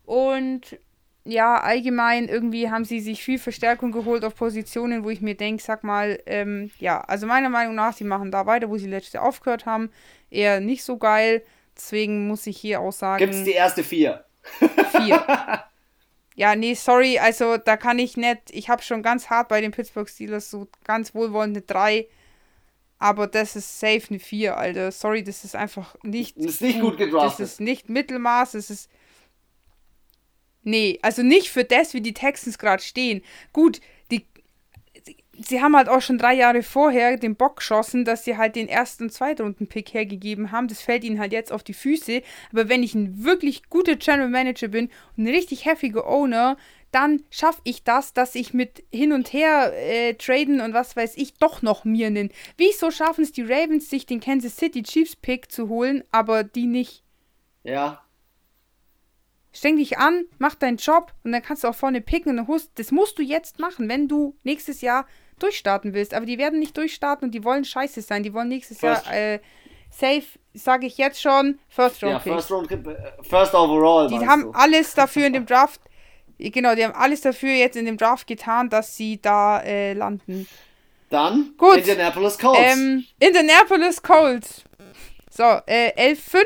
Und 0.05 0.79
ja, 1.25 1.57
allgemein 1.61 2.29
irgendwie 2.29 2.71
haben 2.71 2.85
sie 2.85 3.01
sich 3.01 3.23
viel 3.25 3.39
Verstärkung 3.39 3.93
geholt 3.93 4.25
auf 4.25 4.35
Positionen, 4.35 5.05
wo 5.05 5.11
ich 5.11 5.23
mir 5.23 5.35
denke, 5.35 5.63
sag 5.63 5.83
mal, 5.83 6.19
ähm, 6.27 6.71
ja, 6.79 7.01
also 7.01 7.27
meiner 7.27 7.49
Meinung 7.49 7.75
nach, 7.75 7.95
sie 7.95 8.05
machen 8.05 8.31
da 8.31 8.45
weiter, 8.45 8.69
wo 8.69 8.77
sie 8.77 8.89
letzte 8.89 9.23
aufgehört 9.23 9.65
haben. 9.65 9.91
Eher 10.31 10.61
nicht 10.61 10.85
so 10.85 10.99
geil. 10.99 11.43
Deswegen 11.77 12.29
muss 12.29 12.47
ich 12.47 12.59
hier 12.59 12.81
auch 12.81 12.93
sagen. 12.93 13.19
Gibt 13.19 13.35
es 13.35 13.45
die 13.45 13.53
erste 13.53 13.83
vier? 13.83 14.25
Vier. 14.43 15.25
ja, 16.35 16.55
nee, 16.55 16.75
sorry, 16.75 17.19
also 17.19 17.57
da 17.57 17.77
kann 17.77 17.99
ich 17.99 18.17
nicht. 18.17 18.51
Ich 18.51 18.69
habe 18.69 18.83
schon 18.83 19.03
ganz 19.03 19.31
hart 19.31 19.49
bei 19.49 19.61
den 19.61 19.71
Pittsburgh 19.71 20.09
Steelers 20.09 20.51
so 20.51 20.69
ganz 20.85 21.15
wohlwollende 21.15 21.63
drei. 21.63 22.07
Aber 23.05 23.27
das 23.27 23.55
ist 23.55 23.81
safe 23.81 24.05
eine 24.09 24.19
4, 24.19 24.57
Alter. 24.57 24.91
Sorry, 24.91 25.23
das 25.23 25.45
ist 25.45 25.55
einfach 25.55 25.95
nicht. 26.03 26.39
Das 26.39 26.47
ist 26.47 26.63
nicht 26.63 26.81
gut, 26.81 26.93
gut 26.93 27.01
gedraftet. 27.01 27.41
Das 27.41 27.53
ist 27.53 27.61
nicht 27.61 27.91
Mittelmaß, 27.91 28.53
das 28.53 28.71
ist. 28.71 28.91
Nee, 30.63 30.99
also 31.03 31.23
nicht 31.23 31.51
für 31.51 31.65
das, 31.65 31.93
wie 31.93 32.01
die 32.01 32.15
Texans 32.15 32.57
gerade 32.57 32.83
stehen. 32.83 33.21
Gut, 33.53 33.83
sie 34.09 35.61
haben 35.61 35.77
halt 35.77 35.91
auch 35.91 36.01
schon 36.01 36.17
drei 36.17 36.33
Jahre 36.33 36.63
vorher 36.63 37.19
den 37.19 37.37
Bock 37.37 37.57
geschossen, 37.57 38.07
dass 38.07 38.25
sie 38.25 38.39
halt 38.39 38.57
den 38.57 38.69
ersten 38.69 39.03
und 39.03 39.11
Zweitrunden-Pick 39.11 39.93
hergegeben 39.93 40.51
haben. 40.51 40.69
Das 40.69 40.81
fällt 40.81 41.05
ihnen 41.05 41.21
halt 41.21 41.33
jetzt 41.33 41.53
auf 41.53 41.63
die 41.63 41.75
Füße. 41.75 42.23
Aber 42.53 42.71
wenn 42.71 42.83
ich 42.83 42.95
ein 42.95 43.23
wirklich 43.23 43.69
guter 43.69 43.97
General 43.97 44.31
Manager 44.31 44.69
bin 44.69 44.89
und 45.19 45.25
ein 45.25 45.29
richtig 45.29 45.67
heftiger 45.67 46.07
Owner, 46.07 46.57
dann 46.95 47.25
schaffe 47.31 47.61
ich 47.65 47.85
das, 47.85 48.13
dass 48.13 48.35
ich 48.35 48.55
mit 48.55 48.85
hin 48.93 49.13
und 49.13 49.33
her 49.33 49.73
äh, 49.75 50.15
traden 50.15 50.61
und 50.61 50.75
was 50.75 50.97
weiß 50.97 51.17
ich 51.17 51.35
doch 51.35 51.63
noch 51.63 51.85
mir 51.85 52.07
einen. 52.07 52.31
Wieso 52.57 52.91
schaffen 52.91 53.25
es 53.25 53.33
die 53.33 53.43
Ravens, 53.43 53.91
sich 53.91 54.07
den 54.07 54.21
Kansas 54.21 54.57
City 54.57 54.83
Chiefs 54.83 55.17
Pick 55.17 55.51
zu 55.51 55.69
holen, 55.69 56.05
aber 56.13 56.45
die 56.45 56.67
nicht? 56.67 57.03
Ja, 57.65 58.05
Streng 59.55 59.77
dich 59.77 59.99
an, 59.99 60.25
mach 60.39 60.57
deinen 60.57 60.79
Job 60.79 61.13
und 61.23 61.31
dann 61.31 61.41
kannst 61.41 61.63
du 61.63 61.69
auch 61.69 61.77
vorne 61.77 62.01
picken 62.01 62.37
und 62.37 62.45
dann 62.45 62.61
das 62.75 62.91
musst 62.91 63.21
du 63.21 63.23
jetzt 63.23 63.61
machen, 63.61 63.89
wenn 63.89 64.09
du 64.09 64.37
nächstes 64.43 64.81
Jahr 64.81 65.07
durchstarten 65.39 65.95
willst. 65.95 66.13
Aber 66.13 66.27
die 66.27 66.39
werden 66.39 66.59
nicht 66.59 66.77
durchstarten 66.77 67.27
und 67.27 67.33
die 67.33 67.45
wollen 67.45 67.65
scheiße 67.65 68.03
sein. 68.03 68.25
Die 68.25 68.35
wollen 68.35 68.49
nächstes 68.49 68.81
first. 68.81 69.07
Jahr 69.07 69.15
äh, 69.15 69.41
safe, 69.91 70.25
sage 70.55 70.87
ich 70.87 70.99
jetzt 70.99 71.23
schon, 71.23 71.61
First 71.69 72.03
Round. 72.03 72.13
Ja, 72.15 72.19
First 72.19 72.51
Round, 72.51 72.71
äh, 72.73 72.79
First 73.23 73.55
Overall. 73.55 74.09
Die 74.09 74.27
haben 74.27 74.43
du. 74.43 74.51
alles 74.51 74.93
dafür 74.95 75.29
in 75.29 75.35
dem 75.35 75.47
Draft. 75.47 75.81
Genau, 76.39 76.75
die 76.75 76.85
haben 76.85 76.95
alles 76.95 77.21
dafür 77.21 77.53
jetzt 77.53 77.77
in 77.77 77.87
dem 77.87 77.97
Draft 77.97 78.27
getan, 78.27 78.71
dass 78.71 78.97
sie 78.97 79.21
da 79.21 79.61
äh, 79.61 79.93
landen. 79.93 80.49
Dann 81.11 81.55
Gut. 81.57 81.79
Indianapolis 81.79 82.39
Colts. 82.39 82.61
Ähm, 82.61 83.05
Indianapolis 83.21 84.03
Colts. 84.03 84.65
So, 85.31 85.45
äh, 85.67 86.13
11-5 86.13 86.43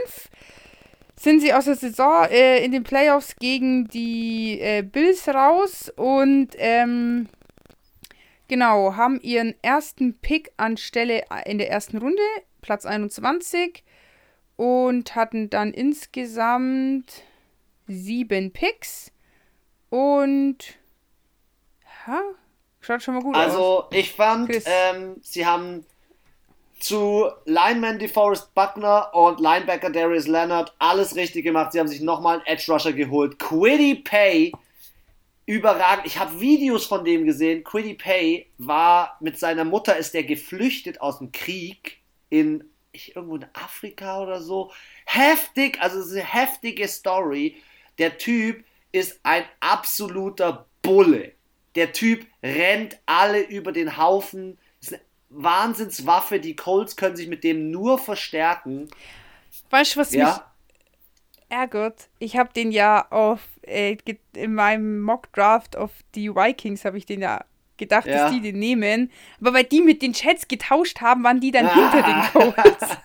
sind 1.17 1.41
sie 1.41 1.53
aus 1.53 1.65
der 1.65 1.77
Saison 1.77 2.27
äh, 2.31 2.65
in 2.65 2.73
den 2.73 2.83
Playoffs 2.83 3.37
gegen 3.37 3.89
die 3.89 4.61
äh, 4.61 4.83
Bills 4.83 5.29
raus 5.29 5.93
und 5.97 6.51
ähm, 6.59 7.29
Genau, 8.49 8.97
haben 8.97 9.21
ihren 9.21 9.55
ersten 9.63 10.19
Pick 10.19 10.53
anstelle 10.57 11.25
in 11.45 11.59
der 11.59 11.71
ersten 11.71 11.99
Runde, 11.99 12.23
Platz 12.63 12.87
21. 12.87 13.85
und 14.57 15.15
hatten 15.15 15.51
dann 15.51 15.75
insgesamt 15.75 17.25
sieben 17.87 18.51
Picks 18.51 19.13
und 19.91 20.59
ja, 22.07 22.23
schaut 22.81 23.03
schon 23.03 23.15
mal 23.15 23.23
gut 23.23 23.37
also, 23.37 23.59
aus. 23.59 23.85
Also 23.85 23.99
ich 23.99 24.13
fand, 24.13 24.51
ähm, 24.65 25.17
sie 25.23 25.47
haben 25.47 25.85
zu 26.79 27.29
Lineman 27.45 27.99
DeForest 27.99 28.55
Buckner 28.55 29.13
und 29.13 29.41
Linebacker 29.41 29.91
Darius 29.91 30.27
Leonard 30.27 30.73
alles 30.79 31.17
richtig 31.17 31.45
gemacht. 31.45 31.73
Sie 31.73 31.81
haben 31.81 31.89
sich 31.89 32.01
nochmal 32.01 32.37
einen 32.37 32.47
Edge 32.47 32.71
Rusher 32.73 32.93
geholt. 32.93 33.39
Quiddy 33.39 33.97
Pay, 33.97 34.53
überragend. 35.47 36.07
Ich 36.07 36.19
habe 36.19 36.41
Videos 36.41 36.87
von 36.87 37.05
dem 37.05 37.25
gesehen. 37.25 37.65
Quiddy 37.65 37.95
Pay 37.95 38.51
war 38.59 39.17
mit 39.21 39.39
seiner 39.39 39.65
Mutter, 39.65 39.97
ist 39.97 40.15
der 40.15 40.25
geflüchtet 40.25 41.01
aus 41.01 41.19
dem 41.19 41.33
Krieg 41.33 41.99
in 42.31 42.65
ich, 42.93 43.17
irgendwo 43.17 43.37
in 43.37 43.47
Afrika 43.53 44.23
oder 44.23 44.41
so. 44.41 44.73
Heftig, 45.05 45.81
also 45.81 45.99
es 45.99 46.07
ist 46.07 46.13
eine 46.13 46.25
heftige 46.25 46.87
Story. 46.89 47.57
Der 47.99 48.19
Typ 48.19 48.65
ist 48.93 49.21
ein 49.23 49.45
absoluter 49.61 50.67
Bulle. 50.83 51.33
Der 51.75 51.93
Typ 51.93 52.27
rennt 52.43 52.99
alle 53.07 53.41
über 53.41 53.73
den 53.73 53.97
Haufen. 53.97 54.59
Ist 54.81 54.95
eine 54.95 55.03
Wahnsinnswaffe. 55.31 56.41
Die 56.41 56.57
Colts 56.57 56.97
können 56.97 57.17
sich 57.17 57.29
mit 57.29 57.45
dem 57.45 57.71
nur 57.71 57.99
verstärken. 57.99 58.89
Weißt 59.71 59.95
du, 59.97 60.01
was 60.01 60.13
ja? 60.13 60.27
mich 60.27 60.37
ärgert? 61.51 62.09
Ich 62.19 62.37
habe 62.37 62.53
den 62.53 62.73
ja 62.73 63.07
auf 63.11 63.41
äh, 63.63 63.97
in 64.35 64.55
meinem 64.55 65.01
Mock 65.01 65.33
Draft 65.33 65.77
auf 65.77 65.91
die 66.15 66.35
Vikings 66.35 66.85
habe 66.85 66.99
ich 66.99 67.07
den 67.07 67.23
ja 67.23 67.45
gedacht, 67.77 68.07
ja. 68.07 68.25
dass 68.25 68.33
die 68.33 68.41
den 68.41 68.59
nehmen. 68.59 69.11
Aber 69.41 69.55
weil 69.55 69.65
die 69.65 69.81
mit 69.81 70.03
den 70.03 70.13
Chats 70.13 70.49
getauscht 70.49 71.01
haben, 71.01 71.23
waren 71.25 71.41
die 71.41 71.51
dann 71.51 71.67
ah. 71.67 71.75
hinter 71.75 72.03
den 72.03 72.55
Colts. 72.55 72.97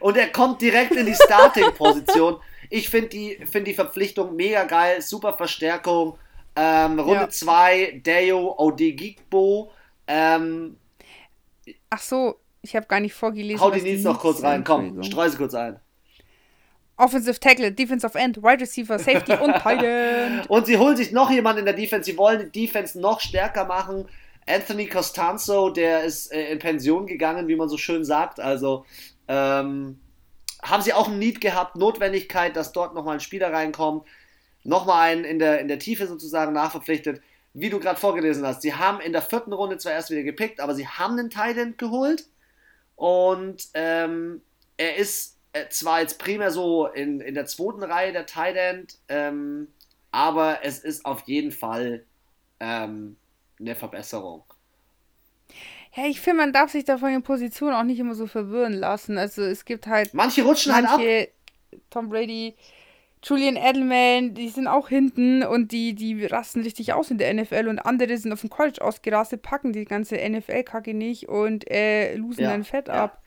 Und 0.00 0.16
er 0.16 0.28
kommt 0.28 0.60
direkt 0.60 0.92
in 0.92 1.06
die 1.06 1.14
Starting-Position. 1.14 2.40
Ich 2.74 2.88
finde 2.90 3.10
die, 3.10 3.38
find 3.48 3.68
die 3.68 3.74
Verpflichtung 3.74 4.34
mega 4.34 4.64
geil, 4.64 5.00
super 5.00 5.34
Verstärkung. 5.34 6.18
Ähm, 6.56 6.98
Runde 6.98 7.28
2, 7.28 7.78
ja. 7.78 7.98
Deo 8.00 8.52
Odigigbo. 8.58 9.70
Ähm, 10.08 10.76
Ach 11.88 12.00
so, 12.00 12.34
ich 12.62 12.74
habe 12.74 12.86
gar 12.86 12.98
nicht 12.98 13.14
vorgelesen. 13.14 13.60
Hau 13.60 13.70
die 13.70 13.80
Needs 13.80 14.02
noch 14.02 14.18
kurz 14.18 14.42
rein, 14.42 14.64
komm, 14.64 15.00
streuse 15.04 15.36
kurz 15.36 15.54
ein. 15.54 15.78
Offensive 16.96 17.38
Tackle, 17.38 17.70
Defensive 17.70 18.18
End, 18.18 18.38
Wide 18.38 18.62
Receiver, 18.62 18.98
Safety 18.98 19.34
und 19.34 19.54
Tight 19.62 20.48
Und 20.48 20.66
sie 20.66 20.76
holen 20.76 20.96
sich 20.96 21.12
noch 21.12 21.30
jemanden 21.30 21.60
in 21.60 21.66
der 21.66 21.74
Defense. 21.74 22.10
Sie 22.10 22.18
wollen 22.18 22.50
die 22.50 22.66
Defense 22.66 23.00
noch 23.00 23.20
stärker 23.20 23.66
machen. 23.66 24.08
Anthony 24.46 24.88
Costanzo, 24.88 25.70
der 25.70 26.02
ist 26.02 26.32
äh, 26.32 26.50
in 26.50 26.58
Pension 26.58 27.06
gegangen, 27.06 27.46
wie 27.46 27.54
man 27.54 27.68
so 27.68 27.76
schön 27.76 28.04
sagt. 28.04 28.40
Also 28.40 28.84
ähm, 29.28 30.00
haben 30.64 30.82
sie 30.82 30.94
auch 30.94 31.08
ein 31.08 31.18
Need 31.18 31.40
gehabt, 31.40 31.76
Notwendigkeit, 31.76 32.56
dass 32.56 32.72
dort 32.72 32.94
nochmal 32.94 33.14
ein 33.14 33.20
Spieler 33.20 33.52
reinkommt. 33.52 34.06
Nochmal 34.62 35.10
einen 35.10 35.24
in 35.24 35.38
der, 35.38 35.60
in 35.60 35.68
der 35.68 35.78
Tiefe 35.78 36.06
sozusagen 36.06 36.54
nachverpflichtet. 36.54 37.20
Wie 37.52 37.70
du 37.70 37.78
gerade 37.78 38.00
vorgelesen 38.00 38.46
hast, 38.46 38.62
sie 38.62 38.74
haben 38.74 39.00
in 39.00 39.12
der 39.12 39.22
vierten 39.22 39.52
Runde 39.52 39.78
zwar 39.78 39.92
erst 39.92 40.10
wieder 40.10 40.22
gepickt, 40.22 40.60
aber 40.60 40.74
sie 40.74 40.88
haben 40.88 41.18
einen 41.18 41.30
Tight 41.30 41.78
geholt. 41.78 42.26
Und 42.96 43.68
ähm, 43.74 44.40
er 44.76 44.96
ist 44.96 45.38
äh, 45.52 45.68
zwar 45.68 46.00
jetzt 46.00 46.18
primär 46.18 46.50
so 46.50 46.86
in, 46.86 47.20
in 47.20 47.34
der 47.34 47.46
zweiten 47.46 47.82
Reihe 47.82 48.12
der 48.12 48.26
End, 48.70 48.98
ähm, 49.08 49.68
aber 50.10 50.60
es 50.64 50.78
ist 50.78 51.04
auf 51.04 51.22
jeden 51.26 51.52
Fall 51.52 52.04
ähm, 52.58 53.16
eine 53.60 53.74
Verbesserung. 53.74 54.44
Ja, 55.96 56.06
ich 56.06 56.20
finde, 56.20 56.38
man 56.38 56.52
darf 56.52 56.70
sich 56.70 56.84
da 56.84 56.98
von 56.98 57.12
den 57.12 57.22
Positionen 57.22 57.74
auch 57.74 57.84
nicht 57.84 58.00
immer 58.00 58.14
so 58.14 58.26
verwirren 58.26 58.72
lassen. 58.72 59.16
Also 59.16 59.42
es 59.42 59.64
gibt 59.64 59.86
halt. 59.86 60.12
Manche 60.12 60.42
rutschen 60.42 60.72
manche, 60.72 60.88
halt 60.88 61.28
ab. 61.28 61.80
Tom 61.90 62.08
Brady, 62.08 62.56
Julian 63.24 63.56
Edelman, 63.56 64.34
die 64.34 64.48
sind 64.50 64.66
auch 64.66 64.88
hinten 64.88 65.42
und 65.44 65.72
die, 65.72 65.94
die 65.94 66.26
rasten 66.26 66.62
richtig 66.62 66.92
aus 66.92 67.10
in 67.10 67.18
der 67.18 67.32
NFL 67.32 67.68
und 67.68 67.78
andere 67.78 68.16
sind 68.18 68.32
auf 68.32 68.42
dem 68.42 68.50
College 68.50 68.82
ausgerastet, 68.82 69.42
packen 69.42 69.72
die 69.72 69.86
ganze 69.86 70.16
NFL-Kacke 70.16 70.92
nicht 70.92 71.28
und 71.28 71.68
äh, 71.70 72.16
losen 72.16 72.42
ja, 72.42 72.50
dann 72.50 72.64
Fett 72.64 72.88
ja. 72.88 73.04
ab. 73.04 73.22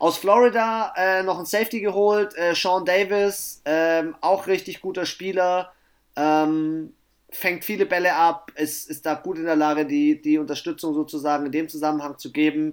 Aus 0.00 0.18
Florida 0.18 0.92
äh, 0.96 1.22
noch 1.22 1.38
ein 1.38 1.46
Safety 1.46 1.80
geholt, 1.80 2.36
äh, 2.36 2.54
Sean 2.54 2.84
Davis, 2.84 3.62
ähm, 3.64 4.16
auch 4.20 4.48
richtig 4.48 4.80
guter 4.80 5.06
Spieler, 5.06 5.72
ähm, 6.16 6.92
fängt 7.36 7.64
viele 7.64 7.86
Bälle 7.86 8.14
ab, 8.14 8.50
ist, 8.56 8.88
ist 8.88 9.04
da 9.04 9.14
gut 9.14 9.36
in 9.36 9.44
der 9.44 9.56
Lage, 9.56 9.84
die, 9.84 10.20
die 10.20 10.38
Unterstützung 10.38 10.94
sozusagen 10.94 11.46
in 11.46 11.52
dem 11.52 11.68
Zusammenhang 11.68 12.18
zu 12.18 12.32
geben. 12.32 12.72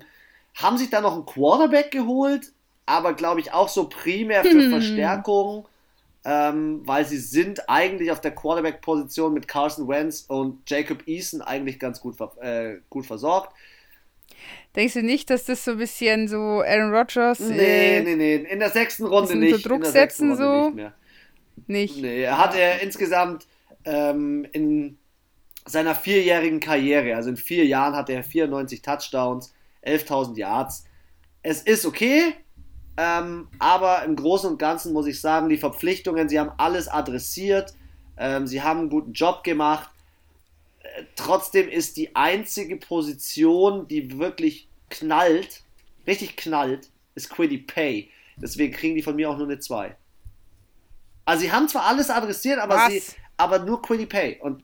Haben 0.55 0.77
sich 0.77 0.89
da 0.89 1.01
noch 1.01 1.13
einen 1.13 1.25
Quarterback 1.25 1.91
geholt, 1.91 2.53
aber 2.85 3.13
glaube 3.13 3.41
ich 3.41 3.51
auch 3.51 3.67
so 3.67 3.89
primär 3.89 4.43
für 4.43 4.51
hm. 4.51 4.69
Verstärkung, 4.69 5.67
ähm, 6.23 6.81
weil 6.85 7.05
sie 7.05 7.17
sind 7.17 7.69
eigentlich 7.69 8.11
auf 8.11 8.21
der 8.21 8.31
Quarterback-Position 8.31 9.33
mit 9.33 9.47
Carson 9.47 9.87
Wentz 9.89 10.25
und 10.27 10.69
Jacob 10.69 11.07
Eason 11.07 11.41
eigentlich 11.41 11.77
ganz 11.77 11.99
gut, 11.99 12.15
äh, 12.39 12.77
gut 12.89 13.05
versorgt. 13.05 13.53
Denkst 14.75 14.93
du 14.93 15.03
nicht, 15.03 15.29
dass 15.29 15.45
das 15.45 15.65
so 15.65 15.71
ein 15.71 15.77
bisschen 15.77 16.27
so 16.29 16.61
Aaron 16.61 16.93
Rodgers. 16.93 17.39
Nee, 17.41 17.97
äh, 17.97 18.01
nee, 18.03 18.15
nee. 18.15 18.35
In 18.35 18.59
der 18.59 18.69
sechsten 18.69 19.05
Runde 19.05 19.35
nicht. 19.35 19.61
So 19.61 19.69
Druck 19.69 19.85
setzen 19.85 20.35
so? 20.37 20.65
Nicht, 20.65 20.75
mehr. 20.75 20.93
nicht. 21.67 21.97
Nee, 21.97 22.23
er 22.23 22.37
hat 22.37 22.55
er 22.55 22.81
insgesamt 22.81 23.45
ähm, 23.85 24.45
in 24.51 24.97
seiner 25.65 25.95
vierjährigen 25.95 26.59
Karriere, 26.59 27.15
also 27.15 27.29
in 27.29 27.37
vier 27.37 27.65
Jahren, 27.65 27.95
hat 27.95 28.09
er 28.09 28.23
94 28.23 28.81
Touchdowns, 28.81 29.53
11.000 29.85 30.37
Yards. 30.37 30.85
Es 31.41 31.61
ist 31.61 31.85
okay, 31.85 32.33
ähm, 32.97 33.47
aber 33.59 34.03
im 34.03 34.15
Großen 34.15 34.49
und 34.49 34.57
Ganzen 34.57 34.93
muss 34.93 35.07
ich 35.07 35.19
sagen, 35.19 35.49
die 35.49 35.57
Verpflichtungen, 35.57 36.29
sie 36.29 36.39
haben 36.39 36.51
alles 36.57 36.87
adressiert, 36.87 37.73
ähm, 38.17 38.45
sie 38.45 38.61
haben 38.61 38.81
einen 38.81 38.89
guten 38.89 39.13
Job 39.13 39.43
gemacht 39.43 39.89
trotzdem 41.15 41.69
ist 41.69 41.97
die 41.97 42.15
einzige 42.15 42.77
Position, 42.77 43.87
die 43.87 44.17
wirklich 44.17 44.67
knallt, 44.89 45.63
richtig 46.07 46.37
knallt, 46.37 46.89
ist 47.15 47.29
Quiddy 47.29 47.59
Pay. 47.59 48.09
Deswegen 48.37 48.73
kriegen 48.73 48.95
die 48.95 49.03
von 49.03 49.15
mir 49.15 49.29
auch 49.29 49.37
nur 49.37 49.47
eine 49.47 49.59
2. 49.59 49.95
Also 51.25 51.41
sie 51.41 51.51
haben 51.51 51.69
zwar 51.69 51.85
alles 51.85 52.09
adressiert, 52.09 52.59
aber, 52.59 52.89
sie, 52.89 53.01
aber 53.37 53.59
nur 53.59 53.81
Quiddy 53.81 54.05
Pay 54.05 54.39
und 54.41 54.63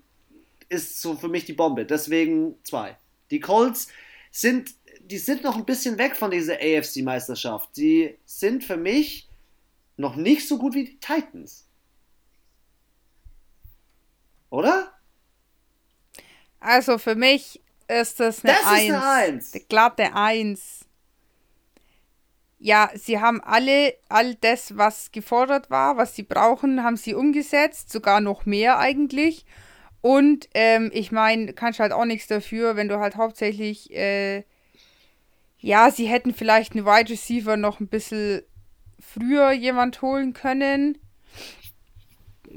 ist 0.70 1.01
so 1.01 1.15
für 1.15 1.28
mich 1.28 1.45
die 1.45 1.53
Bombe. 1.53 1.86
Deswegen 1.86 2.55
2. 2.63 2.95
Die 3.32 3.39
Colts 3.39 3.88
sind, 4.32 4.74
die 5.01 5.17
sind 5.17 5.43
noch 5.43 5.57
ein 5.57 5.65
bisschen 5.65 5.97
weg 5.97 6.15
von 6.15 6.32
dieser 6.32 6.55
AFC-Meisterschaft. 6.55 7.76
Sie 7.76 8.17
sind 8.26 8.63
für 8.63 8.78
mich 8.78 9.28
noch 9.97 10.15
nicht 10.15 10.47
so 10.47 10.57
gut 10.57 10.76
wie 10.76 10.86
die 10.86 10.99
Titans. 10.99 11.67
Oder? 14.49 14.93
Also 16.59 16.97
für 16.97 17.15
mich 17.15 17.61
ist 17.88 18.20
das 18.20 18.43
eine 18.43 18.53
das 18.53 18.65
1. 18.65 18.84
Ist 18.84 18.89
eine 18.93 19.07
1. 19.07 19.53
Eine 19.53 19.63
glatte 19.65 20.15
1. 20.15 20.86
Ja, 22.60 22.91
sie 22.93 23.20
haben 23.20 23.41
alle 23.41 23.95
all 24.10 24.36
das, 24.36 24.78
was 24.78 25.12
gefordert 25.12 25.70
war, 25.70 25.95
was 25.95 26.16
sie 26.16 26.24
brauchen, 26.24 26.84
haben 26.84 26.97
sie 26.97 27.14
umgesetzt, 27.14 27.89
sogar 27.89 28.20
noch 28.20 28.45
mehr 28.45 28.78
eigentlich. 28.78 29.45
Und 30.01 30.49
ähm, 30.53 30.91
ich 30.94 31.11
meine, 31.11 31.53
kannst 31.53 31.80
halt 31.80 31.94
auch 31.94 32.06
nichts 32.06 32.27
dafür, 32.27 32.76
wenn 32.76 32.90
du 32.90 32.99
halt 32.99 33.15
hauptsächlich, 33.15 33.94
äh, 33.94 34.44
ja, 35.60 35.91
sie 35.91 36.07
hätten 36.07 36.34
vielleicht 36.34 36.73
einen 36.73 36.86
Wide 36.86 37.10
Receiver 37.10 37.57
noch 37.57 37.80
ein 37.80 37.88
bisschen 37.88 38.41
früher 38.99 39.52
jemand 39.52 40.02
holen 40.02 40.34
können. 40.34 40.98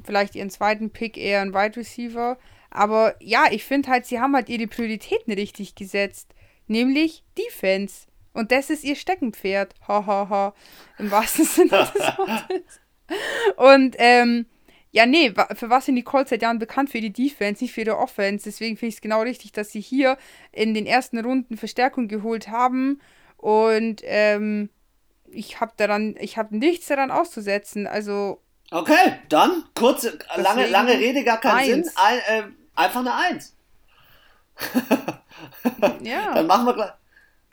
Vielleicht 0.04 0.34
ihren 0.34 0.50
zweiten 0.50 0.90
Pick 0.90 1.16
eher 1.16 1.42
ein 1.42 1.54
Wide 1.54 1.76
Receiver. 1.76 2.38
Aber 2.70 3.14
ja, 3.20 3.46
ich 3.50 3.64
finde 3.64 3.90
halt, 3.90 4.06
sie 4.06 4.20
haben 4.20 4.34
halt 4.34 4.48
ihre 4.48 4.66
Prioritäten 4.66 5.32
richtig 5.32 5.74
gesetzt. 5.74 6.34
Nämlich 6.66 7.22
Defense. 7.36 8.06
Und 8.32 8.52
das 8.52 8.70
ist 8.70 8.84
ihr 8.84 8.96
Steckenpferd. 8.96 9.74
Hahaha. 9.86 10.06
Ha, 10.06 10.28
ha. 10.28 10.54
Im 10.98 11.10
wahrsten 11.10 11.44
Sinne 11.44 11.70
des 11.70 11.94
Wortes. 12.18 12.80
Und 13.56 13.96
ähm, 13.98 14.46
ja, 14.90 15.06
nee, 15.06 15.32
für 15.54 15.70
was 15.70 15.86
sind 15.86 15.96
die 15.96 16.02
Colts 16.02 16.30
seit 16.30 16.42
Jahren 16.42 16.58
bekannt? 16.58 16.90
Für 16.90 17.00
die 17.00 17.12
Defense, 17.12 17.64
nicht 17.64 17.72
für 17.72 17.84
die 17.84 17.90
Offense. 17.90 18.44
Deswegen 18.44 18.76
finde 18.76 18.88
ich 18.90 18.96
es 18.96 19.00
genau 19.00 19.22
richtig, 19.22 19.52
dass 19.52 19.70
sie 19.70 19.80
hier 19.80 20.18
in 20.50 20.74
den 20.74 20.86
ersten 20.86 21.18
Runden 21.18 21.56
Verstärkung 21.56 22.08
geholt 22.08 22.48
haben. 22.48 23.00
Und 23.36 24.02
ähm, 24.04 24.70
ich 25.30 25.60
habe 25.60 25.72
daran, 25.76 26.14
ich 26.20 26.36
habe 26.36 26.56
nichts 26.56 26.86
daran 26.86 27.10
auszusetzen. 27.10 27.86
Also. 27.86 28.40
Okay, 28.70 29.18
dann 29.28 29.64
kurze, 29.74 30.18
lange, 30.36 30.66
lange 30.68 30.92
Rede, 30.92 31.24
gar 31.24 31.40
keinen 31.40 31.58
eins. 31.58 31.86
Sinn. 31.88 31.96
Ein, 31.96 32.18
äh, 32.18 32.42
Einfach 32.74 33.00
eine 33.00 33.14
Eins. 33.14 33.54
ja. 36.02 36.34
Dann 36.34 36.46
machen 36.46 36.66
wir 36.66 36.74
gleich. 36.74 36.92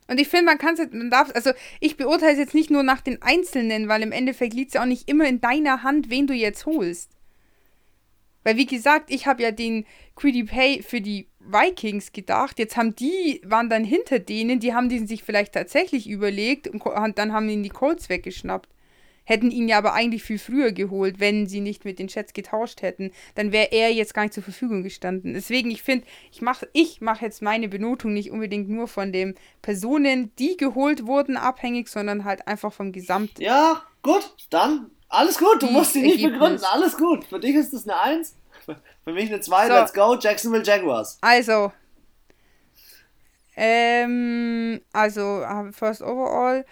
Und 0.09 0.19
ich 0.19 0.27
finde, 0.27 0.45
man 0.45 0.57
kann 0.57 0.73
es, 0.73 0.91
man 0.91 1.11
darf, 1.11 1.31
also 1.35 1.51
ich 1.79 1.95
beurteile 1.95 2.33
es 2.33 2.39
jetzt 2.39 2.55
nicht 2.55 2.71
nur 2.71 2.81
nach 2.81 3.01
den 3.01 3.21
Einzelnen, 3.21 3.87
weil 3.87 4.01
im 4.01 4.11
Endeffekt 4.11 4.55
liegt 4.55 4.69
es 4.69 4.73
ja 4.73 4.81
auch 4.81 4.87
nicht 4.87 5.07
immer 5.07 5.27
in 5.27 5.39
deiner 5.39 5.83
Hand, 5.83 6.09
wen 6.09 6.25
du 6.25 6.33
jetzt 6.33 6.65
holst. 6.65 7.11
Weil 8.43 8.57
wie 8.57 8.65
gesagt, 8.65 9.11
ich 9.11 9.27
habe 9.27 9.43
ja 9.43 9.51
den 9.51 9.85
Quiddy 10.15 10.45
Pay 10.45 10.81
für 10.81 10.99
die 10.99 11.27
Vikings 11.39 12.11
gedacht. 12.11 12.57
Jetzt 12.57 12.75
haben 12.75 12.95
die, 12.95 13.39
waren 13.43 13.69
dann 13.69 13.83
hinter 13.83 14.17
denen, 14.17 14.59
die 14.59 14.73
haben 14.73 14.89
diesen 14.89 15.05
sich 15.05 15.23
vielleicht 15.23 15.53
tatsächlich 15.53 16.09
überlegt 16.09 16.67
und 16.67 16.83
dann 17.17 17.31
haben 17.31 17.47
ihnen 17.47 17.63
die 17.63 17.69
Colts 17.69 18.09
weggeschnappt. 18.09 18.69
Hätten 19.29 19.51
ihn 19.51 19.69
ja 19.69 19.77
aber 19.77 19.93
eigentlich 19.93 20.23
viel 20.23 20.39
früher 20.39 20.71
geholt, 20.71 21.19
wenn 21.19 21.45
sie 21.45 21.61
nicht 21.61 21.85
mit 21.85 21.99
den 21.99 22.07
Jets 22.07 22.33
getauscht 22.33 22.81
hätten. 22.81 23.11
Dann 23.35 23.51
wäre 23.51 23.71
er 23.71 23.93
jetzt 23.93 24.15
gar 24.15 24.23
nicht 24.23 24.33
zur 24.33 24.41
Verfügung 24.41 24.81
gestanden. 24.81 25.35
Deswegen, 25.35 25.69
ich 25.69 25.83
finde, 25.83 26.07
ich 26.31 26.41
mache 26.41 26.67
ich 26.73 26.99
mach 26.99 27.21
jetzt 27.21 27.43
meine 27.43 27.69
Benotung 27.69 28.11
nicht 28.11 28.31
unbedingt 28.31 28.69
nur 28.69 28.87
von 28.87 29.13
den 29.13 29.35
Personen, 29.61 30.33
die 30.39 30.57
geholt 30.57 31.05
wurden, 31.05 31.37
abhängig, 31.37 31.89
sondern 31.89 32.25
halt 32.25 32.47
einfach 32.47 32.73
vom 32.73 32.91
Gesamt. 32.91 33.37
Ja, 33.37 33.83
gut, 34.01 34.33
dann 34.49 34.89
alles 35.09 35.37
gut. 35.37 35.61
Du 35.61 35.67
musst 35.67 35.93
sie 35.93 36.01
nicht 36.01 36.23
begründen. 36.23 36.63
Alles 36.71 36.97
gut. 36.97 37.23
Für 37.25 37.39
dich 37.39 37.55
ist 37.55 37.71
es 37.71 37.87
eine 37.87 37.99
1. 37.99 38.35
Für 39.03 39.13
mich 39.13 39.29
eine 39.29 39.41
2. 39.41 39.67
So. 39.67 39.73
Let's 39.73 39.93
go. 39.93 40.17
Jacksonville 40.19 40.63
Jaguars. 40.63 41.19
Also, 41.21 41.71
ähm, 43.55 44.81
also 44.91 45.43
First 45.71 46.01
Overall 46.01 46.65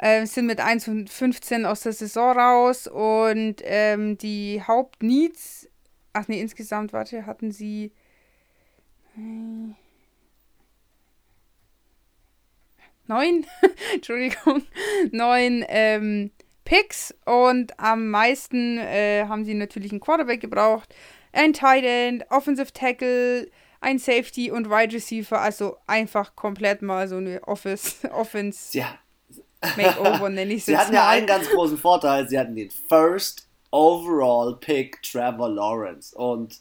äh, 0.00 0.24
sind 0.24 0.46
mit 0.46 0.60
1 0.60 0.88
und 0.88 1.10
15 1.10 1.66
aus 1.66 1.82
der 1.82 1.92
Saison 1.92 2.36
raus 2.36 2.86
und 2.86 3.56
ähm, 3.64 4.16
die 4.16 4.62
Hauptneeds, 4.66 5.68
ach 6.14 6.26
nee, 6.26 6.40
insgesamt, 6.40 6.94
warte, 6.94 7.26
hatten 7.26 7.52
sie 7.52 7.92
äh, 9.14 9.74
neun, 13.06 13.46
Entschuldigung, 13.94 14.62
neun 15.12 15.66
ähm, 15.68 16.30
Picks 16.64 17.14
und 17.26 17.78
am 17.78 18.08
meisten 18.08 18.78
äh, 18.78 19.26
haben 19.28 19.44
sie 19.44 19.54
natürlich 19.54 19.92
einen 19.92 20.00
Quarterback 20.00 20.40
gebraucht, 20.40 20.94
ein 21.32 21.52
Tight 21.52 21.84
End, 21.84 22.24
Offensive 22.30 22.72
Tackle, 22.72 23.50
ein 23.82 23.98
Safety 23.98 24.50
und 24.50 24.70
Wide 24.70 24.94
Receiver, 24.94 25.38
also 25.38 25.76
einfach 25.86 26.36
komplett 26.36 26.80
mal 26.80 27.06
so 27.06 27.18
eine 27.18 27.46
Office, 27.46 27.98
Offense 28.12 28.78
ja. 28.78 28.98
Makeover 29.76 30.28
nenne 30.30 30.54
ich 30.54 30.60
es 30.60 30.66
Sie 30.66 30.76
hatten 30.76 30.94
ja 30.94 31.08
einen 31.08 31.26
ganz 31.26 31.48
großen 31.48 31.76
Vorteil, 31.76 32.28
sie 32.28 32.38
hatten 32.38 32.54
den 32.54 32.70
First 32.88 33.46
Overall 33.70 34.56
Pick 34.56 35.02
Trevor 35.02 35.48
Lawrence 35.48 36.14
und 36.16 36.58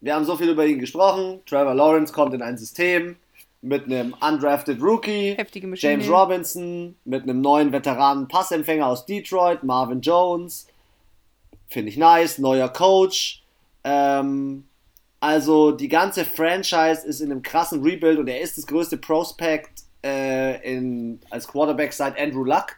wir 0.00 0.14
haben 0.14 0.24
so 0.24 0.36
viel 0.36 0.50
über 0.50 0.66
ihn 0.66 0.78
gesprochen. 0.78 1.40
Trevor 1.46 1.74
Lawrence 1.74 2.12
kommt 2.12 2.34
in 2.34 2.42
ein 2.42 2.58
System 2.58 3.16
mit 3.62 3.86
einem 3.86 4.14
undrafted 4.20 4.80
Rookie, 4.82 5.36
James 5.76 6.08
Robinson, 6.08 6.94
mit 7.06 7.22
einem 7.22 7.40
neuen 7.40 7.72
Veteranen 7.72 8.28
Passempfänger 8.28 8.86
aus 8.86 9.06
Detroit, 9.06 9.62
Marvin 9.62 10.02
Jones. 10.02 10.68
Finde 11.68 11.88
ich 11.88 11.96
nice, 11.96 12.36
neuer 12.38 12.68
Coach. 12.68 13.42
Ähm, 13.82 14.64
also 15.20 15.72
die 15.72 15.88
ganze 15.88 16.26
Franchise 16.26 17.06
ist 17.06 17.20
in 17.20 17.32
einem 17.32 17.42
krassen 17.42 17.82
Rebuild 17.82 18.18
und 18.18 18.28
er 18.28 18.42
ist 18.42 18.58
das 18.58 18.66
größte 18.66 18.98
Prospect 18.98 19.73
äh, 20.04 20.60
in, 20.62 21.20
als 21.30 21.48
Quarterback 21.48 21.92
seit 21.92 22.18
Andrew 22.18 22.44
Luck. 22.44 22.76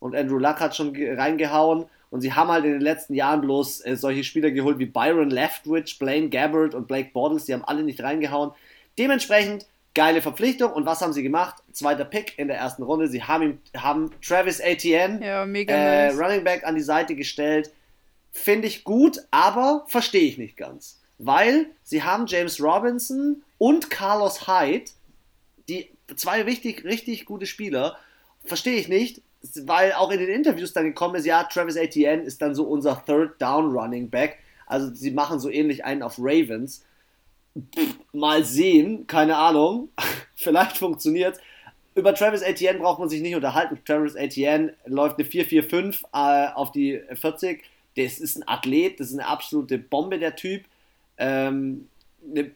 Und 0.00 0.16
Andrew 0.16 0.38
Luck 0.38 0.60
hat 0.60 0.74
schon 0.74 0.96
reingehauen. 0.96 1.86
Und 2.10 2.22
sie 2.22 2.32
haben 2.32 2.48
halt 2.50 2.64
in 2.64 2.72
den 2.72 2.80
letzten 2.80 3.14
Jahren 3.14 3.42
bloß 3.42 3.84
äh, 3.84 3.96
solche 3.96 4.24
Spieler 4.24 4.50
geholt 4.50 4.78
wie 4.78 4.86
Byron 4.86 5.30
Leftwich, 5.30 5.98
Blaine 5.98 6.28
Gabbard 6.30 6.74
und 6.74 6.88
Blake 6.88 7.10
Bortles. 7.12 7.44
Die 7.44 7.52
haben 7.52 7.64
alle 7.64 7.82
nicht 7.82 8.02
reingehauen. 8.02 8.52
Dementsprechend 8.98 9.66
geile 9.94 10.22
Verpflichtung. 10.22 10.72
Und 10.72 10.86
was 10.86 11.02
haben 11.02 11.12
sie 11.12 11.22
gemacht? 11.22 11.62
Zweiter 11.72 12.06
Pick 12.06 12.38
in 12.38 12.48
der 12.48 12.56
ersten 12.56 12.82
Runde. 12.82 13.08
Sie 13.08 13.22
haben, 13.22 13.42
ihm, 13.42 13.58
haben 13.76 14.10
Travis 14.26 14.60
Etienne, 14.60 15.24
ja, 15.24 15.44
äh, 15.44 16.08
nice. 16.08 16.18
Running 16.18 16.44
Back, 16.44 16.64
an 16.64 16.74
die 16.74 16.80
Seite 16.80 17.14
gestellt. 17.14 17.70
Finde 18.32 18.68
ich 18.68 18.84
gut, 18.84 19.18
aber 19.30 19.84
verstehe 19.88 20.28
ich 20.28 20.38
nicht 20.38 20.56
ganz 20.56 20.98
weil 21.18 21.66
sie 21.82 22.02
haben 22.02 22.26
James 22.26 22.62
Robinson 22.62 23.42
und 23.58 23.90
Carlos 23.90 24.46
Hyde, 24.46 24.90
die 25.68 25.90
zwei 26.16 26.42
richtig, 26.42 26.84
richtig 26.84 27.24
gute 27.24 27.46
Spieler. 27.46 27.96
Verstehe 28.44 28.78
ich 28.78 28.88
nicht, 28.88 29.22
weil 29.62 29.92
auch 29.92 30.10
in 30.10 30.18
den 30.18 30.28
Interviews 30.28 30.72
dann 30.72 30.84
gekommen 30.84 31.16
ist, 31.16 31.26
ja, 31.26 31.44
Travis 31.44 31.76
Etienne 31.76 32.22
ist 32.22 32.42
dann 32.42 32.54
so 32.54 32.64
unser 32.64 33.02
Third 33.04 33.40
Down 33.40 33.72
Running 33.76 34.10
Back. 34.10 34.38
Also 34.66 34.92
sie 34.94 35.10
machen 35.10 35.40
so 35.40 35.48
ähnlich 35.50 35.84
einen 35.84 36.02
auf 36.02 36.16
Ravens. 36.18 36.84
Mal 38.12 38.44
sehen, 38.44 39.06
keine 39.06 39.36
Ahnung. 39.36 39.88
Vielleicht 40.34 40.76
funktioniert 40.76 41.40
Über 41.94 42.14
Travis 42.14 42.42
Etienne 42.42 42.78
braucht 42.78 43.00
man 43.00 43.08
sich 43.08 43.20
nicht 43.20 43.34
unterhalten. 43.34 43.78
Travis 43.84 44.14
Etienne 44.14 44.74
läuft 44.86 45.18
eine 45.18 45.28
4-4-5 45.28 46.04
äh, 46.12 46.52
auf 46.54 46.70
die 46.72 47.00
40. 47.12 47.64
Das 47.96 48.20
ist 48.20 48.36
ein 48.36 48.46
Athlet, 48.46 49.00
das 49.00 49.08
ist 49.08 49.18
eine 49.18 49.26
absolute 49.26 49.78
Bombe, 49.78 50.18
der 50.18 50.36
Typ. 50.36 50.64
Ähm, 51.16 51.88
ne, 52.24 52.52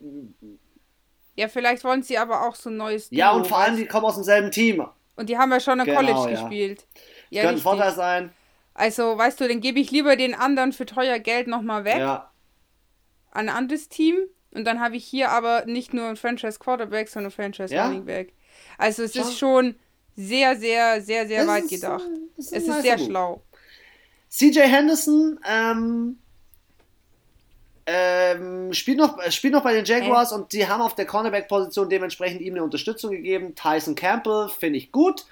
ja, 1.34 1.48
vielleicht 1.48 1.84
wollen 1.84 2.02
sie 2.02 2.18
aber 2.18 2.46
auch 2.46 2.54
so 2.54 2.70
ein 2.70 2.76
neues 2.76 3.09
Duo, 3.09 3.18
Ja, 3.18 3.32
und 3.32 3.46
vor 3.46 3.59
allem, 3.59 3.76
die 3.76 3.86
kommen 3.86 4.04
aus 4.04 4.14
demselben 4.14 4.50
Team. 4.50 4.86
Und 5.16 5.28
die 5.28 5.38
haben 5.38 5.50
ja 5.50 5.60
schon 5.60 5.78
im 5.78 5.86
genau, 5.86 6.00
College 6.00 6.32
ja. 6.32 6.40
gespielt. 6.40 6.86
Ja, 7.30 7.42
könnte 7.42 7.60
ein 7.60 7.62
Vorteil 7.62 7.92
sein. 7.92 8.32
Also, 8.74 9.16
weißt 9.16 9.40
du, 9.40 9.48
dann 9.48 9.60
gebe 9.60 9.78
ich 9.78 9.90
lieber 9.90 10.16
den 10.16 10.34
anderen 10.34 10.72
für 10.72 10.86
teuer 10.86 11.18
Geld 11.18 11.46
nochmal 11.46 11.84
weg. 11.84 11.98
Ja. 11.98 12.30
An 13.30 13.48
ein 13.48 13.54
anderes 13.54 13.88
Team. 13.88 14.16
Und 14.50 14.64
dann 14.64 14.80
habe 14.80 14.96
ich 14.96 15.04
hier 15.04 15.30
aber 15.30 15.64
nicht 15.66 15.94
nur 15.94 16.09
ein 16.09 16.16
Franchise 16.16 16.59
Quarterback, 16.59 17.09
sondern 17.09 17.30
ein 17.30 17.34
Franchise 17.34 17.74
ja? 17.74 17.86
Running 17.86 18.04
Back. 18.04 18.32
Also, 18.78 19.02
es 19.02 19.14
Schau. 19.14 19.22
ist 19.22 19.38
schon 19.38 19.76
sehr, 20.16 20.56
sehr, 20.56 21.00
sehr, 21.00 21.26
sehr 21.26 21.42
es 21.42 21.48
weit 21.48 21.64
ist, 21.64 21.70
gedacht. 21.70 22.04
Ist 22.36 22.52
es 22.52 22.66
ist 22.66 22.82
sehr 22.82 22.98
schlau. 22.98 23.42
CJ 24.28 24.60
Henderson, 24.60 25.38
ähm, 25.46 26.18
ähm, 27.94 28.73
spielt, 28.73 28.97
noch, 28.97 29.19
äh, 29.19 29.31
spielt 29.31 29.52
noch 29.52 29.62
bei 29.62 29.74
den 29.74 29.85
Jaguars 29.85 30.32
äh. 30.32 30.36
und 30.36 30.52
die 30.52 30.66
haben 30.66 30.81
auf 30.81 30.94
der 30.94 31.05
Cornerback-Position 31.05 31.90
dementsprechend 31.90 32.40
ihm 32.40 32.55
eine 32.55 32.64
Unterstützung 32.64 33.10
gegeben. 33.10 33.55
Tyson 33.55 33.94
Campbell 33.94 34.48
finde 34.48 34.78
ich 34.78 34.93
gut. 34.93 35.27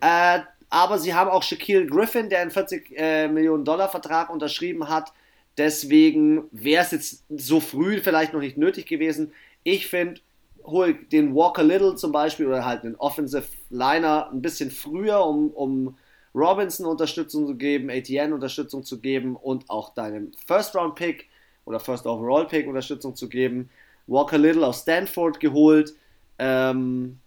Äh, 0.00 0.40
aber 0.70 0.98
sie 0.98 1.14
haben 1.14 1.28
auch 1.28 1.42
Shaquille 1.42 1.86
Griffin, 1.86 2.30
der 2.30 2.40
einen 2.40 2.50
40 2.50 2.92
äh, 2.96 3.28
Millionen 3.28 3.64
Dollar 3.64 3.88
Vertrag 3.88 4.30
unterschrieben 4.30 4.88
hat. 4.88 5.12
Deswegen 5.58 6.44
wäre 6.50 6.84
es 6.84 6.92
jetzt 6.92 7.24
so 7.28 7.60
früh 7.60 8.00
vielleicht 8.00 8.32
noch 8.32 8.40
nicht 8.40 8.56
nötig 8.56 8.86
gewesen. 8.86 9.32
Ich 9.62 9.86
finde, 9.86 10.20
hol 10.64 10.94
den 10.94 11.34
Walker 11.34 11.62
Little 11.62 11.96
zum 11.96 12.12
Beispiel 12.12 12.46
oder 12.46 12.64
halt 12.64 12.84
einen 12.84 12.96
Offensive 12.96 13.48
Liner 13.68 14.30
ein 14.32 14.40
bisschen 14.40 14.70
früher, 14.70 15.26
um, 15.26 15.50
um 15.50 15.98
Robinson 16.34 16.86
Unterstützung 16.86 17.46
zu 17.46 17.54
geben, 17.56 17.90
ATN 17.90 18.32
Unterstützung 18.32 18.84
zu 18.84 19.00
geben 19.00 19.36
und 19.36 19.68
auch 19.68 19.94
deinem 19.94 20.32
First 20.46 20.74
Round 20.74 20.94
Pick 20.94 21.28
oder 21.68 21.78
First 21.78 22.06
Overall 22.06 22.46
Pick 22.46 22.66
Unterstützung 22.66 23.14
zu 23.14 23.28
geben. 23.28 23.68
Walker 24.06 24.38
Little 24.38 24.66
aus 24.66 24.80
Stanford 24.80 25.38
geholt. 25.38 25.94
Ähm, 26.38 27.18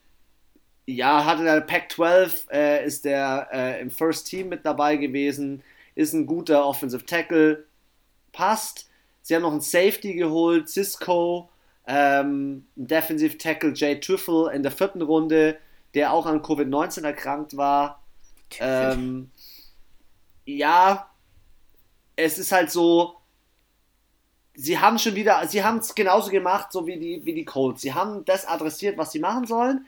ja, 0.88 1.26
hatte 1.26 1.44
der 1.44 1.62
Pac-12, 1.62 2.52
äh, 2.52 2.86
ist 2.86 3.06
der 3.06 3.48
äh, 3.54 3.82
im 3.82 3.92
First 3.92 4.28
Team 4.28 4.50
mit 4.50 4.66
dabei 4.66 4.98
gewesen, 4.98 5.62
ist 5.94 6.14
ein 6.14 6.26
guter 6.26 6.66
Offensive 6.66 7.06
Tackle, 7.06 7.66
passt. 8.32 8.90
Sie 9.22 9.36
haben 9.36 9.44
noch 9.44 9.52
einen 9.52 9.62
Safety 9.62 10.16
geholt, 10.16 10.68
Cisco, 10.70 11.50
ähm, 11.86 12.66
Defensive 12.76 13.38
Tackle 13.38 13.74
Jay 13.76 14.00
Tüffel 14.00 14.52
in 14.52 14.64
der 14.64 14.72
vierten 14.72 15.04
Runde, 15.04 15.58
der 15.94 16.12
auch 16.12 16.26
an 16.26 16.42
Covid-19 16.42 17.04
erkrankt 17.04 17.56
war. 17.56 18.02
Ähm, 18.60 19.30
ja, 20.46 21.10
es 22.16 22.40
ist 22.40 22.52
halt 22.52 22.72
so, 22.72 23.21
sie 24.54 24.80
haben 24.80 25.00
schon 25.00 25.16
wieder, 25.16 25.46
sie 25.48 25.64
haben 25.64 25.78
es 25.78 25.96
genauso 25.96 26.32
gemacht, 26.32 26.72
so 26.72 26.88
wie 26.88 26.98
die, 26.98 27.26
wie 27.26 27.34
die 27.34 27.46
Colts. 27.46 27.82
Sie 27.82 27.94
haben 27.94 28.26
das 28.26 28.46
adressiert, 28.46 28.98
was 28.98 29.12
sie 29.12 29.20
machen 29.20 29.46
sollen. 29.46 29.86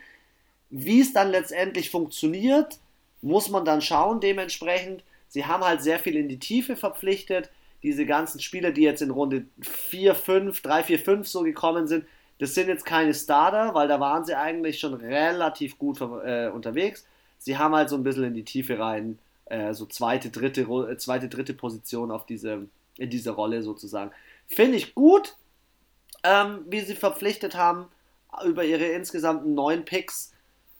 Wie 0.70 1.00
es 1.00 1.12
dann 1.12 1.30
letztendlich 1.30 1.90
funktioniert, 1.90 2.78
muss 3.22 3.48
man 3.48 3.64
dann 3.64 3.80
schauen, 3.80 4.20
dementsprechend. 4.20 5.02
Sie 5.28 5.46
haben 5.46 5.64
halt 5.64 5.82
sehr 5.82 5.98
viel 5.98 6.16
in 6.16 6.28
die 6.28 6.38
Tiefe 6.38 6.76
verpflichtet. 6.76 7.50
Diese 7.82 8.06
ganzen 8.06 8.40
Spieler, 8.40 8.70
die 8.70 8.82
jetzt 8.82 9.02
in 9.02 9.10
Runde 9.10 9.44
4, 9.60 10.14
5, 10.14 10.60
3, 10.62 10.82
4, 10.84 10.98
5 10.98 11.28
so 11.28 11.42
gekommen 11.42 11.86
sind, 11.86 12.06
das 12.38 12.54
sind 12.54 12.68
jetzt 12.68 12.84
keine 12.84 13.14
Starter, 13.14 13.74
weil 13.74 13.88
da 13.88 14.00
waren 14.00 14.24
sie 14.24 14.36
eigentlich 14.36 14.80
schon 14.80 14.94
relativ 14.94 15.78
gut 15.78 16.00
äh, 16.00 16.48
unterwegs. 16.48 17.06
Sie 17.38 17.58
haben 17.58 17.74
halt 17.74 17.88
so 17.88 17.96
ein 17.96 18.02
bisschen 18.02 18.24
in 18.24 18.34
die 18.34 18.44
Tiefe 18.44 18.78
rein, 18.78 19.18
äh, 19.46 19.72
so 19.74 19.86
zweite, 19.86 20.30
dritte, 20.30 20.62
äh, 20.62 20.96
zweite, 20.96 21.28
dritte 21.28 21.54
Position 21.54 22.10
auf 22.10 22.26
diese, 22.26 22.66
in 22.96 23.10
diese 23.10 23.30
Rolle 23.30 23.62
sozusagen. 23.62 24.10
Finde 24.46 24.76
ich 24.76 24.94
gut, 24.94 25.36
ähm, 26.22 26.64
wie 26.68 26.80
sie 26.80 26.94
verpflichtet 26.94 27.54
haben 27.54 27.86
über 28.44 28.64
ihre 28.64 28.86
insgesamten 28.86 29.54
neun 29.54 29.84
Picks. 29.84 30.32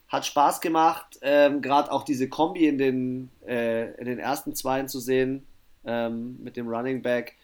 Hat 0.07 0.25
Spaß 0.25 0.61
gemacht, 0.61 1.17
ähm, 1.21 1.61
gerade 1.61 1.91
auch 1.91 2.03
diese 2.03 2.29
Kombi 2.29 2.67
in 2.67 2.77
den, 2.77 3.31
äh, 3.45 3.91
in 3.95 4.05
den 4.05 4.19
ersten 4.19 4.53
Zweien 4.55 4.87
zu 4.87 4.99
sehen 4.99 5.47
ähm, 5.83 6.37
mit 6.43 6.57
dem 6.57 6.67
Running 6.67 7.01
Back. 7.01 7.35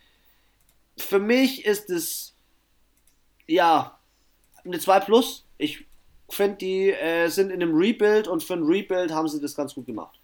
Für 0.97 1.19
mich 1.19 1.65
ist 1.65 1.89
es 1.89 2.35
ja 3.47 3.97
eine 4.63 4.79
2 4.79 4.99
Plus. 5.01 5.45
Ich 5.57 5.85
finde, 6.29 6.57
die 6.57 6.91
äh, 6.91 7.29
sind 7.29 7.51
in 7.51 7.61
einem 7.61 7.75
Rebuild 7.75 8.27
und 8.27 8.43
für 8.43 8.53
ein 8.53 8.63
Rebuild 8.63 9.11
haben 9.11 9.27
sie 9.27 9.41
das 9.41 9.55
ganz 9.55 9.73
gut 9.73 9.87
gemacht. 9.87 10.20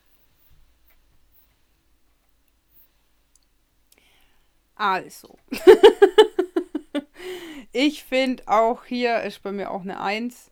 Also. 4.78 5.38
ich 7.72 8.04
finde 8.04 8.44
auch 8.48 8.86
hier 8.86 9.22
ist 9.24 9.44
bei 9.44 9.52
mir 9.52 9.72
auch 9.72 9.82
eine 9.82 10.00
1, 10.00 10.52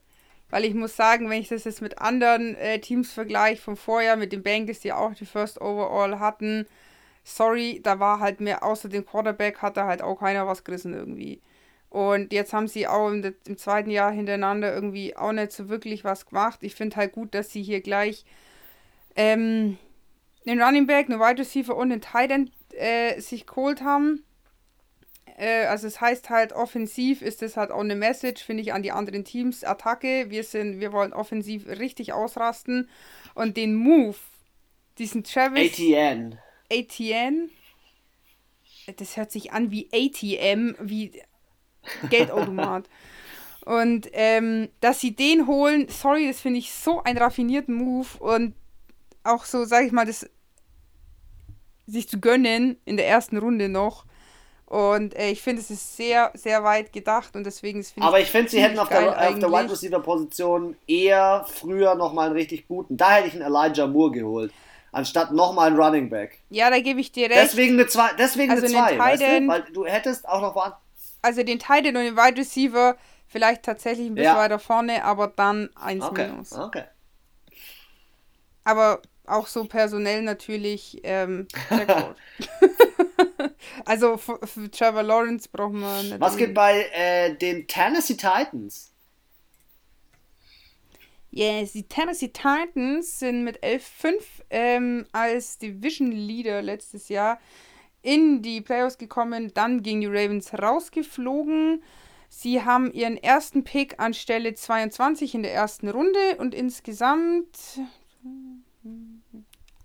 weil 0.50 0.66
ich 0.66 0.74
muss 0.74 0.96
sagen, 0.96 1.30
wenn 1.30 1.42
ich 1.42 1.50
das 1.50 1.64
jetzt 1.64 1.82
mit 1.82 2.00
anderen 2.00 2.56
äh, 2.56 2.80
Teams 2.80 3.12
vergleiche 3.12 3.62
vom 3.62 3.78
Vorjahr, 3.78 4.16
mit 4.16 4.32
den 4.32 4.44
Bengals, 4.44 4.80
die 4.80 4.94
auch 4.94 5.14
die 5.14 5.26
First 5.26 5.62
Overall 5.62 6.20
hatten, 6.20 6.68
sorry, 7.24 7.82
da 7.84 8.00
war 8.00 8.20
halt 8.20 8.40
mehr, 8.40 8.64
außer 8.64 8.90
dem 8.90 9.06
Quarterback 9.06 9.62
hat 9.62 9.78
da 9.78 9.86
halt 9.86 10.02
auch 10.02 10.20
keiner 10.20 10.48
was 10.48 10.64
gerissen 10.64 10.94
irgendwie. 10.94 11.42
Und 11.90 12.34
jetzt 12.34 12.54
haben 12.54 12.68
sie 12.68 12.88
auch 12.88 13.10
im, 13.10 13.34
im, 13.46 13.58
zweiten 13.58 13.90
Jahr 13.90 14.12
hintereinander 14.12 14.74
irgendwie 14.74 15.16
auch 15.16 15.32
nicht 15.32 15.52
so 15.52 15.70
wirklich 15.70 16.04
was 16.04 16.26
gemacht. 16.26 16.60
Ich 16.62 16.76
finde 16.76 16.98
halt 16.98 17.14
gut, 17.14 17.34
dass 17.34 17.52
sie 17.52 17.64
hier 17.64 17.82
gleich 17.82 18.26
ähm, 19.16 19.78
den 20.46 20.62
Running 20.62 20.88
Back, 20.88 21.10
einen 21.10 21.20
Wide 21.20 21.40
Receiver 21.40 21.76
und 21.76 21.90
den 21.90 22.02
Tight 22.02 22.32
End 22.32 22.52
äh, 22.74 23.20
sich 23.20 23.46
geholt 23.46 23.82
haben. 23.82 24.24
Äh, 25.38 25.66
also 25.66 25.88
es 25.88 26.00
heißt 26.00 26.30
halt, 26.30 26.54
offensiv 26.54 27.22
ist 27.22 27.42
das 27.42 27.58
halt 27.58 27.72
auch 27.72 27.82
eine 27.82 27.96
Message, 27.96 28.44
finde 28.44 28.64
ich, 28.64 28.74
an 28.74 28.84
die 28.84 28.92
anderen 28.92 29.24
Teams. 29.24 29.64
Attacke, 29.64 30.30
wir 30.30 30.44
sind, 30.44 30.80
wir 30.80 30.92
wollen 30.92 31.14
offensiv 31.14 31.68
richtig 31.68 32.14
ausrasten. 32.14 32.90
Und 33.34 33.58
den 33.58 33.76
Move, 33.76 34.18
diesen 34.98 35.24
Travis. 35.24 35.74
ATN. 35.74 36.38
ATN. 36.72 37.50
Das 38.98 39.18
hört 39.18 39.32
sich 39.32 39.52
an 39.52 39.72
wie 39.72 39.90
ATM, 39.92 40.76
wie 40.80 41.22
Geldautomat. 42.10 42.88
und 43.66 44.08
ähm, 44.14 44.70
dass 44.80 45.02
sie 45.02 45.16
den 45.16 45.48
holen, 45.48 45.88
sorry, 45.90 46.28
das 46.28 46.40
finde 46.40 46.60
ich 46.60 46.72
so 46.72 47.02
einen 47.04 47.18
raffinierten 47.18 47.74
Move 47.74 48.08
und 48.20 48.56
auch 49.24 49.46
so, 49.46 49.66
sag 49.66 49.86
ich 49.86 49.92
mal, 49.92 50.06
das 50.06 50.30
sich 51.88 52.10
zu 52.10 52.20
gönnen 52.20 52.78
in 52.86 52.98
der 52.98 53.08
ersten 53.08 53.38
Runde 53.38 53.70
noch. 53.70 54.06
Und 54.66 55.16
äh, 55.16 55.30
ich 55.30 55.42
finde, 55.42 55.62
es 55.62 55.70
ist 55.70 55.96
sehr, 55.96 56.32
sehr 56.34 56.64
weit 56.64 56.92
gedacht 56.92 57.36
und 57.36 57.46
deswegen 57.46 57.80
ist 57.80 57.94
Aber 58.00 58.20
ich 58.20 58.32
finde, 58.32 58.50
sie 58.50 58.62
hätten 58.62 58.80
auf 58.80 58.90
der, 58.90 59.10
auf 59.10 59.40
der 59.40 59.52
Wide 59.52 59.72
Receiver 59.72 60.00
Position 60.00 60.76
eher 60.88 61.46
früher 61.48 61.96
nochmal 61.96 62.28
einen 62.28 62.36
richtig 62.36 62.68
guten. 62.68 62.98
Da 62.98 63.16
hätte 63.16 63.28
ich 63.28 63.34
einen 63.34 63.44
Elijah 63.44 63.86
Moore 63.88 64.12
geholt 64.12 64.52
anstatt 64.96 65.32
nochmal 65.34 65.72
ein 65.72 65.76
Running 65.76 66.10
Back. 66.10 66.40
Ja, 66.50 66.70
da 66.70 66.80
gebe 66.80 67.00
ich 67.02 67.12
dir 67.12 67.30
recht. 67.30 67.42
Deswegen 67.42 67.74
eine 67.74 67.86
2, 67.86 68.14
deswegen 68.18 68.52
also 68.52 68.66
eine 68.66 68.74
2, 68.74 68.98
weißt 68.98 69.22
du? 69.22 69.48
Weil 69.48 69.64
du 69.74 69.86
hättest 69.86 70.28
auch 70.28 70.42
noch 70.42 70.56
woanders. 70.56 70.80
Also 71.22 71.44
den 71.44 71.60
Titan 71.60 71.98
und 71.98 72.04
den 72.04 72.16
Wide 72.16 72.38
Receiver 72.38 72.96
vielleicht 73.28 73.64
tatsächlich 73.64 74.08
ein 74.08 74.16
bisschen 74.16 74.36
ja. 74.36 74.38
weiter 74.38 74.60
vorne, 74.60 75.04
aber 75.04 75.28
dann 75.28 75.70
1 75.76 76.04
okay. 76.06 76.28
minus. 76.30 76.54
Okay. 76.54 76.84
Aber 78.64 79.02
auch 79.28 79.48
so 79.48 79.66
personell 79.66 80.22
natürlich 80.22 81.00
ähm, 81.04 81.48
also 83.86 84.18
für, 84.18 84.40
für, 84.46 84.70
Trevor 84.72 85.04
Lawrence 85.04 85.50
brauchen 85.52 85.80
wir 85.80 86.04
nicht. 86.04 86.20
Was 86.20 86.38
geht 86.38 86.54
bei 86.54 86.86
äh, 86.94 87.36
den 87.36 87.68
Tennessee 87.68 88.16
Titans? 88.16 88.92
Yes, 91.32 91.74
die 91.74 91.84
Tennessee 91.84 92.30
Titans 92.30 93.20
sind 93.20 93.44
mit 93.44 93.62
11-5 93.62 94.14
ähm, 94.50 95.06
als 95.12 95.58
Division 95.58 96.12
Leader 96.12 96.62
letztes 96.62 97.10
Jahr 97.10 97.40
in 98.02 98.42
die 98.42 98.62
Playoffs 98.62 98.98
gekommen, 98.98 99.52
dann 99.54 99.82
gegen 99.84 100.00
die 100.00 100.08
Ravens 100.08 100.54
rausgeflogen. 100.54 101.84
Sie 102.30 102.64
haben 102.64 102.92
ihren 102.94 103.18
ersten 103.18 103.64
Pick 103.64 104.00
an 104.00 104.14
Stelle 104.14 104.54
22 104.54 105.36
in 105.36 105.44
der 105.44 105.54
ersten 105.54 105.90
Runde 105.90 106.38
und 106.38 106.54
insgesamt 106.54 107.82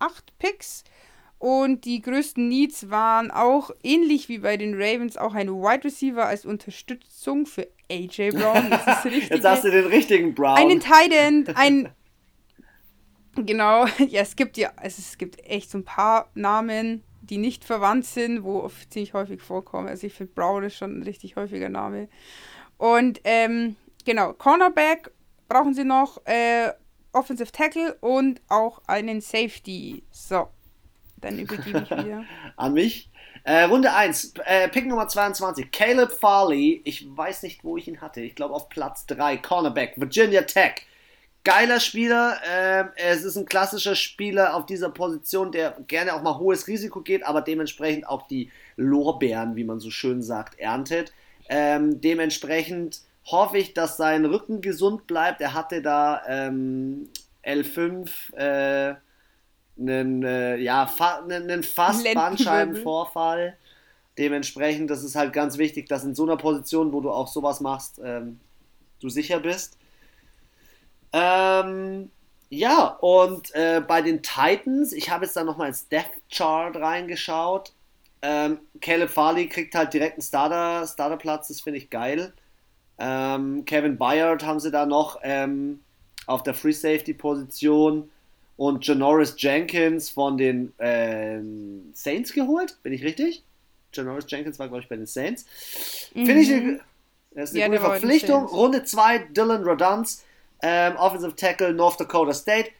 acht 0.00 0.36
Picks. 0.38 0.84
Und 1.38 1.86
die 1.86 2.02
größten 2.02 2.48
Needs 2.48 2.90
waren 2.90 3.30
auch 3.30 3.70
ähnlich 3.82 4.28
wie 4.28 4.38
bei 4.38 4.58
den 4.58 4.74
Ravens 4.74 5.16
auch 5.16 5.32
ein 5.34 5.48
Wide 5.48 5.84
Receiver 5.84 6.26
als 6.26 6.44
Unterstützung 6.44 7.46
für 7.46 7.66
AJ 7.90 8.32
Brown. 8.32 8.70
Jetzt 9.30 9.44
hast 9.44 9.64
du 9.64 9.70
den 9.70 9.86
richtigen 9.86 10.34
Brown. 10.34 10.58
Einen 10.58 10.80
Tight 10.80 11.12
End, 11.12 11.56
ein. 11.56 11.88
genau, 13.36 13.86
ja, 14.08 14.20
es 14.20 14.36
gibt 14.36 14.58
ja, 14.58 14.72
also 14.76 14.96
es 14.98 15.16
gibt 15.16 15.42
echt 15.48 15.70
so 15.70 15.78
ein 15.78 15.84
paar 15.84 16.28
Namen, 16.34 17.02
die 17.22 17.38
nicht 17.38 17.64
verwandt 17.64 18.04
sind, 18.04 18.44
wo 18.44 18.70
ziemlich 18.90 19.14
häufig 19.14 19.40
vorkommen. 19.40 19.88
Also 19.88 20.06
ich 20.06 20.12
finde 20.12 20.32
Brown 20.34 20.64
ist 20.64 20.76
schon 20.76 20.98
ein 20.98 21.02
richtig 21.02 21.36
häufiger 21.36 21.70
Name. 21.70 22.10
Und 22.76 23.20
ähm, 23.24 23.76
genau, 24.04 24.34
Cornerback 24.34 25.10
brauchen 25.48 25.72
sie 25.72 25.84
noch, 25.84 26.20
äh, 26.26 26.72
Offensive 27.12 27.52
Tackle 27.52 27.94
und 28.00 28.40
auch 28.48 28.80
einen 28.86 29.20
Safety. 29.20 30.02
So, 30.10 30.48
dann 31.20 31.38
übergebe 31.38 31.82
ich 31.84 31.90
wieder. 31.90 32.24
An 32.56 32.74
mich? 32.74 33.10
Äh, 33.44 33.62
Runde 33.64 33.92
1, 33.92 34.34
äh, 34.44 34.68
Pick 34.68 34.86
Nummer 34.86 35.08
22, 35.08 35.70
Caleb 35.70 36.12
Farley. 36.12 36.82
Ich 36.84 37.06
weiß 37.08 37.42
nicht, 37.42 37.64
wo 37.64 37.76
ich 37.76 37.88
ihn 37.88 38.00
hatte. 38.00 38.20
Ich 38.20 38.34
glaube 38.34 38.54
auf 38.54 38.68
Platz 38.68 39.06
3, 39.06 39.38
Cornerback, 39.38 39.94
Virginia 39.96 40.42
Tech. 40.42 40.86
Geiler 41.42 41.80
Spieler. 41.80 42.38
Äh, 42.46 42.84
es 42.96 43.24
ist 43.24 43.36
ein 43.36 43.46
klassischer 43.46 43.94
Spieler 43.94 44.54
auf 44.54 44.66
dieser 44.66 44.90
Position, 44.90 45.52
der 45.52 45.76
gerne 45.86 46.14
auch 46.14 46.22
mal 46.22 46.38
hohes 46.38 46.66
Risiko 46.66 47.00
geht, 47.00 47.24
aber 47.24 47.40
dementsprechend 47.40 48.06
auch 48.06 48.26
die 48.26 48.50
Lorbeeren, 48.76 49.56
wie 49.56 49.64
man 49.64 49.80
so 49.80 49.90
schön 49.90 50.22
sagt, 50.22 50.58
erntet. 50.58 51.14
Ähm, 51.48 52.00
dementsprechend 52.00 53.00
hoffe 53.32 53.58
ich, 53.58 53.74
dass 53.74 53.96
sein 53.96 54.24
Rücken 54.24 54.60
gesund 54.60 55.06
bleibt. 55.06 55.40
Er 55.40 55.54
hatte 55.54 55.82
da 55.82 56.22
ähm, 56.26 57.08
L5 57.44 58.34
äh, 58.34 58.94
einen, 59.78 60.22
äh, 60.22 60.56
ja, 60.56 60.86
fa 60.86 61.22
einen 61.28 61.62
fast 61.62 62.06
Bandscheibenvorfall. 62.12 63.56
Dementsprechend, 64.18 64.90
das 64.90 65.02
ist 65.02 65.16
halt 65.16 65.32
ganz 65.32 65.56
wichtig, 65.56 65.88
dass 65.88 66.04
in 66.04 66.14
so 66.14 66.24
einer 66.24 66.36
Position, 66.36 66.92
wo 66.92 67.00
du 67.00 67.10
auch 67.10 67.28
sowas 67.28 67.60
machst, 67.60 68.00
ähm, 68.04 68.40
du 69.00 69.08
sicher 69.08 69.40
bist. 69.40 69.78
Ähm, 71.12 72.10
ja, 72.50 72.86
und 73.00 73.54
äh, 73.54 73.80
bei 73.86 74.02
den 74.02 74.22
Titans, 74.22 74.92
ich 74.92 75.10
habe 75.10 75.24
jetzt 75.24 75.36
da 75.36 75.44
nochmal 75.44 75.68
ins 75.68 75.88
Death 75.88 76.10
Chart 76.30 76.76
reingeschaut. 76.76 77.72
Ähm, 78.22 78.58
Caleb 78.80 79.08
Farley 79.08 79.48
kriegt 79.48 79.74
halt 79.74 79.94
direkt 79.94 80.14
einen 80.14 80.22
Starter, 80.22 80.86
Starterplatz, 80.86 81.48
das 81.48 81.60
finde 81.62 81.78
ich 81.78 81.88
geil. 81.90 82.34
Ähm, 83.00 83.64
Kevin 83.64 83.96
Byard 83.96 84.44
haben 84.44 84.60
sie 84.60 84.70
da 84.70 84.84
noch 84.84 85.18
ähm, 85.22 85.80
auf 86.26 86.42
der 86.42 86.52
Free 86.54 86.72
Safety 86.72 87.14
Position 87.14 88.10
und 88.58 88.86
Janoris 88.86 89.34
Jenkins 89.38 90.10
von 90.10 90.36
den 90.36 90.78
äh, 90.78 91.40
Saints 91.94 92.34
geholt. 92.34 92.76
Bin 92.82 92.92
ich 92.92 93.02
richtig? 93.02 93.42
Janoris 93.94 94.26
Jenkins 94.28 94.58
war, 94.58 94.68
glaube 94.68 94.82
ich, 94.82 94.88
bei 94.88 94.96
den 94.96 95.06
Saints. 95.06 95.46
Mhm. 96.14 96.26
Finde 96.26 96.42
ich 96.42 96.52
eine, 96.52 96.80
das 97.30 97.50
ist 97.50 97.56
eine 97.56 97.60
ja, 97.74 97.80
gute 97.80 97.80
Verpflichtung. 97.80 98.44
Runde 98.44 98.84
2, 98.84 99.18
Dylan 99.30 99.64
Rodunz, 99.64 100.24
ähm, 100.62 100.96
Offensive 100.96 101.34
Tackle, 101.36 101.72
North 101.72 101.98
Dakota 101.98 102.34
State. 102.34 102.70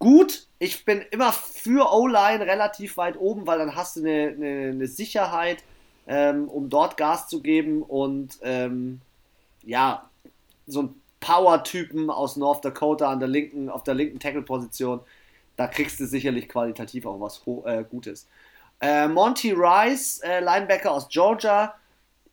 Gut, 0.00 0.48
ich 0.58 0.84
bin 0.84 1.02
immer 1.12 1.32
für 1.32 1.92
O-Line 1.92 2.44
relativ 2.44 2.96
weit 2.96 3.16
oben, 3.16 3.46
weil 3.46 3.58
dann 3.58 3.76
hast 3.76 3.94
du 3.94 4.00
eine, 4.00 4.34
eine, 4.36 4.70
eine 4.70 4.86
Sicherheit, 4.88 5.62
ähm, 6.08 6.48
um 6.48 6.68
dort 6.68 6.96
Gas 6.96 7.28
zu 7.28 7.40
geben 7.40 7.82
und 7.82 8.40
ähm, 8.42 9.00
ja, 9.64 10.08
so 10.66 10.82
ein 10.82 11.02
Power-Typen 11.20 12.10
aus 12.10 12.36
North 12.36 12.64
Dakota 12.64 13.10
an 13.10 13.20
der 13.20 13.28
linken, 13.28 13.68
auf 13.68 13.82
der 13.82 13.94
linken 13.94 14.18
Tackle-Position, 14.18 15.00
da 15.56 15.66
kriegst 15.66 16.00
du 16.00 16.06
sicherlich 16.06 16.48
qualitativ 16.48 17.06
auch 17.06 17.20
was 17.20 17.42
äh, 17.64 17.84
Gutes. 17.84 18.28
Äh, 18.80 19.06
Monty 19.08 19.52
Rice, 19.52 20.20
äh, 20.24 20.40
Linebacker 20.40 20.90
aus 20.90 21.08
Georgia, 21.08 21.74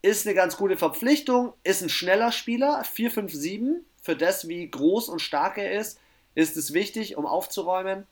ist 0.02 0.26
eine 0.26 0.36
ganz 0.36 0.58
gute 0.58 0.78
Verpflichtung, 0.78 1.54
ist 1.64 1.82
ein 1.82 1.90
schneller 1.90 2.32
Spieler, 2.32 2.82
4-5-7. 2.84 3.82
Für 4.02 4.16
das, 4.16 4.48
wie 4.48 4.70
groß 4.70 5.10
und 5.10 5.20
stark 5.20 5.58
er 5.58 5.74
ist, 5.74 6.00
ist 6.36 6.58
es 6.58 6.74
wichtig, 6.74 7.18
um 7.18 7.26
aufzuräumen. 7.26 8.08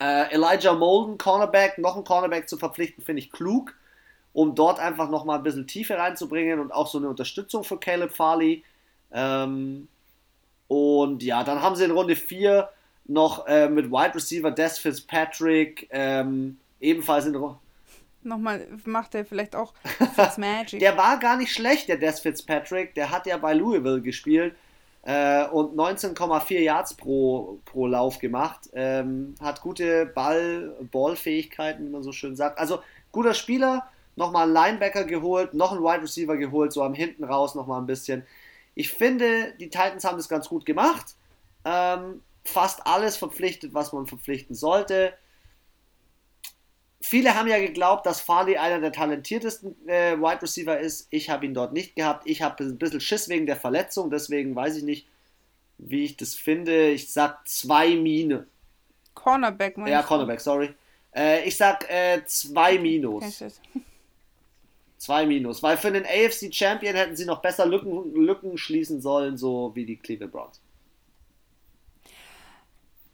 Äh, 0.00 0.34
Elijah 0.34 0.74
Molden, 0.74 1.16
Cornerback, 1.16 1.78
noch 1.78 1.96
ein 1.96 2.04
Cornerback 2.04 2.48
zu 2.48 2.58
verpflichten, 2.58 3.04
finde 3.04 3.20
ich 3.20 3.30
klug, 3.30 3.74
um 4.32 4.54
dort 4.54 4.78
einfach 4.78 5.10
nochmal 5.10 5.38
ein 5.38 5.42
bisschen 5.42 5.66
Tiefe 5.66 5.96
reinzubringen 5.96 6.60
und 6.60 6.72
auch 6.72 6.86
so 6.86 6.98
eine 6.98 7.08
Unterstützung 7.08 7.64
für 7.64 7.78
Caleb 7.78 8.12
Farley. 8.12 8.62
Ähm, 9.12 9.88
und 10.68 11.22
ja, 11.22 11.44
dann 11.44 11.62
haben 11.62 11.76
sie 11.76 11.84
in 11.84 11.90
Runde 11.90 12.14
4 12.14 12.68
noch 13.06 13.46
äh, 13.46 13.68
mit 13.68 13.90
Wide 13.90 14.14
Receiver 14.14 14.50
Des 14.50 14.78
Fitzpatrick, 14.78 15.88
ähm, 15.90 16.58
ebenfalls 16.80 17.26
in 17.26 17.34
Runde. 17.34 17.58
Nochmal, 18.22 18.66
macht 18.84 19.14
er 19.14 19.24
vielleicht 19.24 19.56
auch 19.56 19.72
Magic. 20.36 20.80
der 20.80 20.96
war 20.96 21.18
gar 21.18 21.36
nicht 21.36 21.52
schlecht, 21.52 21.88
der 21.88 21.96
Des 21.96 22.20
Fitzpatrick. 22.20 22.94
Der 22.94 23.10
hat 23.10 23.26
ja 23.26 23.38
bei 23.38 23.54
Louisville 23.54 24.02
gespielt 24.02 24.54
äh, 25.02 25.46
und 25.46 25.74
19,4 25.74 26.58
Yards 26.58 26.94
pro, 26.94 27.60
pro 27.64 27.86
Lauf 27.86 28.18
gemacht. 28.18 28.68
Ähm, 28.74 29.34
hat 29.40 29.62
gute 29.62 30.04
Ball, 30.06 30.74
Ballfähigkeiten, 30.90 31.86
wie 31.86 31.90
man 31.90 32.02
so 32.02 32.12
schön 32.12 32.36
sagt. 32.36 32.58
Also 32.58 32.82
guter 33.12 33.34
Spieler, 33.34 33.88
nochmal 34.18 34.44
einen 34.44 34.52
Linebacker 34.52 35.04
geholt, 35.04 35.54
noch 35.54 35.72
einen 35.72 35.82
Wide 35.82 36.02
Receiver 36.02 36.36
geholt, 36.36 36.72
so 36.72 36.82
am 36.82 36.92
hinten 36.92 37.24
raus 37.24 37.54
nochmal 37.54 37.80
ein 37.80 37.86
bisschen. 37.86 38.26
Ich 38.74 38.90
finde, 38.90 39.54
die 39.58 39.70
Titans 39.70 40.04
haben 40.04 40.18
das 40.18 40.28
ganz 40.28 40.48
gut 40.48 40.66
gemacht. 40.66 41.14
Ähm, 41.64 42.20
fast 42.44 42.86
alles 42.86 43.16
verpflichtet, 43.16 43.74
was 43.74 43.92
man 43.92 44.06
verpflichten 44.06 44.54
sollte. 44.54 45.14
Viele 47.00 47.34
haben 47.34 47.48
ja 47.48 47.58
geglaubt, 47.58 48.04
dass 48.06 48.20
Farley 48.20 48.56
einer 48.56 48.80
der 48.80 48.92
talentiertesten 48.92 49.88
äh, 49.88 50.18
Wide 50.18 50.42
Receiver 50.42 50.78
ist. 50.78 51.06
Ich 51.10 51.30
habe 51.30 51.46
ihn 51.46 51.54
dort 51.54 51.72
nicht 51.72 51.94
gehabt. 51.94 52.26
Ich 52.26 52.42
habe 52.42 52.62
ein 52.64 52.76
bisschen 52.76 53.00
Schiss 53.00 53.28
wegen 53.28 53.46
der 53.46 53.56
Verletzung, 53.56 54.10
deswegen 54.10 54.54
weiß 54.54 54.76
ich 54.76 54.82
nicht. 54.82 55.06
wie 55.78 56.04
ich 56.04 56.16
das 56.16 56.34
finde. 56.34 56.90
Ich 56.90 57.12
sag 57.12 57.46
zwei 57.46 57.94
Mine. 57.94 58.46
Cornerback, 59.14 59.76
meinst 59.76 59.92
Ja, 59.92 60.02
Cornerback, 60.02 60.40
sorry. 60.40 60.74
Äh, 61.14 61.44
ich 61.44 61.56
sag 61.56 61.88
äh, 61.90 62.24
zwei 62.26 62.78
Minus. 62.78 63.42
Zwei 64.98 65.26
Minus. 65.26 65.62
Weil 65.62 65.76
für 65.76 65.92
den 65.92 66.04
AFC 66.04 66.52
Champion 66.52 66.96
hätten 66.96 67.16
sie 67.16 67.24
noch 67.24 67.40
besser 67.40 67.66
Lücken, 67.66 68.14
Lücken 68.14 68.58
schließen 68.58 69.00
sollen, 69.00 69.36
so 69.36 69.70
wie 69.74 69.86
die 69.86 69.96
Cleveland 69.96 70.32
Browns. 70.32 70.60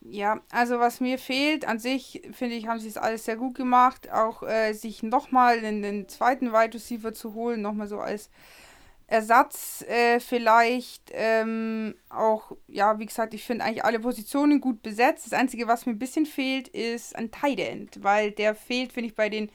Ja, 0.07 0.43
also 0.51 0.79
was 0.81 1.01
mir 1.01 1.19
fehlt, 1.19 1.67
an 1.67 1.79
sich 1.79 2.23
finde 2.33 2.57
ich, 2.57 2.67
haben 2.67 2.79
sie 2.79 2.89
es 2.89 2.99
alles 2.99 3.25
sehr 3.25 3.37
gut 3.37 3.55
gemacht. 3.55 4.11
Auch 4.13 4.43
äh, 4.43 4.73
sich 4.75 5.03
nochmal 5.03 5.59
in 5.59 5.83
den 5.83 6.09
zweiten 6.09 6.53
Wide 6.53 6.75
Receiver 6.75 7.15
zu 7.15 7.33
holen, 7.35 7.63
nochmal 7.63 7.87
so 7.87 8.01
als 8.01 8.29
Ersatz 9.07 9.83
äh, 9.89 10.21
vielleicht. 10.21 11.11
Ähm, 11.13 11.95
auch, 12.11 12.53
ja, 12.69 12.99
wie 12.99 13.07
gesagt, 13.07 13.33
ich 13.33 13.45
finde 13.45 13.65
eigentlich 13.65 13.85
alle 13.85 14.01
Positionen 14.01 14.61
gut 14.61 14.83
besetzt. 14.83 15.25
Das 15.25 15.39
Einzige, 15.39 15.69
was 15.69 15.87
mir 15.87 15.93
ein 15.93 15.99
bisschen 15.99 16.27
fehlt, 16.27 16.69
ist 16.69 17.17
ein 17.17 17.31
Tight 17.31 17.59
End, 17.59 18.03
weil 18.03 18.31
der 18.31 18.55
fehlt, 18.55 18.93
finde 18.93 19.09
ich, 19.09 19.15
bei 19.15 19.31
den 19.31 19.51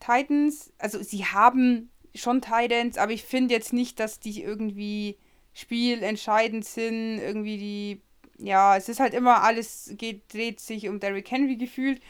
Titans. 0.00 0.72
Also 0.78 1.02
sie 1.02 1.24
haben 1.24 1.90
schon 2.14 2.40
Tight 2.40 2.72
Ends, 2.72 2.98
aber 2.98 3.12
ich 3.12 3.22
finde 3.24 3.54
jetzt 3.54 3.72
nicht, 3.72 4.00
dass 4.00 4.20
die 4.20 4.42
irgendwie 4.42 5.18
spielentscheidend 5.52 6.64
sind, 6.64 7.18
irgendwie 7.18 7.58
die 7.58 8.02
ja, 8.38 8.76
es 8.76 8.88
ist 8.88 9.00
halt 9.00 9.14
immer 9.14 9.42
alles 9.42 9.92
geht, 9.96 10.32
dreht 10.32 10.60
sich 10.60 10.88
um 10.88 11.00
Derrick 11.00 11.30
Henry 11.30 11.56
gefühlt. 11.56 12.00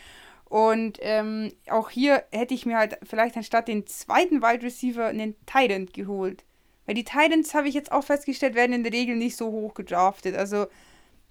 Und 0.45 0.99
ähm, 1.03 1.53
auch 1.69 1.91
hier 1.91 2.25
hätte 2.33 2.55
ich 2.55 2.65
mir 2.65 2.77
halt 2.77 2.99
vielleicht 3.03 3.37
anstatt 3.37 3.69
den 3.69 3.87
zweiten 3.87 4.43
Wide 4.43 4.63
Receiver 4.63 5.07
einen 5.07 5.35
Titan 5.47 5.87
geholt. 5.87 6.45
Weil 6.87 6.95
die 6.95 7.05
Titans, 7.05 7.55
habe 7.55 7.69
ich 7.69 7.75
jetzt 7.75 7.93
auch 7.93 8.05
festgestellt, 8.05 8.55
werden 8.55 8.73
in 8.73 8.83
der 8.83 8.93
Regel 8.93 9.17
nicht 9.17 9.37
so 9.37 9.51
hoch 9.51 9.75
gedraftet. 9.75 10.37
Also, 10.37 10.67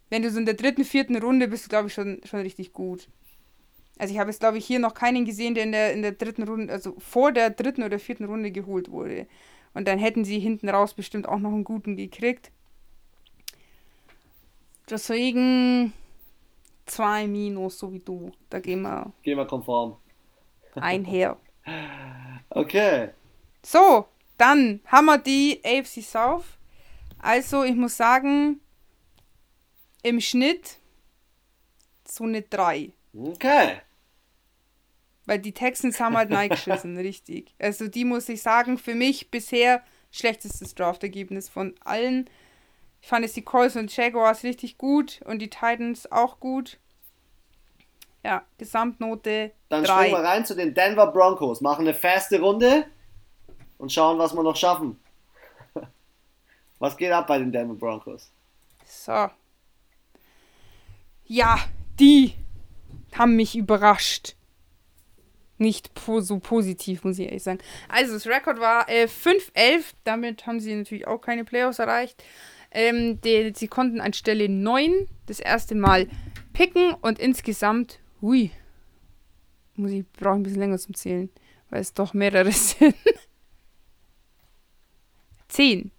wenn 0.10 0.22
du 0.22 0.30
so 0.30 0.38
in 0.38 0.46
der 0.46 0.54
dritten, 0.54 0.86
vierten 0.86 1.16
Runde 1.18 1.48
bist, 1.48 1.70
glaube 1.70 1.88
ich, 1.88 1.94
schon, 1.96 2.22
schon 2.26 2.42
richtig 2.42 2.74
gut. 2.74 3.08
Also, 4.00 4.14
ich 4.14 4.20
habe 4.20 4.30
jetzt, 4.30 4.40
glaube 4.40 4.58
ich, 4.58 4.66
hier 4.66 4.80
noch 4.80 4.94
keinen 4.94 5.26
gesehen, 5.26 5.56
der 5.56 5.64
in 5.64 5.72
der, 5.72 5.94
in 5.94 6.02
der 6.02 6.12
dritten 6.12 6.44
Runde, 6.44 6.72
also 6.72 6.96
vor 7.00 7.32
der 7.32 7.50
dritten 7.50 7.84
oder 7.84 8.00
vierten 8.00 8.26
Runde 8.26 8.52
geholt 8.52 8.92
wurde. 8.92 9.28
Und 9.74 9.88
dann 9.88 10.00
hätten 10.00 10.26
sie 10.26 10.40
hinten 10.40 10.70
raus 10.70 10.94
bestimmt 10.94 11.28
auch 11.28 11.40
noch 11.40 11.52
einen 11.52 11.64
guten 11.64 11.96
gekriegt. 11.96 12.52
Deswegen 14.90 15.94
zwei 16.86 17.28
Minus, 17.28 17.80
so 17.80 17.92
wie 17.92 18.00
du. 18.00 18.32
Da 18.50 18.60
gehen 18.60 18.82
wir. 18.82 19.12
Gehen 19.22 19.38
wir 19.38 19.46
konform. 19.46 19.98
Einher. 20.76 21.38
okay. 22.50 23.10
So, 23.62 24.08
dann 24.38 24.80
haben 24.86 25.06
wir 25.06 25.18
die 25.18 25.62
AFC 25.64 26.02
South. 26.02 26.46
Also, 27.20 27.64
ich 27.64 27.76
muss 27.76 27.98
sagen, 27.98 28.62
im 30.04 30.22
Schnitt 30.22 30.78
so 32.06 32.24
eine 32.24 32.42
3. 32.42 32.92
Okay. 33.14 33.82
Weil 35.28 35.38
die 35.38 35.52
Texans 35.52 36.00
haben 36.00 36.18
halt 36.18 36.32
reingeschissen, 36.34 36.98
richtig. 36.98 37.54
Also, 37.60 37.88
die 37.88 38.06
muss 38.06 38.28
ich 38.30 38.42
sagen, 38.42 38.80
für 38.80 38.96
mich 38.96 39.30
bisher 39.30 39.84
schlechtestes 40.10 40.74
Draft-Ergebnis 40.74 41.50
von 41.50 41.76
allen. 41.84 42.28
Ich 43.02 43.08
fand 43.08 43.24
es 43.24 43.34
die 43.34 43.44
Colts 43.44 43.76
und 43.76 43.96
Jaguars 43.96 44.44
richtig 44.44 44.80
gut 44.80 45.22
und 45.26 45.40
die 45.40 45.50
Titans 45.50 46.12
auch 46.12 46.40
gut. 46.40 46.80
Ja, 48.24 48.44
Gesamtnote. 48.58 49.52
Dann 49.70 49.84
drei. 49.84 50.08
springen 50.08 50.22
wir 50.22 50.28
rein 50.28 50.46
zu 50.46 50.56
den 50.56 50.74
Denver 50.74 51.08
Broncos, 51.08 51.62
machen 51.62 51.82
eine 51.82 51.94
feste 51.94 52.40
Runde 52.40 52.86
und 53.78 53.92
schauen, 53.92 54.18
was 54.18 54.34
wir 54.34 54.44
noch 54.44 54.56
schaffen. 54.56 55.00
Was 56.80 56.96
geht 56.96 57.12
ab 57.12 57.28
bei 57.28 57.38
den 57.40 57.52
Denver 57.52 57.74
Broncos? 57.76 58.32
So. 58.86 59.30
Ja, 61.26 61.60
die 62.00 62.34
haben 63.18 63.36
mich 63.36 63.58
überrascht. 63.58 64.37
Nicht 65.58 65.90
so 66.06 66.40
positiv, 66.40 67.04
muss 67.04 67.18
ich 67.18 67.26
ehrlich 67.26 67.44
sagen. 67.44 67.60
Also, 67.90 68.14
das 68.14 68.28
Rekord 68.28 68.60
war 68.60 68.88
äh, 68.90 69.06
5-11. 69.06 69.84
Damit 70.04 70.46
haben 70.46 70.60
sie 70.60 70.76
natürlich 70.76 71.08
auch 71.08 71.20
keine 71.20 71.46
Playoffs 71.46 71.80
erreicht. 71.80 72.24
Ähm, 72.72 73.20
die, 73.22 73.54
sie 73.56 73.68
konnten 73.68 74.02
anstelle 74.02 74.50
9 74.50 75.08
das 75.26 75.40
erste 75.40 75.74
Mal 75.74 76.08
picken 76.54 76.94
und 77.02 77.18
insgesamt, 77.18 78.00
hui, 78.22 78.52
muss 79.76 79.92
ich, 79.92 80.06
brauche 80.12 80.36
ein 80.36 80.44
bisschen 80.44 80.60
länger 80.60 80.78
zum 80.78 80.96
Zählen, 80.96 81.30
weil 81.70 81.82
es 81.82 81.94
doch 81.94 82.14
mehrere 82.14 82.52
sind. 82.52 82.96
10. 85.50 85.92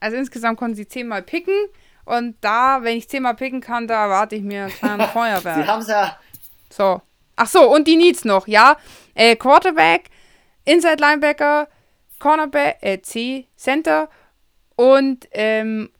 Also 0.00 0.16
insgesamt 0.16 0.58
konnten 0.58 0.76
sie 0.76 0.86
10 0.86 1.08
Mal 1.08 1.22
picken 1.22 1.54
und 2.04 2.36
da, 2.42 2.82
wenn 2.82 2.96
ich 2.96 3.08
10 3.08 3.22
Mal 3.22 3.34
picken 3.34 3.60
kann, 3.60 3.88
da 3.88 4.04
erwarte 4.04 4.36
ich 4.36 4.42
mir 4.42 4.64
ein 4.66 4.70
kleines 4.70 5.10
Feuerwerk. 5.12 5.62
sie 5.62 5.66
haben 5.66 5.80
es 5.82 5.88
ja. 5.88 6.18
So. 6.70 7.02
Ach 7.36 7.48
so, 7.48 7.72
und 7.72 7.88
die 7.88 7.96
Needs 7.96 8.24
noch, 8.24 8.46
ja. 8.46 8.76
Äh, 9.14 9.36
Quarterback, 9.36 10.10
Inside 10.64 10.96
Linebacker, 11.00 11.68
Cornerback, 12.18 12.78
äh, 12.80 13.00
C, 13.02 13.46
Center 13.56 14.08
und 14.76 15.28
ähm, 15.32 15.90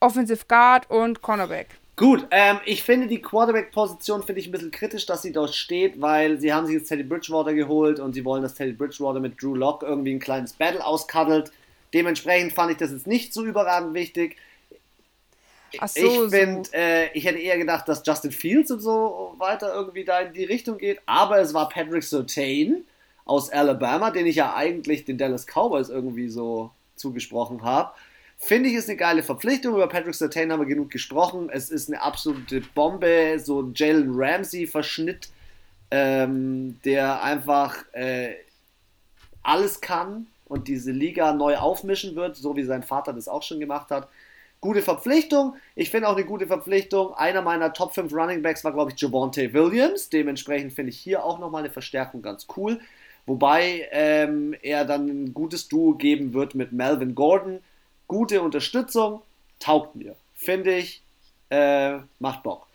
Offensive 0.00 0.44
Guard 0.48 0.90
und 0.90 1.22
Cornerback. 1.22 1.68
Gut, 1.96 2.26
ähm, 2.30 2.58
ich 2.66 2.82
finde 2.82 3.06
die 3.06 3.22
Quarterback-Position 3.22 4.22
finde 4.22 4.40
ich 4.40 4.48
ein 4.48 4.52
bisschen 4.52 4.70
kritisch, 4.70 5.06
dass 5.06 5.22
sie 5.22 5.32
dort 5.32 5.54
steht, 5.54 5.98
weil 5.98 6.38
sie 6.38 6.52
haben 6.52 6.66
sich 6.66 6.76
jetzt 6.76 6.88
Teddy 6.88 7.04
Bridgewater 7.04 7.54
geholt 7.54 8.00
und 8.00 8.12
sie 8.12 8.22
wollen, 8.22 8.42
dass 8.42 8.52
Teddy 8.52 8.72
Bridgewater 8.72 9.18
mit 9.18 9.40
Drew 9.42 9.54
Locke 9.54 9.86
irgendwie 9.86 10.12
ein 10.12 10.20
kleines 10.20 10.52
Battle 10.52 10.84
auskaddelt. 10.84 11.52
Dementsprechend 11.94 12.52
fand 12.52 12.72
ich 12.72 12.76
das 12.76 12.90
jetzt 12.90 13.06
nicht 13.06 13.32
so 13.32 13.44
überragend 13.44 13.94
wichtig. 13.94 14.36
Ach 15.78 15.88
so, 15.88 16.24
ich 16.24 16.30
finde, 16.30 16.64
so. 16.64 16.72
äh, 16.72 17.12
ich 17.12 17.24
hätte 17.24 17.38
eher 17.38 17.58
gedacht, 17.58 17.88
dass 17.88 18.02
Justin 18.04 18.32
Fields 18.32 18.70
und 18.70 18.80
so 18.80 19.34
weiter 19.38 19.74
irgendwie 19.74 20.04
da 20.04 20.20
in 20.20 20.32
die 20.32 20.44
Richtung 20.44 20.78
geht, 20.78 21.00
aber 21.06 21.38
es 21.38 21.52
war 21.54 21.68
Patrick 21.68 22.02
Surtain 22.02 22.84
aus 23.24 23.50
Alabama, 23.50 24.10
den 24.10 24.26
ich 24.26 24.36
ja 24.36 24.54
eigentlich 24.54 25.04
den 25.04 25.18
Dallas 25.18 25.46
Cowboys 25.46 25.88
irgendwie 25.88 26.28
so 26.28 26.70
zugesprochen 26.94 27.62
habe. 27.62 27.92
Finde 28.38 28.68
ich, 28.68 28.74
ist 28.74 28.88
eine 28.88 28.98
geile 28.98 29.22
Verpflichtung. 29.22 29.74
Über 29.74 29.88
Patrick 29.88 30.14
Sertain 30.14 30.52
haben 30.52 30.60
wir 30.60 30.66
genug 30.66 30.90
gesprochen. 30.90 31.48
Es 31.50 31.70
ist 31.70 31.88
eine 31.88 32.02
absolute 32.02 32.60
Bombe, 32.74 33.38
so 33.38 33.62
ein 33.62 33.72
Jalen 33.74 34.10
Ramsey-Verschnitt, 34.14 35.30
ähm, 35.90 36.78
der 36.84 37.22
einfach 37.22 37.84
äh, 37.92 38.34
alles 39.42 39.80
kann 39.80 40.26
und 40.44 40.68
diese 40.68 40.92
Liga 40.92 41.32
neu 41.32 41.56
aufmischen 41.56 42.14
wird, 42.14 42.36
so 42.36 42.56
wie 42.56 42.64
sein 42.64 42.82
Vater 42.82 43.12
das 43.12 43.26
auch 43.26 43.42
schon 43.42 43.58
gemacht 43.58 43.90
hat. 43.90 44.08
Gute 44.66 44.82
Verpflichtung. 44.82 45.54
Ich 45.76 45.90
finde 45.90 46.08
auch 46.08 46.16
eine 46.16 46.24
gute 46.24 46.48
Verpflichtung. 46.48 47.14
Einer 47.14 47.40
meiner 47.40 47.72
Top 47.72 47.94
5 47.94 48.12
Running 48.12 48.42
Backs 48.42 48.64
war, 48.64 48.72
glaube 48.72 48.90
ich, 48.90 49.00
Javonte 49.00 49.52
Williams. 49.52 50.08
Dementsprechend 50.08 50.72
finde 50.72 50.90
ich 50.90 50.98
hier 50.98 51.24
auch 51.24 51.38
nochmal 51.38 51.62
eine 51.62 51.70
Verstärkung 51.70 52.20
ganz 52.20 52.48
cool. 52.56 52.80
Wobei 53.26 53.86
ähm, 53.92 54.56
er 54.62 54.84
dann 54.84 55.06
ein 55.06 55.34
gutes 55.34 55.68
Duo 55.68 55.92
geben 55.94 56.34
wird 56.34 56.56
mit 56.56 56.72
Melvin 56.72 57.14
Gordon 57.14 57.60
gute 58.08 58.42
Unterstützung, 58.42 59.22
taugt 59.60 59.94
mir. 59.94 60.16
Finde 60.34 60.78
ich, 60.78 61.00
äh, 61.48 61.98
macht 62.18 62.42
Bock. 62.42 62.66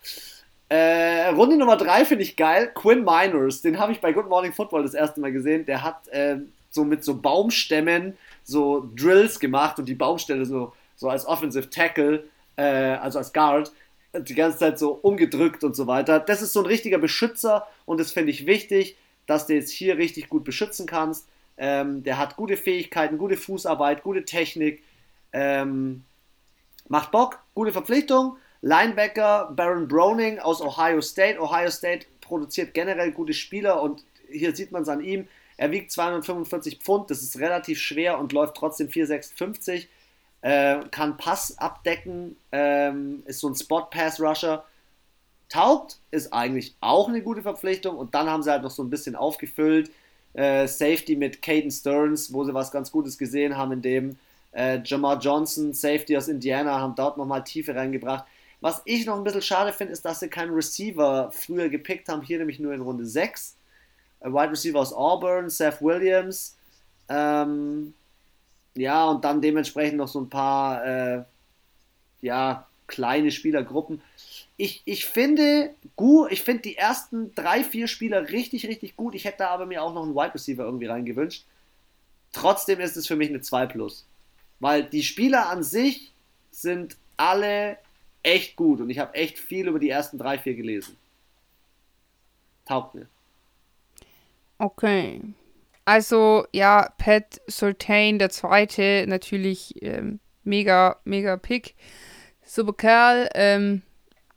Äh, 0.69 1.27
Runde 1.27 1.57
Nummer 1.57 1.76
3 1.76 2.05
finde 2.05 2.23
ich 2.23 2.38
geil. 2.38 2.72
Quinn 2.73 3.03
Miners, 3.03 3.61
den 3.61 3.77
habe 3.77 3.91
ich 3.91 3.99
bei 3.99 4.13
Good 4.13 4.30
Morning 4.30 4.53
Football 4.53 4.84
das 4.84 4.93
erste 4.93 5.19
Mal 5.19 5.34
gesehen. 5.34 5.65
Der 5.65 5.84
hat 5.84 6.07
äh, 6.07 6.38
so 6.69 6.85
mit 6.85 7.03
so 7.03 7.15
Baumstämmen 7.15 8.18
so 8.43 8.89
Drills 8.95 9.39
gemacht 9.41 9.77
und 9.77 9.85
die 9.85 9.93
Baumstämme 9.93 10.45
so, 10.45 10.72
so 11.02 11.10
als 11.10 11.26
Offensive 11.26 11.72
Tackle, 11.72 12.26
äh, 12.57 12.64
also 12.64 13.18
als 13.18 13.34
Guard, 13.34 13.72
die 14.14 14.36
ganze 14.36 14.60
Zeit 14.60 14.78
so 14.78 14.91
umgedrückt 14.91 15.64
und 15.64 15.76
so 15.76 15.88
weiter. 15.88 16.19
Das 16.19 16.44
ist 16.44 16.53
so 16.53 16.60
ein 16.60 16.68
richtiger 16.68 16.99
Beschützer 16.99 17.68
und 17.88 17.99
das 17.99 18.11
finde 18.11 18.30
ich 18.30 18.45
wichtig, 18.45 18.98
dass 19.26 19.48
du 19.48 19.56
jetzt 19.56 19.72
hier 19.72 19.98
richtig 19.98 20.30
gut 20.30 20.44
beschützen 20.44 20.86
kannst. 20.86 21.28
Ähm, 21.57 22.03
der 22.03 22.19
hat 22.19 22.36
gute 22.36 22.56
Fähigkeiten, 22.56 23.18
gute 23.18 23.36
Fußarbeit, 23.36 24.03
gute 24.03 24.26
Technik 24.26 24.84
ähm, 25.34 26.03
macht 26.88 27.10
Bock, 27.10 27.40
gute 27.56 27.72
Verpflichtung. 27.72 28.38
Linebacker 28.61 29.52
Baron 29.56 29.88
Browning 29.88 30.38
aus 30.38 30.61
Ohio 30.61 31.02
State. 31.02 31.41
Ohio 31.41 31.72
State 31.72 32.06
produziert 32.22 32.76
generell 32.76 33.11
gute 33.11 33.34
Spieler 33.34 33.82
und 33.82 34.03
hier 34.30 34.56
sieht 34.56 34.72
man 34.72 34.84
es 34.84 34.90
an 34.90 35.03
ihm. 35.03 35.28
Er 35.57 35.72
wiegt 35.72 35.91
245 35.91 36.78
Pfund, 36.78 37.10
das 37.10 37.23
ist 37.23 37.40
relativ 37.40 37.80
schwer 37.80 38.19
und 38.19 38.34
läuft 38.34 38.56
trotzdem 38.56 38.88
4,56. 38.88 39.88
Äh, 40.41 40.80
kann 40.89 41.18
Pass 41.18 41.57
abdecken, 41.57 42.35
ähm, 42.51 43.23
ist 43.26 43.39
so 43.39 43.49
ein 43.49 43.55
Spot-Pass-Rusher. 43.55 44.63
Taugt 45.49 45.99
ist 46.11 46.34
eigentlich 46.34 46.76
auch 46.81 47.09
eine 47.09 47.22
gute 47.22 47.41
Verpflichtung 47.41 47.97
und 47.97 48.15
dann 48.15 48.30
haben 48.30 48.41
sie 48.41 48.51
halt 48.51 48.63
noch 48.63 48.72
so 48.72 48.84
ein 48.84 48.89
bisschen 48.89 49.15
aufgefüllt. 49.15 49.91
Äh, 50.34 50.68
Safety 50.68 51.15
mit 51.15 51.41
Caden 51.41 51.72
Stearns, 51.72 52.34
wo 52.34 52.43
sie 52.43 52.53
was 52.53 52.72
ganz 52.72 52.91
Gutes 52.91 53.18
gesehen 53.18 53.57
haben 53.57 53.73
in 53.73 53.81
dem. 53.81 54.18
Äh, 54.53 54.80
Jamar 54.84 55.19
Johnson, 55.19 55.73
Safety 55.73 56.18
aus 56.18 56.27
Indiana, 56.27 56.80
haben 56.80 56.95
dort 56.95 57.18
nochmal 57.18 57.43
Tiefe 57.43 57.76
reingebracht. 57.76 58.26
Was 58.61 58.81
ich 58.85 59.05
noch 59.05 59.18
ein 59.18 59.23
bisschen 59.23 59.41
schade 59.41 59.73
finde, 59.73 59.93
ist, 59.93 60.05
dass 60.05 60.19
sie 60.19 60.30
keinen 60.30 60.53
Receiver 60.53 61.31
früher 61.31 61.68
gepickt 61.69 62.09
haben, 62.09 62.22
hier 62.22 62.38
nämlich 62.38 62.59
nur 62.59 62.73
in 62.73 62.81
Runde 62.81 63.05
6. 63.05 63.55
Äh, 64.22 64.30
Wide 64.30 64.51
Receiver 64.51 64.80
aus 64.80 64.93
Auburn, 64.93 65.49
Seth 65.49 65.81
Williams. 65.81 66.55
Ähm, 67.09 67.93
ja, 68.76 69.06
und 69.06 69.23
dann 69.26 69.41
dementsprechend 69.41 69.98
noch 69.98 70.07
so 70.07 70.22
ein 70.22 70.30
paar, 70.30 70.85
äh, 70.85 71.23
ja, 72.22 72.68
kleine 72.88 73.31
Spielergruppen. 73.31 74.02
Ich, 74.57 74.81
ich 74.85 75.06
finde 75.06 75.73
gut, 75.95 76.31
ich 76.31 76.41
finde 76.43 76.64
die 76.64 76.77
ersten 76.77 77.34
drei, 77.34 77.64
vier 77.64 77.88
Spieler 77.88 78.30
richtig, 78.30 78.68
richtig 78.68 78.95
gut. 78.95 79.15
Ich 79.15 79.26
hätte 79.26 79.48
aber 79.48 79.65
mir 79.65 79.81
auch 79.81 79.93
noch 79.93 80.03
einen 80.03 80.14
Wide 80.14 80.35
Receiver 80.35 80.64
irgendwie 80.64 80.85
reingewünscht. 80.85 81.45
Trotzdem 82.31 82.80
ist 82.80 82.98
es 82.98 83.07
für 83.07 83.15
mich 83.15 83.30
eine 83.30 83.41
2 83.41 83.65
Plus. 83.65 84.06
Weil 84.60 84.84
die 84.84 85.03
Spieler 85.03 85.49
an 85.49 85.64
sich 85.64 86.11
sind 86.52 86.98
alle 87.18 87.77
echt 88.23 88.56
gut 88.56 88.81
und 88.81 88.89
ich 88.89 88.99
habe 88.99 89.15
echt 89.15 89.39
viel 89.39 89.68
über 89.68 89.80
die 89.80 89.89
ersten 89.89 90.18
drei, 90.18 90.38
vier 90.38 90.53
gelesen. 90.53 90.95
Taugt 92.65 92.93
mir. 92.93 93.07
Okay. 94.60 95.22
Also, 95.86 96.45
ja, 96.52 96.94
Pat 96.98 97.41
Sultane, 97.48 98.18
der 98.18 98.30
zweite, 98.30 99.06
natürlich 99.08 99.82
ähm, 99.82 100.20
mega, 100.44 100.98
mega 101.03 101.38
Pick. 101.38 101.76
Super 102.44 102.74
Kerl. 102.74 103.30
Ähm, 103.34 103.82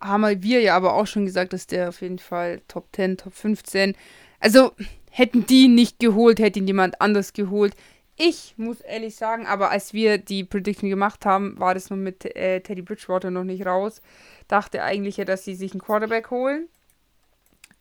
haben 0.01 0.43
wir 0.43 0.61
ja 0.61 0.77
aber 0.77 0.95
auch 0.95 1.07
schon 1.07 1.27
gesagt, 1.27 1.53
dass 1.53 1.66
der 1.66 1.89
auf 1.89 2.01
jeden 2.01 2.19
Fall 2.19 2.61
Top 2.69 2.89
10, 2.95 3.19
Top 3.19 3.35
15. 3.35 3.95
Also, 4.41 4.73
hätten 5.11 5.47
die 5.47 5.69
nicht 5.69 5.99
geholt, 5.99 6.39
hätte 6.39 6.59
ihn 6.59 6.66
jemand 6.66 7.01
anders 7.01 7.33
geholt. 7.33 7.75
Ich 8.16 8.55
muss 8.57 8.81
ehrlich 8.81 9.16
sagen, 9.16 9.47
aber 9.47 9.71
als 9.71 9.93
wir 9.93 10.19
die 10.19 10.45
Prediction 10.45 10.89
gemacht 10.89 11.27
haben, 11.27 11.59
war 11.59 11.75
das 11.75 11.91
noch 11.91 11.97
mit 11.97 12.25
äh, 12.37 12.61
Teddy 12.61 12.83
Bridgewater 12.83 13.31
noch 13.31 13.45
nicht 13.45 13.66
raus. 13.66 14.01
Dachte 14.47 14.83
eigentlich 14.83 15.16
ja, 15.16 15.25
dass 15.25 15.45
sie 15.45 15.55
sich 15.55 15.73
einen 15.73 15.81
Quarterback 15.81 16.31
holen. 16.31 16.69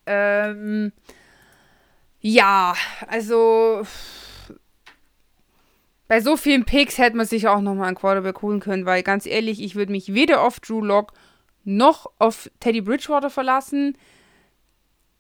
Ähm, 0.05 0.91
ja, 2.23 2.73
also 3.07 3.85
bei 6.07 6.21
so 6.21 6.37
vielen 6.37 6.63
Picks 6.63 6.97
hätte 6.97 7.17
man 7.17 7.25
sich 7.25 7.47
auch 7.47 7.59
nochmal 7.59 7.87
einen 7.87 7.97
Quarterback 7.97 8.41
holen 8.41 8.61
können, 8.61 8.85
weil 8.85 9.03
ganz 9.03 9.25
ehrlich, 9.25 9.61
ich 9.61 9.75
würde 9.75 9.91
mich 9.91 10.13
weder 10.13 10.41
auf 10.41 10.59
Drew 10.61 10.81
Lock 10.81 11.13
noch 11.65 12.09
auf 12.19 12.49
Teddy 12.61 12.81
Bridgewater 12.81 13.29
verlassen. 13.29 13.97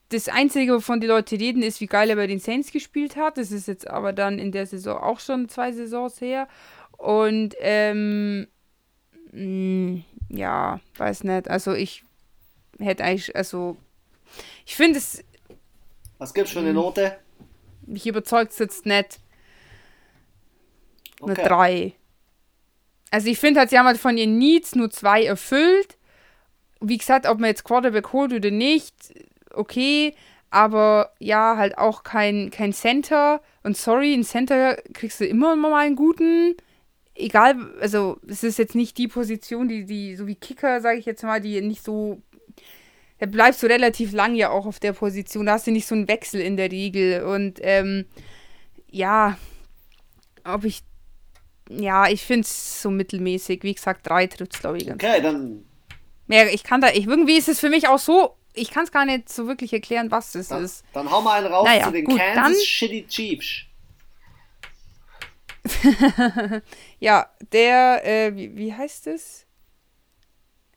Das 0.09 0.29
Einzige, 0.29 0.75
wovon 0.75 1.01
die 1.01 1.07
Leute 1.07 1.37
reden, 1.37 1.61
ist, 1.61 1.81
wie 1.81 1.87
geil 1.87 2.09
er 2.09 2.15
bei 2.15 2.27
den 2.27 2.39
Saints 2.39 2.71
gespielt 2.71 3.17
hat. 3.17 3.37
Das 3.37 3.51
ist 3.51 3.67
jetzt 3.67 3.87
aber 3.89 4.13
dann 4.13 4.39
in 4.39 4.51
der 4.51 4.65
Saison 4.65 4.97
auch 4.97 5.19
schon 5.19 5.49
zwei 5.49 5.73
Saisons 5.73 6.21
her. 6.21 6.47
Und 6.97 7.55
ähm, 7.59 8.47
mh, 9.31 9.41
mm, 9.41 10.03
ja, 10.29 10.79
weiß 10.97 11.25
nicht. 11.25 11.49
Also 11.49 11.73
ich 11.73 12.05
hätte 12.79 13.03
eigentlich, 13.03 13.35
also 13.35 13.75
ich 14.65 14.75
finde 14.75 14.99
es. 14.99 15.21
Was 16.23 16.33
gibt's 16.33 16.53
für 16.53 16.59
eine 16.59 16.71
mm, 16.71 16.75
Note? 16.75 17.17
Mich 17.85 18.07
überzeugt 18.07 18.53
es 18.53 18.59
jetzt 18.59 18.85
nicht. 18.85 19.19
Eine 21.21 21.33
okay. 21.33 21.47
3. 21.49 21.93
Also 23.11 23.27
ich 23.27 23.37
finde 23.37 23.59
halt, 23.59 23.69
sie 23.69 23.77
haben 23.77 23.87
halt 23.87 23.97
von 23.97 24.17
ihren 24.17 24.37
Needs 24.37 24.73
nur 24.73 24.89
zwei 24.89 25.25
erfüllt. 25.25 25.97
Wie 26.79 26.97
gesagt, 26.97 27.27
ob 27.27 27.41
man 27.41 27.49
jetzt 27.49 27.65
Quarterback 27.65 28.13
holt 28.13 28.31
oder 28.31 28.51
nicht, 28.51 28.95
okay. 29.51 30.15
Aber 30.49 31.11
ja, 31.19 31.57
halt 31.57 31.77
auch 31.77 32.03
kein, 32.03 32.51
kein 32.51 32.71
Center. 32.71 33.41
Und 33.63 33.75
sorry, 33.75 34.13
ein 34.13 34.23
Center 34.23 34.77
kriegst 34.93 35.19
du 35.19 35.25
immer 35.25 35.57
mal 35.57 35.75
einen 35.75 35.97
guten. 35.97 36.55
Egal, 37.15 37.57
also 37.81 38.17
es 38.25 38.45
ist 38.45 38.59
jetzt 38.59 38.75
nicht 38.75 38.97
die 38.97 39.09
Position, 39.09 39.67
die, 39.67 39.83
die, 39.83 40.15
so 40.15 40.25
wie 40.25 40.35
Kicker, 40.35 40.79
sage 40.79 40.99
ich 40.99 41.05
jetzt 41.05 41.23
mal, 41.23 41.41
die 41.41 41.59
nicht 41.59 41.83
so 41.83 42.21
bleibst 43.27 43.63
du 43.63 43.67
relativ 43.67 44.11
lang 44.11 44.35
ja 44.35 44.49
auch 44.49 44.65
auf 44.65 44.79
der 44.79 44.93
Position. 44.93 45.45
Da 45.45 45.53
hast 45.53 45.67
du 45.67 45.71
nicht 45.71 45.87
so 45.87 45.95
einen 45.95 46.07
Wechsel 46.07 46.41
in 46.41 46.57
der 46.57 46.71
Regel. 46.71 47.23
Und 47.23 47.59
ähm, 47.61 48.05
ja, 48.89 49.37
ob 50.43 50.63
ich 50.63 50.83
ja, 51.69 52.07
ich 52.07 52.21
finde 52.21 52.41
es 52.41 52.81
so 52.81 52.89
mittelmäßig. 52.89 53.63
Wie 53.63 53.73
gesagt, 53.73 54.07
drei 54.07 54.27
trifft 54.27 54.55
es, 54.55 54.59
glaube 54.59 54.77
ich. 54.77 54.91
Okay, 54.91 55.21
dann. 55.21 55.65
Ja, 56.27 56.45
ich 56.47 56.63
kann 56.63 56.81
da, 56.81 56.89
ich, 56.89 57.07
irgendwie 57.07 57.37
ist 57.37 57.49
es 57.49 57.59
für 57.59 57.69
mich 57.69 57.87
auch 57.87 57.99
so, 57.99 58.35
ich 58.53 58.71
kann 58.71 58.83
es 58.83 58.91
gar 58.91 59.05
nicht 59.05 59.29
so 59.29 59.47
wirklich 59.47 59.73
erklären, 59.73 60.11
was 60.11 60.35
es 60.35 60.49
dann, 60.49 60.63
ist. 60.63 60.83
Dann 60.93 61.09
hau 61.09 61.21
mal 61.21 61.43
einen 61.43 61.53
raus 61.53 61.67
naja, 61.67 61.85
zu 61.85 61.91
den 61.91 62.05
gut, 62.05 62.19
Kansas 62.19 62.43
dann, 62.43 62.65
Shitty 62.65 63.07
Chiefs. 63.07 63.65
ja, 66.99 67.29
der, 67.51 68.01
äh, 68.05 68.35
wie, 68.35 68.55
wie 68.55 68.73
heißt 68.73 69.07
es? 69.07 69.42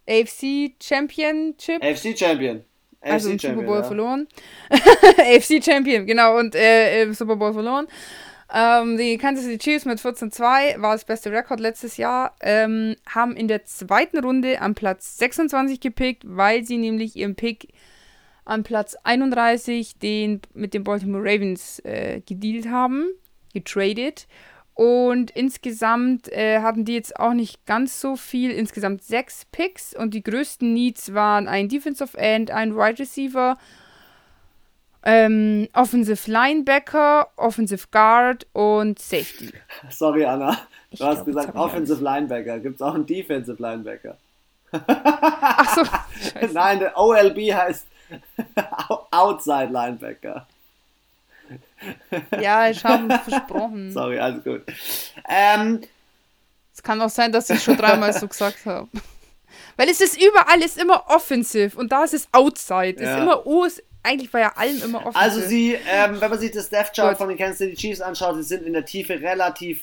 AFC 0.09 0.75
Championship. 0.83 1.83
AFC 1.83 2.17
Champion. 2.17 2.65
AFC 3.01 3.13
also 3.13 3.31
im 3.31 3.39
Super 3.39 3.63
Bowl 3.63 3.79
ja. 3.79 3.83
verloren. 3.83 4.29
AFC 4.71 5.63
Champion, 5.65 6.07
genau, 6.07 6.39
und 6.39 6.55
äh, 6.55 7.03
im 7.03 7.15
Super 7.15 7.37
Bowl 7.37 7.53
verloren. 7.53 7.87
Ähm, 8.53 8.97
die 8.97 9.19
Kansas 9.19 9.45
City 9.45 9.59
Chiefs 9.59 9.85
mit 9.85 9.99
14-2 9.99 10.81
war 10.81 10.93
das 10.93 11.05
beste 11.05 11.33
Rekord 11.33 11.61
letztes 11.61 11.97
Jahr. 11.97 12.37
Ähm, 12.41 12.95
haben 13.09 13.37
in 13.37 13.49
der 13.49 13.65
zweiten 13.65 14.19
Runde 14.19 14.61
am 14.61 14.75
Platz 14.75 15.19
26 15.19 15.81
gepickt, 15.81 16.23
weil 16.27 16.65
sie 16.65 16.79
nämlich 16.79 17.17
ihren 17.17 17.35
Pick 17.35 17.73
an 18.45 18.63
Platz 18.63 18.97
31 19.03 19.99
den, 19.99 20.41
mit 20.55 20.75
den 20.75 20.85
Baltimore 20.85 21.25
Ravens 21.25 21.81
äh, 21.81 22.21
gedealt 22.25 22.69
haben, 22.69 23.09
getradet. 23.53 24.29
Und 24.77 25.31
insgesamt 25.31 26.31
äh, 26.31 26.61
hatten 26.61 26.85
die 26.85 26.95
jetzt 26.95 27.19
auch 27.19 27.33
nicht 27.33 27.65
ganz 27.67 28.01
so 28.01 28.15
viel, 28.15 28.51
insgesamt 28.51 29.03
sechs 29.03 29.47
Picks. 29.51 29.97
Und 29.97 30.13
die 30.15 30.23
größten 30.23 30.73
Needs 30.73 31.13
waren 31.15 31.49
ein 31.49 31.69
Defensive 31.69 32.17
End, 32.17 32.51
ein 32.51 32.77
Wide 32.77 32.99
Receiver 32.99 33.57
ähm, 35.07 35.69
Offensive 35.73 36.29
Linebacker, 36.31 37.29
Offensive 37.37 37.87
Guard 37.93 38.45
und 38.53 38.99
Safety. 38.99 39.53
Sorry, 39.89 40.25
Anna. 40.25 40.51
Du 40.51 40.59
ich 40.91 41.01
hast 41.01 41.25
glaub, 41.25 41.27
gesagt 41.27 41.55
Offensive 41.55 42.03
Linebacker. 42.03 42.59
Gibt 42.59 42.75
es 42.75 42.83
auch 42.83 42.95
einen 42.95 43.07
Defensive 43.07 43.63
Linebacker? 43.63 44.17
Ach 44.73 45.75
so. 45.77 45.83
Nein, 46.53 46.81
der 46.81 46.99
OLB 46.99 47.39
heißt 47.53 47.87
Outside 49.13 49.69
Linebacker. 49.71 50.47
Ja, 52.41 52.69
ich 52.71 52.83
habe 52.85 53.19
versprochen. 53.19 53.91
Sorry, 53.93 54.19
alles 54.19 54.43
gut. 54.43 54.63
Ähm, 55.29 55.83
es 56.75 56.83
kann 56.83 57.01
auch 57.01 57.11
sein, 57.11 57.33
dass 57.33 57.51
ich 57.51 57.63
schon 57.63 57.77
dreimal 57.77 58.13
so 58.13 58.29
gesagt 58.29 58.65
habe. 58.67 58.89
Weil 59.77 59.89
es 59.89 60.01
ist 60.01 60.21
überall, 60.21 60.63
ist 60.63 60.79
immer 60.79 61.05
offensive 61.09 61.77
und 61.79 61.93
da 61.93 62.05
ist 62.05 62.15
es 62.15 62.29
outside. 62.33 62.97
Ja. 62.99 63.17
Ist 63.17 63.23
immer 63.23 63.47
O, 63.47 63.65
ist 63.65 63.83
eigentlich 64.03 64.31
bei 64.31 64.41
ja 64.41 64.53
allem 64.57 64.83
immer 64.83 65.05
offen. 65.05 65.17
Also 65.17 65.41
sie, 65.41 65.77
ähm, 65.89 66.21
wenn 66.21 66.31
man 66.31 66.39
sich 66.39 66.53
das 66.53 66.69
Death 66.69 66.93
Chart 66.95 67.19
von 67.19 67.29
den 67.29 67.37
Kansas 67.37 67.59
City 67.59 67.75
Chiefs 67.75 68.01
anschaut, 68.01 68.37
sie 68.37 68.43
sind 68.43 68.65
in 68.65 68.73
der 68.73 68.85
Tiefe 68.85 69.21
relativ 69.21 69.83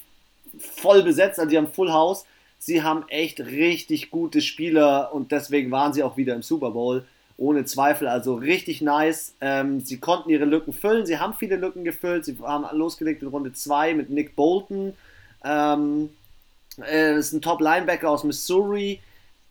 voll 0.58 1.04
besetzt, 1.04 1.40
also 1.40 1.50
sie 1.50 1.58
haben 1.58 1.72
Full 1.72 1.92
House. 1.92 2.26
Sie 2.58 2.82
haben 2.82 3.04
echt 3.10 3.42
richtig 3.42 4.10
gute 4.10 4.40
Spieler 4.42 5.14
und 5.14 5.34
deswegen 5.34 5.70
waren 5.72 5.92
sie 5.92 6.02
auch 6.02 6.16
wieder 6.16 6.34
im 6.34 6.42
Super 6.42 6.72
Bowl. 6.72 7.06
Ohne 7.38 7.66
Zweifel, 7.66 8.08
also 8.08 8.36
richtig 8.36 8.82
nice. 8.82 9.36
Ähm, 9.42 9.80
sie 9.80 10.00
konnten 10.00 10.30
ihre 10.30 10.46
Lücken 10.46 10.72
füllen, 10.72 11.06
sie 11.06 11.20
haben 11.20 11.34
viele 11.34 11.56
Lücken 11.56 11.84
gefüllt. 11.84 12.26
Sie 12.26 12.38
haben 12.42 12.66
losgelegt 12.78 13.22
in 13.22 13.30
Runde 13.30 13.54
2 13.54 13.96
mit 13.96 14.10
Nick 14.10 14.36
Bolton. 14.36 14.94
Ähm, 15.44 16.10
äh, 16.82 17.18
ist 17.18 17.34
ein 17.34 17.42
Top-Linebacker 17.42 18.10
aus 18.10 18.24
Missouri. 18.24 19.02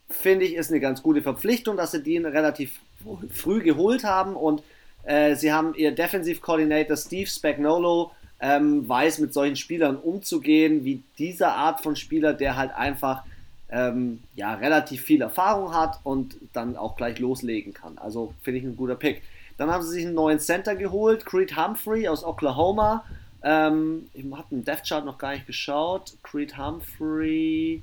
Finde 0.08 0.44
ich, 0.44 0.54
ist 0.54 0.70
eine 0.70 0.80
ganz 0.80 1.02
gute 1.02 1.22
Verpflichtung, 1.22 1.76
dass 1.76 1.92
sie 1.92 2.02
den 2.02 2.26
relativ 2.26 2.80
früh 3.32 3.62
geholt 3.62 4.04
haben 4.04 4.36
und 4.36 4.62
äh, 5.04 5.34
sie 5.34 5.52
haben 5.52 5.74
ihr 5.74 5.92
Defensive-Coordinator 5.92 6.96
Steve 6.96 7.28
Spagnolo 7.28 8.12
ähm, 8.40 8.88
weiß 8.88 9.18
mit 9.18 9.32
solchen 9.32 9.56
Spielern 9.56 9.96
umzugehen, 9.96 10.84
wie 10.84 11.02
dieser 11.18 11.54
Art 11.54 11.80
von 11.80 11.96
Spieler, 11.96 12.34
der 12.34 12.56
halt 12.56 12.72
einfach 12.72 13.22
ähm, 13.72 14.22
ja, 14.34 14.54
relativ 14.54 15.00
viel 15.02 15.22
Erfahrung 15.22 15.74
hat 15.74 15.98
und 16.04 16.36
dann 16.52 16.76
auch 16.76 16.94
gleich 16.94 17.18
loslegen 17.18 17.72
kann. 17.72 17.96
Also 17.98 18.34
finde 18.42 18.60
ich 18.60 18.64
ein 18.66 18.76
guter 18.76 18.94
Pick. 18.94 19.22
Dann 19.56 19.70
haben 19.70 19.82
sie 19.82 19.90
sich 19.90 20.06
einen 20.06 20.14
neuen 20.14 20.38
Center 20.38 20.76
geholt, 20.76 21.24
Creed 21.24 21.56
Humphrey 21.56 22.06
aus 22.06 22.22
Oklahoma. 22.22 23.04
Ähm, 23.42 24.10
ich 24.12 24.24
habe 24.30 24.46
den 24.50 24.64
Death 24.64 24.86
Chart 24.86 25.04
noch 25.04 25.18
gar 25.18 25.32
nicht 25.32 25.46
geschaut. 25.46 26.12
Creed 26.22 26.58
Humphrey 26.58 27.82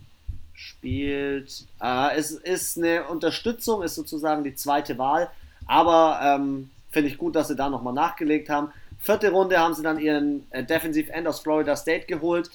spielt. 0.53 1.65
Äh, 1.81 2.15
es 2.15 2.31
ist 2.31 2.77
eine 2.77 3.05
Unterstützung, 3.05 3.81
ist 3.81 3.95
sozusagen 3.95 4.43
die 4.43 4.55
zweite 4.55 4.97
Wahl. 4.99 5.29
Aber 5.65 6.19
ähm, 6.21 6.69
finde 6.91 7.09
ich 7.09 7.17
gut, 7.17 7.35
dass 7.35 7.47
sie 7.47 7.55
da 7.55 7.69
nochmal 7.69 7.93
nachgelegt 7.93 8.49
haben. 8.49 8.71
Vierte 8.99 9.31
Runde 9.31 9.57
haben 9.57 9.73
sie 9.73 9.81
dann 9.81 9.99
ihren 9.99 10.45
äh, 10.51 10.63
Defensive 10.63 11.11
End 11.11 11.27
aus 11.27 11.39
Florida 11.39 11.75
State 11.75 12.05
geholt. 12.05 12.51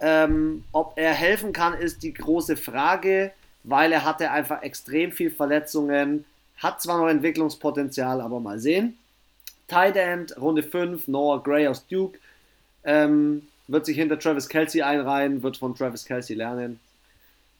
Ähm, 0.00 0.64
ob 0.72 0.94
er 0.96 1.12
helfen 1.12 1.52
kann, 1.52 1.74
ist 1.74 2.02
die 2.02 2.14
große 2.14 2.56
Frage, 2.56 3.32
weil 3.64 3.92
er 3.92 4.04
hatte 4.04 4.30
einfach 4.30 4.62
extrem 4.62 5.12
viel 5.12 5.30
Verletzungen. 5.30 6.24
Hat 6.56 6.80
zwar 6.80 6.98
noch 6.98 7.08
Entwicklungspotenzial, 7.08 8.20
aber 8.20 8.40
mal 8.40 8.58
sehen. 8.58 8.96
Tight 9.68 9.96
End, 9.96 10.36
Runde 10.40 10.62
5, 10.62 11.08
Noah 11.08 11.42
Gray 11.42 11.68
aus 11.68 11.86
Duke. 11.86 12.18
Ähm, 12.84 13.46
wird 13.68 13.86
sich 13.86 13.96
hinter 13.96 14.18
Travis 14.18 14.48
Kelsey 14.48 14.82
einreihen, 14.82 15.42
wird 15.42 15.58
von 15.58 15.74
Travis 15.74 16.04
Kelsey 16.04 16.34
lernen. 16.34 16.80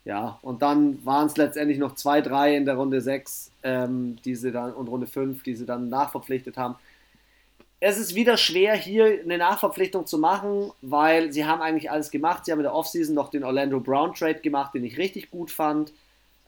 Ja, 0.05 0.39
und 0.43 0.63
dann 0.63 1.05
waren 1.05 1.27
es 1.27 1.37
letztendlich 1.37 1.79
noch 1.79 1.95
zwei, 1.95 2.21
drei 2.21 2.57
in 2.57 2.65
der 2.65 2.75
Runde 2.75 3.01
6 3.01 3.51
ähm, 3.63 4.17
und 4.25 4.89
Runde 4.89 5.07
5, 5.07 5.43
die 5.43 5.55
sie 5.55 5.67
dann 5.67 5.89
nachverpflichtet 5.89 6.57
haben. 6.57 6.77
Es 7.83 7.97
ist 7.97 8.15
wieder 8.15 8.37
schwer, 8.37 8.77
hier 8.77 9.21
eine 9.25 9.39
Nachverpflichtung 9.39 10.07
zu 10.07 10.19
machen, 10.19 10.71
weil 10.83 11.33
sie 11.33 11.47
haben 11.47 11.63
eigentlich 11.63 11.91
alles 11.91 12.11
gemacht. 12.11 12.45
Sie 12.45 12.53
haben 12.53 12.59
in 12.59 12.65
der 12.65 12.75
Offseason 12.75 13.15
noch 13.15 13.31
den 13.31 13.43
Orlando 13.43 13.81
Brown 13.81 14.15
Trade 14.15 14.41
gemacht, 14.41 14.75
den 14.75 14.85
ich 14.85 14.99
richtig 14.99 15.31
gut 15.31 15.51
fand. 15.51 15.93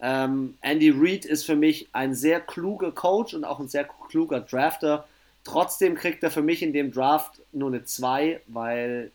Ähm, 0.03 0.59
Andy 0.61 0.91
Reid 0.95 1.25
ist 1.25 1.47
für 1.47 1.57
mich 1.57 1.89
ein 1.93 2.15
sehr 2.15 2.41
kluger 2.41 2.93
Coach 2.93 3.33
und 3.33 3.45
auch 3.45 3.61
ein 3.61 3.69
sehr 3.69 3.85
kluger 4.11 4.41
Drafter. 4.41 5.07
Trotzdem 5.43 5.95
kriegt 5.95 6.23
er 6.23 6.31
für 6.31 6.43
mich 6.43 6.63
in 6.63 6.75
dem 6.75 6.93
Draft 6.93 7.41
nur 7.53 7.71
eine 7.71 7.85
2, 7.85 8.43
weil, 8.49 9.11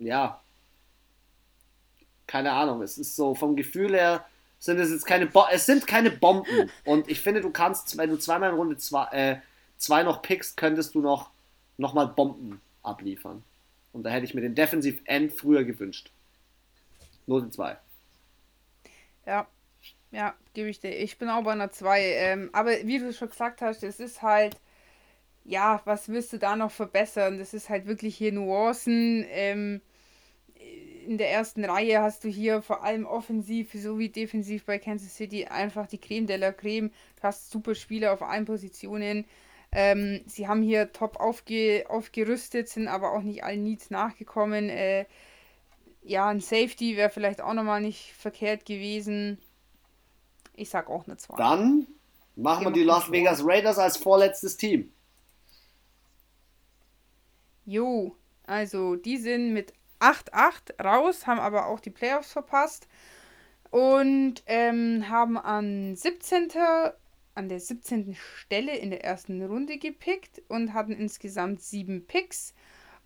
ja, 0.00 0.40
keine 2.26 2.52
Ahnung, 2.52 2.82
es 2.82 2.98
ist 2.98 3.14
so 3.14 3.36
vom 3.36 3.54
Gefühl 3.54 3.94
her, 3.94 4.24
sind 4.58 4.78
es 4.78 4.90
jetzt 4.90 5.06
keine, 5.06 5.26
Bo 5.26 5.44
es 5.50 5.64
sind 5.64 5.86
keine 5.86 6.10
Bomben. 6.10 6.70
Und 6.84 7.08
ich 7.08 7.20
finde, 7.20 7.40
du 7.40 7.50
kannst, 7.50 7.96
wenn 7.96 8.10
du 8.10 8.18
zweimal 8.18 8.50
in 8.50 8.56
Runde 8.56 8.76
2 8.76 9.04
äh, 9.12 9.36
zwei 9.80 10.02
noch 10.02 10.22
pickst, 10.22 10.56
könntest 10.56 10.94
du 10.94 11.00
noch, 11.00 11.30
noch 11.78 11.94
mal 11.94 12.06
Bomben 12.06 12.60
abliefern. 12.82 13.42
Und 13.92 14.04
da 14.04 14.10
hätte 14.10 14.24
ich 14.24 14.34
mir 14.34 14.42
den 14.42 14.54
Defensive 14.54 15.00
End 15.06 15.32
früher 15.32 15.64
gewünscht. 15.64 16.12
Note 17.26 17.50
2. 17.50 17.76
Ja, 19.26 19.48
ja, 20.12 20.34
gebe 20.54 20.68
ich 20.68 20.80
dir. 20.80 20.96
Ich 20.96 21.18
bin 21.18 21.28
auch 21.28 21.42
bei 21.42 21.52
einer 21.52 21.70
2. 21.70 22.02
Ähm, 22.02 22.50
aber 22.52 22.70
wie 22.84 22.98
du 22.98 23.12
schon 23.12 23.30
gesagt 23.30 23.62
hast, 23.62 23.82
es 23.82 23.98
ist 24.00 24.22
halt, 24.22 24.56
ja, 25.44 25.80
was 25.84 26.08
wirst 26.08 26.32
du 26.32 26.38
da 26.38 26.56
noch 26.56 26.70
verbessern? 26.70 27.38
Das 27.38 27.54
ist 27.54 27.68
halt 27.68 27.86
wirklich 27.86 28.16
hier 28.16 28.32
Nuancen. 28.32 29.24
Ähm, 29.28 29.80
in 31.06 31.18
der 31.18 31.30
ersten 31.32 31.64
Reihe 31.64 32.02
hast 32.02 32.24
du 32.24 32.28
hier 32.28 32.62
vor 32.62 32.84
allem 32.84 33.06
offensiv 33.06 33.72
sowie 33.72 34.10
defensiv 34.10 34.64
bei 34.64 34.78
Kansas 34.78 35.16
City 35.16 35.46
einfach 35.46 35.86
die 35.86 35.98
Creme 35.98 36.26
de 36.26 36.36
la 36.36 36.52
Creme. 36.52 36.90
Du 37.16 37.22
hast 37.22 37.50
super 37.50 37.74
Spieler 37.74 38.12
auf 38.12 38.22
allen 38.22 38.44
Positionen. 38.44 39.24
Ähm, 39.72 40.22
sie 40.26 40.48
haben 40.48 40.62
hier 40.62 40.92
top 40.92 41.20
aufge 41.20 41.84
aufgerüstet, 41.88 42.68
sind 42.68 42.88
aber 42.88 43.12
auch 43.12 43.22
nicht 43.22 43.44
allen 43.44 43.62
Needs 43.62 43.90
nachgekommen. 43.90 44.68
Äh, 44.68 45.06
ja, 46.02 46.28
ein 46.28 46.40
Safety 46.40 46.96
wäre 46.96 47.10
vielleicht 47.10 47.40
auch 47.40 47.52
nochmal 47.52 47.80
nicht 47.80 48.12
verkehrt 48.12 48.64
gewesen. 48.64 49.38
Ich 50.54 50.70
sag 50.70 50.88
auch 50.90 51.06
eine 51.06 51.16
2. 51.16 51.36
Dann 51.36 51.86
machen 52.36 52.64
wir 52.64 52.72
die 52.72 52.82
Las 52.82 53.10
Vegas 53.10 53.42
Raiders 53.44 53.78
als 53.78 53.96
vorletztes 53.96 54.56
Team. 54.56 54.92
Jo, 57.64 58.16
also 58.46 58.96
die 58.96 59.18
sind 59.18 59.52
mit 59.52 59.72
8-8 60.00 60.82
raus, 60.82 61.26
haben 61.26 61.38
aber 61.38 61.66
auch 61.66 61.78
die 61.78 61.90
Playoffs 61.90 62.32
verpasst 62.32 62.88
und 63.70 64.42
ähm, 64.46 65.08
haben 65.08 65.38
an 65.38 65.94
17. 65.94 66.48
an 67.40 67.48
der 67.48 67.58
17. 67.58 68.14
Stelle 68.36 68.76
in 68.76 68.90
der 68.90 69.02
ersten 69.02 69.42
Runde 69.42 69.78
gepickt 69.78 70.42
und 70.48 70.74
hatten 70.74 70.92
insgesamt 70.92 71.62
sieben 71.62 72.06
Picks. 72.06 72.52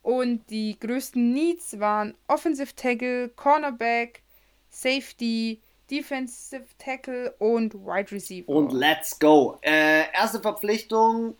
Und 0.02 0.50
die 0.50 0.76
größten 0.78 1.32
Needs 1.32 1.78
waren 1.78 2.14
Offensive 2.26 2.74
Tackle, 2.74 3.28
Cornerback, 3.28 4.22
Safety, 4.70 5.62
Defensive 5.88 6.64
Tackle 6.78 7.32
und 7.38 7.74
Wide 7.74 8.10
Receiver. 8.10 8.48
Und 8.48 8.72
let's 8.72 9.16
go. 9.20 9.56
Äh, 9.62 10.12
erste 10.12 10.40
Verpflichtung, 10.40 11.36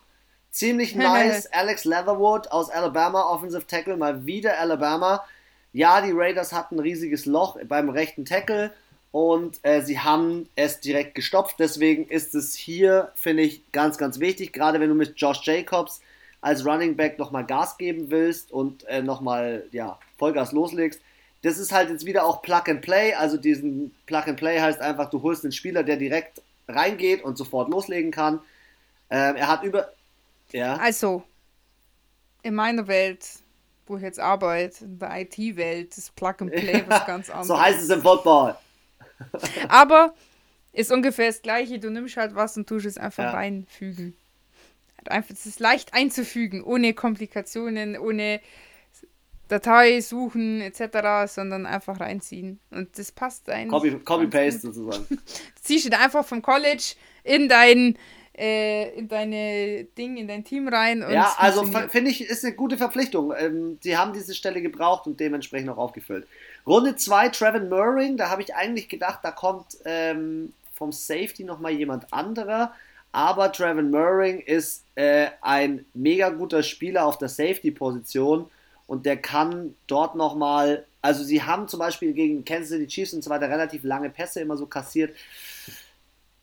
ziemlich 0.53 0.95
nice. 0.95 1.47
Alex 1.47 1.85
Leatherwood 1.85 2.47
aus 2.53 2.71
Alabama, 2.71 3.23
Offensive 3.23 3.67
Tackle, 3.67 3.97
mal 3.97 4.25
wieder 4.25 4.57
Alabama. 4.61 5.25
Ja, 5.73 6.01
die 6.01 6.13
Raiders 6.13 6.53
hatten 6.53 6.77
ein 6.77 6.81
riesiges 6.81 7.27
Loch 7.27 7.59
beim 7.65 7.89
rechten 7.89 8.25
Tackle 8.25 8.73
und 9.15 9.61
äh, 9.63 9.81
sie 9.81 10.01
haben 10.01 10.49
es 10.57 10.81
direkt 10.81 11.15
gestopft. 11.15 11.57
Deswegen 11.61 12.09
ist 12.09 12.35
es 12.35 12.55
hier, 12.55 13.13
finde 13.15 13.45
ich, 13.45 13.63
ganz, 13.71 13.97
ganz 13.97 14.19
wichtig, 14.19 14.53
gerade 14.53 14.81
wenn 14.81 14.89
du 14.89 14.97
mit 14.97 15.15
Josh 15.17 15.41
Jacobs 15.45 16.01
als 16.41 16.67
Running 16.67 16.97
Back 16.97 17.19
nochmal 17.19 17.47
Gas 17.47 17.79
geben 17.79 18.11
willst 18.11 18.51
und 18.51 18.85
äh, 18.89 19.03
nochmal 19.03 19.65
ja, 19.71 19.99
Vollgas 20.19 20.53
loslegst 20.53 21.01
das 21.45 21.59
ist 21.59 21.73
halt 21.73 21.91
jetzt 21.91 22.07
wieder 22.07 22.25
auch 22.25 22.41
Plug 22.41 22.63
and 22.69 22.81
Play. 22.81 23.13
Also 23.13 23.37
diesen 23.37 23.95
Plug 24.07 24.23
and 24.27 24.39
Play 24.39 24.59
heißt 24.59 24.81
einfach, 24.81 25.11
du 25.11 25.23
holst 25.23 25.45
einen 25.45 25.53
Spieler, 25.53 25.83
der 25.83 25.97
direkt 25.97 26.41
reingeht 26.67 27.23
und 27.23 27.37
sofort 27.37 27.69
loslegen 27.69 28.11
kann. 28.11 28.41
Ähm, 29.11 29.37
er 29.37 29.49
hat 29.49 29.63
über. 29.63 29.93
Ja. 30.53 30.77
Also, 30.77 31.23
in 32.43 32.55
meiner 32.55 32.87
Welt, 32.89 33.27
wo 33.87 33.99
ich 33.99 34.03
jetzt 34.03 34.19
arbeite, 34.19 34.87
in 34.87 34.99
der 34.99 35.21
IT-Welt, 35.21 35.97
ist 35.99 36.17
Plug 36.17 36.35
and 36.41 36.51
Play 36.51 36.83
was 36.89 37.05
ganz 37.05 37.29
anderes. 37.29 37.49
so 37.49 37.61
heißt 37.61 37.83
es 37.83 37.91
im 37.91 38.01
Football. 38.01 38.57
Aber 39.69 40.15
ist 40.73 40.93
ungefähr 40.93 41.29
das 41.29 41.43
gleiche. 41.43 41.79
Du 41.79 41.91
nimmst 41.91 42.17
halt 42.17 42.35
was 42.35 42.57
und 42.57 42.69
tust 42.69 42.87
es 42.87 42.99
einfach 42.99 43.25
ja. 43.25 43.31
reinfügen. 43.31 44.17
Einfach, 45.07 45.35
es 45.35 45.47
ist 45.47 45.61
leicht 45.61 45.93
einzufügen, 45.93 46.63
ohne 46.63 46.95
Komplikationen, 46.95 47.99
ohne 47.99 48.41
Datei 49.49 50.01
suchen 50.01 50.63
etc., 50.63 51.31
sondern 51.33 51.67
einfach 51.67 52.01
reinziehen. 52.01 52.59
Und 52.71 52.99
das 52.99 53.13
passt 53.13 53.49
eigentlich. 53.51 53.71
Copy, 53.71 54.27
copy 54.27 54.51
sozusagen. 54.51 55.19
Ziehst 55.63 55.85
du 55.85 55.91
da 55.91 55.99
einfach 55.99 56.25
vom 56.25 56.41
College 56.41 56.95
in 57.23 57.49
dein 57.49 57.99
äh, 58.37 58.99
in 58.99 59.07
deine 59.07 59.85
Ding, 59.97 60.17
in 60.17 60.27
dein 60.27 60.45
Team 60.45 60.67
rein. 60.67 61.05
ja, 61.09 61.35
also 61.39 61.65
finde 61.65 62.11
ich, 62.11 62.29
ist 62.29 62.45
eine 62.45 62.55
gute 62.55 62.77
Verpflichtung. 62.77 63.33
Ähm, 63.37 63.79
sie 63.81 63.97
haben 63.97 64.13
diese 64.13 64.35
Stelle 64.35 64.61
gebraucht 64.61 65.07
und 65.07 65.21
dementsprechend 65.21 65.71
auch 65.71 65.79
aufgefüllt. 65.79 66.27
Runde 66.67 66.97
2, 66.97 67.29
Trevin 67.29 67.69
Murring, 67.69 68.17
da 68.17 68.31
habe 68.31 68.43
ich 68.43 68.55
eigentlich 68.55 68.89
gedacht, 68.89 69.21
da 69.23 69.31
kommt 69.31 69.77
ähm, 69.85 70.53
vom 70.73 70.93
Safety 70.93 71.45
nochmal 71.45 71.73
jemand 71.73 72.13
anderer. 72.13 72.73
Aber 73.13 73.53
Trevin 73.53 73.91
Murring 73.91 74.41
ist 74.41 74.85
äh, 74.97 75.29
ein 75.41 75.85
mega 75.95 76.31
guter 76.31 76.63
Spieler 76.63 77.07
auf 77.07 77.17
der 77.17 77.29
Safety-Position 77.29 78.51
und 78.87 79.07
der 79.07 79.17
kann 79.19 79.77
dort 79.87 80.17
nochmal, 80.17 80.85
also 81.01 81.23
sie 81.23 81.43
haben 81.43 81.69
zum 81.69 81.79
Beispiel 81.79 82.13
gegen 82.13 82.45
Kansas 82.45 82.71
City 82.71 82.87
Chiefs 82.89 83.15
und 83.15 83.23
so 83.23 83.31
weiter 83.31 83.49
relativ 83.49 83.85
lange 83.85 84.11
Pässe 84.11 84.41
immer 84.41 84.57
so 84.57 84.67
kassiert. 84.67 85.15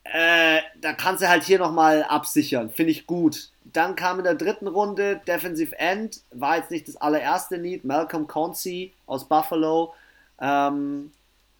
Äh, 0.04 0.62
da 0.80 0.94
kannst 0.94 1.22
du 1.22 1.30
halt 1.30 1.44
hier 1.44 1.60
nochmal 1.60 2.04
absichern, 2.04 2.70
finde 2.70 2.92
ich 2.92 3.06
gut. 3.06 3.50
Dann 3.66 3.96
kam 3.96 4.20
in 4.20 4.24
der 4.24 4.36
dritten 4.36 4.68
Runde 4.68 5.22
Defensive 5.28 5.78
End, 5.78 6.22
war 6.32 6.58
jetzt 6.58 6.72
nicht 6.72 6.88
das 6.88 6.98
allererste 6.98 7.58
Need, 7.58 7.86
Malcolm 7.86 8.28
Consey 8.28 8.94
aus 9.06 9.28
Buffalo. 9.28 9.94
Ähm, 10.42 11.12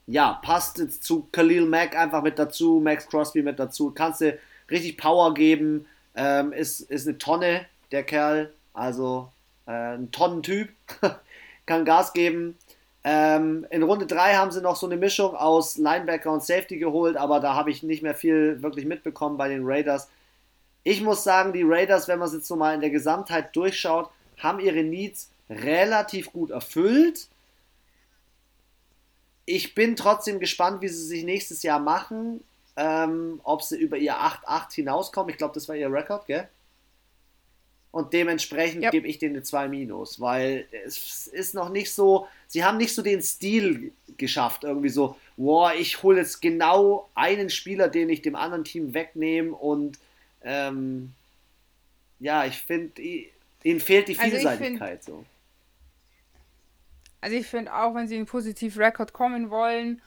ja, 0.08 0.40
passt 0.44 0.80
jetzt 0.80 1.04
zu 1.04 1.28
Khalil 1.32 1.66
Mack 1.66 1.96
einfach 1.96 2.22
mit 2.22 2.38
dazu, 2.38 2.82
Max 2.84 3.08
Crosby 3.08 3.44
mit 3.44 3.60
dazu. 3.60 3.92
Kannst 3.92 4.22
du 4.22 4.38
richtig 4.70 4.98
Power 4.98 5.34
geben, 5.34 5.86
ähm, 6.16 6.52
ist, 6.52 6.82
ist 6.82 7.08
eine 7.08 7.18
Tonne, 7.18 7.66
der 7.92 8.04
Kerl. 8.04 8.52
Also 8.74 9.30
äh, 9.68 9.96
ein 9.96 10.12
Tonnentyp, 10.12 10.70
kann 11.66 11.86
Gas 11.86 12.14
geben. 12.14 12.58
Ähm, 13.04 13.66
in 13.70 13.84
Runde 13.84 14.06
3 14.06 14.36
haben 14.36 14.52
sie 14.52 14.62
noch 14.62 14.76
so 14.76 14.86
eine 14.86 14.98
Mischung 14.98 15.36
aus 15.36 15.78
Linebacker 15.78 16.32
und 16.32 16.44
Safety 16.44 16.78
geholt, 16.78 17.18
aber 17.18 17.40
da 17.40 17.56
habe 17.56 17.72
ich 17.72 17.82
nicht 17.84 18.04
mehr 18.04 18.14
viel 18.14 18.62
wirklich 18.62 18.86
mitbekommen 18.86 19.38
bei 19.38 19.50
den 19.50 19.64
Raiders. 19.64 20.08
Ich 20.84 21.02
muss 21.02 21.24
sagen, 21.24 21.54
die 21.54 21.64
Raiders, 21.64 22.08
wenn 22.08 22.20
man 22.20 22.28
es 22.28 22.34
jetzt 22.34 22.48
so 22.48 22.56
mal 22.56 22.76
in 22.76 22.82
der 22.82 22.90
Gesamtheit 22.90 23.56
durchschaut, 23.56 24.10
haben 24.38 24.60
ihre 24.60 24.84
Needs 24.84 25.30
relativ 25.50 26.32
gut 26.32 26.52
erfüllt. 26.52 27.28
Ich 29.46 29.76
bin 29.76 29.96
trotzdem 29.96 30.40
gespannt, 30.40 30.82
wie 30.82 30.88
sie 30.88 31.06
sich 31.06 31.24
nächstes 31.24 31.64
Jahr 31.64 31.80
machen. 31.80 32.44
Ähm, 32.78 33.42
ob 33.44 33.64
sie 33.64 33.78
über 33.78 33.98
ihr 33.98 34.16
8-8 34.16 34.74
hinauskommen. 34.74 35.30
Ich 35.30 35.38
glaube, 35.38 35.54
das 35.54 35.68
war 35.68 35.76
ihr 35.76 35.92
Rekord, 35.92 36.26
gell? 36.26 36.48
Und 37.92 38.14
dementsprechend 38.14 38.84
yep. 38.84 38.92
gebe 38.92 39.08
ich 39.08 39.20
denen 39.20 39.36
eine 39.36 39.44
2 39.44 39.68
minus, 39.68 40.22
weil 40.22 40.66
es 40.86 41.28
ist 41.28 41.54
noch 41.54 41.70
nicht 41.70 41.92
so, 41.92 42.28
sie 42.48 42.64
haben 42.64 42.78
nicht 42.78 42.96
so 42.96 43.02
den 43.02 43.22
Stil 43.22 43.92
geschafft, 44.18 44.64
irgendwie 44.64 44.88
so, 44.88 45.18
wow, 45.36 45.74
ich 45.78 46.02
hole 46.02 46.20
jetzt 46.20 46.42
genau 46.42 47.10
einen 47.16 47.50
Spieler, 47.50 47.90
den 47.90 48.10
ich 48.10 48.22
dem 48.22 48.36
anderen 48.36 48.64
Team 48.64 48.94
wegnehme 48.94 49.54
und 49.54 50.00
ähm, 50.44 51.12
ja, 52.20 52.46
ich 52.46 52.60
finde, 52.62 53.02
ihnen 53.02 53.80
fehlt 53.82 54.08
die 54.08 54.16
Vielseitigkeit 54.16 55.00
also 55.00 55.12
so. 55.12 55.26
Also 57.22 57.36
ich 57.38 57.48
finde 57.48 57.74
auch, 57.74 57.96
wenn 57.96 58.08
sie 58.08 58.18
einen 58.18 58.26
positiven 58.26 58.82
Rekord 58.84 59.14
kommen 59.14 59.50
wollen 59.50 60.02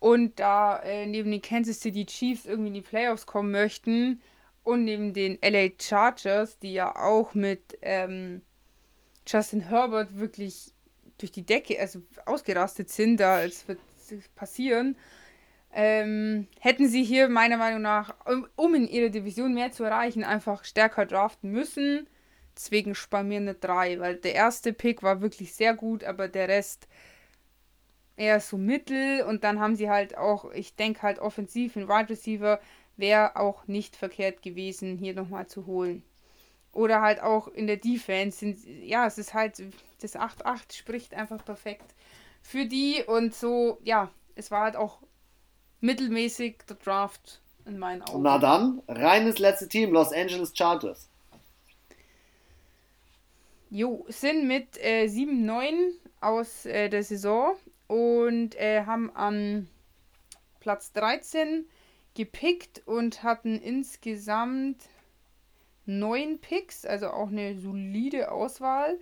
und 0.00 0.40
da 0.40 0.78
äh, 0.80 1.06
neben 1.06 1.30
den 1.30 1.42
Kansas 1.42 1.80
City 1.80 2.06
Chiefs 2.06 2.46
irgendwie 2.46 2.68
in 2.68 2.74
die 2.74 2.82
Playoffs 2.82 3.26
kommen 3.26 3.50
möchten, 3.50 4.20
und 4.64 4.84
neben 4.84 5.12
den 5.12 5.38
LA 5.42 5.68
Chargers, 5.78 6.58
die 6.58 6.72
ja 6.72 6.96
auch 6.96 7.34
mit 7.34 7.78
ähm, 7.82 8.42
Justin 9.26 9.60
Herbert 9.60 10.18
wirklich 10.18 10.72
durch 11.18 11.30
die 11.30 11.46
Decke, 11.46 11.78
also 11.78 12.02
ausgerastet 12.26 12.90
sind, 12.90 13.18
da 13.18 13.42
es 13.44 13.68
wird 13.68 13.78
passieren, 14.34 14.96
ähm, 15.72 16.48
hätten 16.60 16.88
sie 16.88 17.04
hier 17.04 17.28
meiner 17.28 17.56
Meinung 17.56 17.82
nach, 17.82 18.14
um 18.56 18.74
in 18.74 18.88
ihrer 18.88 19.10
Division 19.10 19.54
mehr 19.54 19.70
zu 19.70 19.84
erreichen, 19.84 20.24
einfach 20.24 20.64
stärker 20.64 21.06
draften 21.06 21.50
müssen. 21.50 22.08
Deswegen 22.56 22.94
bei 23.10 23.22
mir 23.22 23.38
eine 23.38 23.54
3, 23.54 23.98
weil 23.98 24.16
der 24.16 24.34
erste 24.34 24.72
Pick 24.72 25.02
war 25.02 25.20
wirklich 25.20 25.54
sehr 25.54 25.74
gut, 25.74 26.04
aber 26.04 26.28
der 26.28 26.48
Rest 26.48 26.86
eher 28.16 28.40
so 28.40 28.56
mittel. 28.56 29.22
Und 29.22 29.44
dann 29.44 29.60
haben 29.60 29.76
sie 29.76 29.90
halt 29.90 30.16
auch, 30.16 30.50
ich 30.52 30.76
denke 30.76 31.02
halt 31.02 31.18
offensiv, 31.18 31.76
in 31.76 31.88
Wide 31.88 32.10
Receiver 32.10 32.60
wäre 32.96 33.36
auch 33.36 33.66
nicht 33.66 33.96
verkehrt 33.96 34.42
gewesen, 34.42 34.98
hier 34.98 35.14
nochmal 35.14 35.46
zu 35.46 35.66
holen. 35.66 36.04
Oder 36.72 37.00
halt 37.00 37.20
auch 37.20 37.48
in 37.48 37.66
der 37.66 37.76
Defense 37.76 38.38
sind, 38.38 38.64
ja, 38.64 39.06
es 39.06 39.18
ist 39.18 39.34
halt, 39.34 39.62
das 40.00 40.16
8-8 40.16 40.76
spricht 40.76 41.14
einfach 41.14 41.44
perfekt 41.44 41.94
für 42.42 42.66
die 42.66 43.02
und 43.06 43.34
so, 43.34 43.78
ja, 43.82 44.10
es 44.34 44.50
war 44.50 44.62
halt 44.62 44.76
auch 44.76 44.98
mittelmäßig 45.80 46.58
der 46.68 46.76
Draft 46.76 47.40
in 47.64 47.78
meinen 47.78 48.02
Augen. 48.02 48.22
Na 48.22 48.38
dann, 48.38 48.82
reines 48.88 49.38
letzte 49.38 49.68
Team, 49.68 49.92
Los 49.92 50.12
Angeles 50.12 50.52
Chargers. 50.54 51.08
Jo, 53.74 54.06
sind 54.06 54.46
mit 54.46 54.78
äh, 54.78 55.06
7-9 55.06 55.94
aus 56.20 56.64
äh, 56.64 56.88
der 56.88 57.02
Saison 57.02 57.56
und 57.88 58.54
äh, 58.54 58.84
haben 58.86 59.10
an 59.16 59.68
Platz 60.60 60.92
13 60.92 61.66
gepickt 62.14 62.86
und 62.86 63.24
hatten 63.24 63.60
insgesamt 63.60 64.80
neun 65.86 66.38
Picks, 66.38 66.86
also 66.86 67.08
auch 67.08 67.30
eine 67.30 67.58
solide 67.58 68.30
Auswahl. 68.30 69.00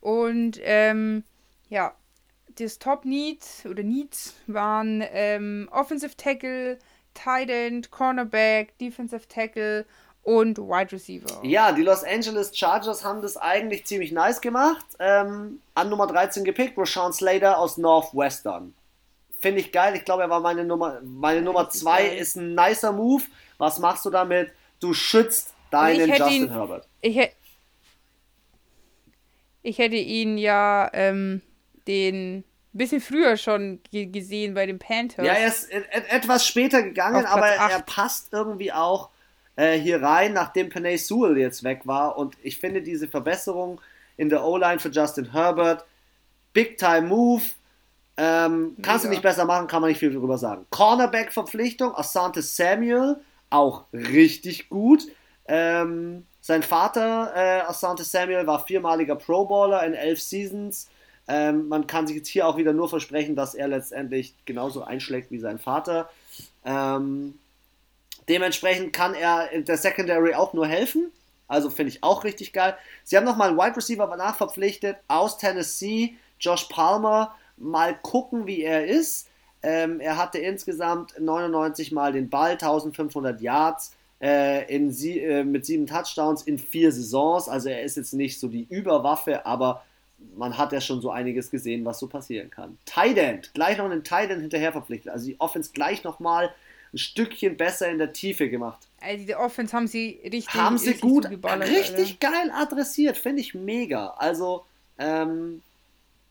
Und 0.00 0.60
ähm, 0.62 1.24
ja, 1.68 1.96
das 2.54 2.78
Top 2.78 3.04
Needs 3.04 3.66
oder 3.66 3.82
Needs 3.82 4.36
waren 4.46 5.02
ähm, 5.10 5.68
Offensive 5.72 6.16
Tackle, 6.16 6.78
Tight 7.14 7.50
End, 7.50 7.90
Cornerback, 7.90 8.78
Defensive 8.78 9.26
Tackle 9.26 9.84
und 10.24 10.58
Wide 10.58 10.92
Receiver. 10.92 11.40
Ja, 11.42 11.72
die 11.72 11.82
Los 11.82 12.02
Angeles 12.02 12.56
Chargers 12.56 13.04
haben 13.04 13.22
das 13.22 13.36
eigentlich 13.36 13.84
ziemlich 13.84 14.10
nice 14.10 14.40
gemacht. 14.40 14.84
Ähm, 14.98 15.60
an 15.74 15.90
Nummer 15.90 16.06
13 16.06 16.44
gepickt, 16.44 16.76
Rashawn 16.76 17.12
Slater 17.12 17.58
aus 17.58 17.76
Northwestern. 17.76 18.74
Finde 19.38 19.60
ich 19.60 19.70
geil. 19.70 19.94
Ich 19.94 20.04
glaube, 20.04 20.22
er 20.22 20.30
war 20.30 20.40
meine 20.40 20.64
Nummer. 20.64 21.00
Meine 21.04 21.40
ja, 21.40 21.44
Nummer 21.44 21.68
2 21.68 22.08
ist 22.08 22.36
ein 22.36 22.54
nicer 22.54 22.92
Move. 22.92 23.22
Was 23.58 23.78
machst 23.78 24.06
du 24.06 24.10
damit? 24.10 24.50
Du 24.80 24.94
schützt 24.94 25.52
deinen 25.70 26.08
Justin 26.08 26.44
ihn, 26.44 26.50
Herbert. 26.50 26.88
Ich, 27.02 27.30
ich 29.62 29.78
hätte 29.78 29.96
ihn 29.96 30.38
ja 30.38 30.90
ähm, 30.94 31.42
den 31.86 32.44
bisschen 32.72 33.00
früher 33.00 33.36
schon 33.36 33.80
gesehen 33.92 34.54
bei 34.54 34.66
den 34.66 34.78
Panthers. 34.78 35.24
Ja, 35.24 35.34
er 35.34 35.48
ist 35.48 35.70
etwas 35.70 36.46
später 36.46 36.82
gegangen, 36.82 37.24
aber 37.24 37.46
er 37.46 37.80
passt 37.82 38.32
irgendwie 38.32 38.72
auch 38.72 39.10
äh, 39.56 39.78
hier 39.78 40.02
rein, 40.02 40.32
nachdem 40.32 40.68
Panay 40.68 40.96
Sewell 40.96 41.38
jetzt 41.38 41.64
weg 41.64 41.82
war. 41.84 42.18
Und 42.18 42.36
ich 42.42 42.58
finde 42.58 42.82
diese 42.82 43.08
Verbesserung 43.08 43.80
in 44.16 44.28
der 44.28 44.44
O-Line 44.44 44.78
für 44.78 44.90
Justin 44.90 45.32
Herbert, 45.32 45.84
Big 46.52 46.78
Time 46.78 47.08
Move. 47.08 47.42
Ähm, 48.16 48.76
kannst 48.82 49.04
du 49.04 49.08
nicht 49.08 49.22
besser 49.22 49.44
machen, 49.44 49.66
kann 49.66 49.80
man 49.80 49.90
nicht 49.90 49.98
viel 49.98 50.12
darüber 50.12 50.38
sagen. 50.38 50.66
Cornerback-Verpflichtung, 50.70 51.94
Asante 51.96 52.42
Samuel, 52.42 53.16
auch 53.50 53.84
richtig 53.92 54.68
gut. 54.68 55.06
Ähm, 55.46 56.24
sein 56.40 56.62
Vater, 56.62 57.32
äh, 57.34 57.60
Asante 57.62 58.04
Samuel, 58.04 58.46
war 58.46 58.64
viermaliger 58.64 59.16
Pro 59.16 59.46
Bowler 59.46 59.84
in 59.84 59.94
elf 59.94 60.20
Seasons. 60.20 60.88
Ähm, 61.26 61.68
man 61.68 61.86
kann 61.86 62.06
sich 62.06 62.16
jetzt 62.16 62.28
hier 62.28 62.46
auch 62.46 62.56
wieder 62.56 62.72
nur 62.72 62.88
versprechen, 62.88 63.34
dass 63.34 63.54
er 63.54 63.66
letztendlich 63.66 64.34
genauso 64.44 64.84
einschlägt 64.84 65.30
wie 65.30 65.38
sein 65.38 65.58
Vater. 65.58 66.08
Ähm, 66.64 67.38
dementsprechend 68.28 68.92
kann 68.92 69.14
er 69.14 69.50
in 69.50 69.64
der 69.64 69.76
Secondary 69.76 70.34
auch 70.34 70.52
nur 70.52 70.66
helfen. 70.66 71.12
Also 71.46 71.70
finde 71.70 71.92
ich 71.92 72.02
auch 72.02 72.24
richtig 72.24 72.52
geil. 72.52 72.76
Sie 73.04 73.16
haben 73.16 73.24
nochmal 73.24 73.50
einen 73.50 73.58
Wide 73.58 73.76
Receiver 73.76 74.06
nachverpflichtet 74.16 74.96
aus 75.08 75.38
Tennessee, 75.38 76.14
Josh 76.40 76.64
Palmer. 76.64 77.34
Mal 77.56 77.94
gucken, 78.02 78.46
wie 78.46 78.62
er 78.62 78.86
ist. 78.86 79.28
Ähm, 79.62 80.00
er 80.00 80.16
hatte 80.16 80.38
insgesamt 80.38 81.18
99 81.18 81.92
Mal 81.92 82.12
den 82.12 82.28
Ball, 82.28 82.52
1500 82.52 83.40
Yards 83.40 83.92
äh, 84.20 84.74
in 84.74 84.90
sie, 84.90 85.20
äh, 85.20 85.44
mit 85.44 85.64
sieben 85.64 85.86
Touchdowns 85.86 86.42
in 86.42 86.58
vier 86.58 86.92
Saisons. 86.92 87.48
Also 87.48 87.68
er 87.68 87.82
ist 87.82 87.96
jetzt 87.96 88.12
nicht 88.12 88.40
so 88.40 88.48
die 88.48 88.66
Überwaffe, 88.68 89.46
aber 89.46 89.82
man 90.36 90.56
hat 90.56 90.72
ja 90.72 90.80
schon 90.80 91.00
so 91.00 91.10
einiges 91.10 91.50
gesehen, 91.50 91.84
was 91.84 91.98
so 91.98 92.06
passieren 92.08 92.50
kann. 92.50 92.78
Tight 92.86 93.52
gleich 93.54 93.78
noch 93.78 93.84
einen 93.84 94.04
Tight 94.04 94.30
hinterher 94.30 94.72
verpflichtet. 94.72 95.12
Also 95.12 95.26
die 95.26 95.40
Offense 95.40 95.72
gleich 95.72 96.04
nochmal 96.04 96.50
ein 96.94 96.98
Stückchen 96.98 97.56
besser 97.56 97.90
in 97.90 97.98
der 97.98 98.12
Tiefe 98.12 98.48
gemacht. 98.48 98.80
Also 99.00 99.26
die 99.26 99.34
Offense 99.34 99.76
haben 99.76 99.86
sie 99.86 100.20
richtig 100.24 100.54
Haben 100.54 100.78
sie 100.78 100.90
richtig 100.90 101.02
gut, 101.02 101.28
richtig 101.28 102.20
geil 102.20 102.50
adressiert, 102.54 103.16
finde 103.16 103.42
ich 103.42 103.54
mega. 103.54 104.14
Also, 104.16 104.64
ähm, 104.98 105.60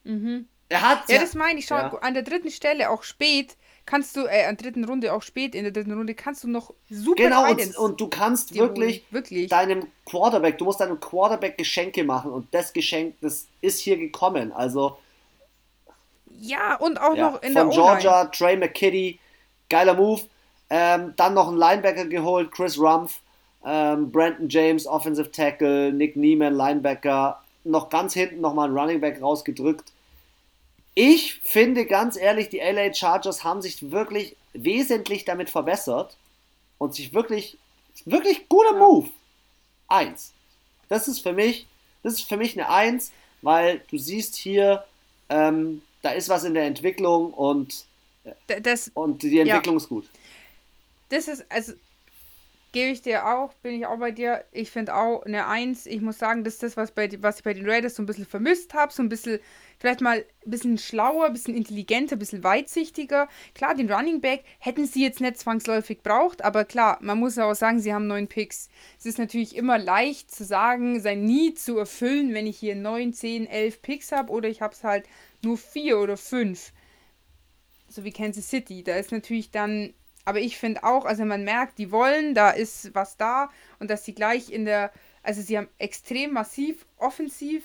mhm. 0.03 0.48
er 0.69 0.81
hat... 0.81 1.10
Ja, 1.10 1.19
das 1.19 1.35
meine 1.35 1.60
ich 1.60 1.68
schon. 1.68 1.77
Ja. 1.77 1.94
An 2.02 2.14
der 2.14 2.23
dritten 2.23 2.49
Stelle, 2.49 2.90
auch 2.90 3.03
spät, 3.03 3.56
kannst 3.85 4.15
du, 4.15 4.22
äh, 4.22 4.45
an 4.45 4.57
der 4.57 4.72
dritten 4.72 4.85
Runde, 4.85 5.14
auch 5.14 5.22
spät 5.22 5.53
in 5.53 5.64
der 5.64 5.72
dritten 5.72 5.91
Runde, 5.91 6.15
kannst 6.15 6.44
du 6.44 6.48
noch 6.48 6.73
super 6.90 7.22
Genau, 7.22 7.52
und, 7.52 7.77
und, 7.77 8.02
du 8.02 8.07
kannst 8.07 8.56
wirklich, 8.56 9.06
wirklich 9.11 9.49
deinem 9.49 9.88
Quarterback, 10.06 10.57
du 10.57 10.65
musst 10.65 10.80
deinem 10.80 10.99
Quarterback 10.99 11.57
Geschenke 11.57 12.03
machen 12.03 12.31
und 12.31 12.48
das 12.53 12.73
Geschenk, 12.73 13.15
das 13.22 13.48
ist 13.61 13.80
hier 13.80 13.98
gekommen. 13.98 14.52
Also. 14.52 14.98
Ja, 16.40 16.76
und 16.76 16.99
auch 16.99 17.15
ja, 17.15 17.30
noch 17.30 17.44
in 17.44 17.53
von 17.53 17.69
der 17.69 17.76
Georgia, 17.76 18.26
Trey 18.26 18.57
McKitty, 18.57 19.19
geiler 19.69 19.94
Move. 19.94 20.22
Ähm, 20.69 21.14
dann 21.15 21.34
noch 21.34 21.48
einen 21.48 21.57
Linebacker 21.57 22.06
geholt, 22.06 22.52
Chris 22.52 22.80
Rumpf, 22.80 23.19
ähm, 23.65 24.11
Brandon 24.11 24.49
James, 24.49 24.88
Offensive 24.88 25.31
Tackle, 25.31 25.94
Nick 25.94 26.15
Neiman, 26.15 26.56
Linebacker, 26.56 27.41
noch 27.64 27.90
ganz 27.90 28.14
hinten 28.14 28.41
nochmal 28.41 28.68
einen 28.68 28.77
Running 28.77 29.02
Back 29.02 29.22
rausgedrückt. 29.22 29.91
Ich 30.95 31.35
finde 31.44 31.85
ganz 31.85 32.18
ehrlich, 32.18 32.49
die 32.49 32.60
LA 32.60 32.94
Chargers 32.94 33.44
haben 33.44 33.61
sich 33.61 33.91
wirklich 33.91 34.35
wesentlich 34.53 35.26
damit 35.26 35.49
verbessert 35.49 36.18
und 36.77 36.94
sich 36.94 37.14
wirklich, 37.14 37.57
wirklich 38.06 38.48
guter 38.48 38.77
Move. 38.77 39.10
Eins. 39.88 40.34
Das 40.90 41.07
ist 41.07 41.19
für 41.22 41.34
mich, 41.34 41.68
das 42.03 42.14
ist 42.14 42.30
für 42.30 42.38
mich 42.38 42.53
eine 42.53 42.69
Eins, 42.69 43.11
weil 43.41 43.81
du 43.90 43.98
siehst 43.98 44.35
hier, 44.35 44.84
ähm, 45.30 45.81
da 46.02 46.11
ist 46.11 46.30
was 46.30 46.44
in 46.44 46.53
der 46.53 46.65
Entwicklung 46.65 47.34
und, 47.34 47.85
das, 48.61 48.91
und 48.94 49.23
die 49.23 49.40
Entwicklung 49.40 49.76
ja. 49.76 49.81
ist 49.81 49.90
gut. 49.90 50.07
Das 51.14 51.27
ist, 51.27 51.45
also 51.49 51.73
gebe 52.72 52.90
ich 52.90 53.03
dir 53.03 53.27
auch, 53.27 53.53
bin 53.61 53.76
ich 53.76 53.85
auch 53.85 53.99
bei 53.99 54.10
dir. 54.10 54.45
Ich 54.52 54.72
finde 54.72 54.95
auch 54.95 55.22
eine 55.22 55.45
Eins. 55.45 55.85
Ich 55.85 56.02
muss 56.02 56.18
sagen, 56.18 56.44
das 56.44 56.56
ist 56.56 56.64
das, 56.64 56.76
was, 56.76 56.90
bei, 56.90 57.07
was 57.22 57.38
ich 57.38 57.44
bei 57.44 57.53
den 57.53 57.69
Raiders 57.69 57.94
so 57.94 58.02
ein 58.02 58.07
bisschen 58.07 58.26
vermisst 58.26 58.73
habe. 58.73 58.91
So 58.91 59.03
ein 59.03 59.10
bisschen, 59.10 59.40
vielleicht 59.77 60.02
mal 60.02 60.26
ein 60.45 60.49
bisschen 60.49 60.80
schlauer, 60.80 61.27
ein 61.27 61.34
bisschen 61.34 61.56
intelligenter, 61.56 62.15
ein 62.15 62.19
bisschen 62.19 62.44
weitsichtiger. 62.44 63.30
Klar, 63.53 63.76
den 63.76 63.94
Running 63.94 64.22
Back 64.22 64.44
hätten 64.57 64.88
sie 64.88 65.03
jetzt 65.03 65.22
nicht 65.22 65.38
zwangsläufig 65.38 66.02
braucht, 66.02 66.44
aber 66.44 66.65
klar, 66.65 66.98
man 67.02 67.19
muss 67.19 67.38
auch 67.38 67.53
sagen, 67.53 67.80
sie 67.80 67.94
haben 67.94 68.07
neun 68.07 68.27
Picks. 68.27 68.69
Es 68.98 69.06
ist 69.06 69.19
natürlich 69.19 69.56
immer 69.56 69.77
leicht 69.77 70.34
zu 70.34 70.44
sagen, 70.44 70.99
sein 70.99 71.23
Need 71.23 71.60
zu 71.60 71.77
erfüllen, 71.77 72.34
wenn 72.34 72.48
ich 72.48 72.57
hier 72.57 72.76
neun, 72.76 73.14
zehn, 73.14 73.45
elf 73.45 73.84
Picks 73.84 74.11
habe 74.11 74.31
oder 74.31 74.49
ich 74.49 74.64
habe 74.64 74.73
es 74.73 74.84
halt 74.84 75.06
nur 75.44 75.60
vier 75.60 75.99
oder 75.99 76.18
fünf. 76.18 76.73
So 77.88 78.03
wie 78.03 78.11
Kansas 78.11 78.49
City. 78.49 78.84
Da 78.84 78.95
ist 78.95 79.11
natürlich 79.11 79.52
dann 79.52 79.94
aber 80.26 80.40
ich 80.40 80.58
finde 80.58 80.84
auch, 80.84 81.06
also 81.06 81.26
man 81.26 81.44
merkt, 81.44 81.78
die 81.78 81.91
wollen, 81.91 82.34
da 82.34 82.50
ist 82.50 82.94
was 82.95 83.18
da 83.18 83.50
und 83.80 83.90
dass 83.90 84.06
sie 84.06 84.14
gleich 84.14 84.50
in 84.52 84.66
der, 84.66 84.91
also 85.22 85.41
sie 85.41 85.58
haben 85.58 85.70
extrem 85.78 86.34
massiv 86.34 86.86
offensiv, 86.98 87.64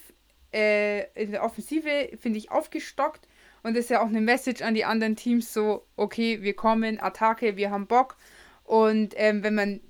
äh, 0.53 1.05
in 1.21 1.33
der 1.33 1.45
Offensive, 1.45 2.11
finde 2.21 2.39
ich, 2.39 2.51
aufgestockt 2.51 3.29
und 3.63 3.77
das 3.77 3.85
ist 3.85 3.91
ja 3.91 4.03
auch 4.03 4.09
eine 4.09 4.21
Message 4.21 4.63
an 4.63 4.75
die 4.75 4.85
anderen 4.85 5.17
Teams 5.17 5.53
so, 5.53 5.87
okay, 5.97 6.43
wir 6.43 6.55
kommen, 6.55 7.01
Attacke, 7.01 7.57
wir 7.57 7.71
haben 7.71 7.87
Bock 7.87 8.17
und 8.65 9.15
ähm, 9.17 9.43
wenn 9.43 9.55
man 9.55 9.81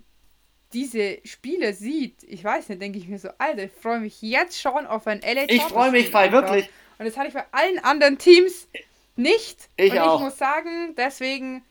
diese 0.72 1.18
Spiele 1.24 1.72
sieht, 1.72 2.22
ich 2.24 2.44
weiß 2.44 2.68
nicht, 2.68 2.82
denke 2.82 2.98
ich 2.98 3.08
mir 3.08 3.18
so, 3.18 3.30
Alter, 3.38 3.64
ich 3.64 3.72
freue 3.72 4.00
mich 4.00 4.20
jetzt 4.20 4.60
schon 4.60 4.86
auf 4.86 5.06
ein 5.06 5.20
LA 5.20 5.44
Ich 5.48 5.62
freue 5.62 5.90
mich 5.90 6.10
frei, 6.10 6.30
wirklich. 6.30 6.68
Und 6.98 7.06
das 7.06 7.16
hatte 7.16 7.28
ich 7.28 7.34
bei 7.34 7.44
allen 7.52 7.78
anderen 7.78 8.18
Teams 8.18 8.68
nicht. 9.16 9.70
Ich 9.76 9.92
und 9.92 9.98
auch. 9.98 10.16
ich 10.16 10.24
muss 10.24 10.38
sagen, 10.38 10.94
deswegen 10.96 11.62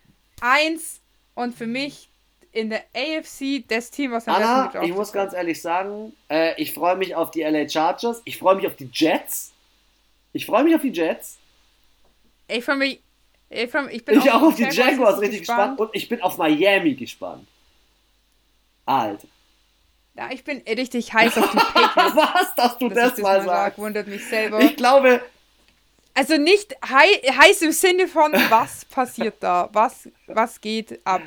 eins 0.42 1.02
und 1.36 1.56
für 1.56 1.68
mich 1.68 2.10
in 2.52 2.70
der 2.70 2.84
AFC 2.96 3.68
das 3.68 3.92
Team, 3.92 4.12
was 4.12 4.28
am 4.28 4.36
Anna, 4.36 4.68
besten 4.68 4.84
ich 4.84 4.94
muss 4.94 5.12
ganz 5.12 5.34
ehrlich 5.34 5.62
sagen, 5.62 6.14
äh, 6.30 6.60
ich 6.62 6.74
freue 6.74 6.96
mich 6.96 7.14
auf 7.14 7.32
die 7.32 7.42
LA 7.42 7.70
Chargers, 7.70 8.22
ich 8.26 8.38
freue 8.38 8.56
mich 8.56 8.66
auf 8.68 8.76
die 8.76 8.90
Jets. 8.92 9.54
Ich 10.34 10.46
freue 10.46 10.64
mich 10.64 10.76
auf 10.76 10.82
die 10.82 10.92
Jets. 10.92 11.38
Ich 12.48 12.64
freue 12.64 12.78
mich, 12.78 13.02
ich, 13.50 13.70
freu, 13.70 13.88
ich 13.90 14.04
bin 14.04 14.18
ich 14.20 14.32
auch 14.32 14.42
auf 14.42 14.56
die 14.56 14.64
Jaguars 14.64 15.20
richtig 15.20 15.42
gespannt. 15.42 15.78
gespannt 15.78 15.80
und 15.80 15.90
ich 15.94 16.10
bin 16.10 16.22
auf 16.22 16.38
Miami 16.38 16.96
gespannt. 16.96 17.48
Alter. 18.86 19.28
Ja, 20.16 20.30
ich 20.32 20.44
bin 20.44 20.64
richtig 20.68 21.14
heiß 21.14 21.38
auf 21.38 21.52
die 21.52 21.58
Patriots. 21.74 22.16
Was, 22.16 22.56
dass 22.56 22.78
du 22.78 22.90
dass 22.90 23.14
das, 23.14 23.18
mal 23.20 23.44
sagst. 23.44 23.48
Sag, 23.48 23.78
wundert 23.78 24.08
mich 24.08 24.26
selber. 24.26 24.60
Ich 24.62 24.76
glaube, 24.76 25.22
also 26.18 26.38
nicht 26.38 26.76
hei 26.84 27.06
heiß 27.30 27.62
im 27.62 27.72
Sinne 27.72 28.08
von, 28.08 28.34
was 28.50 28.86
passiert 28.86 29.36
da? 29.40 29.70
Was, 29.72 30.10
was 30.26 30.60
geht 30.60 31.00
ab? 31.06 31.22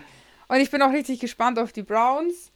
Und 0.48 0.56
ich 0.56 0.70
bin 0.70 0.82
auch 0.82 0.92
richtig 0.92 1.20
gespannt 1.20 1.60
auf 1.60 1.72
die 1.72 1.82
Browns. 1.82 2.50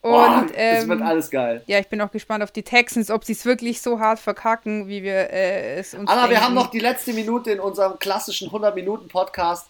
Und, 0.00 0.12
Boah, 0.12 0.46
ähm, 0.54 0.76
es 0.82 0.88
wird 0.88 1.02
alles 1.02 1.30
geil. 1.30 1.62
Ja, 1.66 1.78
ich 1.78 1.88
bin 1.88 2.00
auch 2.00 2.10
gespannt 2.10 2.42
auf 2.42 2.50
die 2.50 2.62
Texans, 2.62 3.10
ob 3.10 3.24
sie 3.24 3.32
es 3.32 3.44
wirklich 3.44 3.82
so 3.82 3.98
hart 3.98 4.18
verkacken, 4.20 4.88
wie 4.88 5.02
wir 5.02 5.30
äh, 5.30 5.78
es 5.78 5.92
uns 5.92 6.08
Anna, 6.08 6.22
denken. 6.22 6.30
wir 6.30 6.44
haben 6.44 6.54
noch 6.54 6.70
die 6.70 6.78
letzte 6.78 7.12
Minute 7.12 7.50
in 7.50 7.60
unserem 7.60 7.98
klassischen 7.98 8.48
100-Minuten-Podcast. 8.50 9.66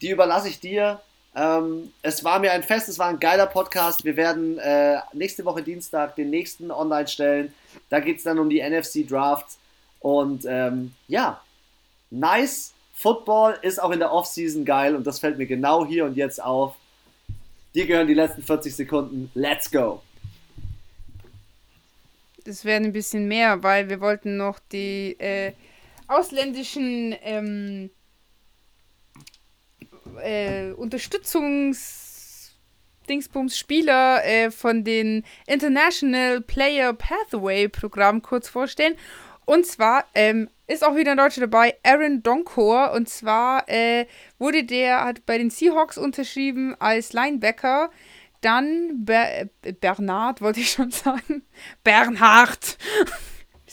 Die 0.00 0.10
überlasse 0.10 0.48
ich 0.48 0.58
dir. 0.58 1.00
Ähm, 1.36 1.92
es 2.02 2.24
war 2.24 2.40
mir 2.40 2.52
ein 2.52 2.62
Fest, 2.64 2.88
es 2.88 2.98
war 2.98 3.08
ein 3.08 3.20
geiler 3.20 3.46
Podcast. 3.46 4.04
Wir 4.04 4.16
werden 4.16 4.58
äh, 4.58 4.98
nächste 5.12 5.44
Woche 5.44 5.62
Dienstag 5.62 6.16
den 6.16 6.30
nächsten 6.30 6.72
online 6.72 7.06
stellen. 7.06 7.54
Da 7.90 8.00
geht 8.00 8.18
es 8.18 8.24
dann 8.24 8.40
um 8.40 8.50
die 8.50 8.60
NFC 8.60 9.06
Drafts. 9.06 9.58
Und 10.00 10.44
ähm, 10.46 10.94
ja, 11.08 11.40
nice 12.18 12.72
Football 12.94 13.58
ist 13.62 13.82
auch 13.82 13.90
in 13.90 13.98
der 13.98 14.12
Offseason 14.12 14.64
geil 14.64 14.94
und 14.94 15.06
das 15.06 15.18
fällt 15.18 15.36
mir 15.36 15.46
genau 15.46 15.84
hier 15.84 16.04
und 16.04 16.16
jetzt 16.16 16.42
auf. 16.42 16.76
Dir 17.74 17.86
gehören 17.86 18.06
die 18.06 18.14
letzten 18.14 18.42
40 18.42 18.74
Sekunden. 18.74 19.30
Let's 19.34 19.70
go. 19.70 20.00
Das 22.44 22.64
werden 22.64 22.84
ein 22.84 22.92
bisschen 22.92 23.26
mehr, 23.26 23.62
weil 23.62 23.88
wir 23.88 24.00
wollten 24.00 24.36
noch 24.36 24.60
die 24.70 25.16
äh, 25.18 25.52
ausländischen 26.06 27.16
ähm, 27.22 27.90
äh, 30.22 30.70
Unterstützungs 30.72 32.54
Dingsbums 33.08 33.58
Spieler 33.58 34.24
äh, 34.24 34.50
von 34.50 34.84
den 34.84 35.24
International 35.46 36.40
Player 36.40 36.92
Pathway 36.92 37.68
Programm 37.68 38.22
kurz 38.22 38.48
vorstellen. 38.48 38.96
Und 39.44 39.66
zwar 39.66 40.06
ähm, 40.14 40.48
ist 40.66 40.84
auch 40.84 40.96
wieder 40.96 41.12
ein 41.12 41.16
Deutscher 41.16 41.42
dabei, 41.42 41.76
Aaron 41.82 42.22
Donkor. 42.22 42.92
Und 42.92 43.08
zwar 43.08 43.68
äh, 43.68 44.06
wurde 44.38 44.64
der, 44.64 45.04
hat 45.04 45.26
bei 45.26 45.38
den 45.38 45.50
Seahawks 45.50 45.98
unterschrieben 45.98 46.74
als 46.78 47.12
Linebacker. 47.12 47.90
Dann 48.40 49.04
Ber 49.04 49.48
Bernhard, 49.80 50.40
wollte 50.40 50.60
ich 50.60 50.70
schon 50.70 50.90
sagen. 50.90 51.42
Bernhard. 51.82 52.78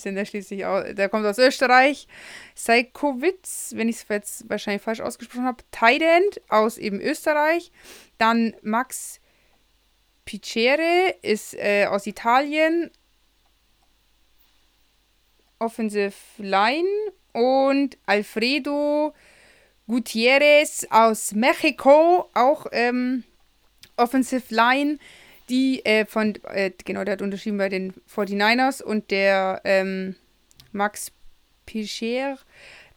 sind 0.01 0.15
der 0.15 0.25
schließlich 0.25 0.65
auch, 0.65 0.83
der 0.83 1.09
kommt 1.09 1.25
aus 1.25 1.37
Österreich. 1.37 2.07
Seikowitz, 2.55 3.73
wenn 3.75 3.89
ich 3.89 3.97
es 3.97 4.05
jetzt 4.09 4.49
wahrscheinlich 4.49 4.81
falsch 4.81 5.01
ausgesprochen 5.01 5.45
habe, 5.45 5.63
Tident 5.71 6.41
aus 6.49 6.77
eben 6.77 6.99
Österreich. 6.99 7.71
Dann 8.17 8.55
Max 8.61 9.19
Piccere 10.25 11.15
ist 11.21 11.55
äh, 11.55 11.85
aus 11.85 12.07
Italien. 12.07 12.91
Offensive 15.61 16.13
Line. 16.37 16.87
Und 17.33 17.97
Alfredo 18.05 19.13
Gutierrez 19.87 20.85
aus 20.89 21.31
Mexiko, 21.33 22.29
auch 22.33 22.65
ähm, 22.73 23.23
Offensive 23.95 24.53
Line 24.53 24.97
die 25.51 25.85
äh, 25.85 26.05
von, 26.05 26.35
äh, 26.45 26.71
genau, 26.85 27.03
der 27.03 27.13
hat 27.13 27.21
unterschrieben 27.21 27.57
bei 27.57 27.69
den 27.69 27.93
49ers 28.13 28.81
und 28.81 29.11
der 29.11 29.61
ähm, 29.65 30.15
Max 30.71 31.11
Picher 31.65 32.37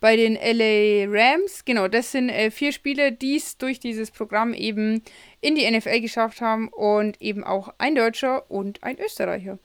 bei 0.01 0.16
den 0.16 0.35
LA 0.35 1.07
Rams. 1.09 1.65
Genau, 1.65 1.89
das 1.89 2.12
sind 2.12 2.28
äh, 2.28 2.51
vier 2.51 2.73
Spieler, 2.73 3.11
die 3.11 3.36
es 3.36 3.59
durch 3.59 3.81
dieses 3.81 4.11
Programm 4.11 4.55
eben 4.55 5.03
in 5.41 5.57
die 5.57 5.69
NFL 5.69 6.01
geschafft 6.01 6.41
haben 6.41 6.69
und 6.69 7.20
eben 7.20 7.43
auch 7.43 7.74
ein 7.78 7.97
Deutscher 7.97 8.51
und 8.51 8.82
ein 8.85 8.99
Österreicher. 9.01 9.59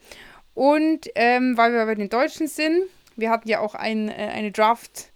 Und 0.54 1.08
ähm, 1.14 1.56
weil 1.56 1.72
wir 1.72 1.86
bei 1.86 1.94
den 1.94 2.08
Deutschen 2.08 2.48
sind, 2.48 2.82
wir 3.16 3.30
hatten 3.30 3.48
ja 3.48 3.60
auch 3.60 3.74
ein, 3.74 4.08
äh, 4.08 4.12
eine 4.12 4.50
Draft, 4.50 5.10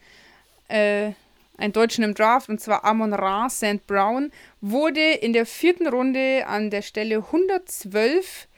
äh, 0.69 1.13
einen 1.57 1.73
Deutschen 1.73 2.05
im 2.05 2.15
Draft, 2.15 2.49
und 2.49 2.61
zwar 2.61 2.85
Amon 2.85 3.13
Ra 3.13 3.49
St. 3.49 3.87
Brown, 3.87 4.33
wurde 4.61 5.13
in 5.13 5.33
der 5.33 5.47
vierten 5.47 5.87
Runde 5.87 6.47
an 6.47 6.71
der 6.71 6.83
Stelle 6.83 7.17
112 7.17 8.49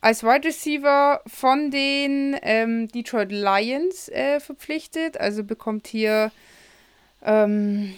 als 0.00 0.22
Wide 0.22 0.46
Receiver 0.46 1.20
von 1.26 1.70
den 1.70 2.36
ähm, 2.42 2.88
Detroit 2.88 3.32
Lions 3.32 4.08
äh, 4.08 4.40
verpflichtet. 4.40 5.18
Also 5.18 5.42
bekommt 5.42 5.88
hier, 5.88 6.30
ähm, 7.22 7.94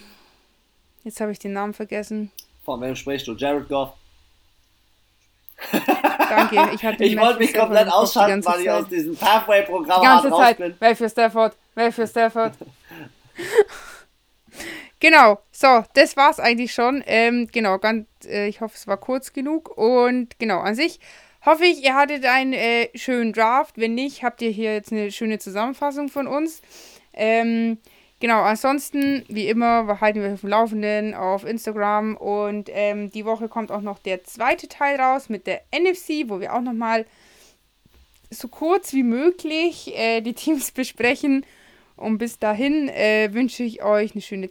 jetzt 1.05 1.21
habe 1.21 1.33
ich 1.33 1.39
den 1.39 1.53
Namen 1.53 1.75
vergessen. 1.75 2.31
Von 2.65 2.81
wem 2.81 2.97
sprichst 2.97 3.27
du? 3.27 3.35
Jared 3.35 3.69
Goff? 3.69 3.93
Danke, 6.29 6.71
ich, 6.75 6.83
ich 6.83 7.19
wollte 7.19 7.39
mich 7.39 7.55
komplett 7.55 7.93
ausschalten, 7.93 8.45
weil 8.45 8.61
ich 8.61 8.71
aus 8.71 8.89
diesem 8.89 9.17
Pathway-Programm 9.17 10.01
Die 10.01 10.07
ganze 10.07 10.31
Zeit, 10.31 10.75
wer 10.79 10.97
für 10.97 11.09
Stafford, 11.09 11.55
für 11.75 12.07
Stafford. 12.07 12.53
Genau, 15.01 15.39
so, 15.51 15.83
das 15.95 16.17
war's 16.19 16.39
eigentlich 16.39 16.75
schon. 16.75 17.03
Ähm, 17.07 17.49
genau, 17.51 17.79
ganz, 17.79 18.07
äh, 18.27 18.49
ich 18.49 18.61
hoffe, 18.61 18.75
es 18.77 18.87
war 18.87 18.99
kurz 18.99 19.33
genug. 19.33 19.77
Und 19.77 20.39
genau, 20.39 20.59
an 20.61 20.75
sich 20.75 21.01
hoffe 21.45 21.65
ich, 21.65 21.83
ihr 21.83 21.95
hattet 21.95 22.27
einen 22.27 22.53
äh, 22.53 22.91
schönen 22.95 23.33
Draft. 23.33 23.79
Wenn 23.79 23.95
nicht, 23.95 24.23
habt 24.23 24.43
ihr 24.43 24.51
hier 24.51 24.75
jetzt 24.75 24.93
eine 24.93 25.11
schöne 25.11 25.39
Zusammenfassung 25.39 26.11
von 26.11 26.27
uns. 26.27 26.61
Ähm, 27.15 27.79
genau, 28.21 28.43
ansonsten, 28.43 29.25
wie 29.29 29.49
immer, 29.49 30.01
halten 30.01 30.23
wir 30.23 30.33
auf 30.33 30.41
dem 30.41 30.51
Laufenden 30.51 31.15
auf 31.15 31.45
Instagram. 31.45 32.17
Und 32.17 32.71
ähm, 32.73 33.11
die 33.11 33.25
Woche 33.25 33.49
kommt 33.49 33.73
auch 33.73 33.81
noch 33.81 33.99
der 33.99 34.25
zweite 34.25 34.69
Teil 34.69 35.01
raus 35.01 35.29
mit 35.29 35.47
der 35.47 35.63
NFC, 35.75 36.29
wo 36.29 36.41
wir 36.41 36.55
auch 36.55 36.61
nochmal 36.61 37.07
so 38.31 38.47
kurz 38.49 38.93
wie 38.93 39.03
möglich 39.03 39.93
äh, 39.97 40.21
die 40.21 40.35
Teams 40.35 40.71
besprechen. 40.73 41.45
Und 41.97 42.19
bis 42.19 42.39
dahin 42.39 42.89
äh, 42.89 43.29
wünsche 43.33 43.63
ich 43.63 43.83
euch 43.83 44.13
eine 44.13 44.23
schöne 44.23 44.49